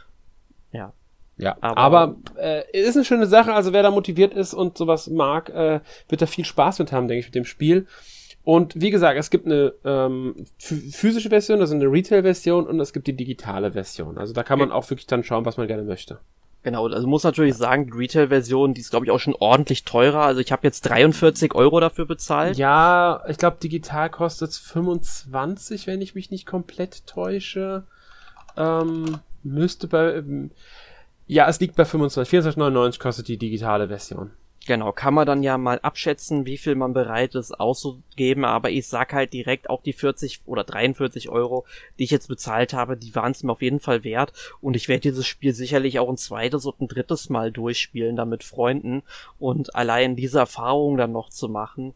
Ja. 0.72 0.94
Ja, 1.40 1.56
aber, 1.62 1.78
aber 1.78 2.16
äh, 2.40 2.64
ist 2.72 2.96
eine 2.96 3.06
schöne 3.06 3.28
Sache. 3.28 3.54
Also 3.54 3.72
wer 3.72 3.84
da 3.84 3.92
motiviert 3.92 4.34
ist 4.34 4.56
und 4.56 4.78
sowas 4.78 5.08
mag, 5.08 5.50
äh, 5.50 5.82
wird 6.10 6.22
da 6.22 6.26
viel 6.26 6.46
Spaß 6.46 6.80
mit 6.80 6.92
haben, 6.92 7.08
denke 7.08 7.20
ich, 7.20 7.28
mit 7.28 7.36
dem 7.36 7.46
Spiel. 7.46 7.86
Und 8.44 8.80
wie 8.82 8.92
gesagt, 8.92 9.20
es 9.20 9.30
gibt 9.30 9.46
eine 9.46 9.74
ähm, 9.84 10.46
physische 10.58 11.30
Version, 11.30 11.60
also 11.60 11.76
eine 11.76 11.92
Retail-Version 11.92 12.66
und 12.66 12.80
es 12.80 12.94
gibt 12.94 13.06
die 13.06 13.16
digitale 13.16 13.74
Version. 13.74 14.18
Also 14.18 14.34
da 14.34 14.42
kann 14.42 14.58
man 14.58 14.72
auch 14.72 14.90
wirklich 14.90 15.06
dann 15.06 15.24
schauen, 15.24 15.46
was 15.46 15.58
man 15.58 15.68
gerne 15.68 15.84
möchte. 15.84 16.20
Genau, 16.68 16.86
also 16.90 17.08
muss 17.08 17.24
natürlich 17.24 17.56
sagen, 17.56 17.86
die 17.86 17.98
Retail-Version, 17.98 18.74
die 18.74 18.82
ist 18.82 18.90
glaube 18.90 19.06
ich 19.06 19.12
auch 19.14 19.22
schon 19.22 19.36
ordentlich 19.36 19.86
teurer. 19.86 20.24
Also 20.24 20.42
ich 20.42 20.52
habe 20.52 20.68
jetzt 20.68 20.82
43 20.82 21.56
Euro 21.56 21.80
dafür 21.80 22.06
bezahlt. 22.06 22.58
Ja, 22.58 23.24
ich 23.30 23.38
glaube 23.38 23.56
digital 23.64 24.10
kostet 24.10 24.50
es 24.50 24.58
25, 24.58 25.88
wenn 25.88 26.02
ich 26.02 26.14
mich 26.14 26.30
nicht 26.30 26.46
komplett 26.46 27.08
täusche. 27.08 27.86
Ähm, 28.58 29.20
müsste 29.44 29.88
bei, 29.88 30.16
ähm, 30.16 30.52
ja, 31.26 31.48
es 31.48 31.62
liegt 31.62 31.78
bei 31.78 31.86
25. 31.86 32.38
24,99 32.38 33.00
kostet 33.00 33.30
die 33.30 33.38
digitale 33.38 33.88
Version. 33.88 34.32
Genau, 34.68 34.92
kann 34.92 35.14
man 35.14 35.26
dann 35.26 35.44
ja 35.44 35.58
mal 35.58 35.80
abschätzen, 35.80 36.46
wie 36.46 36.58
viel 36.58 36.76
man 36.76 36.92
bereit 36.92 37.36
ist 37.36 37.58
auszugeben, 37.58 38.44
aber 38.44 38.70
ich 38.70 38.86
sag 38.86 39.14
halt 39.14 39.32
direkt 39.32 39.70
auch 39.70 39.82
die 39.82 39.94
40 39.94 40.42
oder 40.46 40.66
43 40.66 41.30
Euro, 41.30 41.66
die 41.98 42.04
ich 42.04 42.12
jetzt 42.12 42.28
bezahlt 42.28 42.74
habe, 42.74 42.98
die 42.98 43.16
waren 43.16 43.32
es 43.32 43.44
mir 43.44 43.54
auf 43.54 43.62
jeden 43.62 43.80
Fall 43.80 44.04
wert. 44.04 44.34
Und 44.60 44.76
ich 44.76 44.90
werde 44.90 45.00
dieses 45.00 45.26
Spiel 45.26 45.54
sicherlich 45.54 46.00
auch 46.00 46.10
ein 46.10 46.18
zweites 46.18 46.66
und 46.66 46.82
ein 46.82 46.90
drittes 46.90 47.30
Mal 47.30 47.50
durchspielen, 47.50 48.18
dann 48.18 48.28
mit 48.28 48.44
Freunden 48.44 49.04
und 49.40 49.74
allein 49.74 50.18
diese 50.18 50.40
Erfahrung 50.40 50.98
dann 50.98 51.14
noch 51.14 51.30
zu 51.30 51.48
machen, 51.48 51.94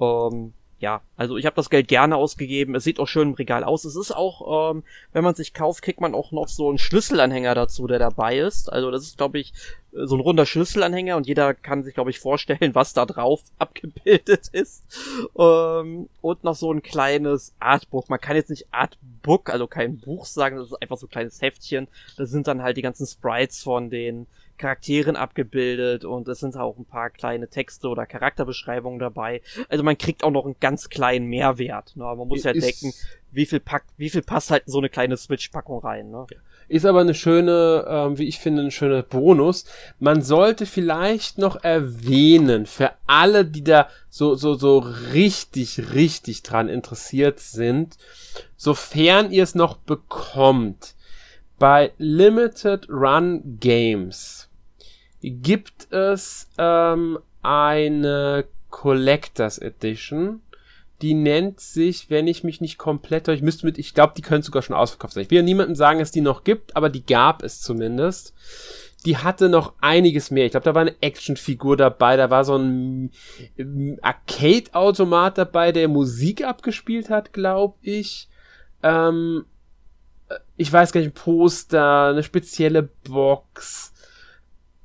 ähm, 0.00 0.54
ja, 0.84 1.00
also 1.16 1.38
ich 1.38 1.46
habe 1.46 1.56
das 1.56 1.70
Geld 1.70 1.88
gerne 1.88 2.16
ausgegeben. 2.16 2.74
Es 2.74 2.84
sieht 2.84 3.00
auch 3.00 3.08
schön 3.08 3.28
im 3.28 3.34
Regal 3.34 3.64
aus. 3.64 3.86
Es 3.86 3.96
ist 3.96 4.14
auch, 4.14 4.70
ähm, 4.70 4.84
wenn 5.14 5.24
man 5.24 5.34
sich 5.34 5.54
kauft, 5.54 5.80
kriegt 5.80 5.98
man 5.98 6.14
auch 6.14 6.30
noch 6.30 6.46
so 6.46 6.68
einen 6.68 6.76
Schlüsselanhänger 6.76 7.54
dazu, 7.54 7.86
der 7.86 7.98
dabei 7.98 8.36
ist. 8.36 8.70
Also 8.70 8.90
das 8.90 9.04
ist, 9.04 9.16
glaube 9.16 9.38
ich, 9.38 9.54
so 9.92 10.14
ein 10.14 10.20
runder 10.20 10.44
Schlüsselanhänger 10.44 11.16
und 11.16 11.26
jeder 11.26 11.54
kann 11.54 11.84
sich, 11.84 11.94
glaube 11.94 12.10
ich, 12.10 12.18
vorstellen, 12.18 12.74
was 12.74 12.92
da 12.92 13.06
drauf 13.06 13.40
abgebildet 13.58 14.48
ist. 14.52 14.84
Ähm, 15.38 16.10
und 16.20 16.44
noch 16.44 16.54
so 16.54 16.70
ein 16.70 16.82
kleines 16.82 17.54
Artbook. 17.60 18.10
Man 18.10 18.20
kann 18.20 18.36
jetzt 18.36 18.50
nicht 18.50 18.66
Artbook, 18.70 19.48
also 19.48 19.66
kein 19.66 19.96
Buch 19.96 20.26
sagen, 20.26 20.58
das 20.58 20.66
ist 20.66 20.82
einfach 20.82 20.98
so 20.98 21.06
ein 21.06 21.10
kleines 21.10 21.40
Heftchen. 21.40 21.88
Das 22.18 22.28
sind 22.28 22.46
dann 22.46 22.62
halt 22.62 22.76
die 22.76 22.82
ganzen 22.82 23.06
Sprites 23.06 23.62
von 23.62 23.88
den 23.88 24.26
Charakteren 24.58 25.16
abgebildet 25.16 26.04
und 26.04 26.28
es 26.28 26.40
sind 26.40 26.56
auch 26.56 26.76
ein 26.78 26.84
paar 26.84 27.10
kleine 27.10 27.48
Texte 27.48 27.88
oder 27.88 28.06
Charakterbeschreibungen 28.06 28.98
dabei. 28.98 29.42
Also 29.68 29.82
man 29.82 29.98
kriegt 29.98 30.24
auch 30.24 30.30
noch 30.30 30.44
einen 30.44 30.56
ganz 30.60 30.88
kleinen 30.88 31.26
Mehrwert. 31.26 31.96
Ne? 31.96 32.04
Man 32.04 32.28
muss 32.28 32.44
ja 32.44 32.52
denken, 32.52 32.92
wie 33.32 33.46
viel 33.46 33.60
packt, 33.60 33.90
wie 33.96 34.10
viel 34.10 34.22
passt 34.22 34.50
halt 34.50 34.64
in 34.66 34.72
so 34.72 34.78
eine 34.78 34.88
kleine 34.88 35.16
Switch-Packung 35.16 35.80
rein. 35.80 36.10
Ne? 36.10 36.26
Ist 36.68 36.86
aber 36.86 37.00
eine 37.00 37.14
schöne, 37.14 37.84
ähm, 37.86 38.18
wie 38.18 38.26
ich 38.28 38.38
finde, 38.38 38.62
ein 38.62 38.70
schöner 38.70 39.02
Bonus. 39.02 39.66
Man 39.98 40.22
sollte 40.22 40.66
vielleicht 40.66 41.36
noch 41.36 41.62
erwähnen, 41.62 42.66
für 42.66 42.92
alle, 43.06 43.44
die 43.44 43.64
da 43.64 43.88
so, 44.08 44.34
so, 44.34 44.54
so 44.54 44.78
richtig, 44.78 45.92
richtig 45.94 46.42
dran 46.42 46.68
interessiert 46.68 47.40
sind, 47.40 47.96
sofern 48.56 49.30
ihr 49.30 49.42
es 49.42 49.54
noch 49.54 49.76
bekommt, 49.76 50.93
bei 51.64 51.92
Limited 51.96 52.90
Run 52.90 53.58
Games 53.58 54.50
gibt 55.22 55.90
es 55.90 56.50
ähm, 56.58 57.18
eine 57.40 58.44
Collectors 58.68 59.56
Edition. 59.56 60.42
Die 61.00 61.14
nennt 61.14 61.60
sich, 61.60 62.10
wenn 62.10 62.26
ich 62.26 62.44
mich 62.44 62.60
nicht 62.60 62.76
komplett, 62.76 63.28
ich 63.28 63.40
müsste 63.40 63.64
mit, 63.64 63.78
ich 63.78 63.94
glaube, 63.94 64.12
die 64.14 64.20
können 64.20 64.42
sogar 64.42 64.60
schon 64.60 64.76
ausverkauft 64.76 65.14
sein. 65.14 65.22
Ich 65.22 65.30
will 65.30 65.38
ja 65.38 65.42
niemandem 65.42 65.74
sagen, 65.74 66.00
dass 66.00 66.10
die 66.10 66.20
noch 66.20 66.44
gibt, 66.44 66.76
aber 66.76 66.90
die 66.90 67.06
gab 67.06 67.42
es 67.42 67.62
zumindest. 67.62 68.34
Die 69.06 69.16
hatte 69.16 69.48
noch 69.48 69.72
einiges 69.80 70.30
mehr. 70.30 70.44
Ich 70.44 70.50
glaube, 70.50 70.64
da 70.64 70.74
war 70.74 70.82
eine 70.82 71.00
Actionfigur 71.00 71.78
dabei, 71.78 72.18
da 72.18 72.28
war 72.28 72.44
so 72.44 72.56
ein 72.56 73.10
Arcade-Automat 74.02 75.38
dabei, 75.38 75.72
der 75.72 75.88
Musik 75.88 76.44
abgespielt 76.44 77.08
hat, 77.08 77.32
glaube 77.32 77.78
ich. 77.80 78.28
Ähm, 78.82 79.46
ich 80.56 80.72
weiß 80.72 80.92
gar 80.92 81.00
nicht, 81.00 81.10
ein 81.10 81.14
Poster, 81.14 82.08
eine 82.08 82.22
spezielle 82.22 82.82
Box, 82.82 83.92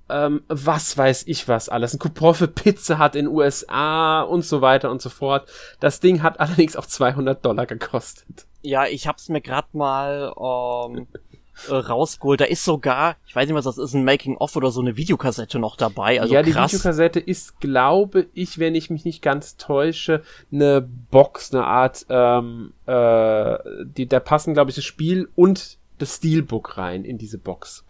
ähm, 0.09 0.43
was 0.47 0.97
weiß 0.97 1.23
ich 1.27 1.47
was 1.47 1.69
alles. 1.69 1.93
Ein 1.93 1.99
Coupon 1.99 2.33
für 2.33 2.47
Pizza 2.47 2.97
hat 2.97 3.15
in 3.15 3.27
USA 3.27 4.21
und 4.21 4.43
so 4.43 4.61
weiter 4.61 4.89
und 4.89 5.01
so 5.01 5.09
fort. 5.09 5.47
Das 5.79 5.99
Ding 5.99 6.23
hat 6.23 6.39
allerdings 6.39 6.75
auch 6.75 6.85
200 6.85 7.45
Dollar 7.45 7.65
gekostet. 7.65 8.45
Ja, 8.61 8.85
ich 8.85 9.07
hab's 9.07 9.29
mir 9.29 9.41
grad 9.41 9.73
mal 9.73 10.33
ähm, 10.37 11.07
äh, 11.67 11.73
rausgeholt. 11.73 12.41
Da 12.41 12.45
ist 12.45 12.63
sogar, 12.63 13.17
ich 13.27 13.35
weiß 13.35 13.47
nicht, 13.47 13.55
was 13.55 13.65
das 13.65 13.77
ist, 13.77 13.93
ein 13.93 14.05
Making-of 14.05 14.55
oder 14.55 14.71
so 14.71 14.81
eine 14.81 14.97
Videokassette 14.97 15.59
noch 15.59 15.75
dabei. 15.75 16.21
Also 16.21 16.33
ja, 16.33 16.41
die 16.41 16.51
krass. 16.51 16.71
Videokassette 16.71 17.19
ist, 17.19 17.59
glaube 17.59 18.27
ich, 18.33 18.59
wenn 18.59 18.75
ich 18.75 18.89
mich 18.89 19.05
nicht 19.05 19.21
ganz 19.21 19.57
täusche, 19.57 20.23
eine 20.51 20.81
Box, 20.81 21.53
eine 21.53 21.65
Art, 21.65 22.05
ähm, 22.09 22.73
äh, 22.85 23.57
die, 23.85 24.07
da 24.07 24.19
passen, 24.19 24.53
glaube 24.53 24.71
ich, 24.71 24.75
das 24.75 24.85
Spiel 24.85 25.29
und 25.35 25.77
das 25.97 26.15
Steelbook 26.15 26.77
rein 26.77 27.03
in 27.03 27.17
diese 27.17 27.37
Box. 27.37 27.83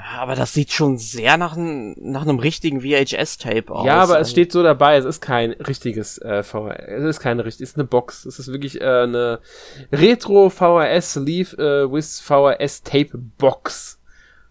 Aber 0.00 0.36
das 0.36 0.52
sieht 0.52 0.72
schon 0.72 0.96
sehr 0.96 1.36
nach, 1.36 1.56
nach 1.56 2.22
einem 2.22 2.38
richtigen 2.38 2.82
VHS-Tape 2.82 3.74
aus. 3.74 3.84
Ja, 3.84 3.96
aber 4.00 4.20
es 4.20 4.30
steht 4.30 4.52
so 4.52 4.62
dabei, 4.62 4.96
es 4.96 5.04
ist 5.04 5.20
kein 5.20 5.52
richtiges 5.52 6.18
äh, 6.18 6.44
VHS, 6.44 6.84
es 6.86 7.04
ist 7.04 7.20
keine 7.20 7.44
richtig, 7.44 7.64
es 7.64 7.70
ist 7.70 7.76
eine 7.76 7.84
Box. 7.84 8.24
Es 8.24 8.38
ist 8.38 8.52
wirklich 8.52 8.80
äh, 8.80 8.84
eine 8.84 9.40
Retro 9.90 10.50
VHS 10.50 11.14
Sleeve 11.14 11.56
äh, 11.56 11.92
with 11.92 12.20
VHS 12.20 12.84
Tape 12.84 13.18
Box. 13.38 14.00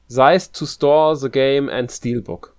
Size 0.09 0.51
to 0.51 0.65
store 0.65 1.15
the 1.15 1.29
game 1.29 1.69
and 1.69 1.91
Steelbook. 1.91 2.53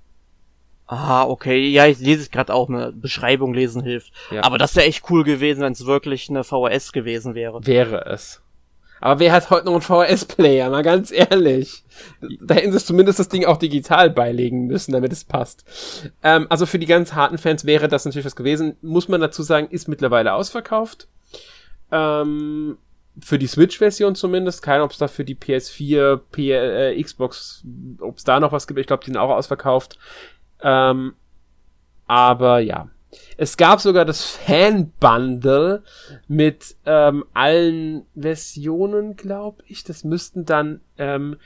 Ah, 0.87 1.25
okay. 1.27 1.69
Ja, 1.69 1.87
ich 1.87 1.99
lese 1.99 2.23
es 2.23 2.31
gerade 2.31 2.55
auch. 2.55 2.71
Eine 2.71 2.93
Beschreibung 2.93 3.53
lesen 3.53 3.83
hilft. 3.83 4.13
Ja. 4.31 4.43
Aber 4.43 4.57
das 4.57 4.75
wäre 4.75 4.87
echt 4.87 5.05
cool 5.11 5.23
gewesen, 5.25 5.61
wenn 5.61 5.73
es 5.73 5.85
wirklich 5.85 6.31
eine 6.31 6.45
VHS 6.45 6.93
gewesen 6.93 7.35
wäre. 7.35 7.67
Wäre 7.67 8.07
es. 8.07 8.41
Aber 9.01 9.21
wer 9.21 9.33
hat 9.33 9.51
heute 9.51 9.67
noch 9.67 9.73
einen 9.73 9.83
VHS-Player? 9.83 10.71
Mal 10.71 10.83
ganz 10.83 11.11
ehrlich. 11.11 11.85
Da 12.41 12.55
hätten 12.55 12.73
sie 12.73 12.85
zumindest 12.85 13.19
das 13.19 13.29
Ding 13.29 13.45
auch 13.45 13.57
digital 13.57 14.11
beilegen 14.11 14.67
müssen, 14.67 14.93
damit 14.93 15.13
es 15.13 15.25
passt. 15.25 15.65
Ähm, 16.23 16.47
also 16.51 16.67
für 16.67 16.79
die 16.79 16.87
ganz 16.87 17.15
harten 17.15 17.39
Fans 17.39 17.65
wäre 17.65 17.89
das 17.89 18.05
natürlich 18.05 18.27
was 18.27 18.37
gewesen. 18.37 18.77
Muss 18.83 19.09
man 19.09 19.21
dazu 19.21 19.43
sagen, 19.43 19.69
ist 19.71 19.89
mittlerweile 19.89 20.33
ausverkauft. 20.33 21.09
Ähm, 21.91 22.79
für 23.21 23.39
die 23.39 23.47
Switch-Version 23.47 24.15
zumindest. 24.15 24.63
Keine, 24.63 24.83
ob 24.83 24.93
es 24.93 24.99
da 24.99 25.09
für 25.09 25.25
die 25.25 25.37
PS4, 25.37 26.21
P 26.31 26.53
äh, 26.53 27.03
Xbox, 27.03 27.65
ob 28.01 28.17
es 28.17 28.25
da 28.25 28.41
noch 28.41 28.53
was 28.53 28.67
gibt. 28.67 28.81
Ich 28.81 28.87
glaube, 28.87 29.05
die 29.05 29.11
sind 29.11 29.17
auch 29.17 29.31
ausverkauft. 29.31 29.99
Ähm, 30.63 31.15
aber 32.07 32.59
ja, 32.61 32.89
es 33.37 33.57
gab 33.57 33.81
sogar 33.81 34.05
das 34.05 34.25
Fan-Bundle 34.25 35.85
mit 36.27 36.75
ähm, 36.85 37.25
allen 37.33 38.05
Versionen, 38.15 39.17
glaube 39.17 39.63
ich. 39.67 39.85
Das 39.85 40.03
müssten 40.05 40.45
dann 40.45 40.81
ähm, 40.99 41.37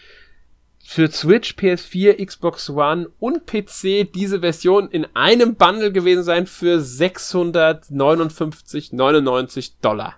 für 0.84 1.08
Switch, 1.10 1.54
PS4, 1.54 2.24
Xbox 2.24 2.70
One 2.70 3.10
und 3.20 3.46
PC 3.46 4.12
diese 4.12 4.40
Version 4.40 4.90
in 4.90 5.06
einem 5.14 5.54
Bundle 5.54 5.92
gewesen 5.92 6.24
sein 6.24 6.46
für 6.46 6.78
659,99 6.78 9.74
Dollar. 9.80 10.16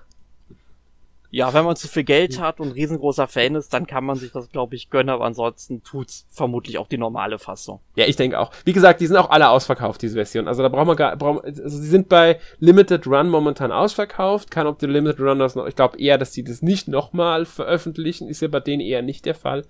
Ja, 1.34 1.52
wenn 1.52 1.64
man 1.64 1.74
zu 1.74 1.88
viel 1.88 2.04
Geld 2.04 2.38
hat 2.38 2.60
und 2.60 2.70
riesengroßer 2.70 3.26
Fan 3.26 3.56
ist, 3.56 3.74
dann 3.74 3.88
kann 3.88 4.04
man 4.04 4.14
sich 4.14 4.30
das, 4.30 4.50
glaube 4.50 4.76
ich, 4.76 4.88
gönnen, 4.88 5.08
aber 5.08 5.24
ansonsten 5.24 5.82
tut's 5.82 6.28
vermutlich 6.30 6.78
auch 6.78 6.86
die 6.86 6.96
normale 6.96 7.40
Fassung. 7.40 7.80
Ja, 7.96 8.04
ich 8.06 8.14
denke 8.14 8.38
auch. 8.38 8.52
Wie 8.64 8.72
gesagt, 8.72 9.00
die 9.00 9.08
sind 9.08 9.16
auch 9.16 9.30
alle 9.30 9.48
ausverkauft, 9.48 10.00
diese 10.02 10.14
Version. 10.14 10.46
Also 10.46 10.62
da 10.62 10.68
brauchen 10.68 10.86
wir 10.86 10.94
gar, 10.94 11.16
brauchen, 11.16 11.44
also 11.44 11.76
sie 11.76 11.88
sind 11.88 12.08
bei 12.08 12.38
Limited 12.60 13.04
Run 13.08 13.30
momentan 13.30 13.72
ausverkauft. 13.72 14.52
Kann 14.52 14.68
ob 14.68 14.78
die 14.78 14.86
Limited 14.86 15.18
Run 15.18 15.40
das 15.40 15.56
noch, 15.56 15.66
ich 15.66 15.74
glaube 15.74 15.98
eher, 15.98 16.18
dass 16.18 16.30
die 16.30 16.44
das 16.44 16.62
nicht 16.62 16.86
nochmal 16.86 17.46
veröffentlichen, 17.46 18.28
ist 18.28 18.40
ja 18.40 18.46
bei 18.46 18.60
denen 18.60 18.80
eher 18.80 19.02
nicht 19.02 19.26
der 19.26 19.34
Fall. 19.34 19.64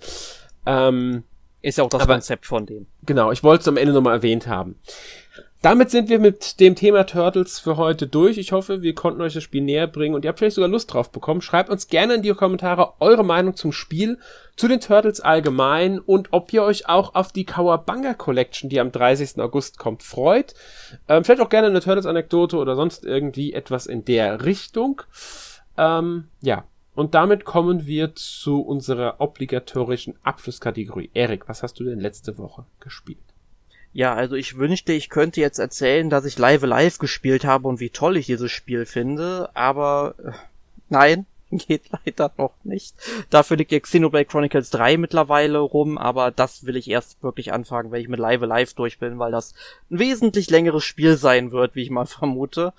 Ähm, 0.67 1.25
ist 1.63 1.79
ja 1.79 1.85
auch 1.85 1.89
das 1.89 2.03
aber, 2.03 2.13
Konzept 2.13 2.45
von 2.45 2.67
denen. 2.67 2.89
Genau, 3.07 3.33
ich 3.33 3.43
wollte 3.43 3.63
es 3.63 3.69
am 3.69 3.79
Ende 3.79 3.95
nochmal 3.95 4.17
erwähnt 4.17 4.47
haben. 4.47 4.79
Damit 5.65 5.91
sind 5.91 6.11
wir 6.11 6.19
mit 6.19 6.61
dem 6.61 6.75
Thema 6.75 7.07
Turtles 7.07 7.59
für 7.59 7.79
heute 7.79 8.07
durch. 8.07 8.37
Ich 8.37 8.53
hoffe, 8.53 8.83
wir 8.83 8.95
konnten 8.95 9.23
euch 9.23 9.33
das 9.33 9.45
Spiel 9.45 9.63
näher 9.63 9.87
bringen 9.87 10.15
und 10.15 10.23
ihr 10.23 10.29
habt 10.29 10.39
vielleicht 10.39 10.57
sogar 10.57 10.69
Lust 10.69 10.93
drauf 10.93 11.11
bekommen. 11.11 11.41
Schreibt 11.41 11.71
uns 11.71 11.89
gerne 11.89 12.17
in 12.17 12.23
die 12.23 12.35
Kommentare 12.35 12.93
eure 13.01 13.25
Meinung 13.25 13.57
zum 13.57 13.73
Spiel, 13.73 14.19
zu 14.57 14.69
den 14.69 14.81
Turtles 14.81 15.23
allgemein 15.23 16.01
und 16.01 16.35
ob 16.35 16.53
ihr 16.53 16.63
euch 16.63 16.91
auch 16.91 17.15
auf 17.15 17.33
die 17.33 17.47
Kawabanga 17.47 18.13
Collection, 18.13 18.69
die 18.69 18.79
am 18.79 18.93
30. 18.93 19.41
August 19.41 19.79
kommt, 19.79 20.03
freut. 20.03 20.53
Ähm, 21.09 21.25
vielleicht 21.25 21.41
auch 21.41 21.49
gerne 21.49 21.69
eine 21.69 21.81
Turtles-Anekdote 21.81 22.59
oder 22.59 22.77
sonst 22.77 23.07
irgendwie 23.07 23.55
etwas 23.55 23.87
in 23.87 24.05
der 24.05 24.45
Richtung. 24.45 25.01
Ähm, 25.79 26.29
ja, 26.43 26.65
und 26.95 27.15
damit 27.15 27.47
kommen 27.47 27.87
wir 27.87 28.15
zu 28.15 28.61
unserer 28.61 29.19
obligatorischen 29.19 30.17
Abschlusskategorie. 30.25 31.09
Erik, 31.15 31.49
was 31.49 31.63
hast 31.63 31.81
du 31.81 31.85
denn 31.85 32.01
letzte 32.01 32.37
Woche 32.37 32.67
gespielt? 32.81 33.34
Ja, 33.95 34.13
also 34.13 34.35
ich 34.35 34.59
wünschte, 34.59 34.93
ich 34.93 35.09
könnte 35.09 35.41
jetzt 35.41 35.61
erzählen, 35.61 36.11
dass 36.11 36.25
ich 36.25 36.37
Live 36.37 36.65
Live 36.65 36.99
gespielt 36.99 37.45
habe 37.45 37.69
und 37.69 37.79
wie 37.79 37.91
toll 37.91 38.17
ich 38.17 38.27
dieses 38.27 38.51
Spiel 38.51 38.87
finde, 38.87 39.49
aber 39.55 40.17
äh, 40.19 40.33
nein, 40.89 41.27
geht 41.53 41.83
leider 42.05 42.33
noch 42.37 42.55
nicht. 42.65 42.97
Dafür 43.31 43.57
liegt 43.57 43.71
ja 43.71 43.79
Xenoblade 43.79 44.25
Chronicles 44.25 44.71
3 44.71 44.97
mittlerweile 44.97 45.59
rum, 45.59 45.97
aber 45.97 46.33
das 46.33 46.67
will 46.67 46.77
ich 46.77 46.91
erst 46.91 47.23
wirklich 47.23 47.53
anfangen, 47.53 47.93
wenn 47.93 48.01
ich 48.01 48.09
mit 48.09 48.19
Live 48.19 48.43
Live 48.43 48.75
durch 48.75 48.99
bin, 48.99 49.21
weil 49.21 49.31
das 49.31 49.55
ein 49.93 50.01
wesentlich 50.01 50.51
längeres 50.51 50.83
Spiel 50.83 51.17
sein 51.17 51.53
wird, 51.53 51.77
wie 51.77 51.83
ich 51.83 51.91
mal 51.91 52.07
vermute. 52.07 52.73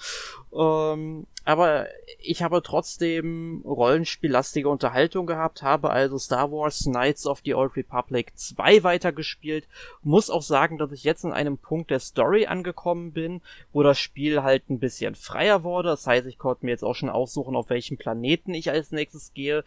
Ähm, 0.56 1.28
aber 1.44 1.88
ich 2.20 2.42
habe 2.42 2.64
trotzdem 2.64 3.62
rollenspiellastige 3.66 4.68
Unterhaltung 4.68 5.28
gehabt, 5.28 5.62
habe 5.62 5.92
also 5.92 6.18
Star 6.18 6.52
Wars 6.52 6.86
Knights 6.86 7.28
of 7.28 7.42
the 7.46 7.54
Old 7.54 7.76
Republic 7.76 8.32
2 8.36 8.84
weitergespielt. 8.84 9.68
Muss 10.02 10.32
auch 10.32 10.42
sagen, 10.42 10.78
dass 10.78 10.92
ich 10.92 11.04
jetzt 11.04 11.24
in 11.24 11.34
einem 11.34 11.58
Punkt 11.58 11.92
der 11.92 12.00
Story 12.00 12.48
angekommen 12.48 13.12
bin, 13.12 13.42
wo 13.74 13.84
das 13.84 14.00
Spiel 14.00 14.42
halt 14.42 14.70
ein 14.70 14.80
bisschen 14.80 15.14
freier 15.14 15.64
wurde. 15.64 15.90
Das 15.90 16.08
heißt, 16.08 16.26
ich 16.26 16.40
konnte 16.40 16.66
mir 16.66 16.72
jetzt 16.72 16.84
auch 16.84 16.96
schon 16.96 17.10
aussuchen, 17.10 17.56
auf 17.56 17.70
welchen 17.70 17.98
Planeten 17.98 18.54
ich 18.54 18.72
als 18.72 18.92
nächstes 18.92 19.34
gehe. 19.34 19.64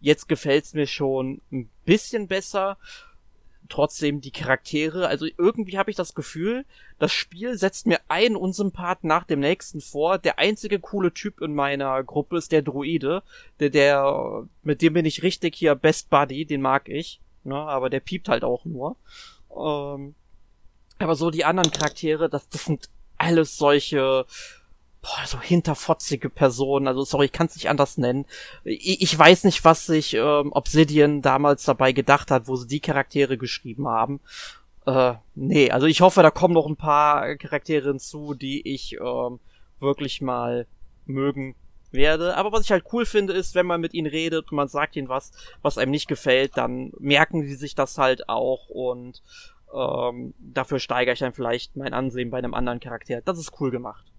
Jetzt 0.00 0.28
gefällt's 0.28 0.74
mir 0.74 0.86
schon 0.86 1.40
ein 1.50 1.70
bisschen 1.86 2.26
besser 2.26 2.76
trotzdem 3.68 4.20
die 4.20 4.30
Charaktere. 4.30 5.08
Also 5.08 5.26
irgendwie 5.38 5.78
habe 5.78 5.90
ich 5.90 5.96
das 5.96 6.14
Gefühl, 6.14 6.64
das 6.98 7.12
Spiel 7.12 7.56
setzt 7.56 7.86
mir 7.86 8.00
einen 8.08 8.36
Unsympath 8.36 9.04
nach 9.04 9.24
dem 9.24 9.40
nächsten 9.40 9.80
vor. 9.80 10.18
Der 10.18 10.38
einzige 10.38 10.78
coole 10.78 11.12
Typ 11.12 11.40
in 11.40 11.54
meiner 11.54 12.02
Gruppe 12.02 12.36
ist 12.36 12.52
der 12.52 12.62
Druide. 12.62 13.22
Der, 13.60 13.70
der, 13.70 14.46
mit 14.62 14.82
dem 14.82 14.92
bin 14.94 15.06
ich 15.06 15.22
richtig 15.22 15.56
hier 15.56 15.74
Best 15.74 16.10
Buddy, 16.10 16.44
den 16.44 16.60
mag 16.60 16.88
ich. 16.88 17.20
Ne, 17.44 17.56
aber 17.56 17.90
der 17.90 18.00
piept 18.00 18.28
halt 18.28 18.44
auch 18.44 18.64
nur. 18.64 18.96
Ähm, 19.50 20.14
aber 20.98 21.16
so 21.16 21.30
die 21.30 21.44
anderen 21.44 21.72
Charaktere, 21.72 22.28
das, 22.28 22.48
das 22.48 22.64
sind 22.66 22.88
alles 23.18 23.56
solche 23.56 24.26
boah, 25.02 25.26
so 25.26 25.40
hinterfotzige 25.40 26.30
Personen, 26.30 26.86
also 26.86 27.04
sorry, 27.04 27.26
ich 27.26 27.32
kann 27.32 27.48
es 27.48 27.56
nicht 27.56 27.68
anders 27.68 27.98
nennen. 27.98 28.24
Ich, 28.64 29.02
ich, 29.02 29.18
weiß 29.18 29.44
nicht, 29.44 29.64
was 29.64 29.84
sich 29.86 30.14
ähm, 30.14 30.52
Obsidian 30.52 31.22
damals 31.22 31.64
dabei 31.64 31.92
gedacht 31.92 32.30
hat, 32.30 32.46
wo 32.46 32.54
sie 32.56 32.68
die 32.68 32.80
Charaktere 32.80 33.36
geschrieben 33.36 33.88
haben. 33.88 34.20
Äh, 34.86 35.14
nee, 35.34 35.70
also 35.70 35.86
ich 35.86 36.00
hoffe, 36.00 36.22
da 36.22 36.30
kommen 36.30 36.54
noch 36.54 36.66
ein 36.66 36.76
paar 36.76 37.36
Charaktere 37.36 37.90
hinzu, 37.90 38.34
die 38.34 38.66
ich 38.68 38.96
ähm, 39.00 39.40
wirklich 39.80 40.20
mal 40.20 40.66
mögen 41.04 41.56
werde. 41.90 42.36
Aber 42.36 42.52
was 42.52 42.64
ich 42.64 42.70
halt 42.70 42.84
cool 42.92 43.04
finde, 43.04 43.32
ist, 43.32 43.56
wenn 43.56 43.66
man 43.66 43.80
mit 43.80 43.94
ihnen 43.94 44.06
redet 44.06 44.50
und 44.50 44.56
man 44.56 44.68
sagt 44.68 44.94
ihnen 44.96 45.08
was, 45.08 45.32
was 45.62 45.78
einem 45.78 45.90
nicht 45.90 46.08
gefällt, 46.08 46.56
dann 46.56 46.92
merken 46.98 47.42
sie 47.42 47.54
sich 47.54 47.74
das 47.74 47.98
halt 47.98 48.28
auch 48.28 48.68
und 48.68 49.20
ähm, 49.74 50.34
dafür 50.38 50.78
steigere 50.78 51.14
ich 51.14 51.20
dann 51.20 51.32
vielleicht 51.32 51.76
mein 51.76 51.94
Ansehen 51.94 52.30
bei 52.30 52.38
einem 52.38 52.54
anderen 52.54 52.80
Charakter. 52.80 53.20
Das 53.22 53.38
ist 53.38 53.60
cool 53.60 53.70
gemacht. 53.70 54.11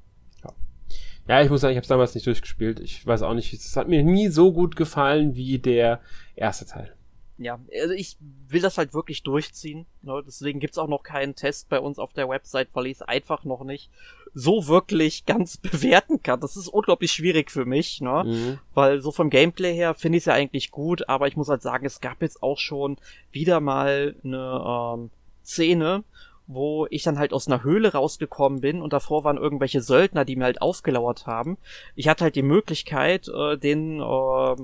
Ja, 1.27 1.41
ich 1.41 1.49
muss 1.49 1.61
sagen, 1.61 1.71
ich 1.71 1.77
habe 1.77 1.83
es 1.83 1.89
damals 1.89 2.15
nicht 2.15 2.27
durchgespielt. 2.27 2.79
Ich 2.79 3.05
weiß 3.05 3.21
auch 3.21 3.33
nicht, 3.33 3.53
es 3.53 3.75
hat 3.77 3.87
mir 3.87 4.03
nie 4.03 4.27
so 4.27 4.51
gut 4.51 4.75
gefallen 4.75 5.35
wie 5.35 5.57
der 5.57 6.01
erste 6.35 6.65
Teil. 6.65 6.93
Ja, 7.37 7.59
also 7.81 7.93
ich 7.93 8.17
will 8.47 8.61
das 8.61 8.77
halt 8.77 8.93
wirklich 8.93 9.23
durchziehen. 9.23 9.85
Ne? 10.01 10.21
Deswegen 10.25 10.59
gibt's 10.59 10.77
auch 10.77 10.87
noch 10.87 11.01
keinen 11.01 11.35
Test 11.35 11.67
bei 11.69 11.79
uns 11.79 11.97
auf 11.97 12.13
der 12.13 12.29
Website, 12.29 12.69
weil 12.73 12.87
ich 12.87 12.93
es 12.93 13.01
einfach 13.01 13.43
noch 13.43 13.63
nicht 13.63 13.89
so 14.33 14.67
wirklich 14.67 15.25
ganz 15.25 15.57
bewerten 15.71 16.21
kann. 16.21 16.41
Das 16.41 16.57
ist 16.57 16.67
unglaublich 16.67 17.11
schwierig 17.11 17.51
für 17.51 17.65
mich, 17.65 18.01
ne? 18.01 18.23
Mhm. 18.25 18.59
Weil 18.73 19.01
so 19.01 19.11
vom 19.11 19.29
Gameplay 19.29 19.73
her 19.73 19.95
finde 19.95 20.17
ich 20.17 20.23
es 20.23 20.25
ja 20.25 20.33
eigentlich 20.33 20.71
gut, 20.71 21.09
aber 21.09 21.27
ich 21.27 21.35
muss 21.35 21.49
halt 21.49 21.61
sagen, 21.61 21.85
es 21.85 22.01
gab 22.01 22.21
jetzt 22.21 22.43
auch 22.43 22.59
schon 22.59 22.97
wieder 23.31 23.59
mal 23.59 24.15
eine 24.23 24.95
ähm, 24.95 25.09
Szene, 25.43 26.03
wo 26.47 26.87
ich 26.89 27.03
dann 27.03 27.19
halt 27.19 27.33
aus 27.33 27.47
einer 27.47 27.63
Höhle 27.63 27.93
rausgekommen 27.93 28.61
bin 28.61 28.81
und 28.81 28.93
davor 28.93 29.23
waren 29.23 29.37
irgendwelche 29.37 29.81
Söldner, 29.81 30.25
die 30.25 30.35
mir 30.35 30.45
halt 30.45 30.61
aufgelauert 30.61 31.25
haben. 31.25 31.57
Ich 31.95 32.07
hatte 32.07 32.25
halt 32.25 32.35
die 32.35 32.43
Möglichkeit, 32.43 33.29
äh, 33.29 33.57
den 33.57 34.01
äh, 34.01 34.55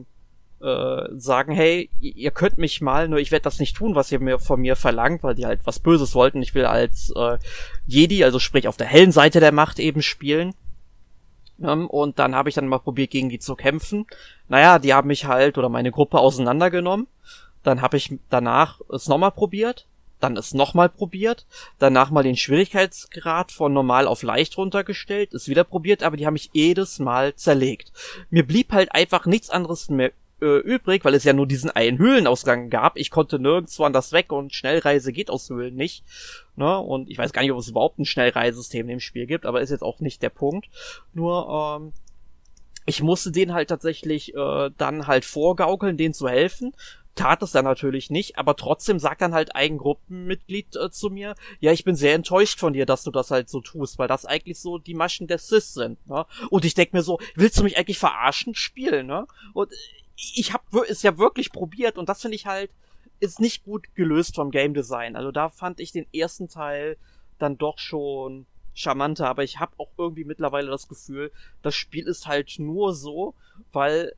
äh, 0.62 1.08
sagen, 1.16 1.54
hey, 1.54 1.90
ihr 2.02 2.32
könnt 2.32 2.58
mich 2.58 2.82
mal, 2.82 3.08
nur 3.08 3.20
ich 3.20 3.32
werde 3.32 3.44
das 3.44 3.60
nicht 3.60 3.78
tun, 3.78 3.96
was 3.96 4.12
ihr 4.12 4.20
mir 4.20 4.40
von 4.40 4.60
mir 4.60 4.76
verlangt, 4.76 5.24
weil 5.24 5.36
die 5.36 5.46
halt 5.46 5.62
was 5.64 5.80
Böses 5.80 6.16
wollten. 6.16 6.42
Ich 6.42 6.54
will 6.54 6.66
als 6.66 7.14
äh, 7.16 7.38
Jedi, 7.88 8.24
also 8.26 8.40
sprich 8.40 8.68
auf 8.68 8.78
der 8.78 8.88
hellen 8.88 9.14
Seite 9.14 9.40
der 9.40 9.54
Macht 9.54 9.80
eben 9.80 10.02
spielen. 10.02 10.54
Um, 11.60 11.90
und 11.90 12.20
dann 12.20 12.36
habe 12.36 12.48
ich 12.48 12.56
dann 12.56 12.70
mal 12.70 12.80
probiert, 12.80 13.12
gegen 13.12 13.28
die 13.28 13.40
zu 13.40 13.56
kämpfen. 13.56 14.06
Naja, 14.48 14.80
die 14.80 14.94
haben 14.94 15.10
mich 15.10 15.26
halt 15.26 15.58
oder 15.58 15.68
meine 15.68 15.92
Gruppe 15.92 16.20
auseinandergenommen. 16.20 17.08
Dann 17.64 17.82
habe 17.82 17.98
ich 17.98 18.18
danach 18.30 18.80
es 18.90 19.10
nochmal 19.10 19.32
probiert 19.32 19.86
dann 20.20 20.38
es 20.38 20.54
nochmal 20.54 20.90
probiert, 20.90 21.46
danach 21.78 22.12
mal 22.12 22.24
den 22.24 22.36
Schwierigkeitsgrad 22.36 23.52
von 23.52 23.74
normal 23.74 24.08
auf 24.08 24.24
leicht 24.24 24.58
runtergestellt, 24.58 25.34
es 25.34 25.48
wieder 25.48 25.64
probiert, 25.64 26.04
aber 26.04 26.18
die 26.18 26.26
haben 26.26 26.34
mich 26.34 26.50
jedes 26.54 27.00
Mal 27.00 27.36
zerlegt. 27.36 27.92
Mir 28.30 28.46
blieb 28.46 28.72
halt 28.72 28.94
einfach 28.94 29.26
nichts 29.26 29.50
anderes 29.50 29.90
mehr 29.90 30.12
äh, 30.42 30.60
übrig, 30.60 31.04
weil 31.04 31.14
es 31.14 31.24
ja 31.24 31.34
nur 31.34 31.48
diesen 31.48 31.70
einen 31.70 31.98
Höhlenausgang 31.98 32.70
gab. 32.70 32.98
Ich 32.98 33.12
konnte 33.12 33.40
nirgendwo 33.40 33.84
anders 33.84 34.12
weg 34.12 34.32
und 34.32 34.54
Schnellreise 34.54 35.12
geht 35.12 35.30
aus 35.30 35.50
Höhlen 35.50 35.76
nicht. 35.76 36.04
Ne? 36.56 36.78
Und 36.80 37.10
ich 37.10 37.18
weiß 37.18 37.34
gar 37.34 37.42
nicht, 37.42 37.52
ob 37.52 37.60
es 37.60 37.68
überhaupt 37.68 38.00
ein 38.00 38.06
Schnellreisesystem 38.06 38.88
dem 38.88 39.00
Spiel 39.00 39.26
gibt, 39.26 39.46
aber 39.46 39.62
ist 39.62 39.70
jetzt 39.70 39.84
auch 39.84 40.00
nicht 40.00 40.22
der 40.22 40.30
Punkt. 40.30 40.70
Nur, 41.14 41.80
ähm, 41.82 41.94
ich 42.86 43.04
musste 43.04 43.32
den 43.32 43.54
halt 43.54 43.70
tatsächlich 43.70 44.34
äh, 44.34 44.72
dann 44.78 45.08
halt 45.08 45.26
vorgaukeln, 45.26 45.98
denen 45.98 46.14
zu 46.14 46.28
helfen 46.28 46.74
tat 47.20 47.44
es 47.44 47.52
dann 47.52 47.66
natürlich 47.66 48.10
nicht, 48.10 48.38
aber 48.38 48.56
trotzdem 48.56 48.98
sagt 48.98 49.22
dann 49.22 49.34
halt 49.34 49.54
ein 49.54 49.78
Gruppenmitglied 49.78 50.78
äh, 50.78 50.90
zu 50.90 51.10
mir, 51.10 51.36
ja, 51.60 51.74
ich 51.74 51.84
bin 51.84 51.98
sehr 51.98 52.14
enttäuscht 52.14 52.60
von 52.60 52.72
dir, 52.72 52.86
dass 52.86 53.04
du 53.04 53.12
das 53.12 53.30
halt 53.30 53.50
so 53.50 53.60
tust, 53.60 54.00
weil 54.00 54.08
das 54.08 54.26
eigentlich 54.26 54.58
so 54.58 54.78
die 54.78 54.94
Maschen 54.94 55.28
der 55.28 55.38
Sis 55.38 55.74
sind, 55.74 56.06
ne? 56.08 56.26
Und 56.50 56.64
ich 56.64 56.76
denk 56.76 56.94
mir 56.94 57.02
so, 57.02 57.20
willst 57.36 57.60
du 57.60 57.64
mich 57.64 57.78
eigentlich 57.78 58.00
verarschen 58.00 58.56
spielen, 58.56 59.08
ne? 59.08 59.28
Und 59.54 59.74
ich 60.16 60.54
hab 60.54 60.64
es 60.90 61.04
ja 61.04 61.18
wirklich 61.18 61.52
probiert 61.52 61.98
und 61.98 62.08
das 62.08 62.22
finde 62.22 62.36
ich 62.36 62.46
halt 62.46 62.72
ist 63.20 63.42
nicht 63.42 63.66
gut 63.66 63.94
gelöst 63.96 64.36
vom 64.36 64.50
Game 64.50 64.74
Design. 64.74 65.18
Also 65.18 65.32
da 65.32 65.50
fand 65.50 65.82
ich 65.82 65.92
den 65.92 66.08
ersten 66.14 66.48
Teil 66.48 66.96
dann 67.38 67.58
doch 67.58 67.80
schon 67.80 68.46
charmanter, 68.80 69.28
aber 69.28 69.44
ich 69.44 69.60
habe 69.60 69.74
auch 69.78 69.92
irgendwie 69.98 70.24
mittlerweile 70.24 70.70
das 70.70 70.88
Gefühl, 70.88 71.32
das 71.62 71.76
Spiel 71.76 72.08
ist 72.08 72.28
halt 72.28 72.56
nur 72.60 72.94
so, 72.94 73.36
weil 73.72 74.14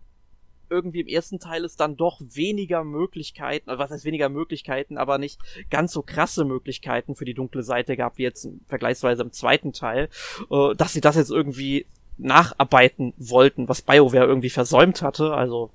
irgendwie 0.70 1.02
im 1.02 1.08
ersten 1.08 1.40
Teil 1.40 1.66
es 1.66 1.76
dann 1.76 1.98
doch 1.98 2.22
weniger 2.22 2.84
Möglichkeiten, 2.84 3.70
also 3.70 3.80
was 3.84 3.92
heißt 3.92 4.06
weniger 4.06 4.30
Möglichkeiten, 4.30 4.98
aber 4.98 5.18
nicht 5.18 5.40
ganz 5.70 5.92
so 5.92 6.02
krasse 6.02 6.46
Möglichkeiten 6.46 7.16
für 7.16 7.26
die 7.26 7.34
dunkle 7.34 7.64
Seite 7.64 7.98
gab, 7.98 8.18
wie 8.18 8.24
jetzt 8.24 8.48
vergleichsweise 8.68 9.22
im 9.22 9.34
zweiten 9.34 9.74
Teil, 9.74 10.10
äh, 10.50 10.74
dass 10.76 10.94
sie 10.94 11.02
das 11.02 11.18
jetzt 11.18 11.32
irgendwie 11.32 11.86
nacharbeiten 12.18 13.14
wollten, 13.18 13.68
was 13.68 13.82
BioWare 13.82 14.26
irgendwie 14.26 14.50
versäumt 14.50 15.02
hatte, 15.02 15.34
also 15.34 15.72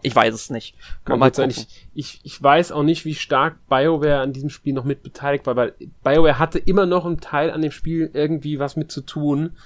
ich 0.00 0.16
weiß 0.16 0.34
es 0.34 0.50
nicht. 0.50 0.74
Kann 1.04 1.18
mal 1.18 1.34
sein. 1.34 1.50
Ich, 1.50 1.66
ich, 1.94 2.20
ich 2.22 2.42
weiß 2.42 2.72
auch 2.72 2.82
nicht, 2.82 3.04
wie 3.04 3.14
stark 3.14 3.56
BioWare 3.68 4.20
an 4.20 4.32
diesem 4.32 4.48
Spiel 4.48 4.72
noch 4.72 4.84
mit 4.84 5.02
beteiligt 5.02 5.46
war, 5.46 5.56
weil 5.56 5.74
BioWare 6.02 6.38
hatte 6.38 6.58
immer 6.58 6.86
noch 6.86 7.04
einen 7.04 7.20
Teil 7.20 7.50
an 7.50 7.60
dem 7.60 7.72
Spiel 7.72 8.10
irgendwie 8.14 8.58
was 8.58 8.76
mit 8.76 8.90
zu 8.90 9.02
tun 9.02 9.56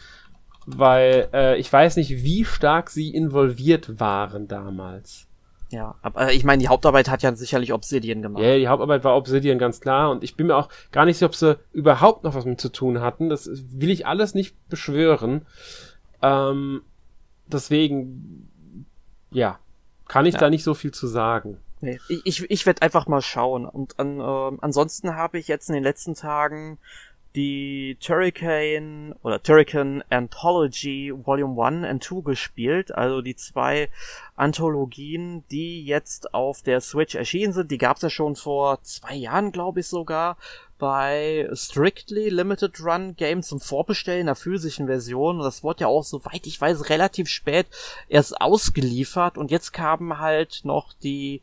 weil 0.66 1.28
äh, 1.32 1.58
ich 1.58 1.72
weiß 1.72 1.96
nicht, 1.96 2.10
wie 2.24 2.44
stark 2.44 2.90
sie 2.90 3.14
involviert 3.14 4.00
waren 4.00 4.48
damals. 4.48 5.28
Ja, 5.70 5.96
aber 6.02 6.32
ich 6.32 6.44
meine, 6.44 6.60
die 6.60 6.68
Hauptarbeit 6.68 7.08
hat 7.08 7.22
ja 7.22 7.34
sicherlich 7.34 7.72
Obsidian 7.72 8.22
gemacht. 8.22 8.42
Ja, 8.42 8.56
die 8.56 8.68
Hauptarbeit 8.68 9.02
war 9.02 9.16
Obsidian, 9.16 9.58
ganz 9.58 9.80
klar. 9.80 10.10
Und 10.10 10.22
ich 10.22 10.36
bin 10.36 10.48
mir 10.48 10.56
auch 10.56 10.68
gar 10.92 11.04
nicht 11.04 11.16
sicher, 11.16 11.26
ob 11.26 11.34
sie 11.34 11.58
überhaupt 11.72 12.24
noch 12.24 12.34
was 12.34 12.44
mit 12.44 12.60
zu 12.60 12.70
tun 12.70 13.00
hatten. 13.00 13.28
Das 13.28 13.48
will 13.52 13.90
ich 13.90 14.06
alles 14.06 14.34
nicht 14.34 14.56
beschwören. 14.68 15.44
Ähm, 16.22 16.82
deswegen, 17.46 18.48
ja, 19.30 19.58
kann 20.08 20.26
ich 20.26 20.34
ja. 20.34 20.40
da 20.40 20.50
nicht 20.50 20.64
so 20.64 20.74
viel 20.74 20.92
zu 20.92 21.06
sagen. 21.06 21.58
Nee, 21.80 22.00
ich, 22.08 22.22
ich, 22.24 22.50
ich 22.50 22.66
werde 22.66 22.82
einfach 22.82 23.06
mal 23.06 23.22
schauen. 23.22 23.66
Und 23.66 23.98
an, 23.98 24.20
äh, 24.20 24.58
ansonsten 24.60 25.14
habe 25.14 25.38
ich 25.38 25.48
jetzt 25.48 25.68
in 25.68 25.74
den 25.74 25.84
letzten 25.84 26.14
Tagen 26.14 26.78
die 27.36 27.98
Turricane 28.00 29.14
oder 29.22 29.42
Turrican 29.42 30.02
Anthology 30.08 31.12
Volume 31.14 31.62
1 31.62 31.84
and 31.84 32.02
2 32.02 32.22
gespielt, 32.22 32.92
also 32.92 33.20
die 33.20 33.36
zwei 33.36 33.90
Anthologien, 34.36 35.44
die 35.50 35.84
jetzt 35.84 36.32
auf 36.32 36.62
der 36.62 36.80
Switch 36.80 37.14
erschienen 37.14 37.52
sind. 37.52 37.70
Die 37.70 37.78
gab's 37.78 38.00
ja 38.00 38.08
schon 38.08 38.36
vor 38.36 38.82
zwei 38.82 39.14
Jahren, 39.14 39.52
glaube 39.52 39.80
ich 39.80 39.86
sogar, 39.86 40.38
bei 40.78 41.48
Strictly 41.52 42.28
Limited 42.28 42.80
Run 42.80 43.16
Games 43.16 43.48
zum 43.48 43.60
Vorbestellen 43.60 44.26
der 44.26 44.34
physischen 44.34 44.86
Version. 44.86 45.38
Das 45.38 45.62
wurde 45.62 45.82
ja 45.82 45.86
auch, 45.86 46.04
soweit 46.04 46.46
ich 46.46 46.60
weiß, 46.60 46.90
relativ 46.90 47.28
spät 47.28 47.66
erst 48.08 48.40
ausgeliefert 48.40 49.38
und 49.38 49.50
jetzt 49.50 49.72
kamen 49.72 50.18
halt 50.18 50.60
noch 50.64 50.92
die 50.92 51.42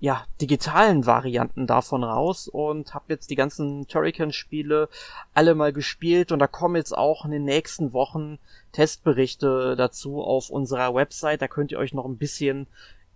ja, 0.00 0.24
digitalen 0.40 1.04
Varianten 1.04 1.66
davon 1.66 2.04
raus 2.04 2.48
und 2.48 2.94
habe 2.94 3.04
jetzt 3.08 3.28
die 3.28 3.36
ganzen 3.36 3.86
Turrican-Spiele 3.86 4.88
alle 5.34 5.54
mal 5.54 5.74
gespielt 5.74 6.32
und 6.32 6.38
da 6.38 6.46
kommen 6.46 6.76
jetzt 6.76 6.96
auch 6.96 7.26
in 7.26 7.30
den 7.30 7.44
nächsten 7.44 7.92
Wochen 7.92 8.38
Testberichte 8.72 9.76
dazu 9.76 10.22
auf 10.22 10.48
unserer 10.48 10.94
Website. 10.94 11.42
Da 11.42 11.48
könnt 11.48 11.70
ihr 11.70 11.78
euch 11.78 11.92
noch 11.92 12.06
ein 12.06 12.16
bisschen 12.16 12.66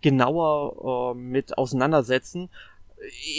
genauer 0.03 1.15
äh, 1.15 1.19
mit 1.19 1.57
auseinandersetzen. 1.57 2.51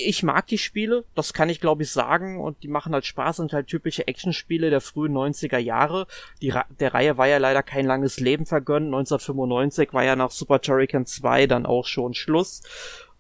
Ich 0.06 0.22
mag 0.22 0.46
die 0.48 0.58
Spiele, 0.58 1.06
das 1.16 1.34
kann 1.34 1.50
ich 1.50 1.60
glaube 1.60 1.84
ich 1.84 1.92
sagen 1.92 2.40
und 2.40 2.62
die 2.62 2.68
machen 2.68 2.94
halt 2.94 3.06
Spaß, 3.06 3.38
sind 3.38 3.54
halt 3.54 3.68
typische 3.68 4.08
Actionspiele 4.08 4.70
der 4.70 4.82
frühen 4.82 5.14
90er 5.14 5.58
Jahre. 5.58 6.08
Die 6.42 6.54
der 6.80 6.94
Reihe 6.94 7.18
war 7.18 7.28
ja 7.28 7.38
leider 7.38 7.64
kein 7.64 7.86
langes 7.86 8.20
Leben 8.20 8.46
vergönnt. 8.46 8.88
1995 8.88 9.94
war 9.94 10.04
ja 10.04 10.16
nach 10.16 10.32
Super 10.32 10.62
Turrican 10.62 11.06
2 11.06 11.48
dann 11.48 11.66
auch 11.66 11.86
schon 11.86 12.14
Schluss. 12.14 12.62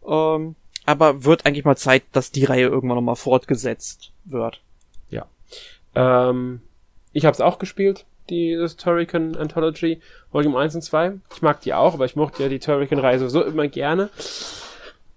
Ähm, 0.07 0.55
aber 0.85 1.23
wird 1.23 1.45
eigentlich 1.45 1.65
mal 1.65 1.77
Zeit, 1.77 2.03
dass 2.11 2.31
die 2.31 2.45
Reihe 2.45 2.67
irgendwann 2.67 2.97
nochmal 2.97 3.15
fortgesetzt 3.15 4.11
wird. 4.25 4.61
Ja. 5.09 5.25
Ähm, 5.95 6.61
ich 7.11 7.25
habe 7.25 7.33
es 7.33 7.41
auch 7.41 7.59
gespielt, 7.59 8.05
die 8.29 8.55
das 8.55 8.75
Turrican 8.75 9.35
Anthology 9.35 10.01
Volume 10.31 10.59
1 10.59 10.75
und 10.75 10.81
2. 10.81 11.13
Ich 11.33 11.41
mag 11.41 11.61
die 11.61 11.73
auch, 11.73 11.93
aber 11.93 12.05
ich 12.05 12.15
mochte 12.15 12.43
ja 12.43 12.49
die 12.49 12.59
Turrican-Reihe 12.59 13.19
sowieso 13.19 13.43
immer 13.43 13.67
gerne. 13.67 14.09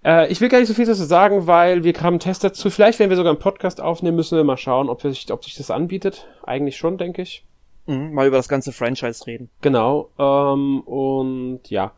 Äh, 0.03 0.31
ich 0.31 0.39
will 0.41 0.49
gar 0.49 0.59
nicht 0.59 0.67
so 0.67 0.73
viel 0.73 0.85
dazu 0.85 1.03
sagen, 1.03 1.47
weil 1.47 1.83
wir 1.83 1.93
haben 1.93 2.13
einen 2.13 2.19
Test 2.19 2.43
dazu. 2.43 2.69
Vielleicht, 2.69 2.99
wenn 2.99 3.09
wir 3.09 3.17
sogar 3.17 3.31
einen 3.31 3.39
Podcast 3.39 3.81
aufnehmen, 3.81 4.15
müssen 4.15 4.37
wir 4.37 4.43
mal 4.43 4.57
schauen, 4.57 4.89
ob, 4.89 5.03
wir 5.03 5.11
sich, 5.11 5.31
ob 5.31 5.43
sich 5.43 5.55
das 5.55 5.71
anbietet. 5.71 6.27
Eigentlich 6.43 6.77
schon, 6.77 6.97
denke 6.97 7.21
ich. 7.21 7.45
Mhm, 7.85 8.13
mal 8.13 8.27
über 8.27 8.37
das 8.37 8.47
ganze 8.47 8.71
Franchise 8.71 9.25
reden. 9.25 9.49
Genau. 9.61 10.09
Ähm, 10.17 10.81
und 10.81 11.61
ja. 11.69 11.91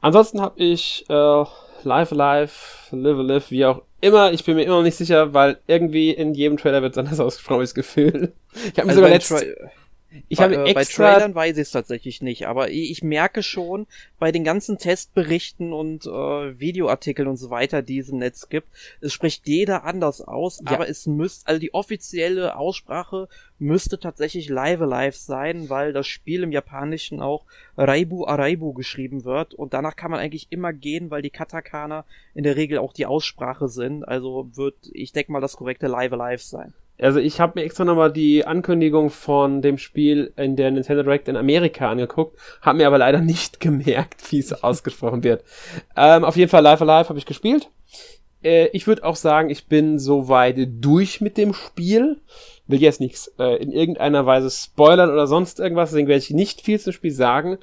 Ansonsten 0.00 0.40
habe 0.40 0.58
ich 0.60 1.04
äh, 1.08 1.44
Live 1.82 2.12
Alive, 2.12 2.52
Live 2.90 3.18
Live, 3.18 3.50
wie 3.50 3.64
auch 3.64 3.82
immer. 4.00 4.32
Ich 4.32 4.44
bin 4.44 4.56
mir 4.56 4.64
immer 4.64 4.76
noch 4.76 4.82
nicht 4.82 4.96
sicher, 4.96 5.32
weil 5.32 5.58
irgendwie 5.66 6.10
in 6.10 6.34
jedem 6.34 6.56
Trailer 6.56 6.82
wird 6.82 6.92
es 6.92 6.98
anders 6.98 7.20
ausgesprochen, 7.20 7.60
das 7.60 7.74
Gefühl. 7.74 8.34
Ich 8.52 8.78
habe 8.78 8.86
mir 8.86 8.88
also 8.88 8.94
sogar 8.96 9.10
letzt... 9.10 9.46
Ich 10.28 10.40
habe 10.40 10.56
äh, 10.56 10.70
extra... 10.70 11.04
Bei 11.04 11.12
Trailern 11.14 11.34
weiß 11.34 11.56
ich 11.56 11.62
es 11.62 11.70
tatsächlich 11.70 12.22
nicht, 12.22 12.46
aber 12.46 12.70
ich 12.70 13.02
merke 13.02 13.42
schon, 13.42 13.86
bei 14.18 14.32
den 14.32 14.44
ganzen 14.44 14.78
Testberichten 14.78 15.72
und 15.72 16.06
äh, 16.06 16.10
Videoartikeln 16.58 17.28
und 17.28 17.36
so 17.36 17.50
weiter, 17.50 17.82
die 17.82 17.98
es 17.98 18.08
im 18.08 18.18
Netz 18.18 18.48
gibt, 18.48 18.68
es 19.00 19.12
spricht 19.12 19.46
jeder 19.46 19.84
anders 19.84 20.20
aus, 20.20 20.60
ja. 20.64 20.72
aber 20.72 20.88
es 20.88 21.06
müsste, 21.06 21.46
also 21.48 21.60
die 21.60 21.74
offizielle 21.74 22.56
Aussprache 22.56 23.28
müsste 23.58 23.98
tatsächlich 23.98 24.48
Live 24.48 24.80
Alive 24.80 25.16
sein, 25.16 25.68
weil 25.70 25.92
das 25.92 26.06
Spiel 26.06 26.42
im 26.42 26.52
Japanischen 26.52 27.20
auch 27.20 27.44
Raibu 27.76 28.26
Araibu 28.26 28.72
geschrieben 28.72 29.24
wird 29.24 29.54
und 29.54 29.72
danach 29.74 29.96
kann 29.96 30.10
man 30.10 30.20
eigentlich 30.20 30.48
immer 30.50 30.72
gehen, 30.72 31.10
weil 31.10 31.22
die 31.22 31.30
Katakana 31.30 32.04
in 32.34 32.44
der 32.44 32.56
Regel 32.56 32.78
auch 32.78 32.92
die 32.92 33.06
Aussprache 33.06 33.68
sind, 33.68 34.04
also 34.04 34.50
wird, 34.54 34.76
ich 34.92 35.12
denke 35.12 35.32
mal, 35.32 35.40
das 35.40 35.56
korrekte 35.56 35.86
Live 35.86 36.12
Alive 36.12 36.42
sein. 36.42 36.74
Also 36.98 37.18
ich 37.18 37.40
habe 37.40 37.52
mir 37.56 37.64
extra 37.66 37.84
nochmal 37.84 38.12
die 38.12 38.46
Ankündigung 38.46 39.10
von 39.10 39.60
dem 39.60 39.78
Spiel 39.78 40.32
in 40.36 40.56
der 40.56 40.70
Nintendo 40.70 41.02
Direct 41.02 41.28
in 41.28 41.36
Amerika 41.36 41.90
angeguckt, 41.90 42.38
habe 42.62 42.78
mir 42.78 42.86
aber 42.86 42.98
leider 42.98 43.20
nicht 43.22 43.60
gemerkt, 43.60 44.32
wie 44.32 44.38
es 44.38 44.52
ausgesprochen 44.64 45.24
wird. 45.24 45.44
Ähm, 45.96 46.24
auf 46.24 46.36
jeden 46.36 46.50
Fall 46.50 46.62
Live 46.62 46.80
Alive 46.80 47.08
habe 47.08 47.18
ich 47.18 47.26
gespielt. 47.26 47.70
Äh, 48.42 48.68
ich 48.68 48.86
würde 48.86 49.04
auch 49.04 49.16
sagen, 49.16 49.50
ich 49.50 49.66
bin 49.66 49.98
soweit 49.98 50.56
durch 50.80 51.20
mit 51.20 51.36
dem 51.36 51.52
Spiel. 51.52 52.20
Will 52.68 52.80
jetzt 52.80 53.00
nichts 53.00 53.32
äh, 53.38 53.62
in 53.62 53.70
irgendeiner 53.70 54.26
Weise 54.26 54.50
spoilern 54.50 55.10
oder 55.10 55.26
sonst 55.26 55.60
irgendwas, 55.60 55.90
deswegen 55.90 56.08
werde 56.08 56.22
ich 56.22 56.30
nicht 56.30 56.60
viel 56.60 56.80
zum 56.80 56.92
Spiel 56.92 57.12
sagen. 57.12 57.58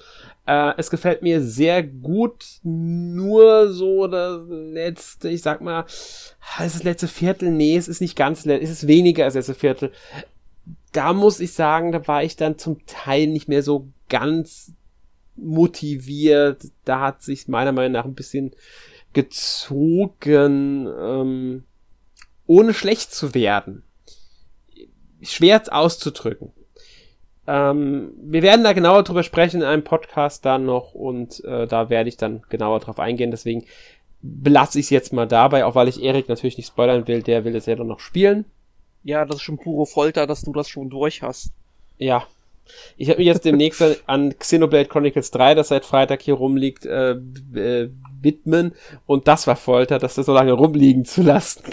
Äh, 0.46 0.74
es 0.78 0.90
gefällt 0.90 1.22
mir 1.22 1.42
sehr 1.42 1.84
gut, 1.84 2.46
nur 2.64 3.72
so 3.72 4.08
das 4.08 4.42
letzte, 4.48 5.30
ich 5.30 5.42
sag 5.42 5.62
mal, 5.62 5.86
ist 5.86 6.76
das 6.76 6.84
letzte 6.84 7.08
Viertel? 7.08 7.52
Nee, 7.52 7.78
es 7.78 7.88
ist 7.88 8.02
nicht 8.02 8.16
ganz, 8.16 8.46
es 8.46 8.70
ist 8.70 8.88
weniger 8.88 9.26
als 9.26 9.34
das 9.34 9.48
letzte 9.48 9.60
Viertel. 9.60 9.92
Da 10.92 11.14
muss 11.14 11.40
ich 11.40 11.54
sagen, 11.54 11.92
da 11.92 12.08
war 12.08 12.24
ich 12.24 12.36
dann 12.36 12.58
zum 12.58 12.86
Teil 12.86 13.28
nicht 13.28 13.50
mehr 13.50 13.64
so 13.64 13.88
ganz 14.10 14.74
motiviert. 15.36 16.66
Da 16.86 17.00
hat 17.00 17.24
sich 17.24 17.48
meiner 17.48 17.72
Meinung 17.72 17.94
nach 17.94 18.06
ein 18.06 18.14
bisschen 18.14 18.52
gezogen, 19.14 20.88
ähm, 20.88 21.64
ohne 22.46 22.74
schlecht 22.74 23.14
zu 23.14 23.34
werden. 23.34 23.84
Schwer 25.26 25.62
auszudrücken. 25.70 26.52
Ähm, 27.46 28.14
wir 28.22 28.42
werden 28.42 28.64
da 28.64 28.74
genauer 28.74 29.04
drüber 29.04 29.24
sprechen 29.24 29.62
in 29.62 29.68
einem 29.68 29.84
Podcast 29.84 30.46
dann 30.46 30.66
noch 30.66 30.94
und 30.94 31.44
äh, 31.44 31.68
da 31.68 31.90
werde 31.90 32.10
ich 32.10 32.18
dann 32.18 32.44
genauer 32.50 32.80
drauf 32.80 33.00
eingehen. 33.00 33.32
Deswegen 33.32 33.66
belasse 34.22 34.80
ich 34.80 34.86
es 34.86 34.90
jetzt 34.90 35.14
mal 35.14 35.28
dabei, 35.28 35.66
auch 35.66 35.76
weil 35.76 35.90
ich 35.90 36.02
Erik 36.02 36.30
natürlich 36.30 36.58
nicht 36.58 36.68
spoilern 36.68 37.08
will. 37.08 37.22
Der 37.22 37.44
will 37.44 37.56
es 37.56 37.66
ja 37.66 37.76
dann 37.76 37.88
noch 37.88 38.00
spielen. 38.00 38.46
Ja, 39.04 39.26
das 39.26 39.38
ist 39.38 39.42
schon 39.42 39.58
pure 39.58 39.86
Folter, 39.86 40.26
dass 40.26 40.42
du 40.42 40.54
das 40.54 40.70
schon 40.70 40.90
durch 40.90 41.22
hast. 41.22 41.52
Ja. 41.98 42.26
Ich 42.96 43.10
habe 43.10 43.18
mich 43.18 43.28
jetzt 43.28 43.44
demnächst 43.44 43.84
an 44.08 44.40
Xenoblade 44.40 44.88
Chronicles 44.88 45.32
3, 45.32 45.54
das 45.54 45.68
seit 45.68 45.84
Freitag 45.84 46.22
hier 46.22 46.36
rumliegt, 46.36 46.86
äh, 46.86 47.12
äh, 47.12 47.90
widmen. 48.22 48.74
Und 49.06 49.28
das 49.28 49.48
war 49.48 49.58
Folter, 49.58 50.00
das 50.00 50.16
so 50.16 50.34
lange 50.34 50.54
rumliegen 50.54 51.04
zu 51.04 51.24
lassen. 51.24 51.64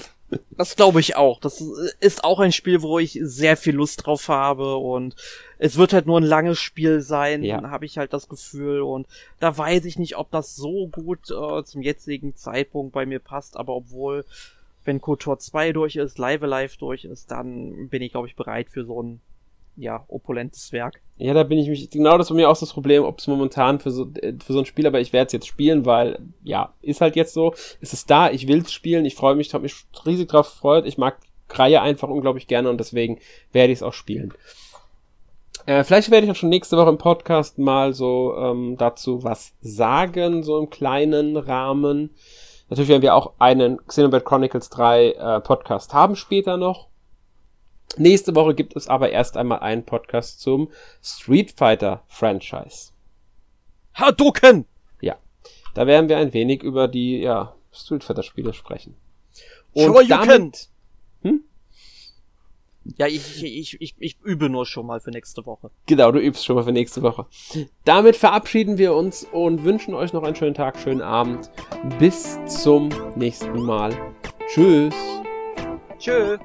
Das 0.51 0.77
glaube 0.77 1.01
ich 1.01 1.17
auch. 1.17 1.41
Das 1.41 1.65
ist 2.01 2.23
auch 2.23 2.39
ein 2.39 2.53
Spiel, 2.53 2.83
wo 2.83 2.99
ich 2.99 3.19
sehr 3.23 3.57
viel 3.57 3.75
Lust 3.75 4.07
drauf 4.07 4.29
habe 4.29 4.77
und 4.77 5.17
es 5.59 5.77
wird 5.77 5.93
halt 5.93 6.07
nur 6.07 6.21
ein 6.21 6.25
langes 6.25 6.59
Spiel 6.59 7.01
sein, 7.01 7.43
ja. 7.43 7.63
habe 7.71 7.85
ich 7.85 7.99
halt 7.99 8.13
das 8.13 8.29
Gefühl 8.29 8.83
und 8.83 9.07
da 9.41 9.57
weiß 9.57 9.85
ich 9.87 9.99
nicht, 9.99 10.17
ob 10.17 10.31
das 10.31 10.57
so 10.57 10.89
gut 10.89 11.31
äh, 11.31 11.65
zum 11.65 11.83
jetzigen 11.83 12.37
Zeitpunkt 12.37 12.93
bei 12.93 13.07
mir 13.07 13.19
passt, 13.19 13.57
aber 13.57 13.75
obwohl, 13.75 14.25
wenn 14.85 15.01
KOTOR 15.01 15.39
2 15.39 15.73
durch 15.73 15.97
ist, 15.97 16.19
Live 16.19 16.43
Alive 16.43 16.79
durch 16.79 17.05
ist, 17.05 17.31
dann 17.31 17.89
bin 17.89 18.03
ich, 18.03 18.13
glaube 18.13 18.29
ich, 18.29 18.37
bereit 18.37 18.71
für 18.71 18.85
so 18.85 19.03
ein 19.03 19.21
ja, 19.81 20.05
opulentes 20.09 20.73
Werk. 20.73 21.01
Ja, 21.17 21.35
da 21.35 21.43
bin 21.43 21.59
ich 21.59 21.69
mich, 21.69 21.91
genau 21.91 22.17
das 22.17 22.27
ist 22.27 22.31
bei 22.31 22.37
mir 22.37 22.49
auch 22.49 22.59
das 22.59 22.73
Problem, 22.73 23.05
ob 23.05 23.19
es 23.19 23.27
momentan 23.27 23.79
für 23.81 23.91
so, 23.91 24.11
äh, 24.21 24.35
für 24.45 24.53
so 24.53 24.61
ein 24.61 24.67
Spiel, 24.67 24.87
aber 24.87 25.01
ich 25.01 25.13
werde 25.13 25.27
es 25.27 25.33
jetzt 25.33 25.47
spielen, 25.47 25.87
weil, 25.87 26.19
ja, 26.45 26.75
ist 26.83 27.01
halt 27.01 27.17
jetzt 27.17 27.35
so, 27.35 27.55
es 27.81 27.93
ist 27.93 28.11
da, 28.11 28.31
ich 28.31 28.47
will 28.47 28.61
es 28.61 28.73
spielen, 28.73 29.05
ich 29.05 29.15
freue 29.15 29.35
mich, 29.35 29.53
habe 29.55 29.63
mich 29.63 29.75
riesig 30.07 30.29
drauf 30.29 30.51
gefreut, 30.51 30.87
ich 30.87 30.99
mag 30.99 31.19
Reihe 31.53 31.83
einfach 31.83 32.09
unglaublich 32.09 32.47
gerne 32.47 32.71
und 32.71 32.79
deswegen 32.79 33.19
werde 33.53 33.73
ich 33.73 33.81
es 33.81 33.83
auch 33.83 33.93
spielen. 33.93 34.33
Äh, 35.67 35.85
vielleicht 35.85 36.11
werde 36.11 36.27
ich 36.27 36.31
auch 36.31 36.37
schon 36.37 36.49
nächste 36.49 36.77
Woche 36.77 36.91
im 36.91 36.99
Podcast 36.99 37.59
mal 37.59 37.93
so 37.93 38.37
ähm, 38.37 38.77
dazu 38.79 39.25
was 39.25 39.53
sagen, 39.61 40.43
so 40.43 40.59
im 40.59 40.71
kleinen 40.71 41.37
Rahmen. 41.37 42.11
Natürlich 42.69 42.89
werden 42.89 43.03
wir 43.03 43.15
auch 43.15 43.33
einen 43.39 43.85
Xenoblade 43.87 44.25
Chronicles 44.25 44.71
3 44.71 45.11
äh, 45.11 45.41
Podcast 45.41 45.93
haben 45.93 46.15
später 46.15 46.57
noch. 46.57 46.90
Nächste 47.97 48.35
Woche 48.35 48.55
gibt 48.55 48.77
es 48.77 48.89
aber 48.89 49.11
erst 49.11 49.37
einmal 49.37 49.61
einen 49.61 49.85
Podcast 49.85 50.41
zum 50.41 50.71
Street 51.03 51.53
Fighter 51.57 52.05
Franchise. 52.07 52.93
Hadouken! 53.95 54.67
Ja. 55.01 55.17
Da 55.75 55.87
werden 55.87 56.09
wir 56.09 56.19
ein 56.19 56.33
wenig 56.33 56.63
über 56.63 56.89
die, 56.89 57.19
ja, 57.19 57.55
Street 57.73 58.05
Fighter 58.05 58.23
Spiele 58.23 58.53
sprechen. 58.53 58.95
Und 59.73 59.85
Shoryuken. 59.85 60.09
damit, 60.09 60.69
hm? 61.23 61.45
Ja, 62.97 63.07
ich, 63.07 63.43
ich, 63.45 63.81
ich, 63.81 63.95
ich 63.99 64.21
übe 64.23 64.49
nur 64.49 64.67
schon 64.67 64.87
mal 64.87 65.01
für 65.01 65.11
nächste 65.11 65.45
Woche. 65.47 65.71
Genau, 65.87 66.11
du 66.13 66.19
übst 66.19 66.45
schon 66.45 66.57
mal 66.57 66.65
für 66.65 66.73
nächste 66.73 67.03
Woche. 67.03 67.27
Damit 67.85 68.17
verabschieden 68.17 68.79
wir 68.79 68.95
uns 68.95 69.25
und 69.25 69.65
wünschen 69.65 69.95
euch 69.95 70.13
noch 70.13 70.23
einen 70.23 70.37
schönen 70.37 70.55
Tag, 70.55 70.79
schönen 70.79 71.03
Abend. 71.03 71.51
Bis 71.99 72.39
zum 72.47 72.89
nächsten 73.17 73.63
Mal. 73.63 73.95
Tschüss. 74.49 74.95
Tschüss. 75.99 76.41